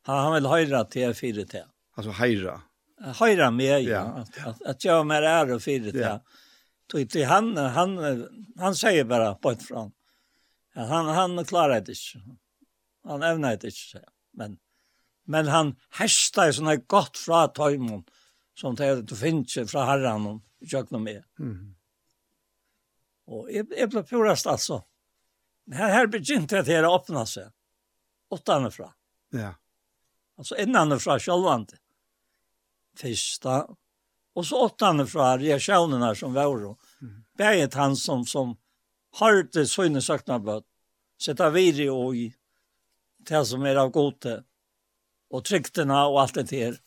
Han, 0.03 0.19
han 0.19 0.35
vill 0.35 0.47
höjra 0.47 0.85
til, 0.85 1.15
fyra 1.15 1.45
til. 1.45 1.65
Altså 1.97 2.13
heira 2.13 2.61
höra 3.01 3.51
med 3.51 3.83
ja. 3.83 4.01
att, 4.01 4.63
att, 4.63 4.85
jag 4.85 5.07
mer 5.07 5.23
är 5.23 5.53
och 5.53 5.63
för 5.63 5.93
det. 5.93 5.99
Ja. 5.99 6.25
Tog 6.87 7.11
till 7.11 7.27
han 7.27 7.57
han 7.57 7.99
han 8.59 8.75
säger 8.75 9.05
bara 9.05 9.35
på 9.35 9.51
ett 9.51 9.63
fram. 9.63 9.93
Han 10.75 11.07
han 11.07 11.45
klarar 11.45 11.81
det 11.81 11.93
inte. 11.93 12.37
Han 13.05 13.23
evnar 13.23 13.57
det 13.57 13.67
inte. 13.67 14.09
Men 14.33 14.59
men 15.25 15.49
han 15.49 15.77
hästar 15.91 16.47
ju 16.47 16.53
såna 16.53 16.77
gott 16.77 17.19
fra 17.19 17.49
tajmon 17.49 18.05
som 18.55 18.75
det 18.75 19.03
du 19.03 19.17
finns 19.17 19.59
fra 19.67 19.85
herran 19.85 20.27
om 20.27 20.43
jag 20.59 20.93
med. 20.93 21.25
Mm. 21.39 21.75
Och 23.27 23.51
är 23.51 23.87
blev 23.87 24.03
purast 24.03 24.47
alltså. 24.47 24.85
Här 25.73 25.89
här 25.89 26.07
begynte 26.07 26.63
det 26.63 26.73
här 26.73 26.95
öppna 26.97 27.27
sig. 27.27 27.51
Åttanifrån. 28.29 28.93
Ja. 29.31 29.55
Alltså 30.37 30.57
innanifrån 30.57 31.21
självande. 31.21 31.77
Mm 31.77 31.90
fyrsta. 33.01 33.67
Och 34.35 34.47
så 34.47 34.65
åt 34.65 34.81
han 34.81 35.07
fra 35.07 35.39
reaktionerna 35.39 36.15
som 36.15 36.35
var 36.35 36.61
då. 36.61 36.77
Mm. 37.03 37.71
Han 37.73 37.97
som, 37.97 38.27
som 38.27 38.57
har 39.13 39.49
det 39.53 39.67
söjne 39.67 40.03
sökna 40.03 40.39
blöd. 40.39 40.65
Sätta 41.21 41.51
viri 41.51 41.89
og 41.89 42.17
i 42.17 42.35
det 43.19 43.45
som 43.47 43.63
är 43.63 43.77
av 43.77 43.91
gode. 43.91 44.45
Och 45.31 45.45
tryktene 45.45 46.03
och 46.05 46.21
allt 46.21 46.35
det 46.35 46.43
där. 46.43 46.81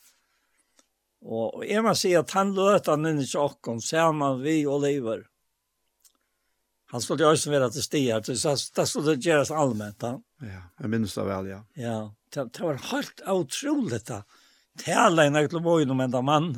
Och, 1.20 1.54
och 1.54 1.66
jag 1.66 1.84
måste 1.84 2.02
säga 2.02 2.20
att 2.20 2.30
han 2.30 2.54
løt 2.54 2.86
han 2.86 3.06
inn 3.06 3.20
i 3.20 3.26
tjokken, 3.26 3.80
sammen 3.80 4.42
vi 4.42 4.66
og 4.66 4.82
lever. 4.82 5.22
Han 6.92 7.00
skulle 7.00 7.24
jo 7.24 7.30
også 7.30 7.50
være 7.50 7.70
til 7.70 7.82
stier, 7.82 8.22
Så 8.22 8.56
det 8.76 8.86
skulle 8.88 9.16
gjøres 9.16 9.50
allmänt. 9.50 10.02
Ja, 10.40 10.62
jeg 10.80 10.90
minnes 10.90 11.14
det 11.14 11.24
väl, 11.24 11.46
ja. 11.46 11.64
Ja, 11.74 12.14
det, 12.34 12.52
det 12.52 12.60
var 12.60 12.74
helt 12.74 13.20
otroligt. 13.26 14.08
Ja 14.08 14.22
tala 14.80 15.26
en 15.28 15.38
ekle 15.40 15.62
bøyen 15.64 15.92
om 15.94 16.02
enda 16.04 16.22
mann. 16.24 16.52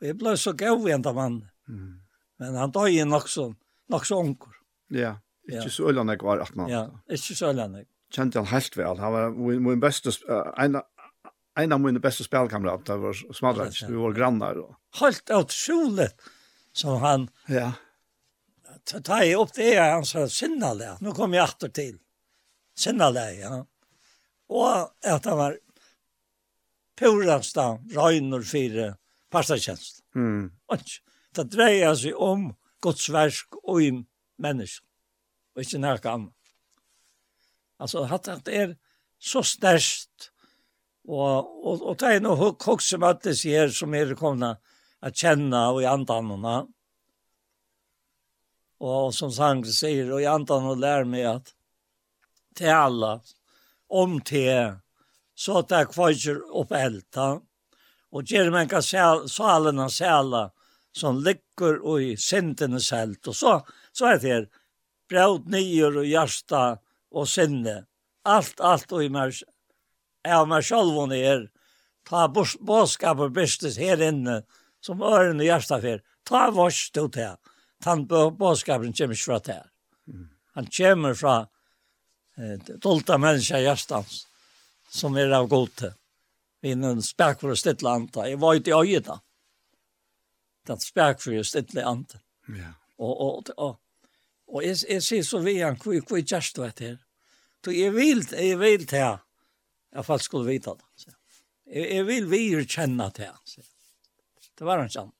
Og 0.00 0.08
jeg 0.08 0.18
ble 0.18 0.34
så 0.40 0.54
gav 0.58 0.86
enda 0.90 1.12
mann. 1.16 1.42
Mm. 1.70 2.00
Men 2.42 2.58
han 2.58 2.72
døg 2.74 2.96
i 2.96 3.04
nok 3.06 3.28
så, 3.30 3.48
nok 3.92 4.06
så 4.08 4.18
onker. 4.18 4.56
Ja, 4.92 5.16
ikke 5.48 5.68
ja. 5.68 5.72
så 5.72 5.88
øyne 5.88 6.16
jeg 6.16 6.24
var 6.26 6.42
at 6.42 6.56
man. 6.58 6.70
Ja, 6.70 6.86
ikke 7.10 7.36
så 7.38 7.52
øyne 7.52 7.82
jeg. 7.82 7.88
Kjente 8.12 8.42
han 8.42 8.50
helt 8.50 8.76
vel. 8.76 8.98
Han 9.00 9.14
var 9.14 9.30
min 9.36 9.62
min 9.64 9.80
beste, 9.80 10.12
uh, 10.28 10.50
en, 10.60 10.82
en 11.58 11.72
av 11.72 11.80
mine 11.80 12.02
beste 12.02 12.26
spelkamerater, 12.26 13.00
var 13.00 13.16
smadrens, 13.32 13.80
vi 13.88 13.96
var 13.96 14.12
grannar. 14.18 14.58
Og... 14.60 14.74
Helt 15.00 15.32
utrolig, 15.32 16.10
som 16.76 17.00
han. 17.00 17.28
Ja. 17.48 17.72
Ta 18.90 19.22
jeg 19.22 19.38
opp 19.38 19.54
det, 19.56 19.76
han 19.78 20.04
sa, 20.08 20.26
sinnaleg, 20.28 20.98
nå 21.00 21.14
kom 21.16 21.36
jeg 21.36 21.44
atter 21.46 21.72
til. 21.72 21.94
Sinnaleg, 22.76 23.40
ja. 23.44 23.62
Og 24.52 24.90
at 25.08 25.28
han 25.30 25.38
var 25.38 25.56
purasta 27.02 27.66
røyner 27.96 28.46
fire 28.46 28.94
pastakjänst. 29.30 30.04
Mm. 30.14 30.52
Och 30.66 30.78
det 31.34 31.44
dreier 31.44 31.94
seg 31.96 32.16
om 32.20 32.52
Guds 32.84 33.08
verk 33.10 33.56
og 33.62 33.82
i 33.82 33.90
mennesker. 34.38 34.86
Og 35.56 35.64
ikke 35.64 35.80
nærke 35.80 36.10
annet. 36.12 36.34
Altså, 37.82 38.04
at 38.06 38.28
det 38.46 38.56
er 38.56 38.74
så 39.18 39.42
størst, 39.42 40.30
og, 41.08 41.48
og, 41.66 41.82
og 41.82 41.96
det 41.98 42.12
er 42.12 42.22
noe 42.22 42.52
kokk 42.60 42.84
som 42.84 43.02
møttes 43.02 43.42
her, 43.48 43.72
som 43.74 43.94
er 43.94 44.14
kommet 44.18 44.60
å 45.02 45.10
kjenne 45.10 45.64
og 45.72 45.82
i 45.82 45.88
andanene. 45.90 46.54
Og 48.82 49.10
som 49.14 49.32
sang 49.34 49.64
sier, 49.66 50.12
og 50.12 50.22
i 50.22 50.30
andanene 50.30 50.78
lærer 50.78 51.10
meg 51.10 51.28
at 51.32 51.52
til 52.58 52.70
alle, 52.74 53.12
om 53.88 54.20
til 54.20 54.78
så 55.34 55.58
att 55.58 55.70
jag 55.70 55.92
kvar 55.92 56.14
upp 56.54 56.72
elta. 56.72 57.40
Och 58.10 58.22
ger 58.22 58.50
man 58.50 58.68
kan 58.68 58.82
säl, 58.82 59.28
salen 59.28 59.78
och 59.78 59.92
som 60.92 61.22
ligger 61.22 61.84
och 61.84 62.02
i 62.02 62.16
synden 62.16 62.80
helt. 62.92 63.26
Och 63.26 63.36
så, 63.36 63.66
så 63.92 64.06
är 64.06 64.18
det 64.18 64.28
här, 64.28 64.48
braut 65.08 65.46
nyer 65.46 65.96
och 65.96 66.06
hjärsta 66.06 66.78
och 67.10 67.28
sinne. 67.28 67.84
Allt, 68.22 68.60
allt 68.60 68.92
och 68.92 69.04
i 69.04 69.08
mig, 69.08 69.32
jag 70.22 70.48
mig 70.48 70.62
själv 70.62 70.98
och 70.98 71.08
ner. 71.08 71.50
Ta 72.08 72.34
bådskap 72.60 73.18
och 73.18 73.30
bestes 73.30 73.78
här 73.78 74.02
inne 74.02 74.42
som 74.80 75.02
öron 75.02 75.40
och 75.40 75.46
hjärsta 75.46 75.80
för. 75.80 76.02
Ta 76.22 76.50
vars 76.50 76.86
stå 76.86 77.08
till. 77.08 77.34
Ta 77.84 77.96
bådskapen 78.30 78.92
kommer 78.92 79.14
från 79.14 79.40
det 79.44 79.52
här. 79.52 79.66
Han 80.54 80.66
kommer 80.66 81.14
från 81.14 81.46
eh, 82.36 82.76
dolta 82.78 83.18
människa 83.18 83.58
hjärstans 83.58 84.26
som 84.92 85.16
er 85.16 85.32
av 85.32 85.48
gode. 85.50 85.94
Vi 86.62 86.74
er 86.74 86.88
en 86.92 87.02
spærk 87.02 87.40
for 87.42 87.54
å 87.54 87.58
stille 87.58 87.90
anta. 87.90 88.26
Jeg 88.28 88.40
var 88.42 88.58
ute 88.58 88.70
i 88.70 88.76
øyet 88.76 89.08
da. 89.08 89.18
Det 90.62 90.76
er 90.76 90.84
spærk 90.84 91.22
for 91.22 91.34
å 91.34 91.46
stille 91.46 91.86
anta. 91.88 92.20
Ja. 92.52 92.74
Og, 93.02 93.14
og, 93.24 93.50
og, 93.56 93.78
og 94.52 94.66
jeg, 94.66 94.82
jeg 94.86 95.02
sier 95.02 95.26
så 95.26 95.40
vi 95.42 95.56
han, 95.62 95.78
hvor 95.80 95.96
er 95.96 96.22
gjerst 96.22 96.58
du 96.58 96.62
etter 96.66 96.92
her? 96.92 97.00
Så 97.62 97.74
jeg 97.74 97.94
vil, 97.94 98.22
jeg 98.34 98.58
vil 98.58 98.86
til 98.90 98.98
jeg, 98.98 99.18
Jeg 99.92 100.06
fall 100.08 100.22
skulle 100.24 100.48
vite 100.48 100.72
det. 100.78 100.86
Så. 100.96 101.10
Jeg, 101.66 101.88
jeg 101.96 102.06
vil 102.06 102.30
vi 102.30 102.44
kjenne 102.64 103.10
til 103.14 103.26
jeg. 103.26 103.36
Så. 103.44 103.66
Det 104.58 104.66
var 104.66 104.82
en 104.82 104.92
sånn. 104.92 105.12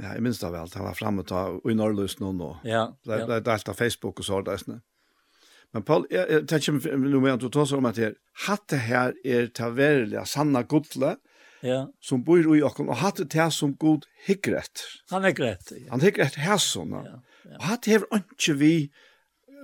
Ja, 0.00 0.14
jeg 0.14 0.22
minns 0.24 0.40
det 0.40 0.50
vel. 0.52 0.70
Det 0.72 0.80
var 0.82 0.96
fremme 0.96 1.24
til 1.28 1.60
i 1.68 1.74
Norrløs 1.76 2.18
nå 2.20 2.32
nå. 2.36 2.54
Ja. 2.64 2.86
Det, 3.04 3.24
det, 3.28 3.42
det 3.44 3.50
er 3.50 3.56
alt 3.56 3.72
av 3.72 3.78
Facebook 3.78 4.22
og 4.22 4.26
så, 4.26 4.40
det 4.44 4.54
er 4.54 4.64
sånn. 4.64 4.80
Men 5.72 5.84
Paul, 5.88 6.04
jeg, 6.12 6.26
jeg 6.28 6.48
tenker 6.50 6.96
nu 7.00 7.20
med 7.20 7.36
at 7.38 7.42
du 7.42 7.48
tar 7.52 7.68
seg 7.68 7.80
om 7.80 7.88
at 7.88 8.00
her, 8.00 8.16
hatt 8.44 8.74
her 8.76 9.14
er 9.24 9.46
til 9.46 9.52
taverlige, 9.56 10.24
sanna 10.28 10.64
godle, 10.68 11.14
ja. 11.64 11.86
som 12.04 12.24
bor 12.26 12.42
i 12.42 12.60
okken, 12.66 12.90
og 12.92 13.00
hatt 13.00 13.22
det 13.22 13.38
her 13.38 13.52
som 13.54 13.72
god 13.80 14.04
hikrett. 14.26 14.84
Han 15.12 15.24
er 15.24 15.36
grett, 15.36 15.72
ja. 15.72 15.88
Han 15.94 16.04
er 16.04 16.12
grett 16.14 16.36
her 16.42 16.60
sånn. 16.60 16.92
Ja, 16.98 17.16
ja. 17.48 17.56
Og 17.56 17.66
hatt 17.70 17.88
her 17.88 18.04
ikke 18.18 18.58
vi, 18.60 18.74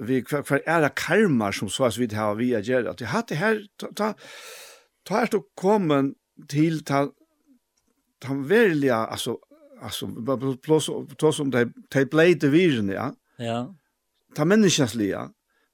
vi 0.08 0.22
hver, 0.22 0.46
hver 0.48 0.64
er 0.64 0.86
det 0.86 0.94
karmar 0.98 1.56
som 1.56 1.68
så 1.72 1.90
vidt 1.98 2.16
her 2.16 2.38
vi 2.40 2.54
er 2.56 2.64
gjerne. 2.64 2.96
At 2.96 3.04
hatt 3.12 3.28
det 3.34 3.42
her, 3.42 3.62
ta, 3.80 3.92
ta, 3.92 4.12
ta 5.04 5.20
er 5.20 5.32
til 5.32 5.44
å 5.44 5.48
komme 5.58 6.02
til 6.48 6.80
ta, 6.88 7.04
ta 8.24 8.34
verlige, 8.48 8.96
altså, 8.96 9.36
altså, 9.82 10.08
blås, 10.64 10.88
blås 11.18 11.44
om 11.44 11.52
de, 11.52 11.68
de 11.92 12.08
blei 12.08 12.32
til 12.38 12.94
ja. 12.94 13.10
Ja. 13.36 13.66
Ta 14.36 14.48
menneskenslige, 14.48 15.12
ja 15.12 15.26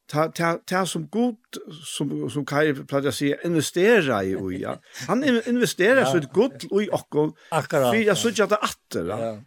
ta 0.07 0.29
ta 0.29 0.59
ta 0.67 0.87
som 0.87 1.09
god 1.09 1.37
som 1.97 2.31
som 2.31 2.47
Kai 2.47 2.75
plejer 2.75 3.11
sig 3.11 3.41
investera 3.45 4.25
i 4.25 4.37
och 4.37 4.53
ja. 4.53 4.81
Han 5.09 5.25
investerar 5.25 6.05
så 6.05 6.17
ett 6.17 6.33
gott 6.33 6.65
och 6.71 6.83
i 6.83 6.89
och 6.91 7.37
akkurat. 7.51 7.95
För 7.95 8.01
jag 8.01 8.19
såg 8.19 8.41
att 8.41 8.51
det 8.51 8.57
åter. 8.57 9.09
Ja. 9.09 9.43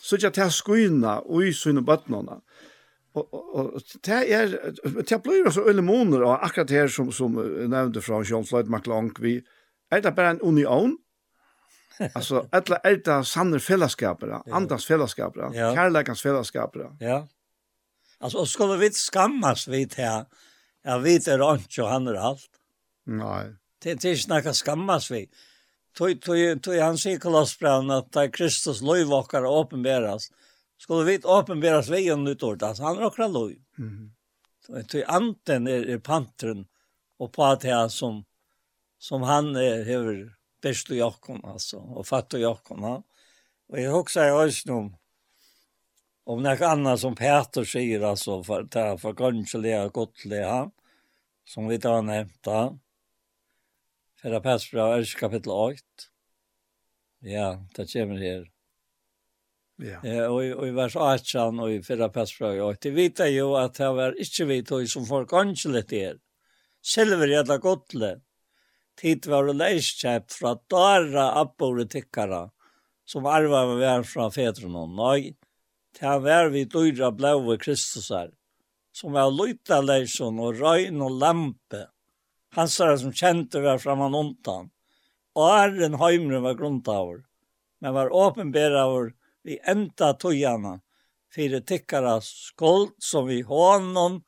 så 0.00 0.26
att 0.26 0.34
det 0.34 0.50
skuina 0.50 1.18
och 1.18 1.44
i 1.44 1.52
såna 1.52 1.80
bottnarna. 1.80 2.40
Och 3.12 3.34
och 3.58 3.82
det 4.04 4.32
är 4.32 4.72
det 5.08 5.22
blir 5.22 5.50
så 5.50 5.68
öle 5.68 5.82
månader 5.82 6.22
och 6.22 6.44
akkurat 6.44 6.70
här 6.70 6.88
som 6.88 7.12
som 7.12 7.32
nämnde 7.70 8.00
från 8.00 8.24
Jean 8.24 8.44
Floyd 8.44 8.68
McLong 8.68 9.12
vi 9.20 9.42
är 9.90 10.02
det 10.02 10.12
bara 10.12 10.30
en 10.30 10.40
union. 10.40 10.98
Alltså 12.14 12.48
alla 12.52 12.76
är 12.76 12.96
det 12.96 13.24
sanna 13.24 13.58
fällskaper, 13.58 14.40
andas 14.52 14.86
fällskaper, 14.86 15.52
kärlekens 15.74 16.22
fällskaper. 16.22 16.90
Ja. 17.00 17.28
Alltså 18.20 18.38
och 18.38 18.48
skulle 18.48 18.76
vi 18.76 18.90
skammas 18.90 19.68
vid 19.68 19.94
här. 19.94 20.26
Jag 20.82 21.00
vet 21.00 21.28
är 21.28 21.54
inte 21.54 21.82
och 21.82 21.88
han 21.88 22.06
är 22.06 22.14
allt. 22.14 22.50
Nej. 23.04 23.54
Det 23.78 24.04
är 24.04 24.06
inte 24.06 24.34
något 24.34 24.56
skammas 24.56 25.10
vid. 25.10 25.28
Tog, 25.92 26.22
tog, 26.22 26.62
tog 26.62 26.76
han 26.76 26.98
sig 26.98 27.12
i 27.12 27.18
kolossbrann 27.18 27.90
att 27.90 28.12
där 28.12 28.32
Kristus 28.32 28.82
lov 28.82 29.12
och 29.44 29.58
åpenberas. 29.58 30.32
Skulle 30.78 31.04
vi 31.04 31.18
åpenberas 31.18 31.88
vid 31.88 32.12
en 32.12 32.26
utord. 32.26 32.62
Alltså 32.62 32.82
han 32.82 32.96
råkar 32.96 33.28
loj. 33.28 33.62
Mm. 33.78 34.12
Tog 34.88 35.02
anten 35.06 35.66
är, 35.66 35.88
är 35.88 35.98
pantren 35.98 36.66
och 37.18 37.32
på 37.32 37.44
att 37.44 37.60
det 37.60 37.90
som, 37.90 38.24
som 38.98 39.22
han 39.22 39.56
är, 39.56 39.90
över 39.90 40.36
bäst 40.62 40.90
och 40.90 40.96
jakon 40.96 41.44
alltså. 41.44 41.76
Och 41.76 42.06
fatt 42.06 42.34
och 42.34 42.40
jakon. 42.40 42.82
Ja. 42.82 43.02
Och 43.68 43.80
jag 43.80 43.96
också 43.96 44.20
är 44.20 44.46
ösnum. 44.46 44.96
Om 46.28 46.42
något 46.42 46.60
annat 46.60 47.00
som 47.00 47.14
Peter 47.14 47.64
säger 47.64 48.00
alltså 48.00 48.44
för 48.44 48.62
det 48.62 48.80
här 48.80 48.96
för 48.96 49.14
gönnsliga 49.20 49.88
gottliga 49.88 50.70
som 51.44 51.68
vi 51.68 51.76
då 51.78 51.88
har 51.88 52.02
nämnt 52.02 52.42
då. 52.42 52.78
Förra 54.22 54.40
Petra 54.40 54.96
är 54.96 55.18
kapitel 55.18 55.52
8. 55.52 55.78
Ja, 57.20 57.64
det 57.74 57.92
kommer 57.92 58.16
her. 58.16 58.50
Ja. 59.76 60.04
Eh 60.04 60.26
och 60.26 60.42
og 60.60 60.68
i 60.68 60.70
vers 60.70 60.96
18 60.96 61.60
och 61.60 61.70
i 61.72 61.82
fyrra 61.82 62.08
Petra 62.08 62.52
är 62.52 62.62
8. 62.62 62.90
Vi 62.90 62.90
vet 62.90 63.20
ju 63.20 63.56
att 63.56 63.74
det 63.74 63.92
var 63.92 64.18
inte 64.18 64.44
vi 64.44 64.64
tog 64.64 64.88
som 64.88 65.06
folk 65.06 65.32
gönnsligt 65.32 65.92
er. 65.92 66.18
Silver 66.82 67.28
är 67.28 67.58
godle. 67.58 68.20
Tid 69.00 69.26
var 69.26 69.44
det 69.44 69.52
läskap 69.52 70.32
fra 70.32 70.58
dara 70.66 71.40
abbore 71.40 71.86
tikkara, 71.86 72.50
som 73.04 73.26
arvar 73.26 73.66
var 73.66 74.02
från 74.02 74.32
fäderna. 74.32 74.86
Nei, 74.86 75.37
til 75.98 76.22
vær 76.22 76.52
vi 76.54 76.64
dyra 76.70 77.10
blåve 77.10 77.56
Kristusar, 77.58 78.30
som 78.94 79.14
var 79.16 79.32
lyta 79.34 79.80
leison 79.82 80.38
og 80.38 80.60
røyn 80.60 81.00
og 81.02 81.16
lampe, 81.18 81.86
hansara 82.54 82.98
som 83.00 83.14
kjente 83.14 83.62
var 83.64 83.80
framan 83.82 84.14
ontan, 84.14 84.68
og 85.34 85.48
æren 85.56 85.98
heimren 85.98 86.44
var 86.44 86.58
grunntaver, 86.58 87.24
men 87.82 87.94
var 87.94 88.14
åpenberavur 88.14 89.12
vi 89.46 89.58
enda 89.66 90.12
tøyana, 90.14 90.78
fyrir 91.34 91.64
tikkara 91.66 92.18
skuld 92.24 92.94
som 93.02 93.26
vi 93.28 93.42
hånden, 93.46 94.20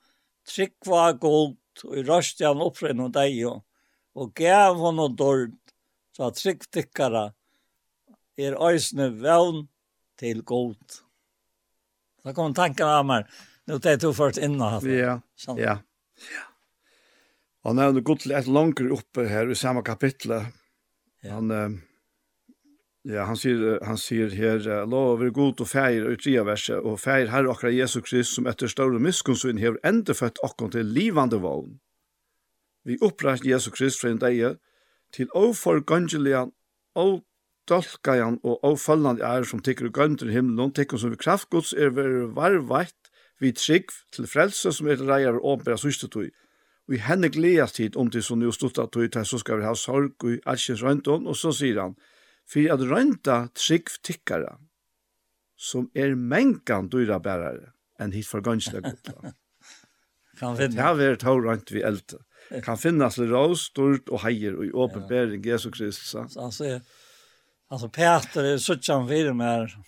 tryggva 0.51 1.13
gold, 1.23 1.57
og 1.87 1.97
i 1.97 2.05
røst 2.05 2.43
han 2.45 2.63
opprinn 2.63 3.03
og 3.07 3.15
deg, 3.15 3.39
og 4.15 4.35
gav 4.37 4.79
hon 4.81 4.99
og 5.03 5.15
dord, 5.17 5.55
så 6.17 6.29
at 6.29 6.41
trygg 6.43 6.67
tikkara 6.75 7.29
er 8.41 8.59
øysne 8.59 9.09
vevn 9.23 9.65
til 10.21 10.43
god. 10.45 11.01
Så 12.23 12.35
kom 12.37 12.55
tanken 12.55 12.87
av 12.89 13.07
meg. 13.07 13.27
nå 13.65 13.79
tar 13.79 13.91
jag 13.91 14.01
tog 14.01 14.17
först 14.17 14.39
innan. 14.39 14.81
Ja, 14.85 15.21
ja. 15.47 15.57
ja. 15.57 15.79
Han 17.63 17.79
er 17.79 17.89
under 17.89 18.01
god 18.03 18.19
til 18.19 18.33
et 18.33 18.49
oppe 18.93 19.29
her 19.29 19.51
i 19.51 19.55
samme 19.55 19.83
kapittel. 19.83 20.31
Ja. 21.23 21.35
Han, 21.35 21.81
ja, 23.05 23.25
han, 23.25 23.37
sier, 23.37 23.79
han 23.85 23.97
sier 23.97 24.33
her, 24.37 24.87
lov 24.87 25.23
er 25.23 25.31
god 25.31 25.61
og 25.61 25.69
feir, 25.69 26.05
og 26.09 26.21
tria 26.21 26.45
verset, 26.45 26.81
og 26.85 26.99
feir 27.01 27.31
herre 27.33 27.49
akkurat 27.53 27.77
Jesus 27.77 28.05
Krist, 28.05 28.35
som 28.35 28.49
etter 28.49 28.69
større 28.69 29.01
miskunnsyn 29.01 29.61
hever 29.61 29.81
endefødt 29.85 30.41
akkurat 30.45 30.77
til 30.77 30.93
livande 30.93 31.41
vogn. 31.41 31.79
Vi 32.85 32.99
oppreist 33.01 33.47
Jesus 33.47 33.73
Krist 33.73 34.01
fra 34.01 34.13
en 34.13 34.21
deie, 34.21 34.55
til 35.13 35.29
å 35.37 35.51
for 35.57 35.81
gangelige, 35.81 36.47
og 36.95 37.23
stolkajan 37.71 38.41
og 38.43 38.65
avfallande 38.67 39.23
er 39.27 39.47
som 39.47 39.63
tekur 39.63 39.91
og 39.91 39.99
gønder 39.99 40.31
i 40.31 40.35
himmelen, 40.35 40.73
tekur 40.75 40.99
som 40.99 41.13
vi 41.13 41.21
kraftgods 41.21 41.73
er 41.73 41.93
ver 41.95 42.27
varvveitt 42.35 43.11
vi 43.41 43.53
trygg 43.57 43.93
til 44.13 44.27
frelse 44.29 44.73
som 44.75 44.89
er 44.91 45.01
reier 45.01 45.39
og 45.39 45.47
åpera 45.55 45.79
systetøy. 45.81 46.29
Vi 46.91 46.99
henne 46.99 47.31
gledes 47.31 47.77
tid 47.77 47.97
om 47.97 48.11
til 48.11 48.25
som 48.27 48.43
jo 48.43 48.51
stutta 48.53 48.89
tøy 48.91 49.07
til 49.09 49.25
så 49.25 49.39
skal 49.39 49.61
vi 49.61 49.69
ha 49.69 49.75
sorg 49.79 50.27
og 50.27 50.49
alskjens 50.51 50.83
røynton, 50.83 51.29
og 51.31 51.39
så 51.39 51.53
sier 51.55 51.79
han, 51.81 51.95
for 52.51 52.75
at 52.75 52.83
røynta 52.83 53.37
trygg 53.55 53.93
tikkara, 54.03 54.57
som 55.57 55.87
er 55.95 56.17
mengan 56.19 56.91
dyra 56.91 57.21
bærare, 57.23 57.71
enn 58.01 58.17
hit 58.17 58.27
for 58.27 58.43
gønsla 58.43 58.83
godla. 58.83 59.33
kan 60.41 60.57
finne. 60.57 60.75
Det 60.75 60.83
har 60.83 60.99
vært 60.99 61.23
taurant 61.23 61.73
vi 61.73 61.85
eldre. 61.87 62.25
Kan 62.65 62.81
finnes 62.81 63.19
litt 63.21 63.31
rås, 63.31 63.69
stort 63.71 64.11
og 64.11 64.25
heier 64.25 64.57
og 64.59 64.67
i 64.67 64.73
åpenbering 64.73 65.45
Jesu 65.47 65.69
Kristus. 65.71 66.17
Så 66.17 66.41
han 66.41 66.55
sier, 66.55 66.81
Alltså 67.71 67.89
Peter 67.89 68.45
är 68.45 68.59
så 68.59 68.79
tjän 68.79 69.09
för 69.09 69.33
mer. 69.33 69.79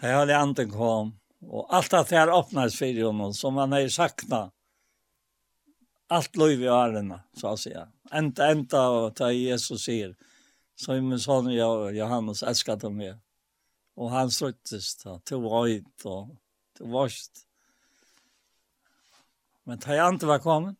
Det 0.00 0.12
har 0.12 0.26
det 0.26 0.42
inte 0.42 0.64
kom. 0.64 1.18
Och 1.40 1.74
allt 1.74 1.92
att 1.92 2.08
det 2.08 2.16
här 2.16 2.38
öppnades 2.38 2.78
för 2.78 3.04
honom 3.04 3.34
som 3.34 3.56
han 3.56 3.72
har 3.72 3.88
sakna. 3.88 4.50
Allt 6.06 6.36
lov 6.36 6.50
i 6.50 6.66
ärena, 6.66 7.22
så 7.32 7.48
att 7.48 7.60
säga. 7.60 7.88
Ända 8.10 8.50
ända 8.50 8.88
och 8.88 9.16
ta 9.16 9.32
Jesus 9.32 9.84
säger. 9.84 10.16
Så 10.76 10.94
i 10.94 11.00
min 11.00 11.20
son 11.20 11.52
jag, 11.52 11.96
Johannes 11.96 12.42
älskade 12.42 12.90
mig. 12.90 13.18
Och 13.94 14.10
han 14.10 14.30
sluttes 14.30 14.96
då. 14.96 15.18
till 15.18 15.36
var 15.36 15.60
och 15.60 15.68
till 16.76 16.86
var. 16.86 17.12
Men 19.64 19.78
ta 19.78 19.94
jag 19.94 20.08
inte 20.08 20.26
var 20.26 20.38
kommen. 20.38 20.76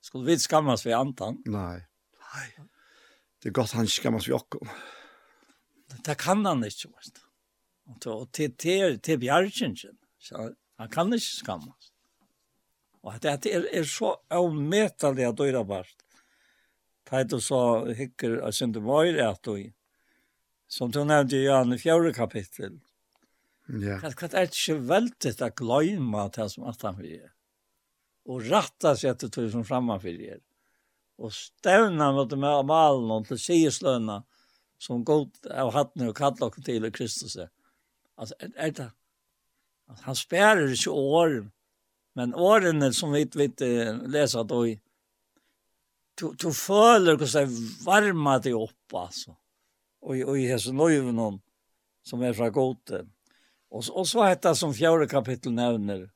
Skulle 0.00 0.24
vi 0.24 0.38
skammas 0.38 0.86
vid 0.86 0.94
antan? 0.94 1.42
Nej. 1.46 1.86
Nej 2.34 2.67
det 3.38 3.50
er 3.50 3.56
godt 3.56 3.76
han 3.78 3.88
skammas 3.90 4.28
vi 4.28 4.34
okkom. 4.36 4.70
Det 6.04 6.16
kan 6.20 6.44
han 6.46 6.64
ikke, 6.66 6.90
vet 6.90 7.20
du. 7.20 7.22
Og 8.12 8.26
til, 8.36 8.52
til, 8.60 8.98
til 9.00 9.20
bjergjengen, 9.22 9.96
så 10.20 10.50
han 10.78 10.90
kan 10.92 11.14
ikke 11.14 11.36
skammas. 11.38 11.92
Og 13.02 13.16
det 13.22 13.38
er, 13.46 13.64
er 13.72 13.86
så 13.88 14.16
avmetelig 14.34 15.24
at 15.28 15.38
døyra 15.38 15.62
bart. 15.64 16.04
Det 17.08 17.22
er 17.32 17.40
så 17.40 17.60
hikker 17.96 18.42
av 18.44 18.52
syndemøyre 18.52 19.30
at 19.30 19.40
du, 19.46 19.70
som 20.68 20.92
du 20.92 21.00
nevnte 21.08 21.38
i 21.38 21.46
Jan 21.46 21.72
i 21.72 21.80
fjerde 21.80 22.12
kapittel, 22.12 22.76
Ja. 23.68 23.98
Hva 24.00 24.08
er 24.30 24.46
det 24.48 24.56
ikke 24.56 24.78
veldig 24.88 25.32
å 25.44 25.48
gløyma 25.60 26.28
det 26.32 26.46
som 26.54 26.64
at 26.70 26.84
han 26.86 26.96
vil 26.96 27.18
gjøre? 27.18 27.34
Og 28.32 28.46
ratta 28.48 28.94
seg 28.96 29.12
etter 29.12 29.32
tog 29.32 29.50
som 29.52 29.64
framme 29.68 29.98
for 30.00 30.08
gjøre 30.08 30.40
og 31.18 31.34
stevna 31.34 32.12
mot 32.14 32.30
dem 32.30 32.44
av 32.46 32.64
malen 32.66 33.10
og 33.10 33.28
til 33.28 33.40
siesløna 33.42 34.20
som 34.78 35.04
god 35.04 35.34
av 35.50 35.72
hattene 35.74 36.12
og 36.12 36.16
kallet 36.16 36.40
dere 36.44 36.64
til 36.66 36.86
i 36.86 36.92
Kristus. 36.94 37.36
Altså, 38.18 38.36
er, 38.38 38.52
er 38.56 38.74
det, 38.76 38.90
at 39.90 40.04
han 40.06 40.18
spærer 40.18 40.70
ikke 40.70 40.94
år, 40.94 41.40
men 42.18 42.34
årene 42.34 42.92
som 42.94 43.14
vi 43.14 43.24
vet 43.34 43.64
leser 44.06 44.44
då 44.44 44.66
i, 44.68 44.76
du, 46.18 46.32
du 46.34 46.50
føler 46.52 47.16
hvordan 47.16 47.50
det 47.50 47.84
varmer 47.84 48.40
deg 48.42 48.56
opp, 48.58 48.94
altså. 48.94 49.36
Og, 50.02 50.18
og 50.24 50.38
i 50.38 50.48
hese 50.50 50.72
nøyvnån 50.74 51.38
som 52.06 52.22
er 52.22 52.34
fra 52.34 52.48
goden. 52.54 53.10
Og, 53.70 53.84
og 53.92 54.06
så 54.08 54.26
heter 54.26 54.54
det 54.54 54.58
som 54.58 54.74
fjerde 54.74 55.08
kapittel 55.10 55.54
nevner, 55.54 56.08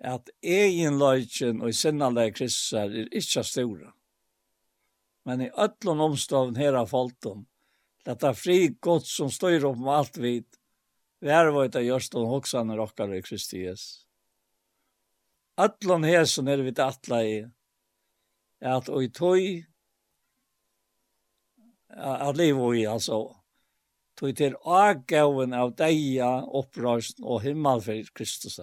at 0.00 0.30
egenløyken 0.40 1.60
og 1.64 1.74
sinnalleg 1.76 2.32
kristar 2.36 2.92
er 2.92 3.10
ikke 3.12 3.44
store 3.44 3.90
men 5.24 5.40
i 5.40 5.50
öllon 5.50 6.00
her 6.00 6.56
hera 6.56 6.86
falton. 6.86 7.46
Detta 8.04 8.34
fri 8.34 8.68
gott 8.80 9.06
som 9.06 9.30
styr 9.30 9.64
upp 9.64 9.78
med 9.78 9.94
allt 9.94 10.16
vid. 10.16 10.46
Vi 11.20 11.28
är 11.28 11.46
vad 11.46 11.76
av 11.76 11.82
görs 11.82 12.10
de 12.10 12.26
hoxarna 12.26 12.76
rockar 12.76 13.14
i 13.14 13.22
Kristi 13.22 13.58
Jesus. 13.58 14.06
Öllon 15.56 16.04
hesen 16.04 16.48
är 16.48 16.58
vi 16.58 16.80
attla 16.80 17.24
i. 17.24 17.48
Att 18.60 18.88
och 18.88 19.04
i 19.04 19.10
toj 19.10 19.66
att 21.88 22.36
leva 22.36 22.74
i 22.74 22.86
alltså. 22.86 23.36
Tog 24.20 24.36
til 24.36 24.56
agaven 24.68 25.54
av 25.56 25.70
deia, 25.78 26.42
upprörelsen 26.44 27.24
og 27.24 27.40
himmel 27.40 27.80
for 27.80 28.10
Kristus. 28.12 28.58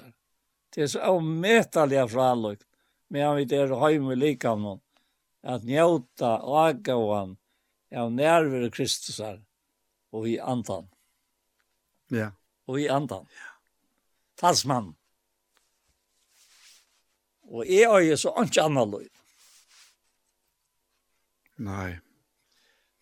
Det 0.69 0.83
er 0.83 0.87
så 0.91 0.99
avmätaliga 0.99 2.07
fralökt. 2.07 2.67
Men 3.09 3.25
han 3.25 3.35
vet 3.35 3.51
är 3.51 3.73
hemma 3.73 4.13
lika 4.13 4.55
at 5.43 5.63
njauta 5.63 6.37
agavan 6.41 7.37
av 7.95 8.11
nærvere 8.11 8.71
Kristusar 8.71 9.39
og 10.11 10.27
i 10.29 10.37
andan. 10.39 10.87
Ja. 12.11 12.31
Og 12.67 12.81
i 12.81 12.87
andan. 12.91 13.27
Ja. 13.31 13.51
Talsmann. 14.37 14.95
Og 17.47 17.65
jeg 17.65 17.87
er 17.87 18.03
jo 18.09 18.17
så 18.19 18.33
ikke 18.43 18.65
annet 18.67 18.91
løy. 18.91 19.07
Nei. 21.63 21.97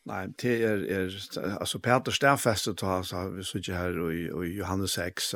Nei, 0.06 0.28
det 0.38 0.52
er, 0.62 0.84
er 0.86 1.14
altså 1.60 1.80
Peter 1.82 2.14
Stafeste 2.14 2.76
ta, 2.78 3.00
så 3.04 3.24
vi 3.34 3.44
sitter 3.44 3.74
her 3.74 3.98
og, 3.98 4.14
og 4.38 4.46
Johannes 4.46 4.94
6, 5.00 5.32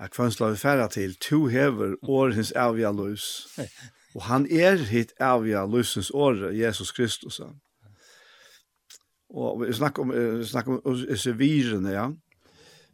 at 0.00 0.14
kvann 0.14 0.32
vi 0.32 0.56
færre 0.56 0.88
til, 0.88 1.14
to 1.20 1.46
hever 1.52 1.96
årens 2.02 2.52
avgjørløs. 2.52 3.26
Ja. 3.58 3.68
Og 4.14 4.22
han 4.28 4.46
er 4.50 4.76
hit 4.90 5.14
avja 5.20 5.64
løsens 5.66 6.10
året, 6.14 6.58
Jesus 6.58 6.92
Kristus. 6.92 7.40
Og 9.32 9.62
vi 9.62 9.72
snakker 9.72 10.02
om, 10.02 10.12
vi 10.12 10.44
snakker 10.44 10.80
om 10.84 10.98
disse 11.08 11.32
virene, 11.36 11.94
ja. 11.94 12.10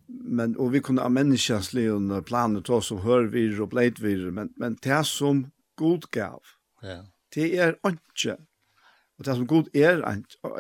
Men, 0.09 0.55
og 0.57 0.73
vi 0.73 0.81
kunne 0.81 1.05
ha 1.05 1.11
menneskjanslige 1.13 2.23
planer 2.25 2.63
til 2.65 2.79
oss 2.79 2.89
som 2.89 3.03
hørvirer 3.05 3.61
og 3.61 3.73
bleitvirer, 3.75 4.31
men, 4.33 4.53
men 4.57 4.79
det 4.85 5.03
som 5.07 5.43
god 5.77 6.07
gav, 6.15 6.41
ja. 6.83 7.03
det 7.35 7.51
er 7.59 7.75
ikke. 7.91 8.39
Og 9.19 9.27
det 9.27 9.35
som 9.37 9.47
god 9.47 9.69
er, 9.75 10.01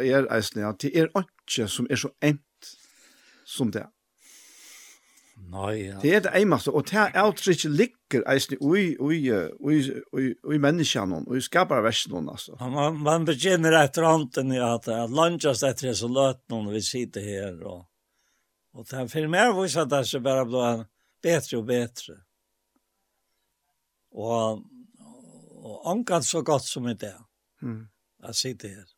er 0.02 0.26
eisne, 0.34 0.66
ja. 0.66 0.72
det 0.82 0.90
er 0.92 1.08
ikke 1.22 1.68
som 1.68 1.86
er 1.90 1.96
så 1.96 2.10
ent 2.22 2.74
som 3.46 3.72
det. 3.72 3.86
Nei, 5.48 5.86
ja. 5.86 5.98
Det 6.02 6.10
er 6.12 6.20
det 6.26 6.32
eneste, 6.36 6.72
og 6.76 6.84
det 6.90 6.98
er 7.00 7.14
alt 7.16 7.40
ikke 7.48 7.70
ligger 7.72 8.24
eisen 8.28 8.58
ui, 8.60 8.96
ui, 9.00 9.20
ui, 9.32 9.76
ui, 10.12 10.26
ui 10.44 10.58
menneskene, 10.60 11.22
ui 11.24 11.40
skaparversen, 11.40 12.28
altså. 12.28 12.56
Man, 12.60 12.98
man 13.04 13.24
begynner 13.28 13.78
etter 13.80 14.04
anten 14.04 14.52
i 14.52 14.58
at, 14.60 14.90
at 14.92 15.14
landjast 15.14 15.64
etter 15.64 15.96
så 15.96 16.10
løt 16.12 16.42
noen 16.52 16.68
vi 16.74 16.82
sitter 16.84 17.24
her, 17.24 17.54
og, 17.64 17.86
og 18.76 18.88
det 18.90 18.98
er 19.00 19.08
for 19.12 19.32
meg 19.32 19.54
viser 19.56 19.86
at 19.86 19.92
det 19.94 20.02
er 20.04 20.24
bare 20.26 20.48
ble 20.48 20.72
bedre 21.24 21.60
og 21.62 21.64
bedre. 21.70 22.18
Og, 24.18 24.60
og 25.64 25.88
ankan 25.94 26.26
så 26.26 26.42
godt 26.44 26.68
som 26.68 26.90
i 26.92 26.96
det, 26.98 27.14
mm. 27.64 27.80
jeg 28.28 28.40
sitter 28.42 28.74
her. 28.76 28.90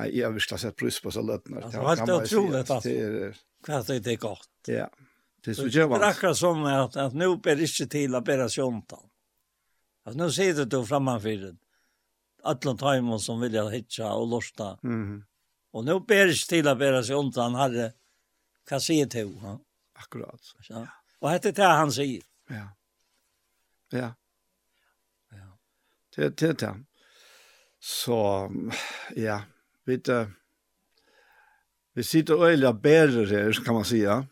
Nei, 0.00 0.08
jeg 0.16 0.26
har 0.26 0.34
virkelig 0.34 0.58
sett 0.62 0.76
pris 0.80 0.98
på 1.02 1.12
så 1.14 1.22
løtene. 1.22 1.62
Det 1.70 1.84
var 1.84 2.02
helt 2.02 2.16
utrolig, 2.16 2.64
altså. 2.64 2.80
Det 2.82 2.98
er, 2.98 3.38
Kvart 3.62 3.90
det 3.92 4.16
godt? 4.18 4.48
gott. 4.48 4.72
Ja. 4.72 4.88
Det 5.44 5.54
så 5.54 5.66
gör. 5.66 5.98
Det 5.98 6.06
akkurat 6.06 6.36
som 6.36 6.64
att, 6.64 6.96
att 6.96 7.14
nu 7.14 7.36
ber 7.36 7.56
det 7.56 7.62
inte 7.62 7.86
till 7.86 8.14
att 8.14 8.24
bära 8.24 8.48
sjontan. 8.48 9.10
Att 10.04 10.16
nu 10.16 10.30
sitter 10.30 10.64
du 10.64 10.86
framför 10.86 11.28
den. 11.28 11.58
Alla 12.42 12.76
tajmon 12.76 13.20
som 13.20 13.40
vill 13.40 13.68
hitcha 13.68 14.12
och 14.12 14.28
losta. 14.28 14.78
Mm. 14.82 15.24
Och 15.70 15.84
nu 15.84 16.00
ber 16.00 16.26
det 16.26 16.32
inte 16.32 16.48
till 16.48 16.68
att 16.68 16.78
bära 16.78 17.02
sjontan 17.02 17.54
hade 17.54 17.92
kassiet 18.68 19.10
till. 19.10 19.40
Ja? 19.42 19.60
Akkurat. 19.94 20.40
Ja. 20.68 20.86
Och 21.18 21.30
heter 21.30 21.52
det 21.52 21.64
han 21.64 21.92
säger. 21.92 22.22
Ja. 22.48 22.68
Ja. 23.90 24.14
Ja. 25.30 25.58
Det 26.16 26.36
det 26.36 26.58
det. 26.58 26.84
Så 27.80 28.50
ja, 29.16 29.42
vet 29.84 30.04
du 30.04 30.30
Vi 31.92 32.02
sitter 32.02 32.38
och 32.38 32.50
älgar 32.50 32.72
bärer 32.72 33.26
här, 33.26 33.64
kan 33.64 33.74
man 33.74 33.84
säga 33.84 34.26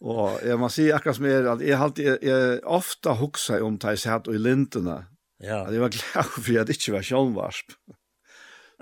og 0.00 0.38
jeg 0.44 0.58
må 0.60 0.68
si 0.72 0.86
akkurat 0.92 1.18
som 1.18 1.26
er, 1.28 1.48
at 1.54 1.64
jeg, 1.64 1.78
alltid, 1.78 2.06
jeg, 2.08 2.20
jeg 2.28 2.60
ofte 2.64 3.16
hukser 3.20 3.64
om 3.64 3.76
det 3.80 3.96
jeg 3.96 4.04
satt 4.06 4.30
i 4.32 4.40
lintene. 4.40 5.02
Ja. 5.42 5.64
At 5.66 5.74
jeg 5.74 5.82
var 5.82 5.92
glad 5.94 6.30
for 6.46 6.60
at 6.60 6.70
det 6.70 6.78
ikke 6.78 6.96
var 6.96 7.06
sjånvarsp. 7.06 7.76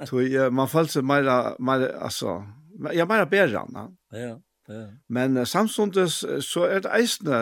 Så 0.08 0.22
jeg, 0.24 0.52
man 0.56 0.70
følte 0.70 0.98
seg 0.98 1.04
mer, 1.04 1.28
mer 1.60 1.86
altså, 2.00 2.40
jeg 2.88 3.04
er 3.04 3.10
mer 3.10 3.26
bedre 3.28 3.64
enn. 3.66 3.96
Ja, 4.16 4.30
ja. 4.70 4.84
Men 5.10 5.34
uh, 5.36 5.44
samtidig 5.48 6.06
så 6.46 6.66
er 6.68 6.84
det 6.84 6.92
eisende, 6.94 7.40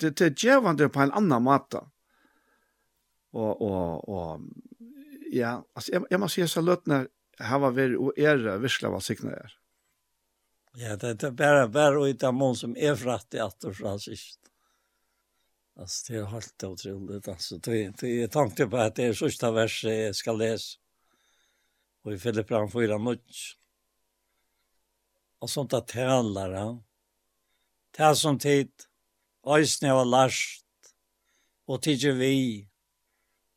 det, 0.00 0.12
det 0.20 0.26
er 0.26 0.34
gjevende 0.36 0.90
på 0.92 1.00
en 1.00 1.14
annan 1.16 1.46
måte. 1.46 1.80
Og, 3.32 3.62
og, 3.62 4.08
og 4.08 5.32
ja, 5.32 5.58
altså, 5.74 5.94
jeg, 5.94 6.04
jeg 6.10 6.20
må 6.20 6.28
si 6.32 6.44
at 6.44 6.58
løtene 6.64 7.06
her 7.38 7.62
var 7.62 7.74
veldig, 7.76 7.98
og 7.98 8.20
er 8.20 8.60
virkelig 8.60 8.92
hva 8.92 9.00
sikkerne 9.04 9.36
er. 9.38 9.57
Ja, 10.80 10.96
det 10.96 11.22
är 11.22 11.30
bara 11.30 11.68
bara 11.68 12.06
ut 12.06 12.22
av 12.22 12.34
mån 12.34 12.56
som 12.56 12.76
är 12.76 12.94
fratt 12.94 13.34
i 13.34 13.38
att 13.38 13.64
och 13.64 14.02
sist. 14.02 14.40
Alltså 15.76 16.12
det 16.12 16.18
är 16.18 16.24
helt 16.24 16.64
otroligt 16.64 17.28
alltså 17.28 17.58
det 17.58 18.00
det 18.00 18.22
är 18.22 18.28
tanke 18.28 18.66
på 18.66 18.76
att 18.76 18.94
det 18.94 19.04
är 19.04 19.12
sista 19.12 19.50
vers 19.50 19.84
jag 19.84 20.16
ska 20.16 20.32
läsa. 20.32 20.78
Och 22.02 22.12
i 22.12 22.18
Filippan 22.18 22.70
4 22.70 22.98
nuts. 22.98 23.52
Och 25.38 25.50
sånt 25.50 25.72
att 25.72 25.88
talar 25.88 26.52
han. 26.52 26.84
Det 27.96 28.16
som 28.16 28.38
tid 28.38 28.88
Øysne 29.48 29.94
og 29.94 30.06
last, 30.06 30.66
og 31.68 31.82
tidje 31.82 32.12
vi, 32.12 32.68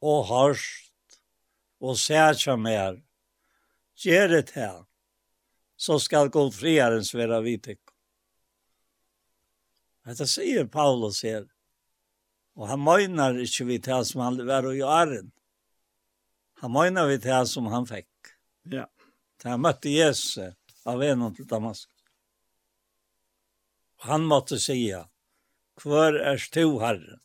og 0.02 0.24
harst, 0.30 1.18
og 1.82 1.98
sætja 1.98 2.56
mer. 2.56 3.02
Gjere 3.98 4.42
det 4.42 4.54
her 4.56 4.86
så 5.82 6.00
skal 6.00 6.30
god 6.30 6.54
friaren 6.54 7.06
svära 7.06 7.40
vid 7.42 7.78
Dette 10.06 10.28
sier 10.30 10.68
Paulus 10.70 11.24
her, 11.26 11.48
og 12.58 12.68
han 12.70 12.84
møgnar 12.86 13.40
ikkje 13.42 13.66
vi 13.66 13.78
til 13.82 14.04
som 14.06 14.22
han 14.22 14.38
var 14.46 14.68
og 14.70 14.78
gör. 14.78 15.14
Han 16.62 16.74
møgnar 16.74 17.10
vi 17.10 17.18
til 17.22 17.48
som 17.50 17.70
han 17.74 17.88
fekk. 17.90 18.34
Ja. 18.70 18.86
Til 19.42 19.54
han 19.54 19.62
møtte 19.62 19.90
Jesus 19.90 20.54
av 20.86 21.02
en 21.02 21.26
til 21.34 21.50
Damaskus. 21.50 22.06
Og 24.02 24.06
han 24.10 24.26
måtte 24.30 24.60
säga, 24.60 25.08
kvar 25.82 26.14
er 26.14 26.46
du, 26.54 26.78
Herre? 26.80 27.20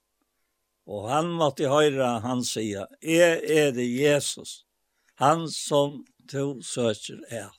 Og 0.87 1.11
han 1.11 1.29
måtte 1.29 1.69
höra 1.69 2.19
han 2.25 2.41
säga, 2.45 2.87
er 3.01 3.37
er 3.45 3.73
det 3.73 3.85
Jesus, 3.85 4.65
han 5.15 5.49
som 5.49 6.05
tog 6.29 6.65
søker 6.65 7.21
er. 7.29 7.53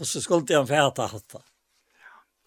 Hvordan 0.00 0.22
skulle 0.22 0.56
han 0.56 0.66
fæta 0.66 1.06
hatt? 1.12 1.34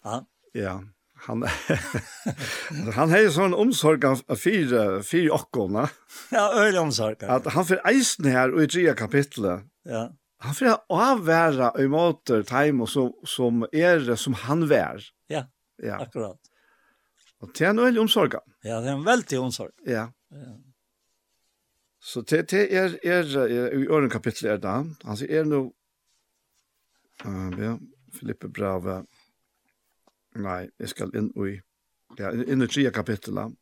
Ja. 0.04 0.24
Ja, 0.52 0.80
han 1.14 1.42
han 2.94 3.10
har 3.10 3.28
sån 3.30 3.54
omsorg 3.54 4.04
av 4.04 4.36
fyra 4.36 5.02
fyra 5.02 5.34
okkona. 5.34 5.88
Ja, 6.30 6.52
öle 6.54 6.78
omsorg. 6.78 7.16
Att 7.20 7.46
han 7.46 7.64
för 7.64 7.80
eisen 7.86 8.24
här 8.24 8.54
och 8.54 8.62
i 8.62 8.68
tredje 8.68 8.94
kapitlet. 8.94 9.60
Ja. 9.82 10.12
Han 10.38 10.54
för 10.54 10.76
avvära 10.88 11.72
i 11.78 11.88
motor 11.88 12.42
time 12.42 12.82
och 12.82 12.88
så 12.88 13.14
som 13.24 13.66
är 13.72 13.98
det 13.98 14.16
som 14.16 14.34
han 14.34 14.68
vär. 14.68 15.02
Ja. 15.26 15.46
Ja. 15.76 15.98
Akkurat. 16.02 16.40
Och 17.40 17.50
det 17.58 17.64
är 17.64 17.70
en 17.70 17.78
öle 17.78 18.00
omsorg. 18.00 18.30
Ja, 18.62 18.80
det 18.80 18.88
är 18.88 18.92
en 18.92 19.04
väldig 19.04 19.40
omsorg. 19.40 19.72
Ja. 19.84 20.12
Ja. 20.30 20.60
Så 22.02 22.20
det 22.20 22.48
det 22.48 22.76
är 22.76 23.06
är 23.06 23.36
i 23.74 23.86
ören 23.88 24.10
kapitlet 24.10 24.62
där. 24.62 24.84
Han 25.02 25.16
säger 25.16 25.40
är 25.40 25.44
nu 25.44 25.70
Ja, 27.24 27.76
Filippe 28.12 28.48
Brave. 28.48 29.02
Nei, 30.34 30.64
jeg 30.80 30.90
skal 30.90 31.12
inn 31.16 31.30
i, 31.40 31.54
ja, 32.18 32.32
inn 32.32 32.64
i 32.64 32.68
tredje 32.68 32.92
kapitlet. 32.94 33.54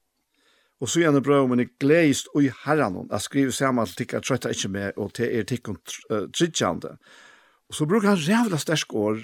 Og 0.83 0.91
så 0.91 1.05
gjerne 1.05 1.23
brøv, 1.23 1.47
men 1.51 1.63
jeg 1.63 1.71
gleist 1.79 2.31
i 2.41 2.49
herren, 2.65 3.05
jeg 3.07 3.23
skriver 3.23 3.55
sammen 3.55 3.87
til 3.87 4.01
tikka 4.01 4.21
trøyta 4.25 4.51
ikke 4.51 4.71
med, 4.75 4.97
og 4.99 5.13
til 5.15 5.31
er 5.31 5.47
tikkum 5.47 5.79
tridjande. 6.11 6.97
Og 7.71 7.77
så 7.79 7.87
brukar 7.87 8.17
han 8.17 8.25
rævla 8.27 8.59
stersk 8.59 8.95
år, 8.95 9.23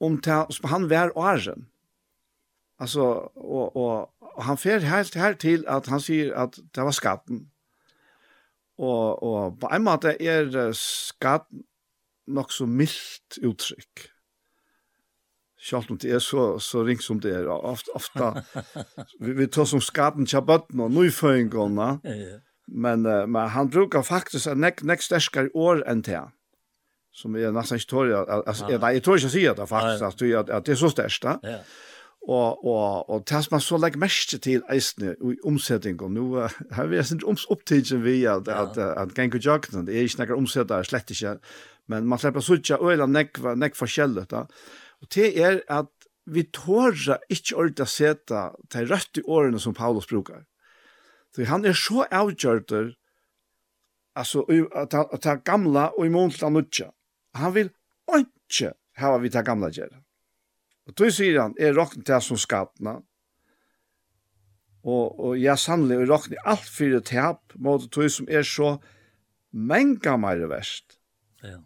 om 0.00 0.16
til, 0.24 0.46
som 0.56 0.70
han 0.72 0.88
vær 0.90 1.12
åren. 1.14 1.66
Altså, 2.80 3.02
og, 3.36 3.76
og, 3.76 4.10
og 4.20 4.44
han 4.44 4.56
fer 4.56 4.86
helt 4.88 5.14
her 5.14 5.36
til 5.36 5.66
at 5.68 5.90
han 5.92 6.00
sier 6.00 6.32
at 6.32 6.56
det 6.56 6.86
var 6.86 6.96
skatten. 6.96 7.42
Og, 8.80 9.22
og 9.22 9.58
på 9.60 9.68
en 9.76 9.84
måte 9.84 10.14
er 10.16 10.72
skatten, 10.72 11.66
nok 12.34 12.52
så 12.52 12.66
mildt 12.66 13.38
uttrykk. 13.42 14.06
Sjalt 15.60 15.90
om 15.92 15.98
det 16.00 16.14
er 16.16 16.22
så, 16.24 16.58
så 16.58 16.82
ring 16.86 17.02
som 17.04 17.20
det 17.20 17.34
er. 17.36 17.48
Ofta, 17.52 17.92
ofta 17.94 18.30
vi, 19.24 19.34
vi 19.36 19.46
tar 19.46 19.68
som 19.68 19.82
skapen 19.84 20.26
til 20.26 20.42
bøtten 20.46 20.80
og 20.80 20.94
nøyføyngene, 20.96 21.90
men, 22.70 23.06
uh, 23.06 23.26
men 23.28 23.48
han 23.52 23.70
brukar 23.70 24.02
faktisk 24.06 24.46
en 24.46 24.62
nek, 24.64 24.84
nek 24.86 25.02
sterskere 25.02 25.52
år 25.54 25.84
enn 25.90 26.04
til 26.06 26.30
som 27.12 27.34
är 27.34 27.52
nesten 27.52 27.76
ikke 27.76 27.90
tror 27.90 28.06
jeg. 28.06 28.24
Altså, 28.46 28.66
ja. 28.70 28.78
Nei, 28.78 28.92
jeg 28.92 29.02
tror 29.02 29.16
ikke 29.16 29.24
jag 29.24 29.30
säger 29.30 29.54
det 29.54 29.68
faktiskt 29.68 30.02
att 30.02 30.22
at, 30.22 30.50
at 30.50 30.66
det 30.66 30.72
er 30.72 30.76
så 30.76 30.88
störst 30.88 31.24
va. 31.24 31.38
Ja. 31.44 31.58
Og, 32.28 32.64
og, 32.64 33.10
och 33.10 33.26
tas 33.26 33.50
man 33.50 33.60
så 33.60 33.76
legger 33.76 33.98
mest 33.98 34.42
til 34.42 34.62
eisene 34.70 35.14
i 35.32 35.36
omsättning 35.44 35.96
Nå 36.12 36.36
uh, 36.36 36.50
har 36.72 36.86
vi 36.86 37.02
sen 37.02 37.20
oms 37.24 37.46
upptagen 37.50 38.04
vi 38.04 38.24
at, 38.24 38.46
Ja. 38.46 38.62
at, 38.62 38.78
at, 38.78 38.96
att 38.96 39.14
gänga 39.18 39.38
jagten 39.44 39.86
det 39.86 39.96
er 39.96 40.02
ikke 40.02 40.18
några 40.18 40.36
omsettere, 40.36 40.84
slett 40.84 41.10
ikke 41.10 41.38
men 41.90 42.06
man 42.06 42.18
släpper 42.18 42.40
sucha 42.40 42.78
öla 42.78 43.06
nekva 43.06 43.56
nek 43.58 43.74
forskjellet 43.74 44.30
da. 44.30 44.44
Og 45.02 45.10
det 45.14 45.32
er 45.38 45.60
at 45.68 45.90
vi 46.30 46.44
tåra 46.54 47.18
ordet 47.18 47.52
orda 47.56 47.86
seta 47.86 48.42
de 48.70 48.84
røtte 48.86 49.24
årene 49.26 49.58
som 49.58 49.74
Paulus 49.74 50.06
brukar. 50.06 50.44
Så 51.34 51.44
han 51.50 51.64
er 51.66 51.74
så 51.74 52.06
avgjørter 52.10 52.92
altså 54.14 54.44
at 54.74 54.94
ta 55.22 55.34
gamla 55.34 55.90
og 55.96 56.06
i 56.06 56.30
til 56.36 56.52
nutja. 56.52 56.90
Han 57.34 57.54
vil 57.54 57.70
ikke 58.18 58.72
hava 58.96 59.18
vi 59.18 59.30
ta 59.30 59.42
gamla 59.42 59.70
gjøre. 59.70 60.02
Og 60.86 60.94
då 60.94 61.10
sier 61.10 61.40
han, 61.40 61.54
er 61.58 61.74
rokken 61.74 62.02
til 62.02 62.20
som 62.20 62.36
skapna, 62.36 63.00
og, 64.82 65.20
og 65.20 65.36
jeg 65.38 65.58
sannelig 65.60 66.00
er 66.00 66.08
rokken 66.08 66.38
alt 66.44 66.66
fyrir 66.66 67.02
tap, 67.04 67.52
mot 67.54 67.84
det 67.94 68.08
som 68.10 68.26
er 68.28 68.42
så 68.42 68.78
menga 69.52 70.16
meire 70.16 70.48
verst. 70.48 70.98
Ja 71.44 71.60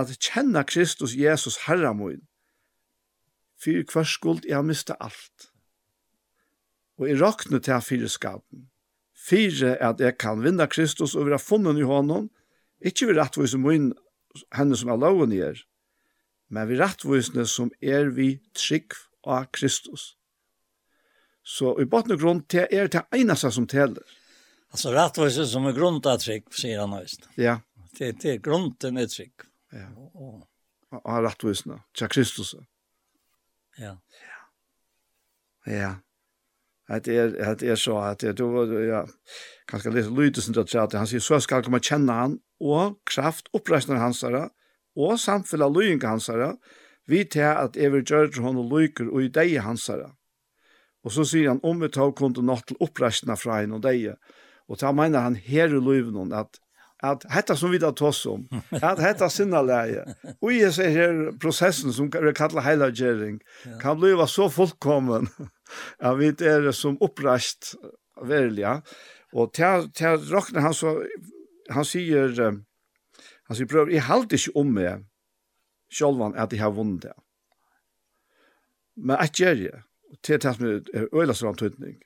at 0.00 0.16
kjenna 0.22 0.64
Kristus 0.66 1.14
Jesus 1.16 1.58
Herra 1.66 1.92
min, 1.96 2.22
fyrir 3.60 3.86
hver 3.92 4.06
skuld 4.08 4.46
jeg 4.48 4.64
mista 4.64 4.96
alt. 5.00 5.50
Og 6.98 7.08
jeg 7.08 7.20
rakne 7.20 7.60
til 7.60 7.84
fyrir 7.84 8.12
skapen, 8.12 8.68
fyrir 9.16 9.76
at 9.80 10.00
jeg 10.00 10.18
kan 10.18 10.42
vinna 10.44 10.66
Kristus 10.66 11.14
og 11.14 11.28
være 11.28 11.42
funnet 11.42 11.80
i 11.80 11.88
honom, 11.88 12.30
ikke 12.80 13.08
vi 13.08 13.16
rettvoisen 13.18 13.64
min, 13.64 13.92
henne 14.54 14.76
som 14.76 14.92
er 14.92 15.00
loven 15.00 15.32
i 15.32 15.40
er, 15.44 15.60
men 16.48 16.68
vi 16.68 16.78
rettvisene 16.78 17.46
som 17.48 17.72
er 17.82 18.12
vi 18.14 18.36
trygg 18.54 18.94
av 19.26 19.48
Kristus. 19.56 20.14
Så 21.46 21.76
i 21.80 21.86
botten 21.86 22.14
og 22.16 22.22
grunn 22.22 22.42
til 22.50 22.66
er 22.70 22.90
det 22.90 23.04
eneste 23.14 23.50
som 23.54 23.68
teller. 23.70 24.02
Altså 24.74 24.92
rettvoisen 24.94 25.46
som 25.48 25.66
er 25.66 25.76
grunnt 25.76 26.06
av 26.10 26.20
trygg, 26.22 26.48
sier 26.54 26.82
han 26.82 26.94
høyst. 26.96 27.28
Ja. 27.38 27.60
Det, 27.96 28.16
det 28.22 28.32
er 28.34 28.42
grunden 28.44 28.74
til 28.82 28.98
trygg. 29.08 29.45
Ja. 29.72 29.88
Og, 29.96 30.10
og, 30.14 31.00
og 31.02 31.22
rettvisene, 31.26 31.80
til 31.94 32.08
Kristus. 32.08 32.54
Ja. 33.78 33.96
Ja. 34.22 34.36
Ja. 35.66 35.94
At 36.88 37.08
er, 37.08 37.54
det 37.58 37.70
er 37.70 37.74
så, 37.74 37.98
at 37.98 38.22
er, 38.22 38.32
du, 38.32 38.46
ja, 38.86 39.02
kanskje 39.66 39.90
litt 39.90 40.10
lydet 40.14 40.44
som 40.44 40.54
det 40.54 40.68
at 40.78 40.94
han 40.94 41.08
sier, 41.10 41.22
så 41.22 41.40
skal 41.42 41.64
komme 41.66 41.82
kjenne 41.82 42.14
han, 42.14 42.36
og 42.62 43.00
kraft 43.10 43.50
oppreisner 43.56 43.98
hans 43.98 44.22
herre, 44.22 44.48
og 44.96 45.18
samfunnet 45.18 45.74
lying 45.74 46.04
hans 46.06 46.30
herre, 46.30 46.54
vi 47.06 47.24
til 47.24 47.50
at 47.50 47.76
jeg 47.76 47.92
vil 47.92 48.06
gjøre 48.06 48.30
til 48.34 48.46
henne 48.46 48.62
lyker 48.70 49.10
og 49.10 49.26
i 49.26 49.32
deg 49.34 49.58
hans 49.66 49.88
herre. 49.90 50.12
Og 51.06 51.12
så 51.14 51.26
sier 51.26 51.52
han, 51.52 51.60
om 51.66 51.82
vi 51.82 51.90
tar 51.90 52.14
kunde 52.18 52.42
nått 52.42 52.70
til 52.70 52.78
oppreisner 52.82 53.38
fra 53.38 53.60
henne 53.60 53.78
og 53.78 53.82
deg, 53.82 54.14
og 54.70 54.78
da 54.78 54.92
mener 54.94 55.26
han 55.26 55.36
her 55.38 55.74
i 55.74 55.82
lyven 55.82 56.34
at 56.34 56.58
at 57.04 57.26
hetta 57.28 57.56
som 57.56 57.70
vi 57.70 57.78
da 57.78 57.90
tås 57.92 58.22
om 58.26 58.46
at 58.72 59.00
hetta 59.02 59.28
sinna 59.32 59.60
leie, 59.64 60.04
og 60.40 60.52
i 60.52 60.62
så 60.72 60.88
her 60.88 61.32
prosessen 61.40 61.92
som 61.92 62.08
vi 62.12 62.32
kallar 62.36 62.64
heilagjering, 62.64 63.40
kan 63.82 63.98
bli 64.00 64.14
var 64.16 64.30
så 64.32 64.48
fullkommen 64.48 65.28
at 66.06 66.16
vi 66.18 66.32
er 66.40 66.70
som 66.72 66.96
upprast 67.00 67.74
välja 68.24 68.80
og 69.32 69.52
til 69.54 69.90
till 69.94 70.30
rocknar 70.32 70.60
han 70.60 70.74
så 70.74 71.02
han 71.70 71.84
säger 71.84 72.62
han 73.46 73.56
sier, 73.56 73.66
pröv 73.66 73.90
jeg 73.90 74.02
halte 74.02 74.34
ikke 74.34 74.56
om 74.56 74.72
meg, 74.74 75.04
sjølvan 75.90 76.34
at 76.36 76.52
jeg 76.52 76.62
har 76.62 76.70
vunnit 76.70 77.02
det 77.02 77.12
men 78.96 79.16
jeg 79.16 79.24
att 79.24 79.38
jag 79.38 79.82
til 80.22 80.38
det 80.38 80.54
som 80.56 80.66
er 80.66 81.08
øyla 81.12 81.34
sånn 81.34 81.56
tydning 81.56 82.00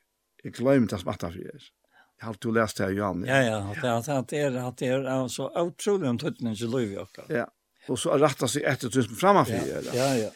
jeg 0.44 0.52
glemmer 0.52 0.88
det 0.88 1.00
som 1.00 1.08
at 1.08 1.20
det 1.20 1.26
är 1.54 1.79
Jag 2.20 2.26
har 2.26 2.30
alltid 2.30 2.52
läst 2.54 2.76
det 2.76 2.84
här 2.84 2.90
Johan. 2.90 3.24
Ja, 3.24 3.42
ja, 3.42 3.74
ja. 3.82 4.00
det, 4.00 4.18
att, 4.18 4.28
det 4.28 4.38
är, 4.38 4.56
att 4.56 4.76
det 4.76 4.86
är 4.86 5.28
så 5.28 5.60
otroligt 5.60 6.08
om 6.08 6.18
tuttningen 6.18 6.56
till 6.56 6.70
liv 6.70 6.92
i 6.92 6.98
åka. 6.98 7.22
Ja, 7.28 7.50
och 7.88 7.98
så 7.98 8.18
rätta 8.18 8.48
sig 8.48 8.64
efter 8.64 8.88
tusen 8.88 9.16
framför. 9.16 9.52
Ja, 9.52 9.94
ja, 9.94 10.14
ja. 10.16 10.30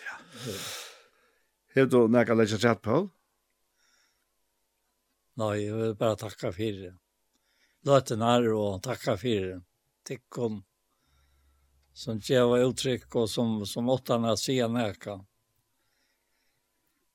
Hur 1.67 1.87
då 1.87 2.07
när 2.07 2.27
jag 2.27 2.37
lägger 2.37 2.57
rätt 2.57 2.83
på? 2.83 3.09
Nej, 5.35 5.67
jag 5.67 5.77
vill 5.77 5.95
bara 5.95 6.17
tacka 6.17 6.53
för 6.53 6.83
det. 6.83 6.95
Låten 7.83 8.23
här 8.23 8.53
och 8.53 8.83
tacka 8.83 9.17
för 9.17 9.41
det. 9.41 9.63
Tack 10.03 10.39
om 10.39 10.65
som 11.95 12.19
gjør 12.19 12.59
uttrykk 12.67 13.15
og 13.15 13.29
som, 13.31 13.61
som 13.67 13.89
åttene 13.89 14.35
sier 14.37 14.69
näka. 14.69 15.21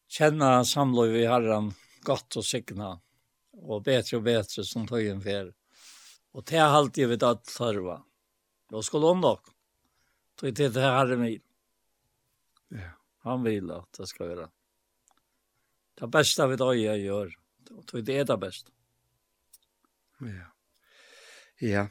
Kjenne 0.09 0.63
samlade 0.65 1.11
vi 1.17 1.25
herren 1.27 1.73
godt 2.07 2.39
og 2.39 2.45
signa 2.47 2.95
og 3.61 3.84
bättre 3.84 4.18
og 4.18 4.26
bättre 4.26 4.64
som 4.64 4.88
tøyen 4.88 5.22
fer. 5.22 5.52
Og 6.34 6.45
det 6.45 6.57
er 6.57 6.76
alltid 6.77 7.07
vi 7.07 7.18
att 7.26 7.45
tørva. 7.45 8.03
Og 8.72 8.86
skulle 8.86 9.07
om 9.07 9.22
nok. 9.22 9.49
Tøy 10.40 10.52
til 10.52 10.73
det 10.73 10.81
här 10.81 11.07
är 11.07 11.18
mig. 11.18 11.41
Ja. 12.69 12.91
Han 13.23 13.44
vil 13.44 13.72
at 13.72 13.91
det 13.98 14.07
skal 14.07 14.27
være. 14.27 14.49
Det 15.99 16.07
beste 16.07 16.48
vi 16.48 16.56
da 16.56 16.72
jeg 16.73 17.03
gjør. 17.03 17.34
Tøy 17.88 18.02
det 18.02 18.19
er 18.19 18.26
det 18.26 18.40
beste. 18.40 18.72
Ja. 20.22 20.48
Ja. 21.60 21.88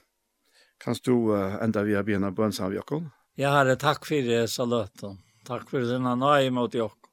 Kan 0.79 0.95
du 1.05 1.35
uh, 1.35 1.63
enda 1.63 1.83
vi 1.83 1.95
har 1.95 2.03
bena 2.03 2.31
bönsa 2.31 2.65
av 2.65 2.75
Jakob? 2.75 3.09
Ja, 3.35 3.51
herre, 3.51 3.77
takk 3.77 4.07
for 4.07 4.23
det, 4.23 4.49
Saløten. 4.51 5.19
Takk 5.45 5.69
for 5.71 5.83
denne 5.83 6.15
nøye 6.17 6.51
mot 6.55 6.75
Jakob. 6.75 7.11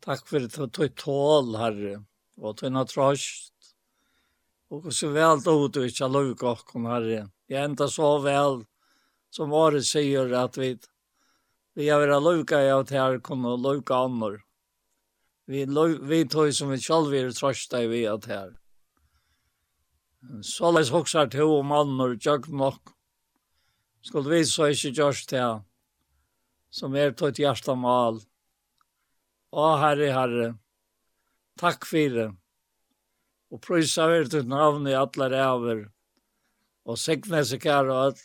Takk 0.00 0.26
for 0.26 0.40
det, 0.40 0.70
tog 0.72 0.94
tål, 0.96 1.56
herre 1.60 1.98
og 2.40 2.56
tøyna 2.56 2.86
trøst, 2.88 3.74
og 4.70 4.88
så 4.94 5.10
vel 5.12 5.42
då 5.44 5.54
du 5.68 5.82
ikke 5.84 6.06
har 6.06 6.12
lov 6.14 6.44
og 6.46 6.64
kon 6.66 6.86
herre. 6.86 7.28
Jeg 7.48 7.64
enda 7.64 7.88
så 7.88 8.18
vel 8.24 8.64
som 9.30 9.52
året 9.52 9.84
sier 9.86 10.32
at 10.34 10.56
vi 10.58 10.76
vi 11.78 11.86
har 11.88 12.00
vært 12.02 12.22
lovka 12.22 12.58
i 12.64 12.70
at 12.74 12.90
her 12.90 13.18
kunne 13.22 13.54
lovka 13.56 14.02
annor. 14.06 14.40
Vi, 15.46 15.64
vi 15.64 16.24
tog 16.28 16.50
som 16.54 16.70
vi 16.70 16.78
selv 16.82 17.14
er 17.14 17.30
trøsta 17.34 17.82
i 17.84 17.88
vi 17.90 18.04
at 18.10 18.26
her. 18.30 18.50
Så 20.44 20.70
leis 20.74 20.90
hoksar 20.92 21.30
til 21.32 21.54
om 21.60 21.72
annor 21.72 22.16
tjøk 22.18 22.50
nok. 22.52 22.92
Skulle 24.02 24.34
vi 24.34 24.44
så 24.44 24.70
ikke 24.74 24.92
gjørs 24.98 25.24
til 25.30 25.62
som 26.70 26.94
er 26.94 27.14
tog 27.16 27.38
hjertamal. 27.38 28.20
Å 29.50 29.70
herre, 29.80 30.10
herre, 30.14 30.50
Takk 31.60 31.84
fyrir. 31.84 32.32
Og 33.52 33.60
prøysa 33.60 34.06
vi 34.08 34.20
til 34.32 34.46
navn 34.48 34.86
i 34.88 34.96
allar 34.96 35.34
æver. 35.36 35.82
Og 36.88 36.96
segna 36.96 37.42
seg 37.44 37.60
kære 37.66 37.92
og 37.92 38.04
all. 38.06 38.22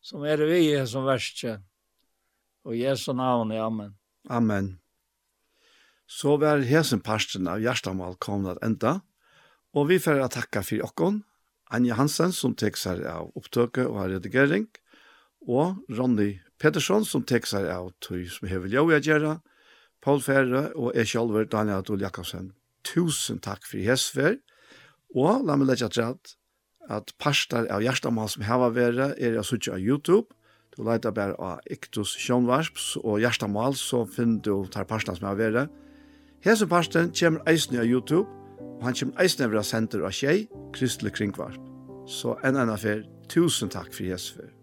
Som 0.00 0.24
er 0.24 0.40
vi 0.48 0.62
i 0.70 0.86
som 0.88 1.04
verste. 1.04 1.58
Og 2.64 2.78
Jesu 2.78 3.12
navn 3.12 3.52
i 3.52 3.60
Amen. 3.60 3.92
Amen. 4.30 4.78
Så 6.06 6.38
var 6.40 6.62
hesen 6.64 7.02
parsten 7.02 7.48
av 7.50 7.60
Gjerstamal 7.60 8.16
kommet 8.22 8.56
at 8.56 8.64
enda. 8.64 9.00
Og 9.74 9.90
vi 9.90 9.98
får 10.00 10.22
takka 10.32 10.62
for 10.64 10.86
okkon. 10.86 11.20
Anja 11.68 11.98
Hansen 11.98 12.32
som 12.32 12.54
tek 12.54 12.78
seg 12.78 13.02
av 13.10 13.28
opptøket 13.36 13.90
og 13.90 13.98
av 14.04 14.14
redigering. 14.14 14.70
Og 15.44 15.82
Ronny 15.92 16.38
Pettersson 16.62 17.04
som 17.04 17.26
tek 17.26 17.44
seg 17.46 17.68
av 17.68 17.90
tog 18.00 18.24
som 18.30 18.48
hever 18.48 18.72
jo 18.72 18.86
å 18.88 19.02
gjøre. 19.02 19.34
Og 19.36 19.55
Paul 20.06 20.20
Ferre 20.22 20.68
og 20.78 20.92
jeg 20.94 21.08
selv, 21.10 21.34
Daniel 21.50 21.80
Adol 21.82 22.00
Jakobsen. 22.00 22.52
Tusen 22.86 23.40
takk 23.42 23.64
for 23.66 23.82
hesver, 23.82 24.36
og 25.10 25.42
la 25.42 25.56
meg 25.58 25.66
legge 25.72 25.88
til 25.90 26.14
at 26.86 27.10
parster 27.18 27.66
av 27.74 27.82
hjertemål 27.82 28.30
som 28.30 28.44
har 28.46 28.62
vært 28.70 29.18
er 29.18 29.34
jeg 29.34 29.48
suttet 29.48 29.74
av 29.74 29.82
YouTube, 29.82 30.30
Du 30.76 30.82
leiter 30.84 31.10
bare 31.10 31.32
av 31.40 31.60
Iktus 31.72 32.10
Sjønvarsps 32.20 32.98
og 33.00 33.22
Gjerstamal, 33.22 33.72
så 33.80 34.02
finner 34.04 34.42
du 34.44 34.66
tar 34.68 34.84
parstene 34.84 35.16
som 35.16 35.30
har 35.30 35.38
vært. 35.38 35.70
Hese 36.44 36.68
parsten 36.68 37.14
kommer 37.16 37.40
eisen 37.48 37.78
av 37.80 37.88
YouTube, 37.88 38.28
og 38.60 38.84
han 38.84 38.94
kommer 38.94 39.24
eisen 39.24 39.48
av 39.48 39.64
senter 39.64 40.04
av 40.04 40.12
tjei, 40.12 40.44
Kristelig 40.76 41.14
Kringvarp. 41.16 41.56
Så 42.06 42.36
en 42.44 42.54
annen 42.60 42.74
affær, 42.76 43.02
tusen 43.32 43.72
takk 43.72 43.88
for 43.88 44.04
hese 44.04 44.55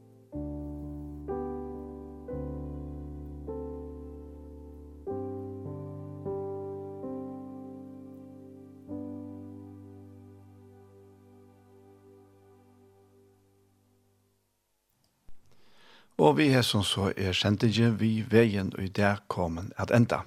Og 16.24 16.38
vi 16.38 16.46
er 16.56 16.62
som 16.64 16.86
så 16.88 17.10
er 17.20 17.36
sendingen 17.36 17.98
vi 18.00 18.22
veien 18.32 18.70
og 18.78 18.86
i 18.86 18.92
der 18.96 19.18
kommer 19.28 19.66
at 19.76 19.92
enda. 19.92 20.22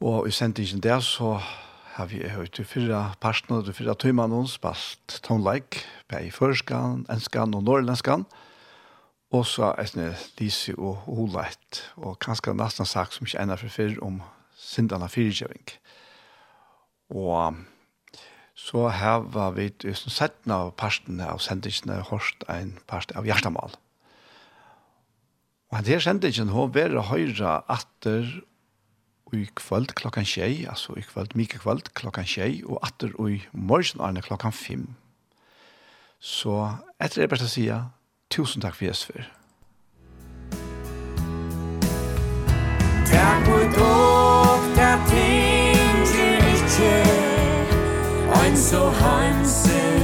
Og 0.00 0.28
i 0.28 0.32
sendingen 0.32 0.80
der 0.80 1.02
så 1.04 1.34
har 1.98 2.06
vi 2.08 2.22
hørt 2.28 2.54
til 2.56 2.64
fyrre 2.64 3.02
parten 3.20 3.58
og 3.58 3.66
til 3.66 3.74
fyrre 3.76 3.94
tøymann 3.94 4.32
og 4.32 4.46
spalt 4.48 5.18
tonleik, 5.26 5.82
på 6.08 6.22
i 6.24 6.30
førskan, 6.30 7.02
enskan 7.10 7.52
og 7.54 7.66
norrlenskan, 7.66 8.24
og 9.30 9.44
så 9.46 9.74
er 9.76 9.90
det 9.92 10.14
Lise 10.38 10.72
og 10.78 11.04
Oleit, 11.06 11.82
og 11.96 12.16
kanskje 12.24 12.54
nesten 12.56 12.88
sagt 12.88 13.18
som 13.18 13.26
ikke 13.26 13.42
enda 13.42 13.58
for 13.60 13.74
fyrre 13.74 14.00
om 14.00 14.22
sindene 14.56 15.08
fyrkjøving. 15.08 15.74
Og 17.10 17.60
så 18.54 18.88
har 18.88 19.52
vi 19.58 19.68
sett 19.92 20.48
av 20.48 20.72
parten 20.80 21.20
av 21.20 21.44
sendingen 21.44 22.00
hørt 22.08 22.48
en 22.48 22.78
part 22.86 23.12
av 23.12 23.28
hjertemål. 23.28 23.76
Og 25.70 25.76
han 25.76 25.84
her 25.84 26.00
sendingen, 26.00 26.48
hun 26.48 26.70
var 26.72 26.94
å 26.96 27.02
høre 27.10 27.50
atter 27.68 28.28
i 29.36 29.42
kvöld 29.52 29.92
klokkan 29.92 30.24
tjei, 30.24 30.64
altså 30.64 30.94
i 30.96 31.04
kvöld, 31.04 31.34
mye 31.36 31.60
kvöld 31.60 31.90
klokkan 31.98 32.24
tjei, 32.24 32.62
og 32.64 32.80
atter 32.86 33.12
i 33.28 33.42
morgen 33.52 34.00
årene 34.00 34.24
klokkan 34.24 34.52
fem. 34.56 34.86
Så 36.20 36.56
etter 36.96 37.20
det 37.20 37.26
er 37.26 37.34
bare 37.34 37.44
å 37.44 37.52
si, 37.52 37.66
tusen 38.32 38.64
takk 38.64 38.78
for 38.78 38.88
Jesper. 38.88 39.28
Takk 43.12 43.44
for 43.44 43.68
dog, 43.76 44.72
der 44.80 45.04
tinger 45.12 46.48
ikke, 46.56 46.96
og 48.32 48.56
så 48.56 48.82
hansen, 49.02 49.97